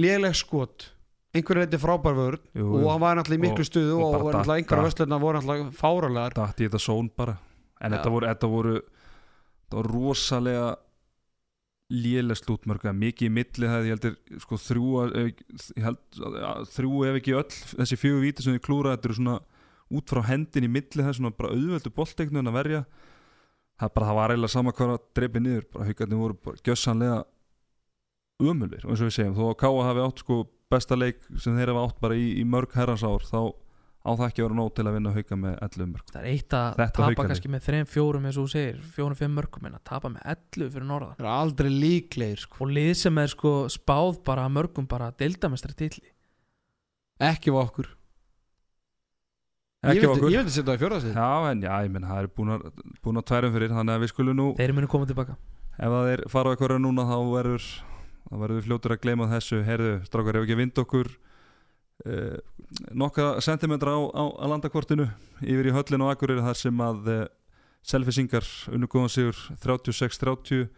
léleg 0.00 0.36
skot, 0.38 0.86
einhverju 1.34 1.64
leiti 1.64 1.80
frábær 1.82 2.14
vörð 2.16 2.44
og 2.62 2.86
hann 2.92 3.02
var 3.02 3.18
náttúrulega 3.18 3.40
í 3.40 3.44
miklu 3.48 3.66
stuðu 3.66 3.96
og 3.98 4.14
og, 4.14 4.28
og 4.30 4.54
einhverju 4.54 4.86
vöslurna 4.86 5.18
voru 5.20 5.40
náttúrulega 5.40 5.74
fáralegar 5.80 6.36
datt 6.38 6.60
í 6.62 6.68
þetta 6.68 6.80
són 6.80 7.10
bara. 7.16 7.36
En 7.80 7.92
þetta 7.96 8.10
voru 8.14 8.26
þetta 8.30 8.48
voru 8.54 8.76
rosalega 9.90 10.70
léleg 11.90 12.38
slútmörg 12.38 12.84
eða 12.86 12.96
mikið 12.96 13.26
í 13.26 13.32
milli 13.34 13.70
það 13.70 13.86
ég 13.88 13.96
heldur 13.96 14.42
sko 14.44 14.58
þrjú 14.62 14.90
ég 15.18 15.40
held, 15.84 16.02
þrjú 16.70 17.00
ef 17.08 17.18
ekki 17.18 17.34
öll 17.38 17.48
þessi 17.50 17.98
fjögur 17.98 18.22
víti 18.24 18.44
sem 18.44 18.54
þið 18.54 18.64
klúra 18.66 18.94
þetta 18.94 19.10
eru 19.10 19.18
svona 19.18 19.38
út 19.90 20.12
frá 20.12 20.22
hendin 20.28 20.68
í 20.68 20.70
milli 20.70 21.02
það 21.02 21.16
svona 21.18 21.34
bara 21.34 21.56
auðveldu 21.56 21.92
bolteiknun 21.94 22.50
að 22.50 22.58
verja. 22.60 22.84
Það, 23.80 23.92
bara, 23.96 24.06
það 24.06 24.18
var 24.18 24.32
eiginlega 24.34 24.54
sama 24.54 24.74
hvað 24.76 24.94
að 24.94 25.04
dreipið 25.16 25.44
niður 25.46 25.66
bara 25.72 25.86
haugarnir 25.88 26.20
voru 26.20 26.36
bara 26.44 26.62
gjössanlega 26.68 27.18
ömulir 28.40 28.84
og 28.84 28.92
eins 28.92 29.00
og 29.00 29.08
við 29.08 29.14
segjum 29.16 29.36
þó 29.38 29.44
að 29.46 29.58
Káa 29.62 29.86
hafi 29.88 30.02
átt 30.04 30.22
sko 30.22 30.36
besta 30.70 30.98
leik 30.98 31.22
sem 31.40 31.56
þeir 31.56 31.72
hafa 31.72 31.84
átt 31.88 32.02
bara 32.04 32.18
í, 32.20 32.26
í 32.40 32.44
mörg 32.44 32.76
herrans 32.76 33.04
ár 33.04 33.24
þá 33.24 33.40
á 34.00 34.10
það 34.16 34.26
ekki 34.26 34.40
að 34.40 34.46
vera 34.46 34.56
nóg 34.56 34.70
til 34.76 34.84
að 34.86 34.94
vinna 34.96 35.12
hauga 35.12 35.36
með 35.36 35.56
11 35.66 35.90
mörg 35.90 36.12
það 36.12 36.20
er 36.20 36.28
eitt 36.30 36.54
að 36.56 36.78
Þetta 36.80 37.02
tapa 37.04 37.26
kannski 37.28 37.50
með 37.52 37.66
3-4 37.66 38.22
eins 38.24 38.38
og 38.40 38.46
þú 38.46 38.52
segir 38.54 38.78
4-5 38.96 39.34
mörgum 39.36 39.68
en 39.68 39.76
að 39.76 39.84
tapa 39.90 40.10
með 40.12 40.24
11 40.32 40.72
fyrir 40.74 40.88
norðan. 40.88 41.18
Það 41.18 41.26
er 41.26 41.34
aldrei 41.34 41.70
líklegir 41.74 42.44
sko. 42.46 42.62
og 42.64 42.72
lið 42.78 42.92
sem 43.02 43.20
er 43.20 43.32
sko 43.34 43.52
spáð 43.72 44.22
bara 44.24 44.48
mörgum 44.48 44.88
bara 44.88 45.10
deildamestri 45.20 45.76
titli 45.76 46.08
ekki 47.20 47.52
á 47.52 47.60
okkur. 47.60 47.90
Ekki 49.80 49.96
ég 49.96 50.04
vildi, 50.04 50.16
okkur. 50.16 50.32
ég 50.32 50.42
vildi 50.42 50.52
setja 50.52 50.68
það 50.68 50.76
í 50.76 50.80
fjórðasið 50.82 51.14
Já, 51.16 51.28
en 51.50 51.62
já, 51.64 51.72
ég 51.84 51.92
menn, 51.92 52.08
það 52.08 52.18
er 52.20 52.26
búin 52.36 52.52
að, 52.56 52.66
búin 53.04 53.20
að 53.20 53.26
tværum 53.30 53.54
fyrir 53.54 53.72
þannig 53.72 53.96
að 53.96 54.02
við 54.02 54.12
skulum 54.12 54.36
nú, 54.36 54.48
þeir 54.58 54.74
munu 54.76 54.90
koma 54.92 55.08
tilbaka. 55.08 55.36
Ef 55.80 55.94
það 55.94 56.10
er 56.12 56.22
fara 56.28 56.48
á 56.48 56.52
eitthvað 56.52 56.74
núna 56.84 57.06
þá 57.08 57.16
verður, 57.30 57.68
þá 58.28 58.34
verður 58.42 58.58
við 58.58 58.66
fljótur 58.68 58.94
að 58.96 59.00
gleyma 59.06 59.28
þessu, 59.30 59.60
heyrðu, 59.64 59.94
strákar, 60.04 60.36
ef 60.36 60.44
ekki 60.44 60.58
vind 60.60 60.82
okkur 60.84 61.12
eh, 62.06 62.38
nokkra 62.94 63.40
sentimetra 63.44 63.96
á, 63.96 64.00
á, 64.14 64.24
á 64.40 64.44
landakortinu 64.50 65.08
yfir 65.42 65.70
í 65.70 65.74
höllin 65.74 66.04
og 66.04 66.14
Akureyri 66.14 66.44
þar 66.44 66.60
sem 66.60 66.84
að 66.84 67.10
eh, 67.14 67.26
selfisingar 67.82 68.46
unnugóðan 68.70 69.12
sigur 69.12 69.42
36-30 69.64 70.68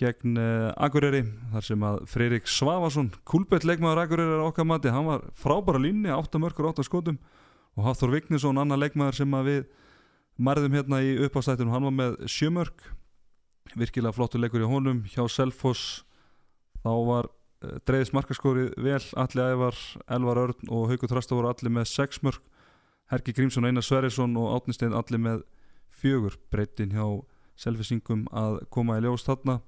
gegn 0.00 0.40
eh, 0.40 0.70
Akureyri 0.76 1.24
þar 1.52 1.68
sem 1.68 1.86
að 1.88 2.00
Freyrik 2.12 2.48
Svavason 2.50 3.12
kulbett 3.28 3.66
leikmaður 3.68 4.04
Akureyri 4.06 4.38
er 4.38 4.46
okkar 4.46 4.68
mati 4.68 4.94
hann 4.94 5.08
var 5.10 5.28
frábæra 5.38 5.82
línni, 5.82 6.12
8 6.14 6.42
mörgur 6.42 6.72
8 6.72 6.86
skotum 6.88 7.20
og 7.76 7.86
Hafþór 7.86 8.16
Vignesson, 8.18 8.58
annar 8.60 8.80
leikmaður 8.80 9.22
sem 9.22 9.38
að 9.38 9.48
við 9.48 9.62
mærðum 10.42 10.74
hérna 10.76 11.00
í 11.04 11.14
uppástættunum 11.26 11.72
hann 11.72 11.88
var 11.88 11.96
með 11.96 12.18
sjömörk 12.28 12.90
virkilega 13.78 14.14
flottur 14.14 14.42
leikur 14.42 14.64
í 14.64 14.68
honum 14.68 15.02
hjá 15.08 15.24
Selfoss. 15.30 16.02
Þá 16.82 16.92
var 17.06 17.28
uh, 17.62 17.76
dreiðis 17.86 18.12
markaskóri 18.12 18.68
vel. 18.76 19.00
Alli 19.16 19.46
Ævar, 19.46 19.78
Elvar 20.10 20.42
Örn 20.46 20.72
og 20.72 20.90
Haukur 20.90 21.10
Trasta 21.10 21.36
voru 21.38 21.50
allir 21.52 21.72
með 21.72 21.88
sex 21.92 22.22
mörk. 22.26 22.42
Hergi 23.12 23.34
Grímsson, 23.36 23.66
Einar 23.68 23.84
Sverrisson 23.84 24.36
og 24.40 24.56
Átni 24.56 24.74
Steinn 24.76 24.96
allir 24.96 25.20
með 25.20 25.44
fjögur. 25.92 26.38
Breytin 26.50 26.94
hjá 26.94 27.04
Selfissingum 27.60 28.24
að 28.32 28.62
koma 28.72 28.96
í 28.98 29.04
ljós 29.04 29.26
þarna. 29.26 29.60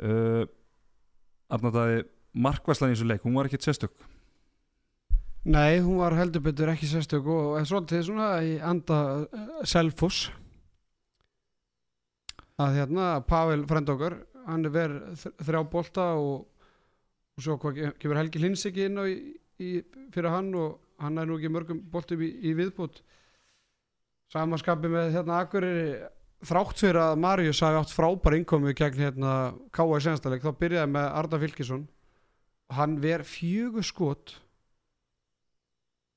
Uh, 0.00 0.46
Arnardæði 1.50 2.04
markvæslan 2.32 2.92
í 2.92 2.94
þessu 2.94 3.08
leik, 3.10 3.24
hún 3.26 3.36
var 3.36 3.48
ekkert 3.48 3.66
sérstök. 3.66 3.94
Nei, 5.50 5.80
hún 5.80 5.98
var 5.98 6.14
heldur 6.18 6.44
betur 6.44 6.70
ekki 6.70 6.88
sérstök 6.88 7.26
og 7.32 7.56
er 7.58 7.66
svolítið 7.68 8.04
svona 8.06 8.28
í 8.44 8.58
anda 8.60 9.00
uh, 9.24 9.60
Selfoss. 9.66 10.28
Að 12.60 12.76
hérna 12.76 13.12
Pavel 13.24 13.64
frend 13.68 13.88
okkar 13.88 14.18
hann 14.46 14.66
er 14.68 14.74
verið 14.74 15.24
þrjá 15.40 15.60
bolta 15.72 16.06
og, 16.20 16.44
og 17.40 17.46
svo 17.46 17.56
kemur 17.64 18.20
Helgi 18.20 18.42
Hlins 18.42 18.66
ekki 18.68 18.86
inn 18.86 19.00
á 19.00 19.04
í, 19.08 19.16
í, 19.60 19.70
fyrir 20.12 20.34
hann 20.34 20.52
og 20.60 20.76
hann 21.00 21.16
er 21.18 21.28
nú 21.28 21.38
ekki 21.38 21.52
mörgum 21.52 21.80
boltum 21.92 22.20
í, 22.20 22.28
í 22.44 22.52
viðbútt 22.58 23.00
samaskapi 24.30 24.90
með 24.90 25.14
hérna 25.16 25.40
Akureyri. 25.44 26.00
Þrátt 26.46 26.78
fyrir 26.80 27.00
að 27.02 27.18
Marius 27.20 27.60
hafi 27.60 27.80
átt 27.82 27.92
frábær 27.92 28.36
innkomi 28.38 28.72
gegn 28.76 29.02
hérna 29.02 29.32
K.A. 29.76 29.98
Senstaleg 30.00 30.44
þá 30.44 30.54
byrjaði 30.56 30.92
með 30.94 31.08
Arda 31.20 31.40
Fylkisson. 31.42 31.82
Og 32.70 32.78
hann 32.78 32.94
ver 33.02 33.26
fjögur 33.28 33.84
skot. 33.84 34.36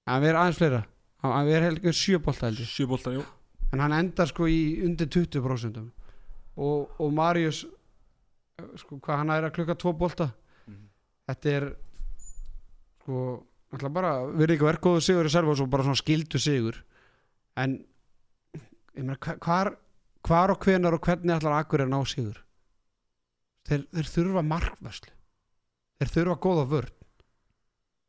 Hann 0.07 0.23
ver 0.23 0.39
aðeins 0.39 0.61
fleira. 0.61 0.83
Hann 1.23 1.47
ver 1.47 1.65
heldur 1.65 1.95
sjöbolta 1.95 2.47
heldur 2.49 2.67
Sjöbolta, 2.67 3.11
jú. 3.15 3.25
En 3.73 3.81
hann 3.83 3.95
endar 3.95 4.29
sko 4.29 4.47
í 4.47 4.83
undir 4.85 5.09
20% 5.11 5.79
og, 6.53 6.91
og 7.01 7.13
Marius 7.15 7.63
eh, 7.65 8.67
sko 8.77 8.99
hvað 9.01 9.23
hann 9.23 9.31
er 9.33 9.47
að 9.47 9.55
klukka 9.55 9.75
tvo 9.81 9.95
bolta. 9.97 10.29
Mhm. 10.29 10.42
Þetta 11.29 11.53
er 11.57 11.65
sko 13.03 13.89
bara 13.93 14.13
verið 14.31 14.57
ekki 14.57 14.67
verkóðu 14.69 15.01
sigur 15.03 15.27
í 15.27 15.31
serva 15.33 15.55
og 15.55 15.69
bara 15.71 15.83
svona 15.87 15.99
skildu 15.99 16.39
sigur. 16.39 16.77
En 17.57 17.79
meina 18.95 19.15
hva- 19.17 19.37
hvar 19.41 19.73
hvar 20.23 20.53
og 20.53 20.59
hvenar 20.63 20.93
og 20.95 21.01
hvernig 21.03 21.35
ætlar 21.35 21.57
Akkur 21.59 21.81
að 21.83 21.89
ná 21.91 21.99
sigur? 22.07 22.37
Þeir, 23.67 23.85
þeir 23.95 24.07
þurfa 24.13 24.43
markvæslu 24.47 25.11
þeir 25.99 26.11
þurfa 26.13 26.37
góða 26.43 26.63
vörn. 26.71 26.93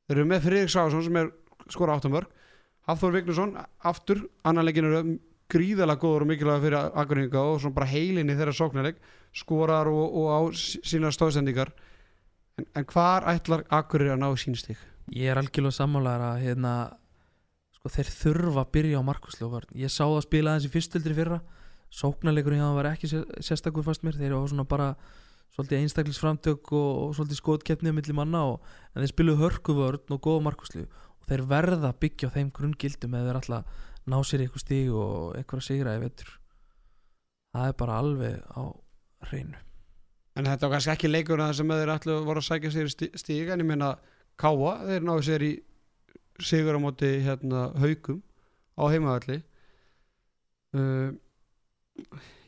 Þeir 0.09 0.17
eru 0.19 0.27
með 0.31 0.45
Friðrik 0.47 0.71
Sásson 0.75 1.05
sem 1.05 1.17
er 1.17 1.31
skora 1.71 1.95
áttamörk 1.99 2.31
Hafþór 2.89 3.13
Vignesson 3.15 3.55
aftur 3.89 4.25
annan 4.45 4.67
leikin 4.67 4.85
eru 4.91 5.19
gríðalega 5.49 6.01
góður 6.03 6.25
og 6.27 6.29
mikilvæg 6.29 6.63
fyrir 6.67 6.77
Akureyringa 6.93 7.41
og 7.41 7.61
svona 7.63 7.75
bara 7.79 7.87
heilinni 7.89 8.35
þeirra 8.37 8.53
sóknarleik. 8.57 8.97
Skorar 9.33 9.89
og, 9.89 10.05
og 10.21 10.27
á 10.29 10.41
sí- 10.53 10.81
sínar 10.85 11.15
stóðsendingar 11.15 11.71
en, 12.59 12.67
en 12.79 12.87
hvar 12.91 13.27
ætlar 13.33 13.65
Akureyri 13.73 14.13
að 14.15 14.23
ná 14.23 14.29
sínstík? 14.39 14.81
Ég 15.13 15.31
er 15.33 15.41
algjörlega 15.41 15.77
sammálaður 15.77 16.27
að 16.31 16.45
hérna, 16.47 16.73
sko, 17.77 17.93
þeir 17.97 18.13
þurfa 18.19 18.65
að 18.65 18.73
byrja 18.77 19.03
á 19.03 19.09
vörn. 19.53 19.75
Ég 19.77 19.93
sá 19.93 20.05
það 20.05 20.23
spila 20.25 20.55
aðeins 20.55 20.69
í 20.69 20.73
fyrstildri 20.73 21.17
fyrra. 21.19 21.41
Sóknarleikurinn 21.95 22.65
það 22.65 22.79
var 22.79 22.89
ekki 22.91 23.11
sér- 23.13 23.43
sérstakur 23.45 23.85
fast 23.87 24.03
mér, 24.03 24.17
þeir 24.19 24.35
svona 24.49 24.65
bara 24.67 24.95
svolítið 25.55 25.85
einstaklisframtök 25.85 26.73
og, 26.75 26.89
og 27.03 27.13
svolítið 27.15 27.39
skotkeppni 27.39 27.93
á 27.95 27.97
milli 27.97 28.17
manna 28.17 28.41
og, 28.51 28.65
en 28.95 29.05
þeir 29.05 29.13
spiluðu 29.13 29.45
hörku 29.45 29.77
vörn 29.79 30.17
og 30.17 30.23
góða 30.25 30.47
markvæslu 30.49 30.87
og 30.89 31.29
þeir 31.29 31.45
verða 31.53 31.93
að 31.93 32.01
byggja 32.03 32.31
á 32.33 32.35
þeim 32.35 32.51
grunngildum 32.57 33.15
eða 33.15 33.29
þeir 33.29 33.39
alltaf 33.43 33.85
ná 34.11 34.17
sér 34.27 34.43
eitthvað 34.45 34.65
stíg 34.65 34.91
og 34.91 35.39
eitthvað 35.39 35.63
að 35.63 35.69
sigra 35.69 35.95
í 35.95 36.03
vetur. 36.03 36.35
Það 37.55 37.71
er 37.71 37.79
bara 37.85 38.01
alveg 38.03 38.43
á 38.51 38.63
hreinu 39.31 39.63
En 40.35 40.49
þetta 40.49 40.67
var 40.67 40.75
kannski 40.75 40.93
ekki 40.95 41.11
leikur 41.11 41.39
að 41.39 41.53
það 41.53 41.59
sem 41.61 41.73
þeir 41.75 41.93
ætlu 41.95 42.17
voru 42.27 42.43
að 42.43 42.49
sækja 42.49 42.73
sér 42.75 42.89
í 42.89 42.95
stí- 42.95 43.13
stíg 43.23 43.51
en 43.55 43.63
ég 43.63 43.69
meina 43.69 43.95
Káa, 44.35 44.73
þeir 44.89 45.05
náðu 45.07 45.23
sér 45.23 45.45
í 45.47 45.53
sigur 46.43 46.75
á 46.75 46.81
móti 46.83 47.11
hérna 47.23 47.69
haugum 47.79 48.23
á 48.75 48.83
heimavalli 48.91 49.37
uh, 50.75 51.15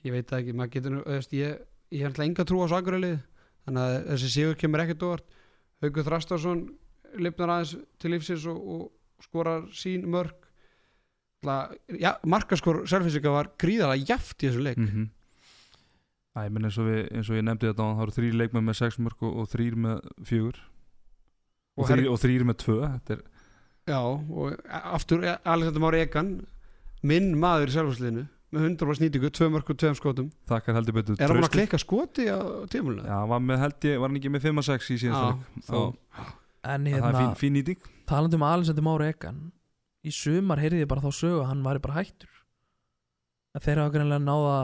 ég 0.02 0.10
veit 0.14 0.26
það 0.26 0.40
ekki 0.40 0.68
getur 0.74 0.96
veist, 1.06 1.36
ég, 1.36 1.60
ég 1.94 2.02
hef 2.02 2.10
alltaf 2.10 2.26
enga 2.26 2.46
trú 2.48 2.64
á 2.66 2.72
sakurælið 2.74 3.20
þannig 3.66 3.84
að 3.84 3.96
þessi 4.10 4.32
sigur 4.32 4.58
kemur 4.60 4.82
ekkert 4.82 5.06
óvart. 5.06 5.36
Haugur 5.82 6.06
Þrastarsson 6.06 6.64
lifnar 7.20 7.52
aðeins 7.52 7.74
til 8.00 8.12
lífsins 8.14 8.46
og, 8.50 8.58
og 8.58 9.24
skorar 9.24 9.66
sín 9.76 10.06
mörg 10.10 10.34
ja, 11.46 12.16
markaskor 12.26 12.84
selfinsika 12.90 13.30
var 13.30 13.52
gríðalega 13.60 14.08
jaft 14.08 14.42
í 14.42 14.48
þessu 14.48 14.64
leik. 14.64 14.80
Mm 14.80 14.88
-hmm. 14.88 15.10
Æ, 16.36 16.48
menn 16.52 16.68
eins 16.68 16.76
og, 16.78 16.84
við, 16.90 16.98
eins 17.16 17.30
og 17.32 17.38
ég 17.38 17.44
nefndi 17.46 17.70
þetta 17.70 17.80
áðan, 17.86 17.96
það 17.96 18.04
eru 18.06 18.14
þrýr 18.18 18.34
leikmenn 18.42 18.66
með 18.68 18.76
sex 18.82 18.98
mörg 19.00 19.22
og, 19.24 19.36
og 19.40 19.48
þrýr 19.54 19.76
með 19.86 20.02
fjögur. 20.28 20.58
Og, 21.76 21.82
Og 21.84 21.88
þrýr, 21.90 22.02
her- 22.04 22.12
og 22.12 22.20
þrýr 22.20 22.44
með 22.50 22.58
tvö 22.64 22.76
þetta 22.84 23.16
er, 23.16 23.24
Já, 23.86 23.98
og 24.02 24.56
aftur 24.68 25.22
Alexander 25.46 25.80
Mári 25.84 26.00
Egan 26.02 26.30
minn 27.06 27.28
maður 27.38 27.70
í 27.70 27.74
selvfærsliðinu 27.76 28.24
með 28.56 28.64
100% 28.72 29.04
nýtingu, 29.04 29.28
tvö 29.36 29.48
mörg 29.54 29.68
og 29.70 29.78
tveim 29.78 29.94
skotum. 29.98 30.30
Þakkar 30.50 30.76
heldur 30.80 30.96
betur 30.96 31.16
Er 31.20 31.28
hann 31.30 31.36
búin 31.38 31.46
að 31.46 31.54
klikka 31.54 31.78
skoti 31.82 32.26
á 32.26 32.38
tímulina? 32.72 33.04
Já, 33.06 33.16
hann 33.20 33.30
var, 33.30 33.42
með, 33.46 33.60
held 33.62 33.86
ég, 33.86 34.00
var 34.02 34.10
hann 34.10 34.18
ekki 34.20 34.32
með 34.34 34.46
5 34.48 34.60
og 34.62 34.66
6 34.66 34.90
í 34.90 34.98
síðasta 35.04 35.28
leik? 35.30 35.64
þá. 35.68 35.74
Og 35.76 35.96
en 36.66 36.86
það 36.86 36.90
er 36.90 36.96
hérna, 36.96 37.20
fín, 37.20 37.34
fín 37.44 37.56
nýting. 37.60 37.88
talandi 38.10 38.38
um 38.40 38.46
Alexander 38.48 38.86
Mára 38.88 39.08
Egan 39.12 39.38
í 40.06 40.12
sumar 40.14 40.58
heyrði 40.62 40.82
ég 40.82 40.90
bara 40.90 41.02
þá 41.06 41.10
sögu 41.14 41.40
að 41.44 41.48
hann 41.52 41.62
væri 41.66 41.82
bara 41.86 41.98
hættur 42.00 42.32
að 43.56 43.64
þeir 43.64 43.80
hafa 43.80 43.92
greinlega 43.94 44.22
náða 44.22 44.56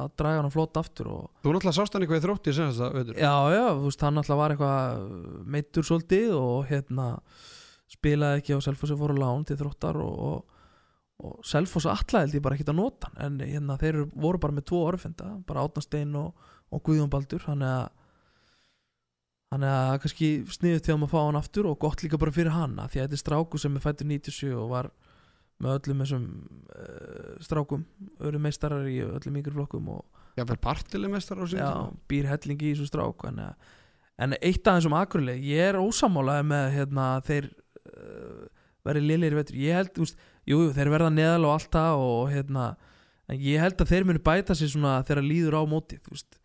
að 0.00 0.10
draga 0.20 0.40
hann 0.42 0.54
flót 0.54 0.80
aftur 0.80 1.10
og 1.10 1.22
Þú 1.42 1.54
náttúrulega 1.54 1.76
sást 1.76 1.96
hann 1.96 2.06
eitthvað 2.06 2.20
í 2.20 2.24
þrótti 2.26 2.54
senast 2.54 2.82
það, 2.82 2.98
veitur 3.00 3.20
já, 3.20 3.34
já, 3.56 3.64
þú 3.66 3.86
veist, 3.88 4.04
hann 4.06 4.20
alltaf 4.22 4.40
var 4.40 4.54
eitthvað 4.54 5.06
meittur 5.56 5.88
svolítið 5.88 6.36
og 6.38 6.68
hérna 6.70 7.06
spilaði 7.90 8.42
ekki 8.42 8.58
á 8.58 8.64
Selfossi 8.66 8.98
fóru 8.98 9.16
lán 9.18 9.46
til 9.48 9.58
þróttar 9.58 9.98
og, 10.02 10.16
og, 10.30 10.64
og 11.26 11.36
Selfoss 11.46 11.88
alla 11.90 12.22
held 12.22 12.38
ég 12.38 12.44
bara 12.44 12.58
ekkert 12.58 12.72
að 12.74 12.80
nota 12.80 13.10
en 13.22 13.38
hérna 13.42 13.78
þeir 13.82 14.04
voru 14.14 14.42
bara 14.42 14.56
með 14.56 14.68
tvo 14.70 14.82
orðfenda 14.90 15.30
bara 15.48 15.66
Átnastein 15.66 16.14
og, 16.18 16.50
og 16.70 16.82
Guðjón 16.86 17.12
Baldur. 17.12 17.42
Þannig 17.46 17.70
að 17.70 17.86
þannig 19.52 19.72
að 19.72 19.96
kannski 20.02 20.28
sniðið 20.56 20.80
til 20.84 20.94
að 20.96 21.10
fá 21.12 21.18
hann 21.20 21.38
aftur 21.38 21.68
og 21.70 21.78
gott 21.82 22.02
líka 22.02 22.18
bara 22.18 22.34
fyrir 22.34 22.54
hann 22.54 22.74
því 22.76 22.98
að 22.98 23.04
þetta 23.04 23.16
er 23.16 23.22
stráku 23.22 23.60
sem 23.62 23.76
er 23.78 23.84
fættur 23.84 24.08
97 24.10 24.50
og 24.58 24.72
var 24.72 24.90
með 25.62 25.78
öllum 25.78 26.02
þessum 26.04 26.24
uh, 26.76 27.34
strákum 27.44 27.86
öru 28.20 28.40
meistarar 28.42 28.88
í 28.90 28.98
öllum 29.06 29.38
ykkur 29.40 29.56
flokkum 29.56 29.90
Já, 30.36 30.44
fyrir 30.44 30.60
partileg 30.60 31.12
mestar 31.12 31.40
á 31.40 31.44
sín 31.48 31.62
já, 31.62 31.70
býr 32.10 32.28
hellingi 32.28 32.70
í 32.70 32.74
þessu 32.74 32.90
strák 32.90 33.24
en, 33.30 33.40
en 34.20 34.36
eitt 34.36 34.68
aðeins 34.68 34.88
um 34.90 34.96
akkurlega 34.98 35.40
ég 35.40 35.70
er 35.70 35.80
ósamálaði 35.80 36.48
með 36.50 36.66
hérna, 36.74 37.06
þeir 37.24 37.48
uh, 37.48 38.42
verið 38.86 39.08
liðlir 39.08 39.34
í 39.34 39.38
vetur. 39.40 39.56
Ég 39.58 39.80
held, 39.80 39.94
þú 39.96 40.04
veist, 40.04 40.26
jú, 40.46 40.58
þeir 40.76 40.92
verða 40.92 41.14
neðal 41.14 41.48
og 41.48 41.54
allt 41.56 41.72
það 41.74 42.04
og 42.04 42.28
hérna 42.34 42.66
en 43.26 43.40
ég 43.42 43.62
held 43.62 43.80
að 43.82 43.92
þeir 43.92 44.06
muni 44.06 44.22
bæta 44.22 44.54
sér 44.54 44.70
svona 44.70 44.98
þegar 45.06 45.26
líður 45.26 45.58
á 45.58 45.62
móti 45.68 45.98
þú 46.04 46.14
veist, 46.14 46.38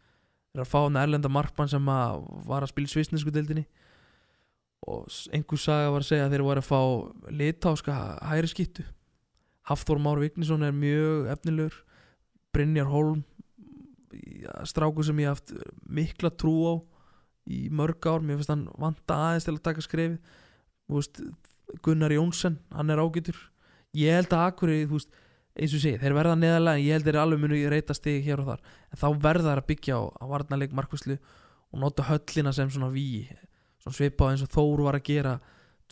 þeir 0.51 0.63
að 0.63 0.71
fá 0.71 0.79
hann 0.79 0.99
erlenda 1.03 1.31
markmann 1.31 1.71
sem 1.71 1.91
að 1.93 2.23
var 2.49 2.65
að 2.65 2.73
spila 2.73 2.91
svisnesku 2.91 3.33
deildinni 3.33 3.67
og 4.89 5.05
einhver 5.35 5.61
saga 5.61 5.91
var 5.93 6.01
að 6.01 6.09
segja 6.09 6.25
að 6.25 6.33
þeir 6.33 6.45
voru 6.47 6.63
að 6.63 6.69
fá 6.71 6.81
litáska 7.41 7.97
hæri 8.31 8.49
skittu 8.49 8.87
Hafþór 9.69 10.01
Már 10.01 10.19
Vignisson 10.19 10.63
er 10.65 10.73
mjög 10.73 11.27
efnilegur. 11.35 11.75
Brynjar 12.51 12.89
Holm 12.91 13.23
stráku 14.63 15.03
sem 15.03 15.19
ég 15.19 15.31
haft 15.31 15.53
mikla 15.87 16.31
trú 16.33 16.55
á 16.67 16.73
í 17.49 17.67
mörg 17.73 18.05
ár, 18.05 18.21
mér 18.21 18.39
finnst 18.39 18.51
hann 18.51 18.67
vanta 18.79 19.17
aðeins 19.17 19.47
til 19.47 19.55
að 19.55 19.63
taka 19.65 19.83
skrefi 19.83 20.17
veist, 20.91 21.21
Gunnar 21.81 22.11
Jónsson, 22.11 22.57
hann 22.75 22.91
er 22.91 22.99
ágætur. 22.99 23.37
Ég 23.95 24.11
held 24.11 24.33
að 24.35 24.45
Akuri 24.49 24.81
veist, 24.89 25.13
eins 25.55 25.75
og 25.75 25.83
segi, 25.83 25.99
þeir 26.01 26.15
verða 26.17 26.35
neðalega 26.39 26.79
en 26.79 26.83
ég 26.83 26.97
held 26.97 27.07
þeir 27.07 27.19
alveg 27.21 27.41
munu 27.41 27.61
reyta 27.71 27.95
stigi 27.95 28.25
hér 28.27 28.43
og 28.43 28.51
þar. 28.51 28.65
En 28.91 29.01
þá 29.01 29.07
verða 29.23 29.47
þær 29.47 29.63
að 29.63 29.69
byggja 29.71 29.97
á, 29.97 30.01
á 30.11 30.23
varnarleik 30.31 30.75
markvæslu 30.75 31.17
og 31.71 31.81
nota 31.81 32.07
höllina 32.09 32.53
sem 32.55 32.71
svona 32.71 32.91
ví 32.91 33.07
svona 33.81 33.97
svipað 33.97 34.35
eins 34.35 34.45
og 34.45 34.51
Þór 34.51 34.85
var 34.89 34.99
að 34.99 35.07
gera 35.07 35.37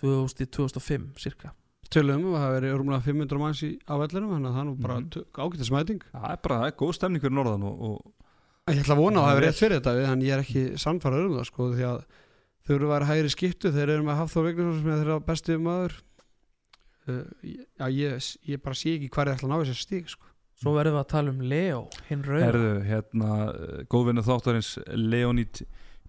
2000, 0.02 0.52
2005 0.52 1.08
cirka 1.20 1.54
Tölum, 1.90 2.26
um 2.30 2.38
það 2.38 2.52
verið 2.54 2.74
rúmlega 2.78 3.06
500 3.08 3.42
manns 3.42 3.62
í 3.66 3.72
á 3.90 3.94
vellinum 3.98 4.34
þannig 4.36 4.50
að 4.50 4.56
það 4.56 4.62
er 4.62 4.68
nú 4.68 4.74
bara 4.84 4.98
mm. 5.00 5.24
ágætið 5.42 5.70
smæting 5.72 6.04
Það 6.12 6.28
er 6.30 6.42
bara, 6.44 6.58
það 6.62 6.68
er 6.70 6.76
góð 6.82 6.92
stemning 7.00 7.24
fyrir 7.24 7.34
norðan 7.34 7.66
og, 7.66 7.80
og 7.90 8.20
Ég 8.70 8.84
ætla 8.84 8.94
að 8.94 9.02
vona 9.02 9.22
að 9.22 9.26
það 9.26 9.32
hefur 9.32 9.46
rétt 9.48 9.60
fyrir 9.60 9.80
þetta 9.80 9.94
við, 9.98 10.08
en 10.10 10.24
ég 10.26 10.36
er 10.36 10.44
ekki 10.44 10.64
sannfæraður 10.78 11.30
um 11.30 11.38
það 11.40 11.48
sko, 11.50 11.68
því 11.74 11.86
að 11.90 12.04
þau 12.68 12.74
eru 12.76 12.86
að 12.86 12.94
vera 12.94 13.08
hægri 13.10 13.32
skiptu 13.34 13.72
þeir 13.74 13.94
eru 13.96 14.06
með 14.06 14.20
Hafþór 14.20 14.46
Vignesson 14.46 14.78
sem 14.78 14.92
er 14.92 15.00
þeirra 15.00 15.18
besti 15.26 15.58
maður. 15.58 15.96
Uh, 17.10 17.24
Já, 17.80 17.86
ég, 17.96 18.30
ég 18.52 18.62
bara 18.62 18.78
sé 18.78 18.94
ekki 19.00 19.10
hvað 19.16 19.26
er 19.26 19.34
ætla 19.34 19.50
að 19.50 19.54
ná 19.56 19.64
þessi 19.64 19.88
stík 19.88 20.14
sko. 20.14 20.30
svo 20.60 20.76
verðum 20.76 21.00
við 21.00 21.02
að 21.02 21.10
tala 21.16 21.34
um 21.34 21.42
Leo 21.50 21.82
hinn 22.12 22.24
rauð 22.28 22.46
Herðu, 22.46 22.72
hérna, 22.86 23.42
góðvinnu 23.90 24.26
þáttarins 24.28 24.72
Leonid 24.94 25.64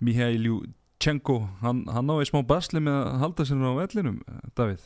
Mihailju 0.05 0.61
Tjenko, 1.01 1.39
hann, 1.63 1.87
hann 1.89 2.11
náði 2.11 2.29
smá 2.29 2.43
basli 2.45 2.83
með 2.85 2.99
að 3.07 3.21
halda 3.23 3.47
sér 3.49 3.65
á 3.65 3.73
vellinum, 3.79 4.19
Davíð 4.59 4.83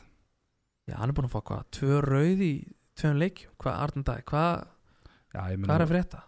já, 0.88 0.96
hann 1.00 1.10
er 1.10 1.16
búin 1.16 1.28
að 1.28 1.34
fá 1.34 1.42
hvað, 1.50 1.66
tvö 1.78 1.98
rauð 2.04 2.44
í 2.44 2.52
tveim 2.98 3.18
leikjum, 3.22 3.56
hvað, 3.62 3.82
Arnur 3.86 4.06
Dag, 4.08 4.24
hvað 4.30 4.70
Já, 5.34 5.40
ég 5.50 5.64
hvað 5.64 5.74
er 5.74 5.84
að 5.84 5.92
frétta? 5.92 6.22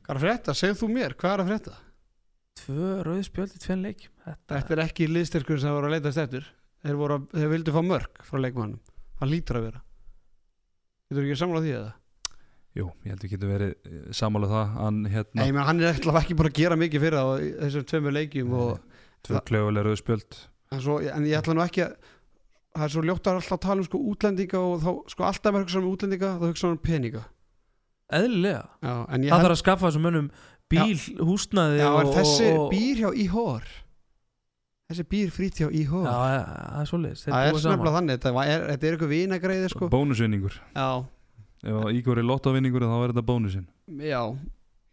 Hvað 0.00 0.10
er 0.14 0.18
að 0.18 0.24
frétta? 0.24 0.56
Segð 0.56 0.78
þú 0.80 0.90
mér, 0.94 1.14
hvað 1.20 1.34
er 1.34 1.42
að 1.42 1.50
frétta? 1.50 1.78
tvö 2.60 2.88
rauð 3.06 3.22
spjöld 3.26 3.54
í 3.54 3.60
tveim 3.62 3.84
leikjum 3.84 4.12
þetta, 4.24 4.56
Þetta 4.56 4.74
er 4.76 4.82
ekki 4.84 5.08
liðstyrkur 5.10 5.62
sem 5.62 5.74
voru 5.74 5.88
að 5.90 5.96
leitast 5.96 6.22
eftir 6.22 6.48
Þeir, 6.80 6.96
voru 6.96 7.16
að, 7.18 7.24
þeir 7.36 7.52
vildu 7.54 7.74
fá 7.74 7.80
mörg 7.84 8.20
frá 8.26 8.40
leikmannum 8.40 8.80
Það 9.20 9.32
lítur 9.34 9.60
að 9.60 9.66
vera 9.68 9.82
Getur 11.10 11.26
ekki 11.26 11.40
samlað 11.40 11.66
því 11.66 11.74
eða? 11.78 11.92
Jú, 12.78 12.86
ég 13.02 13.10
held 13.10 13.24
við 13.24 13.32
getum 13.34 13.50
verið 13.50 13.72
eh, 13.74 14.02
sammála 14.14 14.46
um 14.46 14.52
það 14.54 14.74
hann, 14.76 14.98
Nei, 15.02 15.10
hérna, 15.16 15.46
menn, 15.48 15.64
hann 15.66 15.80
er 15.82 15.88
ekki, 15.90 16.12
ekki 16.20 16.36
búin 16.38 16.50
að 16.50 16.58
gera 16.60 16.78
mikið 16.78 17.04
fyrir 17.04 17.18
það 17.18 17.30
á 17.30 17.34
þessum 17.64 17.86
tveimur 17.90 18.14
leikjum 18.14 18.52
og, 18.60 19.00
tvö 19.26 19.42
klöfulega 19.48 19.86
rauð 19.88 19.98
spjöld 19.98 20.38
en, 20.70 20.82
svo, 20.84 21.00
en 21.02 21.26
ég 21.26 21.40
ætla 21.40 21.56
nú 21.56 21.64
ekki 21.64 21.82
að 21.88 22.12
það 22.76 22.86
er 22.86 22.94
svo 22.94 23.02
ljóttar 23.04 23.38
alltaf 23.38 23.56
að 23.56 23.62
tala 23.64 23.82
um 23.82 23.88
sko 23.88 24.00
útlendinga 24.12 24.62
og 24.62 24.80
þá 24.84 24.90
sko 25.12 25.26
alltaf 25.26 25.54
með 25.54 25.64
hugsa 25.64 25.80
um 25.80 25.90
útlendinga 25.90 26.32
þá 26.38 26.46
hugsa 26.46 26.70
um 26.70 26.80
peninga. 26.80 27.22
Eðlilega. 28.10 28.64
Já, 28.82 28.94
það 28.94 29.14
held 29.26 29.44
þarf 29.44 29.54
að 29.54 29.60
skaffa 29.60 29.86
þessum 29.88 30.06
mönnum 30.06 30.28
bíl, 30.70 30.98
húsnaði 31.26 31.80
já, 31.80 31.88
og, 31.90 32.10
þessi 32.14 32.50
og, 32.54 32.66
býr 32.72 33.02
hjá 33.02 33.10
Íhor. 33.24 33.72
Þessi 34.90 35.06
býr 35.10 35.34
frýtt 35.34 35.62
hjá 35.62 35.68
Íhor. 35.68 36.06
Já, 36.06 36.16
ja, 36.34 36.44
það 36.46 36.82
er 36.82 36.90
svoleiðis 36.90 37.24
þeir 37.24 37.34
það 37.34 37.48
er 37.50 37.60
saman. 37.64 37.92
þannig 37.96 38.16
þetta 38.18 38.44
er, 38.44 38.64
þetta 38.70 38.88
er 38.88 38.96
eitthvað 38.96 39.12
vinagreiði 39.14 39.72
sko. 39.74 39.90
Bónusvinningur. 39.90 40.60
Já, 40.74 40.88
ef 41.66 41.82
að 41.82 41.92
Ígor 41.98 42.22
er 42.22 42.26
lottavinningur 42.30 42.86
þá 42.86 42.96
er 43.00 43.14
þetta 43.14 43.26
bónusinn. 43.30 43.68
Já. 44.06 44.22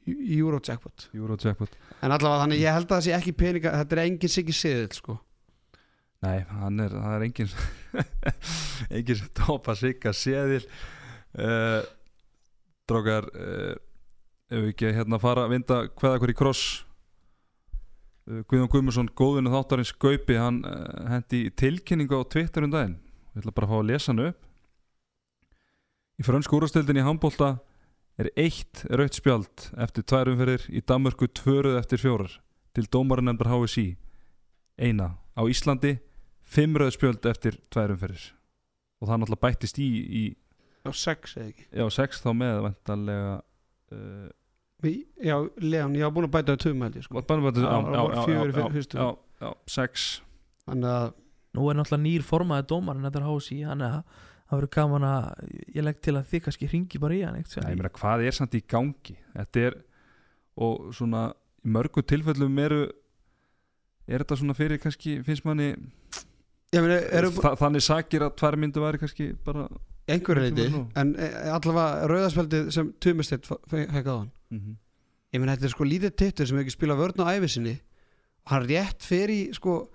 Eurojackpot. 0.07 1.09
Eurojackpot. 1.17 1.73
En 1.99 2.13
allavega 2.15 2.45
þannig 2.45 2.61
ég 2.61 2.77
held 2.77 2.85
að 2.87 2.93
það 2.93 3.07
sé 3.07 3.15
ekki 3.17 3.33
peninga 3.35 3.73
þetta 3.81 3.97
er 3.97 4.03
engin 4.05 4.31
siggi 4.31 4.53
siðil 4.55 4.93
sko 4.95 5.17
Nei, 6.25 6.37
er, 6.41 6.93
það 6.95 7.13
er 7.13 7.25
engin 7.27 7.51
engin 8.89 9.19
sem 9.19 9.29
topa 9.37 9.75
sigga 9.77 10.13
seðil. 10.15 10.63
Uh, 11.37 11.83
Drókar 12.89 13.27
uh, 13.35 13.75
ef 14.49 14.63
við 14.63 14.71
ekki 14.71 14.93
hérna 14.95 15.19
fara 15.21 15.45
að 15.45 15.53
vinda 15.53 15.79
hvaða 15.99 16.21
hver 16.23 16.33
í 16.33 16.37
kross. 16.39 16.63
Uh, 18.25 18.41
Guðjón 18.49 18.71
Guðmundsson, 18.73 19.11
góðinu 19.13 19.53
þáttarins 19.53 19.93
Gaupi, 20.01 20.39
hann 20.41 20.63
hendi 21.11 21.43
tilkynningu 21.53 22.17
á 22.17 22.25
Twitter 22.25 22.65
um 22.65 22.73
daginn. 22.73 22.97
Ég 23.35 23.43
ætla 23.43 23.53
bara 23.53 23.69
að 23.69 23.75
fá 23.75 23.77
að 23.77 23.89
lesa 23.91 24.11
hann 24.13 24.25
upp. 24.31 24.41
Í 26.17 26.25
frönsku 26.25 26.57
úrastildin 26.57 26.97
í 26.97 27.05
handbólta 27.05 27.59
er 28.17 28.31
eitt 28.33 28.81
raut 28.89 29.13
spjald 29.13 29.67
eftir 29.77 30.05
tvær 30.09 30.31
umferðir 30.31 30.65
í 30.73 30.81
Danmörku 30.81 31.29
tvöruð 31.29 31.77
eftir 31.77 32.01
fjórar. 32.01 32.39
Til 32.73 32.87
dómarunemndar 32.89 33.51
HSI 33.53 33.91
eina 34.81 35.13
á 35.37 35.45
Íslandi 35.45 35.99
fimm 36.47 36.77
rauð 36.79 36.93
spjöld 36.95 37.27
eftir 37.29 37.59
tvær 37.73 37.93
umferðir. 37.95 38.25
Og 39.01 39.09
það 39.09 39.21
náttúrulega 39.21 39.43
bættist 39.45 39.79
í, 39.83 39.87
í 39.87 40.23
já, 40.87 40.91
sex 40.95 41.37
eða 41.37 41.51
ekki? 41.51 41.67
Já, 41.69 41.85
sex 41.93 42.23
þá 42.23 42.29
með 42.39 42.61
vantarlega 42.65 43.33
uh, 43.37 44.27
Við- 44.85 45.05
já, 45.25 45.35
Leon, 45.63 45.95
ég 45.97 46.05
hafa 46.05 46.13
búin 46.13 46.27
að 46.27 46.33
bæta 46.35 46.53
það 46.53 46.63
töfum 46.63 46.83
held 46.85 46.97
ég 46.99 47.05
sko. 47.07 47.21
Bannum 47.29 47.47
Já, 47.49 47.61
það 47.65 47.97
voru 47.97 48.25
fjögur 48.27 48.51
í 48.51 48.83
já, 48.85 49.01
já, 49.01 49.07
já, 49.41 49.49
sex. 49.73 50.07
Þannig 50.67 50.91
að 50.93 51.07
nú 51.57 51.67
er 51.71 51.79
náttúrulega 51.79 52.03
nýr 52.03 52.25
formaði 52.27 52.67
dómarinn 52.69 53.07
þetta 53.07 53.21
er 53.21 53.27
hási 53.27 53.57
þannig 53.65 53.95
að 53.97 54.23
það 54.47 54.59
verður 54.59 54.71
gaman 54.77 55.07
að 55.07 55.25
ég 55.75 55.85
legg 55.87 55.99
til 56.05 56.15
að 56.15 56.29
þið 56.31 56.43
kannski 56.45 56.69
ringi 56.71 57.01
bara 57.03 57.17
í 57.17 57.23
hann 57.25 57.39
Já, 57.65 57.71
ég 57.73 57.79
meina, 57.81 57.93
hvað 57.97 58.25
er 58.27 58.37
samt 58.37 58.57
í 58.57 58.61
gangi? 58.69 59.17
Þetta 59.33 59.65
er 59.65 59.77
og 60.67 60.87
svona 60.97 61.23
í 61.65 61.71
mörgu 61.73 62.03
tilfellum 62.07 62.61
eru 62.63 62.81
er 64.07 64.23
þetta 64.23 64.37
svona 64.39 64.55
fyrir 64.57 64.79
kannski 64.81 65.17
finnst 65.25 65.45
manni 65.47 65.73
ég 66.75 66.83
meina, 66.83 66.99
eru 67.19 67.31
þa 67.35 67.53
þannig 67.61 67.85
sakir 67.85 68.25
að 68.25 68.35
tvær 68.41 68.57
myndu 68.59 68.83
væri 68.83 69.01
kannski 69.01 69.29
bara 69.45 69.67
einhverju 70.07 70.43
leiti 70.43 70.67
en 70.99 71.15
e, 71.15 71.29
allavega 71.55 72.07
rauðaspjaldið 72.11 72.69
sem 72.75 72.93
Tumistedt 73.03 73.47
fekk 73.47 74.07
á 74.07 74.15
hann 74.15 74.31
mm 74.51 74.59
-hmm. 74.59 74.75
ég 75.33 75.39
meina 75.39 75.55
þetta 75.55 75.65
er 75.65 75.75
sko 75.75 75.83
lítið 75.83 76.15
tittur 76.15 76.47
sem 76.47 76.57
hefur 76.57 76.65
ekki 76.65 76.77
spilað 76.77 77.01
vörn 77.03 77.23
á 77.23 77.31
æfisinni 77.35 77.75
og 78.45 78.51
hann 78.51 78.67
rétt 78.67 79.11
í 79.11 79.53
sko 79.53 79.89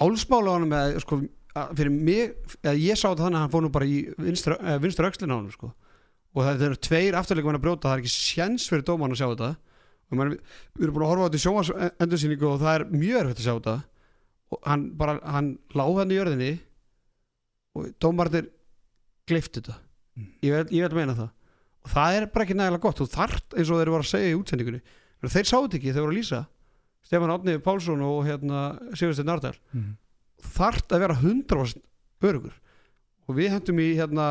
hálsmála 0.00 0.50
á 0.50 0.54
hann 0.56 0.68
með 0.68 1.00
sko 1.00 1.22
fyrir 1.54 1.92
mig, 1.92 2.34
eða 2.64 2.74
ég 2.80 2.98
sá 2.98 3.08
þetta 3.08 3.28
þannig 3.28 3.38
að 3.38 3.44
hann 3.44 3.52
fór 3.52 3.64
nú 3.64 3.70
bara 3.74 3.86
í 3.86 3.98
vinstra, 4.18 4.56
eh, 4.58 4.78
öxlina 4.78 5.34
á 5.34 5.38
hann 5.38 5.50
sko. 5.54 5.72
Og 6.34 6.42
það 6.42 6.62
eru 6.66 6.76
tveir 6.82 7.14
afturleikum 7.14 7.54
að 7.54 7.62
brjóta, 7.62 7.88
það 7.88 7.94
er 7.94 8.02
ekki 8.02 8.10
sjens 8.10 8.68
fyrir 8.68 8.82
dóman 8.82 9.14
að 9.14 9.20
sjá 9.20 9.28
þetta. 9.30 9.56
Og 10.10 10.18
man, 10.18 10.30
við 10.74 10.82
erum 10.82 10.94
búin 10.94 11.04
að 11.04 11.10
horfa 11.12 11.22
á 11.22 11.26
þetta 11.28 11.38
í 11.38 11.44
sjómas 11.44 11.70
endursýningu 12.02 12.48
og 12.50 12.60
það 12.60 12.74
er 12.74 12.84
mjög 12.90 13.20
erfitt 13.20 13.38
að 13.38 13.46
sjá 13.46 13.54
þetta 13.54 13.76
og 14.54 14.60
hann 14.68 14.84
bara, 14.98 15.16
hann 15.26 15.52
láð 15.74 15.98
hann 16.02 16.12
í 16.14 16.18
jörðinni 16.18 16.50
og 17.74 17.88
dómarnir 18.02 18.48
glifti 19.28 19.60
þetta. 19.60 19.76
Mm. 20.14 20.26
ég 20.46 20.52
vil, 20.54 20.66
ég 20.78 20.84
vil 20.92 20.98
meina 21.00 21.16
það. 21.18 21.30
Og 21.84 21.90
það 21.92 22.16
er 22.20 22.26
bara 22.32 22.44
ekki 22.46 22.56
nægilega 22.56 22.84
gott. 22.86 23.00
Þú 23.02 23.06
þart 23.12 23.56
eins 23.58 23.70
og 23.74 23.80
þeir 23.80 23.90
voru 23.92 24.04
að 24.06 24.10
segja 24.12 24.30
í 24.30 24.36
útsendingunni. 24.38 24.82
Þeir 25.24 25.48
sáu 25.48 25.64
þetta 25.64 25.78
ekki, 25.80 25.92
þeir 25.96 26.04
voru 26.04 26.14
að 26.14 26.18
lýsa. 26.20 26.40
Stefán 27.04 27.32
Átni 27.34 27.54
Pálsson 27.64 28.00
og 28.06 28.22
hérna 28.28 28.60
Sigursteinn 28.96 29.28
Nardal. 29.28 29.56
Þart 30.54 30.94
að 30.94 31.02
vera 31.04 31.16
100% 31.20 31.82
örugur 32.24 32.54
og 33.28 33.36
við 33.38 33.50
hendum 33.54 33.78
í 33.80 33.90
hérna 33.96 34.24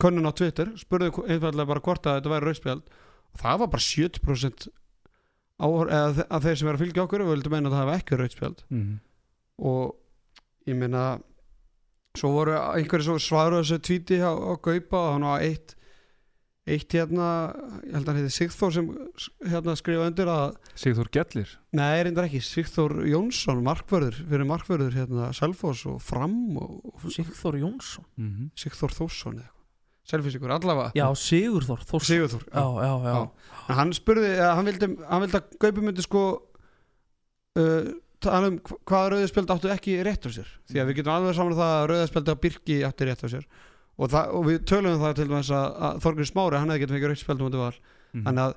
könnun 0.00 0.28
á 0.28 0.32
Twitter, 0.36 0.70
spurðum 0.76 1.22
einfallega 1.24 1.68
bara 1.70 1.80
hvort 1.84 2.04
að 2.08 2.18
þetta 2.20 2.32
væri 2.32 2.46
rauðspjald. 2.50 2.82
Og 3.32 3.40
það 3.40 3.60
var 3.62 3.70
bara 3.72 3.84
70% 3.86 4.66
áhor, 5.56 5.88
eða, 5.88 6.10
þe- 6.18 6.26
af 6.36 6.42
þeir 6.44 6.58
sem 6.60 6.68
er 6.68 6.76
að 6.76 6.82
fylgja 6.84 7.04
okkur 7.06 7.24
og 7.24 7.30
vildum 7.32 7.54
meina 7.56 7.70
að 7.70 7.76
það 7.76 7.82
hafa 7.84 7.98
ekki 8.00 8.18
rauðspjald. 8.20 8.64
Mhm. 8.70 8.94
Og 9.58 9.96
ég 10.66 10.76
meina 10.76 11.18
svo 12.16 12.32
voru 12.32 12.56
einhverju 12.56 13.10
svo 13.10 13.18
svaruðu 13.20 13.62
þessu 13.64 13.82
tvíti 13.84 14.20
á, 14.20 14.32
á 14.32 14.52
Gaupa 14.56 15.02
og 15.02 15.12
hann 15.16 15.28
var 15.28 15.44
eitt 15.44 15.76
eitt 16.66 16.94
hérna 16.96 17.26
ég 17.86 17.94
held 17.94 18.08
að 18.08 18.08
hann 18.10 18.20
heiti 18.24 18.34
Sigþór 18.34 18.72
sem 18.74 18.86
hérna 19.46 19.74
skrifa 19.78 20.08
undir 20.10 20.30
að 20.30 20.56
Sigþór 20.74 21.10
Gellir? 21.14 21.52
Nei, 21.78 22.02
reyndar 22.02 22.26
ekki, 22.26 22.40
Sigþór 22.42 23.04
Jónsson 23.06 23.60
markvörður, 23.66 24.18
fyrir 24.26 24.48
markvörður 24.50 24.96
hérna, 24.98 25.28
Selfoss 25.36 25.84
og 25.86 26.00
Fram 26.02 26.56
og, 26.58 26.80
og 26.90 27.04
Sigþór 27.14 27.60
Jónsson. 27.62 28.08
Mm 28.18 28.32
-hmm. 28.32 28.48
Sigþór 28.58 28.96
Þórsson 28.98 29.38
eða 29.38 29.46
eitthvað. 29.46 29.56
Selfisíkur, 30.06 30.50
allavega. 30.50 30.90
Já, 30.94 31.06
Sigurþór 31.14 31.80
Þórsson. 31.86 32.06
Sigurþór, 32.06 32.44
já, 32.50 32.66
já, 32.82 32.92
já, 33.06 33.14
Já. 33.68 33.74
Hann 33.74 33.92
spurði, 33.92 34.28
eða 34.34 34.54
hann 34.54 34.66
vildi, 34.66 34.88
hann 35.08 35.22
vildi 35.22 35.38
að 35.38 35.56
Gaupi 35.60 35.80
myndi 35.80 36.02
sko 36.02 36.22
uh, 37.58 37.88
tala 38.26 38.50
um 38.52 38.58
hva- 38.58 38.78
hvaða 38.90 39.10
rauðspjöld 39.14 39.52
áttu 39.56 39.70
ekki 39.72 39.96
rétt 40.06 40.26
á 40.26 40.30
sér. 40.36 40.50
Því 40.70 40.80
að 40.82 40.88
við 40.90 40.98
getum 41.00 41.14
alveg 41.16 41.34
saman 41.38 41.56
það 41.58 41.72
að 41.76 41.88
rauðspjöld 41.92 42.30
á 42.30 42.36
Birki 42.44 42.76
átti 42.86 43.08
rétt 43.08 43.24
á 43.24 43.28
sér. 43.32 43.46
Og, 43.96 44.10
það, 44.12 44.32
og 44.36 44.42
við 44.50 44.58
tölum 44.68 44.92
um 44.96 45.00
það 45.06 45.14
til 45.16 45.26
dæmis 45.30 45.50
að, 45.56 45.66
að 45.88 46.00
Þorgrinn 46.04 46.28
Smári 46.30 46.58
hann 46.60 46.68
hefði 46.72 46.82
getum 46.84 46.96
ekki 46.98 47.10
rauðspjöld 47.12 47.40
um 47.40 47.46
þetta 47.50 47.62
var 47.64 47.76
Mhm. 48.16 48.24
þannig 48.26 48.42
að 48.44 48.54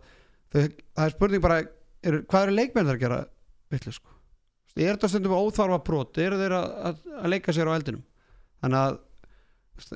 þau, 0.54 0.64
það 0.96 1.06
er 1.06 1.14
spurning 1.16 1.42
bara 1.44 1.58
er, 2.04 2.18
hvað 2.30 2.44
eru 2.48 2.56
leikmenn 2.60 2.90
að 2.94 3.00
gera 3.00 3.20
vitlu 3.72 3.94
sko? 3.96 4.10
Er 4.80 4.96
þetta 4.96 5.10
stundum 5.10 5.34
óþarfa 5.36 5.80
brot? 5.84 6.18
Eru 6.18 6.38
þeir 6.40 6.54
að, 6.56 6.68
að, 6.90 7.00
að 7.24 7.30
leika 7.34 7.56
sér 7.56 7.68
á 7.72 7.76
eldinum? 7.80 8.04
Þannig 8.64 8.80
að 8.84 9.00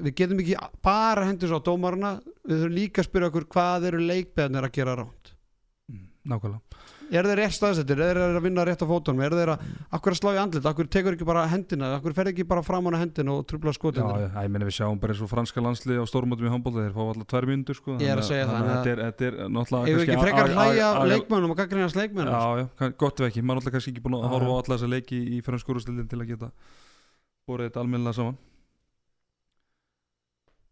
við 0.08 0.16
getum 0.16 0.40
ekki 0.40 0.56
bara 0.84 1.26
hendur 1.28 1.52
svo 1.52 1.60
á 1.60 1.68
dómarana 1.68 2.12
við 2.48 2.56
þurfum 2.64 2.76
líka 2.78 3.04
að 3.04 3.08
spyrja 3.10 3.30
okkur 3.32 3.46
hvað 3.52 3.88
eru 3.92 4.00
leikmennir 4.00 4.64
að 4.68 4.76
gera 4.80 4.96
ránt 5.00 5.34
Mhm. 5.92 6.08
nákvæmlega 6.32 6.62
er 7.12 7.28
þeir 7.28 7.40
rétt 7.42 7.56
staðsettir, 7.58 8.00
er 8.04 8.20
þeir 8.20 8.38
að 8.38 8.46
vinna 8.46 8.66
rétt 8.68 8.84
á 8.84 8.88
fótunum? 8.88 9.24
Er 9.26 9.36
þeir 9.36 9.52
að, 9.56 9.66
akkur 9.98 10.16
að 10.16 10.20
slá 10.20 10.30
í 10.32 10.40
andlit? 10.44 10.68
Akkur 10.70 10.90
tekur 10.94 11.18
ekki 11.18 11.28
bara 11.28 11.46
hendina, 11.52 11.90
akkur 11.98 12.16
fer 12.18 12.30
ekki 12.32 12.46
bara 12.48 12.64
fram 12.66 12.88
á 12.88 13.00
hendina 13.02 13.36
og 13.36 13.48
trubla 13.50 13.74
skotin 13.76 14.06
já, 14.08 14.30
ég 14.38 14.54
meina 14.54 14.70
við 14.70 14.78
sjáum 14.78 15.02
bara 15.02 15.16
eins 15.16 15.24
og 15.26 15.32
franska 15.32 15.64
landslið 15.64 16.00
á 16.00 16.06
stórmótum 16.10 16.48
í 16.48 16.54
handbólta, 16.54 16.86
þeir 16.86 16.96
fá 16.96 17.04
alltaf 17.08 17.30
tvær 17.34 17.50
myndur 17.50 17.80
sko, 17.80 17.98
Ég 18.04 18.14
er 18.14 18.22
að 18.24 18.30
segja 18.30 18.48
það, 18.52 18.72
þetta 19.02 19.28
er, 19.30 19.40
náttúrulega 19.58 19.98
ef 19.98 20.06
ekki 20.06 20.22
frekar 20.24 20.54
hlæja 20.54 20.94
leikmennum 21.14 21.54
og 21.54 21.60
gaggrínast 21.60 22.00
leikmennum 22.00 22.34
Já, 22.34 22.64
já, 22.64 22.94
gott 22.98 23.22
við 23.22 23.30
ekki, 23.30 23.44
maður 23.44 23.62
náttúrulega 23.62 23.78
kannski 23.78 23.94
ekki 23.94 24.06
búin 24.08 24.18
að 24.20 24.32
horfa 24.34 24.54
á 24.54 24.58
alla 24.62 24.78
þessa 24.78 24.92
leiki 24.94 25.20
í 25.38 25.44
franskúrustildin 25.46 26.10
til 26.12 26.22
að 26.22 26.34
geta 26.34 26.52
borðið 27.48 27.70
þetta 27.70 27.82
almennilega 27.84 28.18
saman. 28.18 28.38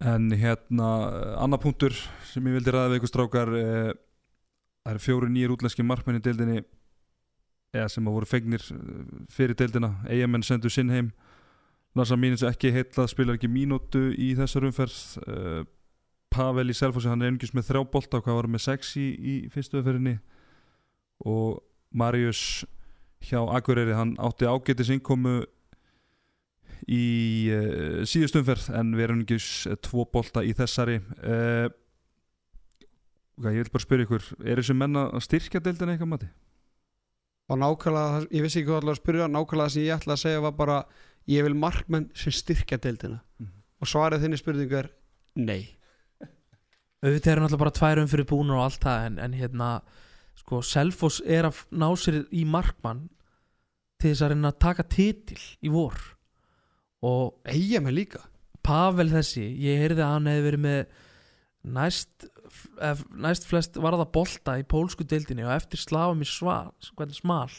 En 0.02 0.32
hérna 0.34 0.88
annar 1.44 1.62
punktur 1.62 1.94
sem 2.32 2.48
ég 2.50 2.58
vildi 2.58 2.74
ræða 2.74 2.94
við 2.94 3.02
ykkur 3.02 3.12
strákar 3.12 3.52
eh, 3.60 3.92
það 4.82 4.94
eru 4.94 5.04
fjóri 5.06 5.32
nýjir 5.32 5.54
útlenski 5.56 5.86
markmenn 5.86 6.20
í 6.20 6.24
deildinni 6.26 6.62
eða 7.72 7.90
sem 7.92 8.08
að 8.08 8.18
voru 8.18 8.30
fegnir 8.30 8.64
eh, 8.74 9.04
fyrir 9.32 9.58
deildina. 9.58 9.94
Eigamenn 10.10 10.46
sendu 10.46 10.72
sinn 10.72 10.92
heim. 10.92 11.12
Lassa 11.98 12.16
Mínins 12.20 12.44
ekki 12.48 12.72
heitlað 12.72 13.12
spilar 13.12 13.38
ekki 13.38 13.52
mínútu 13.52 14.10
í 14.16 14.32
þessar 14.38 14.70
umferð. 14.70 15.00
Uh, 15.28 15.64
Pavel 16.32 16.72
í 16.72 16.76
Selfossi 16.76 17.10
hann 17.12 17.20
er 17.20 17.34
einhvers 17.34 17.52
með 17.52 17.66
þrjá 17.68 17.82
bolta 17.92 18.22
hvað 18.24 18.38
var 18.38 18.48
með 18.48 18.64
sex 18.64 18.94
í, 18.96 19.08
í 19.12 19.34
fyrstu 19.52 19.82
umferðinni? 19.82 20.14
Og 21.28 21.60
Marius 21.92 22.64
hjá 23.28 23.42
Akureyri 23.44 23.98
hann 23.98 24.14
átti 24.24 24.48
ágætis 24.48 24.94
innkomu 24.96 25.42
í 26.88 27.04
uh, 27.52 28.00
síðust 28.08 28.40
umferð 28.40 28.72
en 28.80 28.96
erum 28.96 29.26
ekki 29.26 29.76
tvo 29.84 30.08
bolta 30.16 30.46
í 30.48 30.56
þessari. 30.56 31.02
Uh, 31.20 31.68
hvað, 33.42 33.56
ég 33.58 33.64
vil 33.66 33.74
bara 33.76 33.86
spyrja 33.86 34.06
ykkur 34.08 34.26
er 34.46 34.62
þessu 34.62 34.76
menna 34.78 35.06
að 35.12 35.26
styrkja 35.28 35.62
deildina 35.66 35.96
eitthvað 35.96 36.14
mati? 36.16 36.30
og 37.52 37.58
nákvæmlega, 37.60 38.12
það- 38.16 38.32
ég 38.32 38.42
vissi 38.46 38.60
ekki 38.62 38.70
hvað 38.72 38.82
allar 38.82 38.96
að 38.96 39.02
spyrja 39.02 39.28
nákvæmlega 39.28 39.68
það 39.68 39.74
sem 39.76 39.84
ég 39.84 39.96
ætla 40.00 40.14
að 40.16 40.22
segja 40.24 40.42
var 40.46 40.52
bara 40.62 40.78
ég 41.28 41.44
vil 41.44 41.54
markmenn 41.56 42.10
sem 42.16 42.32
styrkja 42.32 42.78
deildina 42.82 43.20
Mhm. 43.40 43.52
og 43.82 43.88
svarið 43.88 44.22
þinni 44.24 44.40
spurningu 44.40 44.78
er 44.80 44.90
nei 45.36 45.68
auðvitað 47.04 47.32
eru 47.34 47.42
náttúrulega 47.42 47.64
bara 47.64 47.78
tvær 47.80 48.02
umfyrir 48.04 48.28
búnur 48.30 48.58
og 48.60 48.66
allt 48.68 48.84
það 48.86 49.06
en, 49.08 49.20
en 49.20 49.34
hérna 49.34 49.70
sko 50.42 50.62
Selfoss 50.62 51.22
er 51.26 51.48
að 51.50 51.64
ná 51.74 51.88
sér 51.98 52.22
í 52.32 52.44
markmann 52.46 53.08
til 54.00 54.12
þess 54.14 54.22
að 54.26 54.30
reyna 54.36 54.52
að 54.52 54.60
taka 54.60 54.84
titil 54.84 55.40
í 55.66 55.70
vor 55.74 55.98
og 57.04 57.34
eiga 57.46 57.82
mig 57.82 57.94
líka 57.98 58.22
Pavel 58.64 59.10
þessi, 59.10 59.48
ég 59.58 59.80
heyrði 59.82 60.04
að 60.06 60.12
hann 60.14 60.30
hefði 60.30 60.46
verið 60.46 60.62
með 60.62 60.86
næst 61.74 62.28
næst 63.26 63.48
flest 63.50 63.80
varða 63.82 64.06
bolta 64.06 64.58
í 64.60 64.66
pólsku 64.68 65.06
deildinni 65.08 65.46
og 65.46 65.54
eftir 65.56 65.82
slafa 65.82 66.16
mér 66.18 66.30
sval, 66.30 66.72
hvernig 66.98 67.18
smal 67.18 67.52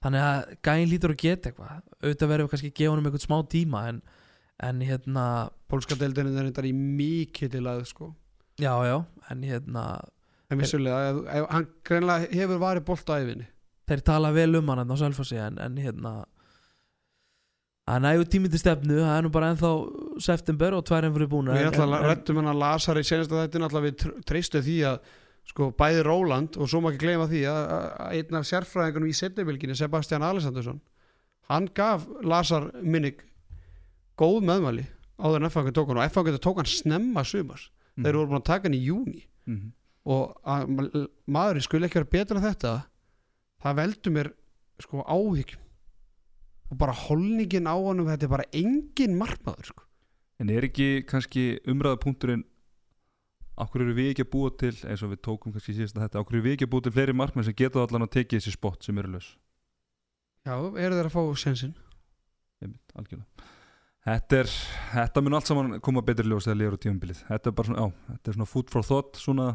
þannig 0.00 0.24
að 0.24 0.54
gæinn 0.64 0.90
lítur 0.90 1.14
að 1.14 1.20
geta 1.20 1.50
eitthvað. 1.50 1.82
Auðvitað 2.00 2.30
verður 2.32 2.46
við 2.46 2.50
kannski 2.54 2.70
að 2.70 2.78
gefa 2.78 2.92
honum 2.94 3.08
eitthvað 3.10 3.26
smá 3.26 3.36
tíma 3.52 3.82
en, 3.90 4.02
en 4.68 4.80
hérna 4.80 5.24
Pólska 5.68 5.98
deildin 6.00 6.32
er 6.32 6.48
þetta 6.48 6.66
í 6.66 6.72
mikið 6.72 7.52
til 7.56 7.66
að 7.68 7.84
sko. 7.90 8.14
Já 8.60 8.74
já 8.88 8.96
en 9.30 9.42
hérna 9.42 9.84
En 10.50 10.58
vissulega, 10.58 11.12
ef, 11.12 11.18
ef, 11.30 11.44
hann 11.52 11.66
greinlega 11.86 12.30
hefur 12.34 12.58
varið 12.58 12.86
bolt 12.88 13.10
á 13.12 13.14
æfinni 13.22 13.46
þeir 13.90 14.02
tala 14.06 14.30
vel 14.34 14.56
um 14.58 14.70
hann 14.70 14.82
hérna 14.82 14.96
á 14.98 15.02
Selfossi 15.02 15.38
en, 15.38 15.58
en 15.62 15.76
hérna 15.78 16.12
er 17.96 18.02
nægu 18.04 18.24
tími 18.30 18.50
til 18.52 18.60
stefnu 18.60 18.98
það 19.00 19.16
er 19.18 19.22
nú 19.26 19.30
bara 19.34 19.48
ennþá 19.54 19.70
september 20.20 20.74
og 20.76 20.84
tvær 20.88 21.06
enn 21.08 21.14
fyrir 21.16 21.30
búin 21.32 21.48
Við 21.54 21.68
ætla 21.70 21.86
að 21.86 22.04
rættum 22.10 22.36
hann 22.40 22.50
að 22.52 22.58
Lasar 22.60 23.00
í 23.00 23.04
senasta 23.06 23.40
þetta 23.46 23.62
náttúrulega 23.62 23.86
við 23.88 23.96
tr- 24.02 24.22
treystu 24.28 24.62
því 24.66 24.76
að 24.90 24.98
sko 25.50 25.70
bæði 25.80 26.02
Róland 26.06 26.56
og 26.60 26.68
svo 26.70 26.80
má 26.84 26.90
ekki 26.92 27.00
gleyma 27.06 27.26
því 27.30 27.40
að, 27.48 27.64
einn 28.12 28.36
af 28.38 28.44
sérfræðingunum 28.50 29.08
í 29.10 29.16
setnibilginni 29.16 29.74
Sebastian 29.78 30.22
Alessandursson 30.22 30.80
hann 31.50 31.66
gaf 31.74 32.04
Lasar 32.22 32.68
minnig 32.82 33.24
góð 34.20 34.42
meðmæli 34.46 34.84
áður 35.20 35.40
en 35.44 35.50
FH 35.50 35.72
tók 35.76 35.88
hann 35.90 35.98
og 36.02 36.10
FH 36.12 36.38
tók 36.44 36.60
hann 36.62 36.68
snemma 36.70 37.24
sumars 37.24 37.70
Mhm. 37.96 38.04
þeir 38.06 38.14
voru 38.20 38.28
búin 38.30 38.40
að 38.40 38.44
taka 38.46 38.68
hann 38.68 38.76
í 38.78 38.84
júni 38.86 39.24
Mhm. 39.46 39.72
og 40.06 40.36
að 40.46 40.68
ma- 40.68 41.08
maðurinn 41.26 41.62
skulle 41.66 41.88
ekki 41.88 41.98
vera 41.98 42.12
betur 42.12 42.36
en 42.36 42.42
þetta 42.44 42.84
það 43.64 43.74
veldur 43.80 44.12
mér 44.14 44.30
sko 44.80 45.02
áhyggjum 45.04 45.58
og 46.70 46.78
bara 46.78 46.94
holningin 46.94 47.68
á 47.68 47.74
honum 47.74 48.08
þetta 48.10 48.26
er 48.28 48.32
bara 48.32 48.48
engin 48.54 49.18
markmaður 49.18 49.72
sko. 49.72 49.86
En 50.40 50.50
er 50.52 50.64
ekki 50.70 51.04
kannski 51.08 51.52
umræðapunkturinn 51.68 52.46
Akkur 53.60 53.82
eru 53.84 53.92
við 53.92 54.14
ekki 54.14 54.24
að 54.24 54.30
búa 54.32 54.50
til 54.56 54.72
eins 54.88 55.02
og 55.04 55.10
við 55.12 55.18
tókum 55.26 55.52
kannski 55.52 55.74
síðast 55.76 55.98
að 55.98 56.06
þetta 56.06 56.20
Akkur 56.22 56.38
eru 56.38 56.46
við 56.46 56.54
ekki 56.56 56.64
að 56.64 56.72
búa 56.72 56.84
til 56.86 56.92
fleiri 56.94 57.14
markmenn 57.16 57.44
sem 57.44 57.56
geta 57.58 57.82
allan 57.82 58.06
að 58.06 58.14
tekið 58.14 58.38
þessi 58.40 58.54
spott 58.54 58.86
sem 58.86 59.00
eru 59.02 59.10
laus? 59.12 59.26
Já, 60.48 60.54
eru 60.56 60.96
þeir 60.96 61.08
að 61.10 61.12
fá 61.12 61.22
sensin 61.36 61.74
algjörlega. 62.96 63.48
Þetta 64.00 64.38
er, 64.40 64.52
þetta 64.94 65.22
mun 65.24 65.36
allt 65.36 65.50
saman 65.50 65.74
koma 65.84 66.02
betri 66.04 66.24
ljós 66.24 66.46
þegar 66.46 66.56
liður 66.56 66.76
á 66.80 66.82
tíumbilið 66.84 67.18
Þetta 67.26 67.50
er 67.50 67.56
bara 67.58 67.68
svona, 67.68 67.82
já, 67.82 68.14
þetta 68.14 68.30
er 68.30 68.36
svona 68.38 68.48
food 68.48 68.72
for 68.72 68.86
thought 68.88 69.20
svona 69.20 69.48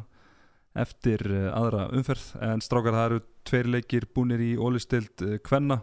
eftir 0.76 1.24
uh, 1.32 1.50
aðra 1.56 1.88
umferð. 1.96 2.28
En 2.46 2.62
strákar 2.62 2.98
það 2.98 3.08
eru 3.10 3.20
tveir 3.48 3.70
leikir 3.72 4.08
búnir 4.14 4.44
í 4.44 4.52
ólistild 4.60 5.26
uh, 5.26 5.38
Kvenna 5.42 5.80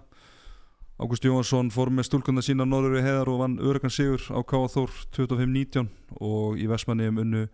Ágúst 1.01 1.24
Jóhansson 1.24 1.70
fór 1.73 1.90
með 1.90 2.10
stúlkunda 2.10 2.43
sína 2.44 2.66
norður 2.69 2.98
við 2.98 3.06
heðar 3.09 3.31
og 3.32 3.39
vann 3.40 3.59
öryggan 3.64 3.93
sigur 3.93 4.23
á 4.28 4.39
K.A. 4.44 4.69
Þór 4.74 4.90
25-19 5.16 5.89
og 6.20 6.59
í 6.60 6.66
Vestmanniðum 6.70 7.23
unnu 7.24 7.44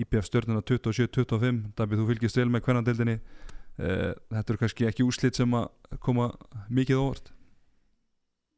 IPF 0.00 0.26
stjörnuna 0.26 0.64
27-25 0.66 1.60
Dabið 1.78 2.02
þú 2.02 2.06
fylgist 2.10 2.40
vel 2.40 2.48
með 2.50 2.64
Kvennadeildinni 2.66 3.16
uh, 3.20 4.10
Þetta 4.32 4.46
eru 4.46 4.62
kannski 4.64 4.88
ekki 4.90 5.06
úslit 5.06 5.38
sem 5.38 5.54
að 5.56 5.70
koma 6.02 6.32
mikið 6.68 7.04
óvart 7.04 7.30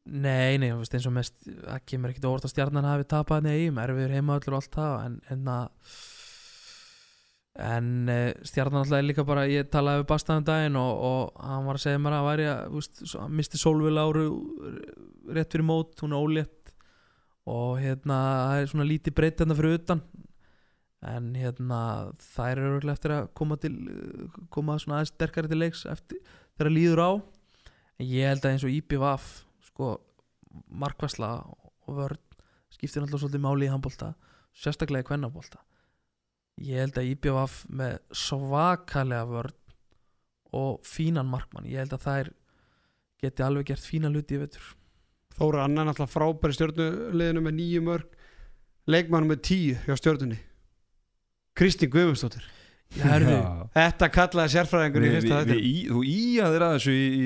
Nei, 0.03 0.57
nei, 0.59 0.73
eins 0.73 1.05
og 1.07 1.13
mest 1.15 1.37
það 1.45 1.85
kemur 1.87 2.11
ekkit 2.11 2.25
óvart 2.27 2.49
að 2.49 2.51
stjarnan 2.51 2.89
hafi 2.89 3.05
tapað 3.07 3.45
eigum, 3.53 3.77
erfiður 3.79 4.17
heima 4.17 4.35
öllur 4.35 4.57
og 4.57 4.59
allt 4.59 4.73
það 4.75 4.95
en, 5.05 5.13
en 5.31 5.45
að 5.53 5.93
en 7.53 8.09
uh, 8.09 8.31
stjarnan 8.41 8.81
alltaf 8.81 8.97
er 8.97 9.05
líka 9.05 9.25
bara 9.27 9.45
ég 9.45 9.69
talaði 9.69 10.01
við 10.01 10.09
Bastaðum 10.09 10.45
daginn 10.47 10.77
og, 10.79 11.03
og 11.05 11.41
hann 11.45 11.67
var 11.67 11.77
að 11.77 11.83
segja 11.83 12.01
mér 12.01 12.15
að 12.17 12.27
væri 12.27 12.47
að 12.49 12.77
hann 13.19 13.35
misti 13.37 13.61
Solveig 13.61 13.93
Láru 13.93 14.25
rétt 15.29 15.53
fyrir 15.53 15.67
mót, 15.67 15.93
hún 16.01 16.15
er 16.15 16.23
ólétt. 16.23 16.73
Og 17.49 17.77
hérna 17.83 18.17
það 18.47 18.61
er 18.61 18.69
svona 18.71 18.87
lítið 18.87 19.15
breytt 19.19 19.43
hérna 19.43 19.57
fyrir 19.59 19.77
utan. 19.77 20.01
En 21.03 21.33
hérna 21.35 21.79
þær 22.23 22.53
eru 22.53 22.69
örugglega 22.71 22.97
eftir 22.97 23.13
að 23.17 23.29
koma 23.35 23.57
til 23.59 23.73
koma 24.53 24.77
svona 24.79 25.01
aðeins 25.01 25.11
sterkari 25.13 25.51
til 25.51 25.59
leiks 25.59 25.83
eftir, 25.91 26.21
þegar 26.55 26.69
það 26.69 26.77
líður 26.77 27.03
á. 27.03 27.11
En 27.99 28.07
ég 28.07 28.31
held 28.31 28.47
að 28.47 28.55
eins 28.55 28.65
og 28.65 28.77
IPVAF 28.79 29.27
sko 29.67 29.91
markvæsla 30.83 31.35
og 31.43 31.99
vörn 31.99 32.21
skiptir 32.73 33.03
náttúrulega 33.03 33.25
svolítið 33.25 33.43
máli 33.43 33.67
í 33.67 33.71
handbólta 33.73 34.13
sérstaklega 34.57 35.05
í 35.05 35.09
kvennabólta 35.11 35.61
ég 36.61 36.79
held 36.83 36.97
að 37.01 37.09
IPVAF 37.15 37.57
með 37.73 37.97
svakalega 38.13 39.25
vörn 39.29 39.55
og 40.53 40.79
fínan 40.85 41.25
markmann. 41.29 41.65
Ég 41.65 41.81
held 41.81 41.93
að 41.97 42.03
þær 42.05 42.31
geti 43.23 43.43
alveg 43.45 43.65
gert 43.71 43.85
fína 43.87 44.11
hluti 44.13 44.35
í 44.37 44.41
vetur. 44.43 44.65
Þóra 45.33 45.63
Anna 45.65 45.85
náttúrulega 45.87 46.13
frábæri 46.13 46.53
stjórnuleginu 46.57 47.41
með 47.41 47.55
nýju 47.57 47.81
mörg 47.87 48.19
leikmann 48.93 49.25
með 49.29 49.39
tíu 49.47 49.77
hjá 49.87 49.95
stjórnunni 49.97 50.37
Kristín 51.57 51.89
Guðmundsdóttir. 51.93 52.43
Þetta 52.93 54.07
kallaði 54.13 54.51
sérfræðingur 54.53 55.05
í 55.07 55.11
fyrsta 55.15 55.39
þetta 55.41 55.55
í- 55.57 55.87
Þú 55.89 56.01
íjaðir 56.05 56.65
að 56.67 56.73
þessu 56.77 56.93
í, 56.93 57.21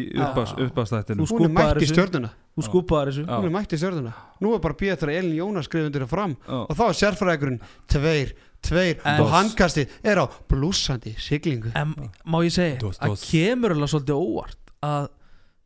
uppastættinu 0.67 1.25
Þú 1.27 1.33
hún 1.33 1.43
er 1.47 1.51
mætt 1.57 1.75
í 1.75 1.83
þessu. 1.83 1.95
stjórnuna 1.97 2.29
þú 2.55 2.63
skúpaðar 2.69 3.11
þessu. 3.11 3.25
Hún 3.27 3.47
er 3.49 3.53
mætt 3.57 3.73
í 3.75 3.79
stjórnuna 3.81 4.13
nú 4.39 4.53
er 4.55 4.59
bara 4.63 4.73
þegar 5.01 5.11
Elin 5.17 5.35
Jónas 5.35 5.67
skrifið 5.67 5.89
undir 5.89 6.05
það 6.05 6.13
fram. 6.15 6.37
Og 6.47 6.71
þá 6.77 6.83
er 6.87 6.97
sérfræðingurinn 7.01 7.59
tveir, 7.91 8.31
tveir 8.67 8.99
En- 9.03 9.21
og 9.23 9.31
handkastið 9.33 9.95
er 10.03 10.21
á 10.21 10.25
blúsandi 10.51 11.13
siglingu. 11.21 11.71
En 11.75 11.93
má 12.25 12.39
ég 12.45 12.53
segja 12.55 12.79
Dos, 12.83 12.99
að 12.99 13.15
dos. 13.15 13.25
kemur 13.31 13.75
alveg 13.75 13.91
svolítið 13.93 14.19
óvart 14.19 14.73
að 14.83 15.07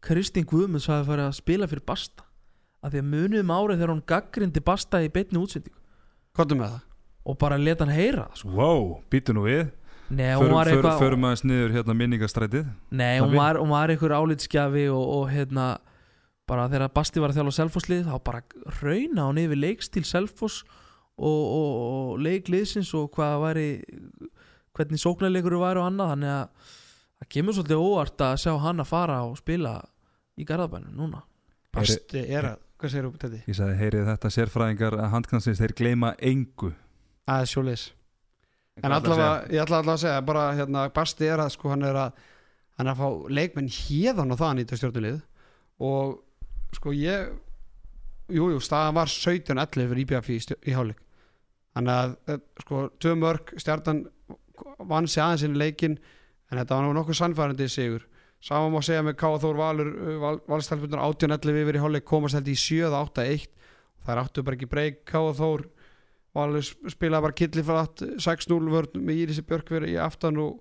Kristín 0.01 0.47
Guðmunds 0.49 0.87
hafi 0.89 1.09
farið 1.09 1.27
að 1.29 1.35
spila 1.37 1.67
fyrir 1.69 1.85
Basta. 1.85 2.23
Að 2.81 2.95
því 2.95 3.01
að 3.03 3.09
munið 3.11 3.43
um 3.43 3.51
árið 3.53 3.77
þegar 3.81 3.91
hún 3.93 4.05
gaggrindi 4.09 4.63
Basta 4.65 5.01
í 5.05 5.11
beinni 5.13 5.37
útsendingu. 5.41 5.77
Kottum 6.33 6.61
með 6.63 6.71
það. 6.73 6.87
Og 7.29 7.37
bara 7.37 7.57
leta 7.61 7.85
hann 7.85 7.93
heyra 7.93 8.23
það, 8.31 8.39
sko. 8.41 8.49
Wow, 8.57 8.87
býtu 9.11 9.35
nú 9.37 9.43
við. 9.45 9.67
Nei, 10.11 10.33
Förum, 10.35 10.57
förum, 10.67 10.97
förum 10.99 11.25
aðeins 11.29 11.43
niður 11.47 11.71
hérna 11.77 11.93
minningastrætið. 11.95 12.65
Nei, 12.91 13.19
hún 13.21 13.35
var, 13.37 13.55
hún 13.61 13.69
var 13.71 13.93
einhver 13.93 14.11
álitskjafi 14.17 14.89
og, 14.91 15.03
og 15.21 15.29
hérna 15.31 15.67
bara 16.49 16.65
þegar 16.67 16.91
Basti 16.91 17.21
var 17.23 17.31
að 17.31 17.37
þjála 17.39 17.53
Selfosslið 17.55 18.09
þá 18.09 18.15
bara 18.25 18.41
rauna 18.81 19.29
hún 19.29 19.39
yfir 19.39 19.61
leikstíl 19.61 20.03
Selfoss 20.03 20.65
og, 21.17 21.41
og, 21.41 21.71
og 21.87 22.21
leikliðsins 22.23 22.93
og 22.97 23.11
hvað 23.15 23.37
væri 23.45 23.67
hvernig 24.77 25.01
sóknarleikur 25.01 25.57
væri 25.61 25.81
og 25.81 25.89
annað 25.89 26.13
þannig 26.13 26.33
að 26.35 26.73
það 27.21 27.31
kemur 27.35 27.57
svolítið 27.57 27.85
óvart 27.85 28.25
að 28.27 28.35
sjá 28.43 28.53
hann 28.65 28.83
að 28.83 28.91
fara 28.91 29.21
og 29.27 29.37
spila 29.39 29.75
í 30.39 30.47
Garðabænum 30.47 30.97
núna. 30.97 31.23
Basti 31.75 32.23
er 32.23 32.53
að, 32.53 32.61
hvað 32.79 32.93
segir 32.93 33.07
þú 33.07 33.23
þetta? 33.23 33.41
Ég 33.47 33.57
sagði, 33.57 33.79
heyrið 33.81 34.07
þetta 34.11 34.31
sérfræðingar 34.37 34.97
að 34.99 35.11
handknansins 35.15 35.61
þeir 35.61 35.75
gleyma 35.77 36.13
engu. 36.17 36.71
Er 37.29 37.47
sjóleis 37.47 37.91
En 38.79 38.93
allavega, 38.95 39.43
ég 39.51 39.61
ætla 39.61 39.81
allavega 39.81 39.97
að 39.97 40.03
segja 40.05 40.25
bara 40.25 40.43
hérna, 40.57 40.85
Basti 40.95 41.27
er 41.27 41.41
að 41.43 41.51
sko 41.53 41.71
hann 41.73 41.83
er 41.85 41.97
að 42.05 42.19
hann 42.79 42.87
er 42.87 42.93
að 42.95 43.01
fá 43.01 43.31
leikmenn 43.37 43.69
hérðan 43.69 44.33
og 44.33 44.39
það 44.39 44.53
nýta 44.57 44.79
stjórnulið. 44.79 45.17
Og 45.85 46.15
sko 46.77 46.93
ég 46.95 47.33
jújú, 48.31 48.55
jú, 48.55 48.61
staðan 48.63 48.97
var 48.97 49.11
17-11 49.11 49.89
fyrir 49.91 50.03
IBF 50.05 50.29
í, 50.31 50.37
í 50.71 50.75
hálfleik. 50.75 51.01
Þannig 51.75 51.97
að 51.97 52.15
eh, 52.33 52.39
sko, 52.63 52.81
tvö 52.99 53.13
mörg 53.19 53.53
stjartan 53.61 54.01
vann 54.91 55.07
sig 55.07 55.23
aðeins 55.23 55.45
inn 55.47 55.55
í 55.55 55.61
leikin 55.61 55.97
en 56.51 56.59
þetta 56.59 56.77
var 56.79 56.95
nokkuð 56.97 57.19
sannfærandi 57.21 57.67
sigur. 57.71 58.07
Saman 58.41 58.73
má 58.73 58.81
segja 58.83 59.03
með 59.05 59.19
Káa 59.21 59.37
Þór 59.41 59.59
Valur 59.59 59.89
uh, 59.93 60.15
Val, 60.21 60.39
Valstalfundur 60.49 60.99
18-11 61.03 61.61
yfir 61.61 61.77
í 61.77 61.81
hálfleik 61.83 62.07
komast 62.09 62.35
held 62.37 62.49
í 62.49 62.55
7-8-1 62.57 63.45
þær 64.07 64.21
áttu 64.23 64.43
bara 64.43 64.57
ekki 64.57 64.69
breyk. 64.71 64.99
Káa 65.05 65.35
Þór 65.37 65.67
Valur 66.35 66.65
sp- 66.65 66.89
spilaði 66.95 67.27
bara 67.27 67.37
killifrætt 67.37 68.03
6-0 68.25 68.59
vörn 68.73 69.05
með 69.05 69.21
Írisi 69.25 69.45
Björkver 69.45 69.85
í 69.85 69.93
aftan 70.01 70.41
og, 70.41 70.57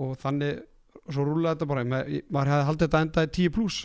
og 0.00 0.16
þannig 0.22 0.62
og 1.04 1.14
svo 1.14 1.26
rúlaði 1.28 1.58
þetta 1.58 1.68
bara. 1.70 1.84
Maður 1.90 2.52
hefði 2.54 2.68
haldið 2.70 2.86
þetta 2.86 3.04
enda 3.04 3.26
í 3.26 3.32
10 3.36 3.54
pluss 3.58 3.80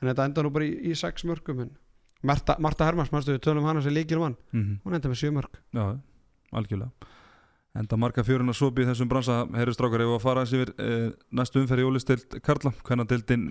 en 0.00 0.10
þetta 0.10 0.26
enda 0.30 0.44
nú 0.46 0.52
bara 0.54 0.66
í, 0.66 0.72
í 0.90 0.96
6 0.98 1.26
mörgum 1.28 1.62
en 1.66 1.72
Marta, 2.22 2.56
Marta 2.62 2.86
Hermans, 2.86 3.10
mannstu 3.12 3.34
við 3.34 3.42
tölum 3.46 3.64
hana 3.66 3.82
sem 3.82 3.94
líkir 3.94 4.16
um 4.20 4.28
hann, 4.28 4.36
mm 4.52 4.62
-hmm. 4.62 4.78
hún 4.84 4.94
enda 4.94 5.08
með 5.08 5.20
7 5.24 5.32
mörg 5.34 5.58
Já, 5.74 5.98
algjörlega 6.52 6.90
Enda 7.74 7.96
marga 7.96 8.22
fjöruna 8.22 8.52
sopi 8.52 8.82
í 8.82 8.86
þessum 8.86 9.08
bransa 9.08 9.46
Herri 9.56 9.72
strákar, 9.72 10.02
ef 10.04 10.08
við 10.10 10.16
að 10.18 10.22
fara 10.22 10.40
eins 10.40 10.52
yfir 10.52 10.72
uh, 10.76 11.12
næstu 11.32 11.60
umferð 11.62 11.80
í 11.80 11.86
ólistild 11.88 12.40
Karla 12.44 12.72
Hvernig 12.84 13.08
deildin 13.08 13.46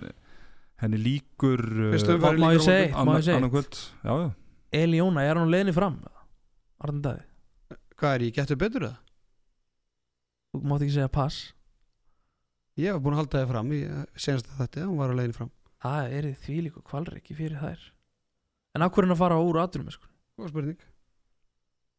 henni 0.78 0.96
líkur 1.00 1.62
Fyrstu 1.92 2.14
umferð 2.14 2.38
Má- 2.38 2.46
má 2.46 2.52
ég 2.54 2.62
segja? 2.62 2.96
morgun. 2.96 3.06
Má 3.12 3.18
ég 3.18 3.24
segja 3.24 3.36
annan 3.36 3.50
eitt? 3.50 3.52
kvöld 3.52 3.74
Já, 4.04 4.12
já 4.22 4.30
Eli 4.72 4.96
Jóna, 4.96 5.22
er 5.22 5.36
hann 5.36 5.48
á 5.50 5.52
leiðinni 5.52 5.74
fram? 5.74 5.98
Arðan 6.80 7.02
Daði, 7.02 7.24
hvað 7.98 8.14
er 8.14 8.22
ég, 8.22 8.34
getur 8.34 8.56
betur 8.56 8.86
það? 8.86 8.96
þú 10.52 10.62
mátt 10.68 10.82
ekki 10.86 10.94
segja 10.94 11.08
pass 11.08 11.52
Ég 12.78 12.92
var 12.94 13.02
búin 13.04 13.14
að 13.16 13.22
halda 13.24 13.42
það 13.42 13.50
fram 13.52 13.72
í 13.72 13.80
senast 14.16 14.48
að 14.48 14.62
þetta, 14.62 14.86
hún 14.86 15.00
var 15.02 15.10
að 15.10 15.18
leiðin 15.20 15.36
fram 15.36 15.50
Það 15.82 16.14
er 16.16 16.30
því 16.44 16.56
líku 16.68 16.82
kvalriki 16.86 17.34
fyrir 17.34 17.58
þær 17.58 17.90
En 18.72 18.84
af 18.84 18.92
hverju 18.92 19.04
er 19.04 19.10
hann 19.10 19.16
að 19.16 19.20
fara 19.20 19.38
úr 19.44 19.60
aðdurum 19.60 19.92
sko? 19.92 20.08
Góð 20.40 20.52
spurning. 20.52 20.78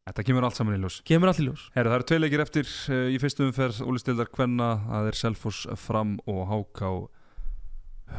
Þetta 0.04 0.24
kemur 0.28 0.46
allt 0.48 0.58
saman 0.58 0.76
í 0.76 0.80
ljós. 0.82 0.98
Kemur 1.08 1.30
allir 1.32 1.52
ljós. 1.52 1.68
Herri, 1.76 1.92
það 1.92 1.98
eru 2.00 2.08
tvei 2.10 2.18
leikir 2.20 2.42
eftir 2.44 2.72
uh, 2.92 3.04
í 3.14 3.20
fyrstu 3.22 3.46
umferð 3.48 3.84
Ólistildar 3.86 4.32
Kvenna, 4.34 4.72
það 4.88 5.12
er 5.12 5.20
Selfoss 5.20 5.68
Fram 5.80 6.18
og 6.28 6.42
HK 6.50 6.90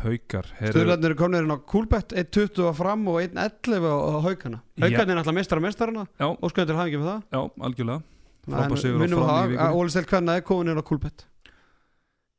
Haukar. 0.05 0.48
Stöðlarnir 0.62 1.12
eru 1.12 1.18
komnir 1.18 1.44
inn 1.44 1.52
á 1.52 1.59
Kúlbett 1.60 2.14
1.20 2.16 2.64
að 2.70 2.78
fram 2.78 3.05
og 3.10 3.20
1.11 3.20 3.85
á 3.85 4.18
haukana. 4.24 4.62
Já. 4.78 4.86
Haukarnir 4.86 5.12
er 5.12 5.20
alltaf 5.20 5.36
mestar 5.36 5.60
að 5.60 5.66
mestarana 5.68 6.06
og 6.31 6.51
skoðandur 6.55 6.81
hafa 6.81 6.90
ekki 6.90 7.02
með 7.02 7.10
það. 7.10 7.28
Já, 7.36 7.68
algjörlega. 7.68 8.01
Í 8.44 9.60
að 9.60 9.78
Ólistelt 9.78 10.10
Kvenna 10.10 10.39
er 10.39 10.47
komin 10.47 10.72
inn 10.72 10.81
á 10.81 10.86
Kúlbett 10.86 11.26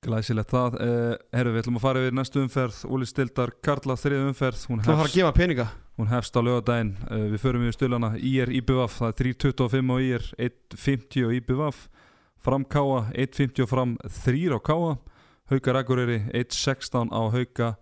Glæsilegt 0.06 0.54
það. 0.54 0.78
Uh, 0.78 1.16
Herru, 1.34 1.56
við 1.56 1.64
ætlum 1.64 1.80
að 1.80 1.86
fara 1.88 2.04
yfir 2.04 2.16
næstu 2.20 2.44
umferð. 2.44 2.78
Úli 2.94 3.08
Stildar, 3.10 3.54
Karla, 3.66 3.98
þriðu 3.98 4.30
umferð. 4.30 4.68
Hún 4.70 4.84
hefst, 4.86 5.74
hún 5.96 6.12
hefst 6.12 6.38
á 6.38 6.42
lögadaginn 6.44 6.94
uh, 7.08 7.26
Við 7.32 7.42
förum 7.42 7.66
yfir 7.66 7.78
stulana 7.78 8.12
IR 8.20 8.52
IBVF 8.52 8.98
Það 9.00 9.12
er 9.12 9.30
3.25 9.40 9.94
á 9.96 9.98
IR 10.04 10.26
1.50 10.50 11.24
á 11.24 11.30
IBVF 11.40 11.78
Fram 12.46 12.66
Káa 12.68 13.06
1.50 13.16 13.64
og 13.64 13.72
fram 13.72 13.96
3 14.04 14.44
á 14.52 14.60
Káa 14.60 14.96
Haukar 15.52 15.78
Akureyri 15.78 16.24
1.16 16.34 17.12
á 17.14 17.22
Hauka. 17.30 17.76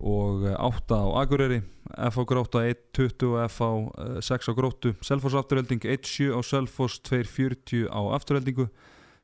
Og 0.00 0.44
eh, 0.48 0.56
8 0.56 0.96
á 0.96 1.04
Akureyri. 1.22 1.62
FH 1.90 2.24
Gróta 2.28 2.60
1.20 2.68 3.24
og 3.26 3.50
FH 3.50 3.64
uh, 3.64 4.20
6 4.20 4.48
á 4.48 4.52
Grótu 4.54 4.94
Selfoss 5.02 5.34
afturhelding 5.34 5.82
1.7 5.82 6.30
á 6.30 6.38
Selfoss 6.44 7.00
2.40 7.02 7.88
á 7.90 8.00
afturheldingu 8.14 8.68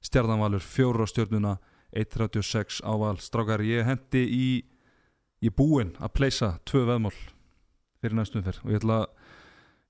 Stjarnanvalur 0.02 0.60
4 0.60 0.98
á 0.98 1.06
stjörnuna 1.06 1.52
1.36 1.92 2.80
á 2.82 2.92
val. 2.98 3.16
Strákar, 3.22 3.62
ég 3.66 3.86
hendi 3.86 4.24
í 4.26 4.48
í 5.44 5.52
búinn 5.52 5.94
að 6.00 6.14
pleysa 6.16 6.54
tvö 6.68 6.86
veðmál 6.88 7.14
fyrir 8.00 8.16
næstum 8.16 8.44
fyrr 8.44 8.60
og 8.64 8.72
ég 8.72 8.80
ætla, 8.80 8.98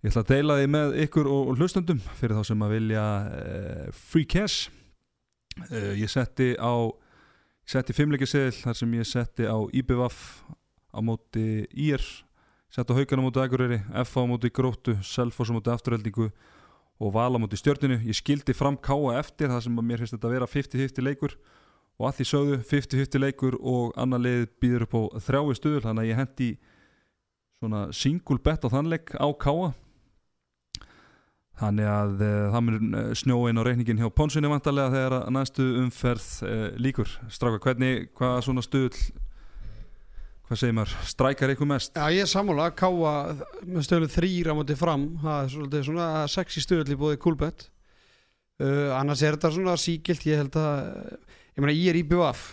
ég 0.03 0.11
ætla 0.11 0.25
að 0.25 0.33
deila 0.33 0.59
því 0.59 0.69
með 0.75 0.95
ykkur 1.07 1.31
og, 1.31 1.51
og 1.53 1.61
hlustendum 1.61 2.03
fyrir 2.19 2.37
þá 2.39 2.51
sem 2.51 2.67
að 2.67 2.75
vilja 2.77 3.07
uh, 3.31 3.89
free 3.95 4.29
cash. 4.29 4.71
Uh, 5.71 5.95
ég 5.97 6.11
setti 6.13 6.53
á 6.59 6.73
ég 7.67 7.73
setti 7.73 7.97
fimmleikjaseðil 7.97 8.55
þar 8.61 8.79
sem 8.81 8.97
ég 8.99 9.09
setti 9.09 9.49
á 9.49 9.57
IBVF 9.57 10.21
á 10.97 11.01
móti 11.05 11.65
IR 11.73 12.05
setti 12.73 12.93
á 12.93 12.99
Haukan 12.99 13.23
á 13.23 13.27
móti 13.27 13.43
Akureyri 13.43 13.81
FA 14.05 14.27
á 14.27 14.31
móti 14.31 14.53
Gróttu, 14.53 14.99
Selfoss 15.03 15.51
á 15.51 15.57
móti 15.57 15.73
Afturheldingu 15.73 16.29
og 16.97 17.13
Val 17.15 17.33
á 17.35 17.39
móti 17.41 17.59
Stjörninu 17.59 17.99
ég 18.05 18.19
skildi 18.19 18.55
fram 18.57 18.77
Káa 18.77 19.17
eftir 19.21 19.51
þar 19.51 19.65
sem 19.65 19.81
að 19.81 19.89
mér 19.89 20.03
finnst 20.03 20.17
þetta 20.17 20.29
að 20.29 20.37
vera 20.37 20.51
50-50 20.53 21.07
leikur 21.07 21.37
og 21.97 22.09
að 22.11 22.19
því 22.19 22.29
sögðu 22.31 22.61
50-50 22.71 23.23
leikur 23.23 23.57
og 23.61 23.97
annar 24.01 24.23
lið 24.23 24.47
býður 24.61 24.87
upp 24.87 24.97
á 24.97 25.03
þrjái 25.29 25.59
stuður 25.59 25.87
þannig 25.89 26.05
að 26.05 26.11
ég 26.11 26.21
hendi 26.21 26.49
svona 27.57 27.83
single 27.97 28.41
bet 28.45 28.65
á 28.65 28.69
þannleik 28.69 29.15
á 29.17 29.29
Káa 29.41 29.73
þannig 31.57 31.89
að 31.89 32.19
uh, 32.21 32.33
það 32.53 32.65
mun 32.67 32.97
uh, 32.99 33.13
snjóin 33.17 33.61
á 33.61 33.63
reikningin 33.65 34.03
hjá 34.03 34.11
Ponsunni 34.13 34.51
vantarlega 34.53 34.93
þegar 34.93 35.15
að 35.23 35.31
næstu 35.39 35.69
umferð 35.81 36.27
uh, 36.45 36.67
líkur 36.77 37.15
Stráka, 37.33 37.63
hvernig, 37.65 38.11
hvað 38.19 38.43
svona 38.45 38.65
stuðl 38.67 38.99
hvað 40.47 40.61
segir 40.61 40.77
maður, 40.77 40.93
strækar 41.11 41.53
ykkur 41.55 41.71
mest? 41.71 41.97
Já, 41.97 42.13
ég 42.13 42.27
er 42.27 42.31
sammála, 42.31 42.69
káa 42.77 43.15
með 43.65 43.87
stöðlu 43.89 44.11
þrýra 44.13 44.55
móti 44.55 44.77
fram 44.79 45.09
það 45.23 45.41
er 45.41 45.55
svolítið 45.55 45.89
svona 45.89 46.11
sexy 46.31 46.63
stöðl 46.63 46.93
í 46.93 46.99
bóði 47.01 47.19
Coolbet. 47.25 47.67
Uh, 48.61 48.93
annars 48.97 49.25
er 49.25 49.35
þetta 49.35 49.51
svona 49.57 49.75
síkilt, 49.81 50.29
ég 50.29 50.45
held 50.45 50.61
að 50.61 51.17
ég 51.57 51.65
meina, 51.65 51.75
ég 51.77 51.89
er 51.93 51.99
í 52.01 52.05
BVF 52.07 52.45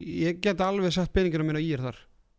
ég 0.00 0.40
get 0.44 0.60
alveg 0.62 0.92
sett 0.94 1.12
peningina 1.14 1.46
mína 1.46 1.62
í 1.62 1.72
er 1.74 1.82
þar 1.88 1.98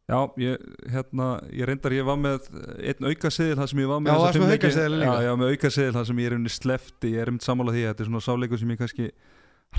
Já, 0.09 0.17
ég, 0.41 0.61
hérna, 0.89 1.25
ég 1.53 1.67
reyndar, 1.69 1.93
ég 1.93 2.05
var 2.07 2.15
með 2.17 2.47
einn 2.81 3.05
aukaseðil 3.11 3.57
þar 3.59 3.67
sem 3.69 3.81
ég 3.83 3.89
var 3.91 3.99
með 4.01 4.09
Já, 4.09 4.17
með 4.23 4.31
fimm 4.39 4.45
leiki. 4.49 4.55
aukaseðil 4.63 4.95
líka? 4.97 5.11
Já, 5.19 5.25
já, 5.27 5.33
með 5.37 5.51
aukaseðil 5.53 5.93
þar 5.99 6.07
sem 6.09 6.21
ég 6.23 6.25
er 6.31 6.35
einnig 6.39 6.53
slefti, 6.55 7.11
ég 7.13 7.21
er 7.21 7.29
einmitt 7.29 7.45
sammála 7.45 7.75
því 7.75 7.83
að 7.83 7.91
þetta 7.91 8.01
er 8.05 8.09
svona 8.09 8.23
sáleikur 8.25 8.61
sem 8.63 8.71
ég 8.73 8.79
kannski 8.81 9.09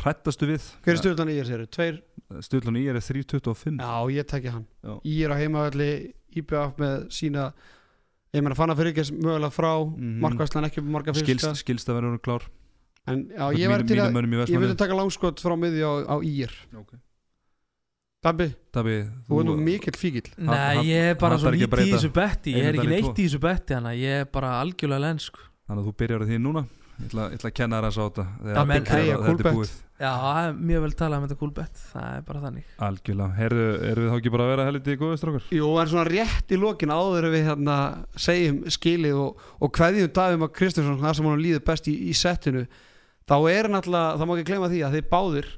hrættastu 0.05 0.47
við 0.53 0.69
hver 0.87 0.95
er 0.95 1.01
stöðlan 1.03 1.33
í 1.33 1.37
er 1.43 1.49
sér? 1.51 1.65
Tveir? 1.75 1.99
Stöðlan 2.47 2.79
í 2.79 2.85
er 2.93 3.01
3.25 3.03 3.83
Já, 3.83 3.91
ég 4.15 4.29
tekja 4.31 4.53
hann 4.55 4.67
Já. 4.87 4.95
ég 5.11 5.25
er 5.27 5.35
á 5.35 5.41
heimavalli 5.43 5.91
í 6.31 6.45
BVF 6.47 6.79
með 6.79 6.97
sína 7.19 7.49
ég 8.31 8.45
meina 8.47 8.55
fann 8.55 8.71
að 8.71 8.85
fyrir 8.85 8.95
ekki 8.95 9.19
mögulega 9.19 9.51
frá 9.51 9.73
mm 9.83 9.99
Mhm. 9.99 10.21
markvæslan 10.23 10.69
ekki 10.71 10.87
marga 10.87 11.11
fyrir 11.17 11.27
skilst, 11.27 11.65
skilst 11.65 11.91
að 11.91 11.99
vera 11.99 12.15
klár 12.23 12.47
en 13.09 13.23
já, 13.33 13.45
ég 13.57 13.73
var 13.73 13.87
til 13.89 14.01
að 14.03 14.17
mönnum 14.17 14.35
í 14.37 14.43
ég 14.45 14.65
vildi 14.65 14.77
taka 14.81 14.99
langskot 14.99 15.41
frá 15.41 15.57
miði 15.57 15.87
á, 15.87 15.93
á 16.05 16.17
ír. 16.21 16.53
Okay. 16.83 17.01
Dabbi, 18.21 18.51
Dabi, 18.69 18.99
þú 19.25 19.39
er 19.41 19.47
nú 19.49 19.53
mikill 19.65 19.97
fíkil 19.97 20.27
Nei, 20.37 20.91
ég 20.91 21.15
er 21.15 21.17
bara 21.17 21.39
svo 21.41 21.49
að 21.49 21.55
lítið 21.57 21.87
í 21.87 21.93
þessu 21.95 22.11
betti 22.13 22.53
Ég 22.53 22.67
er 22.69 22.77
ekki 22.77 22.91
neitt 22.91 23.15
í 23.15 23.25
þessu 23.25 23.39
betti 23.41 23.73
Þannig 23.73 23.95
að 23.95 24.03
ég 24.03 24.19
er 24.21 24.27
bara 24.29 24.51
algjörlega 24.61 25.05
lensk 25.07 25.41
Þannig 25.71 25.85
að 25.85 25.87
þú 25.87 25.93
byrjar 26.03 26.23
á 26.23 26.27
því 26.27 26.37
núna. 26.43 26.61
Ég 27.01 27.05
ætla, 27.07 27.25
ég 27.31 27.39
ætla 27.39 27.49
að 27.49 27.55
kenna 27.55 27.79
þér 27.79 27.87
að 27.87 27.93
sá 27.95 28.01
þetta. 28.01 28.25
Er 28.43 29.37
bet. 29.39 29.55
búið. 29.55 29.75
Já, 30.01 30.09
það 30.11 30.39
er 30.41 30.57
mjög 30.71 30.83
vel 30.83 30.91
talað 30.99 31.21
um 31.21 31.27
þetta 31.29 31.51
bet 31.61 31.83
Það 31.85 32.09
er 32.17 32.25
bara 32.27 32.41
þannig. 32.43 32.73
Algjörlega, 32.87 33.47
erum 33.47 34.03
við 34.03 34.11
þá 34.11 34.17
ekki 34.17 34.33
bara 34.35 34.47
að 34.47 34.51
vera 34.51 34.65
helviti 34.67 34.91
í 34.97 34.99
góðu 35.01 35.21
strákar? 35.21 35.47
Jú, 35.55 35.69
en 35.79 35.91
svona 35.93 36.05
rétt 36.09 36.51
í 36.51 36.59
lokin 36.59 36.95
áður 36.97 37.29
við 37.37 37.47
hérna 37.47 37.77
segjum 38.27 38.59
skilið 38.75 39.23
og, 39.23 39.47
og 39.61 39.73
hverjum 39.79 40.13
Davim 40.19 40.47
að 40.49 40.55
Kristjánsson 40.59 41.01
það 41.05 41.17
sem 41.21 41.31
hann 41.31 41.45
líður 41.45 41.65
best 41.71 41.91
í, 41.93 41.95
í 42.11 42.17
settinu 42.19 42.67
þá 43.31 43.37
er 43.53 43.71
náttúrulega, 43.71 44.17
það 44.19 44.29
má 44.29 44.35
ekki 44.37 44.49
gleyma 44.51 44.71
því 44.73 44.81
að 44.87 44.97
þeir 44.97 45.11
báðir 45.15 45.51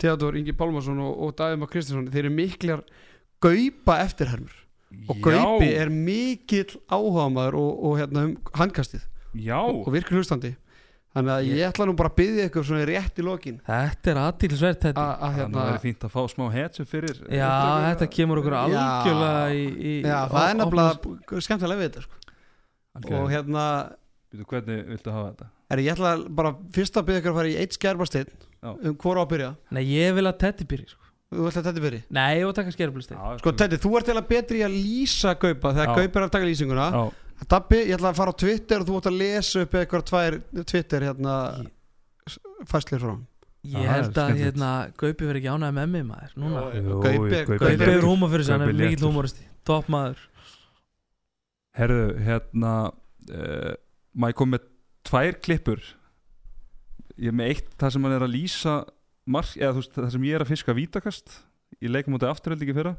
Theodor 0.00 0.38
Ingi 0.40 0.54
Pálmarsson 0.56 1.02
og, 1.04 1.12
og 1.26 1.36
Davim 1.38 1.66
að 1.66 1.72
Kristjánsson 1.74 2.08
þeir 2.10 2.24
eru 2.24 2.32
miklar 2.34 2.82
gaupa 3.44 4.00
eftirhermur. 4.04 4.56
Og 5.10 5.20
gaupi 5.22 5.68
er 5.70 5.92
mikill 5.92 6.80
áhugamaður 6.90 7.60
og, 7.60 7.84
og 7.86 8.00
hérna 8.00 8.24
um 8.26 8.32
handkastið 8.58 9.04
Já, 9.38 9.60
og, 9.60 9.84
og 9.84 9.94
virkir 9.94 10.18
hlustandi. 10.18 10.56
Þannig 11.10 11.32
að 11.34 11.48
ég 11.50 11.64
ætla 11.66 11.86
nú 11.88 11.94
bara 11.98 12.10
að 12.10 12.18
byggja 12.20 12.46
ykkur 12.46 12.66
svona 12.66 12.86
rétt 12.86 13.16
í 13.18 13.22
lokin. 13.26 13.56
Þetta 13.66 14.10
er 14.12 14.18
aðtílisvert 14.22 14.84
þetta. 14.84 15.02
Að 15.02 15.10
að, 15.10 15.22
það 15.22 15.38
hérna 15.40 15.64
er 15.70 15.80
fínt 15.82 16.04
að 16.06 16.12
fá 16.14 16.20
smá 16.30 16.44
hetsu 16.54 16.86
fyrir 16.86 17.22
Já, 17.34 17.50
þetta 17.86 18.10
kemur 18.14 18.42
okkur 18.42 18.56
Já. 18.56 18.60
algjörlega 18.66 19.46
í, 19.54 19.64
í 19.74 19.94
já, 20.06 20.18
það 20.30 20.44
er 20.44 20.58
nefnilega 20.60 21.46
skemmtilega 21.46 21.80
við 21.80 21.88
þetta 21.88 22.04
sko. 22.06 22.20
og 23.18 23.26
hérna 23.34 23.64
Hvernig 24.30 24.84
viltu 24.92 25.14
hafa 25.14 25.32
þetta? 25.32 25.50
Er, 25.70 25.78
ég 25.84 25.92
ætla 25.94 26.16
bara 26.34 26.50
fyrst 26.74 26.96
að 26.98 27.06
byrja 27.08 27.20
ykkur 27.22 27.30
að 27.34 27.38
fara 27.40 27.50
í 27.52 27.58
eitt 27.62 27.76
skærbarsteinn 27.76 28.30
Já. 28.60 28.70
um 28.90 28.96
hvora 28.98 29.22
á 29.22 29.24
að 29.24 29.30
byrja 29.34 29.50
Nei, 29.76 29.82
ég 29.86 30.14
vil 30.16 30.26
að 30.26 30.38
Teddy 30.42 30.66
byrja 30.72 30.88
sko. 30.90 31.04
Þú 31.30 31.44
ætla 31.46 31.60
að 31.62 31.66
þetta 31.70 31.82
byrja 31.84 32.00
Nei, 32.16 32.30
ég 32.40 32.46
vil 32.48 32.54
taka 32.58 32.72
skerflistein 32.74 33.20
Sko 33.38 33.52
Teddy, 33.54 33.78
þú 33.84 33.92
ert 34.00 34.08
eða 34.10 34.22
betri 34.26 34.58
í 34.60 34.64
að 34.66 34.74
lýsa 34.74 35.34
Gaupa 35.38 35.70
þegar 35.76 35.86
Já. 35.86 35.94
Gaupa 36.00 36.18
er 36.20 36.26
að 36.26 36.32
taka 36.34 36.48
lýsinguna 36.50 36.86
Dabbi, 37.50 37.78
ég 37.86 37.94
ætla 37.96 38.10
að 38.10 38.18
fara 38.18 38.34
á 38.34 38.40
Twitter 38.42 38.82
og 38.82 38.88
þú 38.90 38.96
ætla 38.98 39.12
að 39.14 39.20
lesa 39.22 39.62
upp 39.64 39.76
eitthvað 39.80 40.02
tvær 40.10 40.34
Twitter 40.68 41.06
hérna 41.06 41.36
fæslir 42.68 43.00
frá. 43.00 43.14
Ég 43.70 43.84
er 43.86 43.90
held 43.94 44.18
að 44.20 44.34
hérna, 44.40 44.68
Gaupi 45.00 45.28
verið 45.28 45.40
ekki 45.40 45.52
ánægð 45.54 45.74
með 45.78 45.88
mig 45.94 46.04
maður 46.10 46.34
Núna 46.42 46.66
Gaupi- 47.06 47.78
hefur 47.86 48.06
húma 48.10 48.28
fyrir 48.34 48.44
sig, 48.44 48.52
hann 48.56 48.66
er 48.66 48.72
mikill 48.74 48.90
léttur. 48.90 49.06
húmoristi 49.08 49.46
Topp 49.70 49.88
maður 49.92 50.26
Herðu, 51.78 52.04
hérna 52.26 52.74
uh, 52.90 53.74
tvær 55.08 55.38
klippur. 55.44 55.80
Ég 57.20 57.30
er 57.32 57.36
með 57.36 57.52
eitt 57.54 57.70
það 57.80 57.94
sem 57.94 58.06
hann 58.06 58.16
er 58.16 58.24
að 58.26 58.34
lýsa 58.34 58.74
mark, 59.30 59.52
eða 59.58 59.74
þú 59.76 59.82
veist, 59.82 59.94
það 59.96 60.12
sem 60.16 60.26
ég 60.28 60.36
er 60.38 60.44
að 60.44 60.50
fiska 60.52 60.74
vítakast 60.76 61.38
í 61.80 61.90
leikum 61.90 62.16
af 62.18 62.26
afturhaldingi 62.34 62.74
fyrra. 62.76 62.94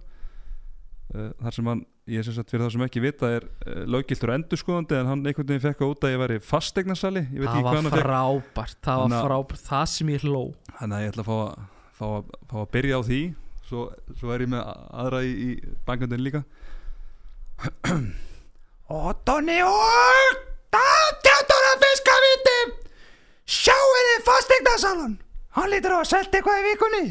Uh, 1.11 1.31
þar 1.43 1.55
sem 1.57 1.67
hann 1.67 1.81
ég 2.07 2.21
er 2.21 2.23
sem 2.23 2.35
sagt 2.37 2.51
fyrir 2.53 2.63
það 2.63 2.73
sem 2.77 2.83
ekki 2.85 3.01
vita 3.03 3.27
er 3.35 3.43
uh, 3.67 3.81
löggiltur 3.91 4.31
endurskoðandi 4.31 4.95
en 4.95 5.09
hann 5.09 5.25
einhvern 5.27 5.49
veginn 5.49 5.63
fekk 5.65 5.81
að 5.83 5.89
út 5.91 6.05
að 6.07 6.13
ég 6.13 6.21
væri 6.21 6.37
fasteignarsali 6.47 7.23
ég 7.35 7.43
Það 7.49 7.65
var 7.67 7.89
frábært 7.97 8.77
Það 8.87 9.01
var 9.01 9.15
að- 9.17 9.25
frábært, 9.27 9.65
það 9.67 9.83
sem 9.91 10.11
ég 10.13 10.23
hló. 10.23 10.43
Þannig 10.79 10.95
að 10.95 11.03
ég 11.03 11.11
ætla 11.11 11.25
að 11.25 11.31
fá 11.31 11.35
að, 11.41 11.65
fá 11.99 12.05
að, 12.07 12.31
fá 12.53 12.55
að 12.61 12.69
byrja 12.77 12.95
á 12.95 13.01
því. 13.09 13.19
Svo, 13.71 13.83
svo 14.21 14.31
er 14.35 14.45
ég 14.45 14.51
með 14.51 14.71
aðra 15.03 15.19
í, 15.27 15.33
í 15.35 15.75
bankandinn 15.87 16.23
líka. 16.29 16.41
Ótoni 18.91 19.59
og 19.67 20.39
Tjáttúr 20.71 21.65
að 21.71 21.81
fiska 21.85 22.15
viti 22.25 22.55
Sjáu 23.51 23.89
þið 23.97 24.23
fasteignasalan 24.29 25.17
Hann 25.57 25.69
lítur 25.73 25.95
á 25.95 25.99
að 25.99 26.09
selta 26.13 26.39
eitthvað 26.39 26.61
í 26.61 26.65
vikunni 26.69 27.03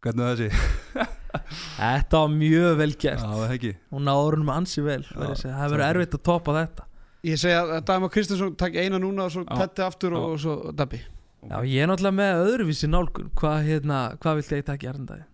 Hvernig 0.00 0.26
er 0.26 0.38
þessi? 0.40 1.08
Þetta 1.80 2.20
var 2.24 2.32
mjög 2.34 2.76
vel 2.80 2.90
gert 2.98 3.22
Já, 3.22 3.30
það 3.36 3.54
ekki 3.56 3.72
Hún 3.94 4.06
náður 4.08 4.36
húnum 4.38 4.52
ansi 4.54 4.82
vel 4.82 5.02
segja. 5.06 5.54
Það 5.54 5.74
verður 5.74 5.84
takk. 5.84 5.90
erfitt 5.94 6.16
að 6.18 6.24
toppa 6.30 6.56
þetta 6.58 6.86
Ég 7.30 7.36
segja 7.42 7.60
að 7.66 7.82
Dagmar 7.90 8.10
Kristinsson 8.14 8.54
takk 8.58 8.78
eina 8.80 8.98
núna 9.02 9.26
og 9.28 9.34
svo 9.34 9.44
Já. 9.44 9.56
Teddy 9.60 9.84
aftur 9.86 10.16
og, 10.16 10.22
Já. 10.24 10.30
og 10.34 10.40
svo 10.42 10.74
Dabbi 10.80 11.00
Já, 11.40 11.56
ég 11.64 11.84
er 11.84 11.88
náttúrulega 11.88 12.16
með 12.18 12.42
öðruvísi 12.48 12.88
nálgun 12.90 13.30
Hvað, 13.38 13.60
hérna, 13.68 14.00
hvað 14.20 14.40
vilt 14.40 14.50
ég 14.56 14.66
taka 14.68 14.86
í 14.86 14.90
erndagi? 14.90 15.26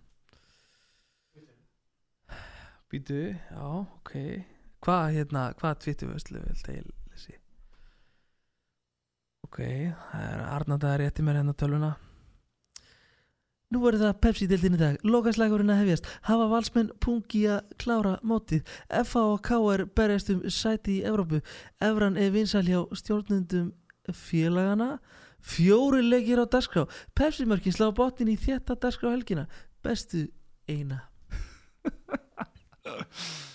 Býtu, 2.87 3.17
já, 3.35 3.63
ok 3.67 4.13
Hvað, 4.85 5.05
hérna, 5.15 5.43
hvað 5.57 5.79
tvituvöslu 5.83 6.41
vilt 6.43 6.67
ég 6.71 6.83
lesi? 7.11 7.37
Ok, 9.47 9.61
það 9.61 10.27
er 10.27 10.43
Arnardagar 10.45 11.01
rétti 11.01 11.25
mér 11.25 11.41
hérna 11.41 11.55
tölvuna. 11.57 11.95
Nú 13.67 13.81
voru 13.83 13.99
það 13.99 14.19
Pepsi-dildin 14.23 14.77
í 14.77 14.79
dag, 14.79 14.99
lokaslægurinn 15.03 15.73
að 15.73 15.81
hefjast, 15.81 16.05
hafa 16.23 16.45
valsmenn 16.53 16.93
pungi 17.03 17.41
að 17.51 17.73
klára 17.81 18.13
mótið, 18.23 18.61
FA 19.03 19.23
og 19.33 19.41
KR 19.43 19.83
berjast 19.97 20.31
um 20.31 20.45
sæti 20.47 21.01
í 21.01 21.03
Evrópu, 21.09 21.41
Evran 21.83 22.15
er 22.15 22.31
vinsal 22.31 22.63
hjá 22.63 22.85
stjórnundum 22.95 23.73
félagana, 24.15 25.01
fjóri 25.43 25.99
leikir 26.05 26.39
á 26.39 26.47
dagskrá, 26.47 26.85
Pepsi-mörkin 27.11 27.75
slá 27.75 27.89
botnin 27.91 28.31
í 28.31 28.37
þétta 28.39 28.79
dagskrá 28.79 29.11
helgina, 29.11 29.49
bestu 29.83 30.29
eina. 30.71 31.03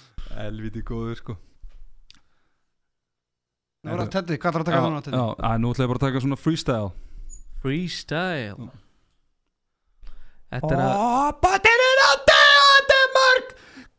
Elviti 0.43 0.83
góður 0.87 1.19
sko. 1.19 1.37
Nú 3.83 3.91
er 3.95 4.03
það 4.05 4.13
Teddy, 4.15 4.39
hvað 4.39 4.55
er 4.57 4.63
að 4.63 4.69
taka 4.71 4.83
núna 4.87 5.03
Teddy? 5.03 5.19
já, 5.19 5.25
að, 5.49 5.57
nú 5.63 5.73
ætla 5.75 5.85
ég 5.85 5.91
bara 5.93 6.01
að 6.01 6.07
taka 6.07 6.23
svona 6.23 6.39
freestyle. 6.39 6.93
Freestyle? 7.63 8.69
Þetta 10.53 10.73
er 10.77 10.83
að 10.85 11.31
Botinn 11.43 11.85
er 11.89 12.03
á 12.03 12.11
degandi 12.31 13.01
mark. 13.17 13.55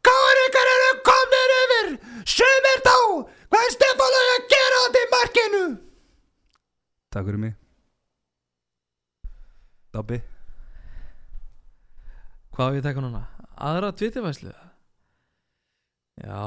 Káringar 0.07 0.71
eru 0.73 0.91
komnir 1.09 1.55
yfir. 1.59 1.93
Sumir 2.33 2.83
þá 2.85 2.97
Hvað 3.53 3.67
er 3.67 3.73
Stefán 3.75 4.15
að 4.17 4.45
gera 4.49 4.77
á 4.81 4.85
því 4.93 5.01
markinu? 5.11 5.63
Takk 7.13 7.27
fyrir 7.27 7.41
mig. 7.43 7.51
Dabbi. 9.93 10.17
Hvað 12.55 12.65
á 12.65 12.73
ég 12.73 12.81
að 12.81 12.87
taka 12.87 13.03
núna? 13.05 13.21
Aðra 13.53 13.91
tvittivæslu 13.93 14.53
Já, 16.21 16.41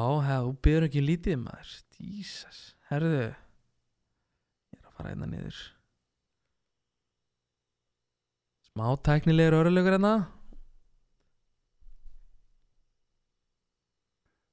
þú 0.45 0.53
byrður 0.63 0.87
ekki 0.87 1.03
lítið 1.03 1.41
maður. 1.43 1.73
Jesus, 1.99 2.61
herðu. 2.91 3.25
Ég 4.71 4.79
er 4.79 4.87
að 4.87 4.95
fara 4.99 5.13
einna 5.15 5.29
niður. 5.31 5.59
Smá 8.71 8.87
tæknilegur 9.09 9.59
örlugur 9.65 9.97
hérna. 9.97 10.15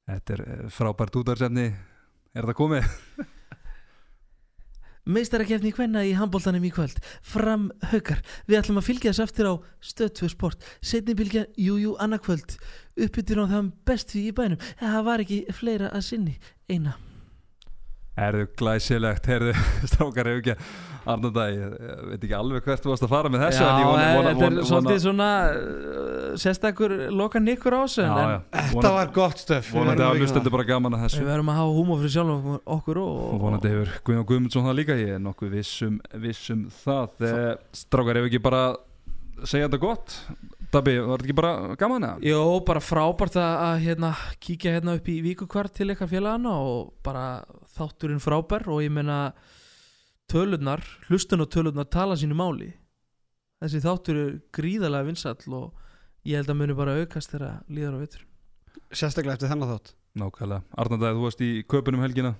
Þetta 0.07 0.35
er 0.35 0.43
eh, 0.47 0.67
frábært 0.73 1.15
útarsefni 1.15 1.69
Er 2.33 2.47
það 2.49 2.57
komið? 2.57 2.87
Meistarakefni 5.13 5.73
hvenna 5.75 6.01
í 6.07 6.13
handbóltanum 6.17 6.63
í 6.65 6.71
kvöld. 6.73 6.97
Fram 7.27 7.67
haukar. 7.91 8.23
Við 8.47 8.57
ætlum 8.61 8.79
að 8.79 8.87
fylgja 8.87 9.11
þess 9.11 9.25
eftir 9.27 9.49
á 9.51 9.53
stöð 9.83 10.13
2 10.23 10.29
sport. 10.31 10.65
Setni 10.81 11.13
bylgja, 11.19 11.43
jú, 11.59 11.75
jú, 11.77 11.93
Uppbyttur 12.93 13.41
á 13.41 13.45
það 13.49 13.71
best 13.89 14.13
því 14.13 14.27
í 14.29 14.35
bænum. 14.37 14.69
Það 14.81 15.01
var 15.07 15.23
ekki 15.23 15.39
fleira 15.57 15.89
að 15.93 16.05
sinni 16.11 16.37
Eina 16.69 16.93
Erðu 18.13 18.45
glæsilegt, 18.59 19.25
herðu 19.25 19.53
strákar 19.89 20.27
hefur 20.29 20.41
ekki 20.43 20.53
Arnanda, 21.03 21.47
ég, 21.51 21.71
ég 21.73 22.03
veit 22.11 22.21
ekki 22.27 22.35
alveg 22.37 22.67
hvert 22.67 22.83
þú 22.85 22.91
varst 22.91 23.05
að 23.07 23.11
fara 23.11 23.31
með 23.33 23.41
þessu 23.47 23.63
Já, 23.63 23.69
en 23.71 23.79
ég 23.81 23.87
vona, 23.89 24.03
vona, 24.13 24.29
þetta 24.29 24.45
er 24.45 24.53
vona, 24.53 24.65
svolítið 24.69 24.99
svona 25.03 25.29
uh, 25.49 26.27
Sérstakur 26.43 26.93
loka 27.11 27.41
nykkur 27.41 27.75
á 27.75 27.79
þessu 27.81 28.05
Já, 28.05 28.11
en 28.13 28.31
já, 28.35 28.37
Þetta 28.69 28.93
var 28.99 29.11
gott 29.17 29.41
stöf 29.41 29.67
við 29.71 29.79
Vonandi 29.79 30.05
að 30.05 30.13
að 30.13 30.21
hlustendur 30.21 30.55
bara 30.55 30.67
gaman 30.69 30.95
að 30.95 31.01
Við 31.03 31.09
þessu 31.09 31.27
verðum 31.31 31.51
að 31.51 31.59
hafa 31.63 31.75
húmor 31.79 32.01
fyrir 32.03 32.15
sjálf 32.15 32.47
okkur 32.77 33.01
og, 33.01 33.19
og 33.25 33.43
vonandi 33.47 33.73
hefur 33.73 33.93
Guðjón 34.05 34.29
Guðmundsson 34.31 34.69
það 34.69 34.79
líka 34.79 34.99
ég 35.01 35.13
er 35.17 35.23
nokkuð 35.25 35.57
vissum, 35.57 35.99
vissum 36.23 36.63
það. 36.85 37.27
Eh, 37.33 37.51
Strákar 37.81 38.21
hefur 38.21 38.31
ekki 38.31 38.43
bara 38.45 38.63
segja 39.43 39.67
þetta 39.67 39.81
gott 39.81 40.19
Dabbi, 40.73 40.93
var 41.05 41.21
þetta 41.21 41.27
ekki 41.27 41.35
bara 41.37 41.75
gaman 41.77 42.05
eða? 42.07 42.21
Jó, 42.25 42.39
bara 42.65 42.81
frábært 42.81 43.35
að, 43.37 43.51
að 43.61 43.75
hérna, 43.83 44.09
kíkja 44.41 44.71
hérna 44.73 44.95
upp 44.97 45.09
í 45.11 45.19
víkukvart 45.21 45.75
til 45.77 45.91
eitthvað 45.91 46.15
félagana 46.15 46.53
og 46.65 46.95
bara 47.05 47.25
þátturinn 47.75 48.23
frábær 48.23 48.65
og 48.73 48.81
ég 48.81 48.93
meina 48.93 49.17
tölurnar, 50.31 50.81
hlustun 51.09 51.45
og 51.45 51.51
tölurnar 51.53 51.89
tala 51.93 52.17
sínu 52.17 52.37
máli. 52.37 52.71
Þessi 53.61 53.83
þáttur 53.83 54.21
er 54.23 54.31
gríðarlega 54.55 55.07
vinsall 55.11 55.59
og 55.59 55.83
ég 56.25 56.41
held 56.41 56.49
að 56.49 56.59
muni 56.63 56.77
bara 56.77 56.97
aukast 57.03 57.35
þegar 57.35 57.61
líðar 57.69 57.99
á 57.99 58.03
vitur 58.03 58.25
Sérstaklega 58.93 59.37
eftir 59.37 59.51
þennan 59.51 59.71
þátt. 59.75 59.93
Nákvæmlega, 60.17 60.65
Arnanda, 60.77 61.13
þú 61.13 61.27
varst 61.27 61.41
í 61.45 61.51
köpunum 61.69 62.01
helgina? 62.03 62.33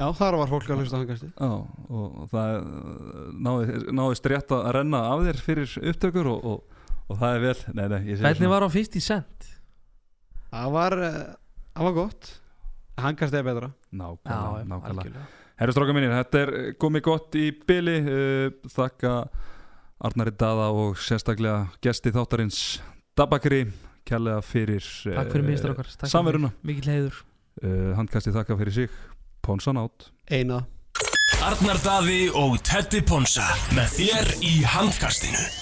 Já, 0.00 0.06
þar 0.16 0.38
var 0.40 0.48
fólk 0.48 0.70
að 0.72 0.78
hlusta 0.80 0.96
á 0.96 1.00
hangasti 1.02 1.28
Já, 1.28 1.50
og 1.92 2.28
það 2.32 2.54
náði, 3.44 3.74
náðist 3.92 4.28
rétt 4.32 4.54
að 4.56 4.70
renna 4.78 5.02
af 5.10 5.24
þér 5.26 5.42
fyrir 5.44 5.74
upptökur 5.92 6.30
og, 6.32 6.46
og, 6.48 6.78
og 7.08 7.18
það 7.18 7.36
er 7.36 7.44
vel 7.46 7.56
Nei, 7.76 7.84
nei, 7.92 8.00
Hvernig 8.22 8.52
var 8.52 8.66
á 8.66 8.68
50 8.72 9.04
cent? 9.04 9.48
Það 10.52 10.72
var, 10.74 10.98
eh, 11.00 11.20
það 11.72 11.86
var 11.88 11.94
gott. 11.96 12.32
Hangasti 13.00 13.38
er 13.38 13.46
betra. 13.46 13.70
Nákvæmlega, 13.92 14.66
nákvæmlega. 14.68 15.22
Herru 15.62 15.72
stráka 15.72 15.94
mínir, 15.96 16.12
þetta 16.16 16.42
er 16.42 16.52
komið 16.80 17.04
gott 17.06 17.36
í 17.38 17.46
byli 17.68 17.96
uh, 18.02 18.68
Þakka 18.72 19.12
Arnari 20.02 20.32
Daða 20.34 20.72
og 20.74 20.98
sérstaklega 20.98 21.68
gesti 21.84 22.10
þáttarins 22.12 22.60
Dabakri 23.16 23.66
Kærlega 24.08 24.42
fyrir 24.42 24.82
Takk 24.82 25.30
fyrir 25.36 25.92
Samveruna. 26.10 26.50
heiður. 26.66 27.22
Uh, 27.62 27.92
Handkasti 27.96 28.32
þakka 28.34 28.58
fyrir 28.58 28.74
sig. 28.74 29.00
Ponsan 29.42 29.78
átt 29.78 30.10
Eina. 30.30 30.64
Arnar 31.42 31.78
Daði 31.82 32.28
og 32.38 32.58
Teddy 32.66 33.02
Ponsa 33.06 33.46
með 33.74 33.98
þér 33.98 34.32
í 34.46 34.54
handkastinu 34.62 35.61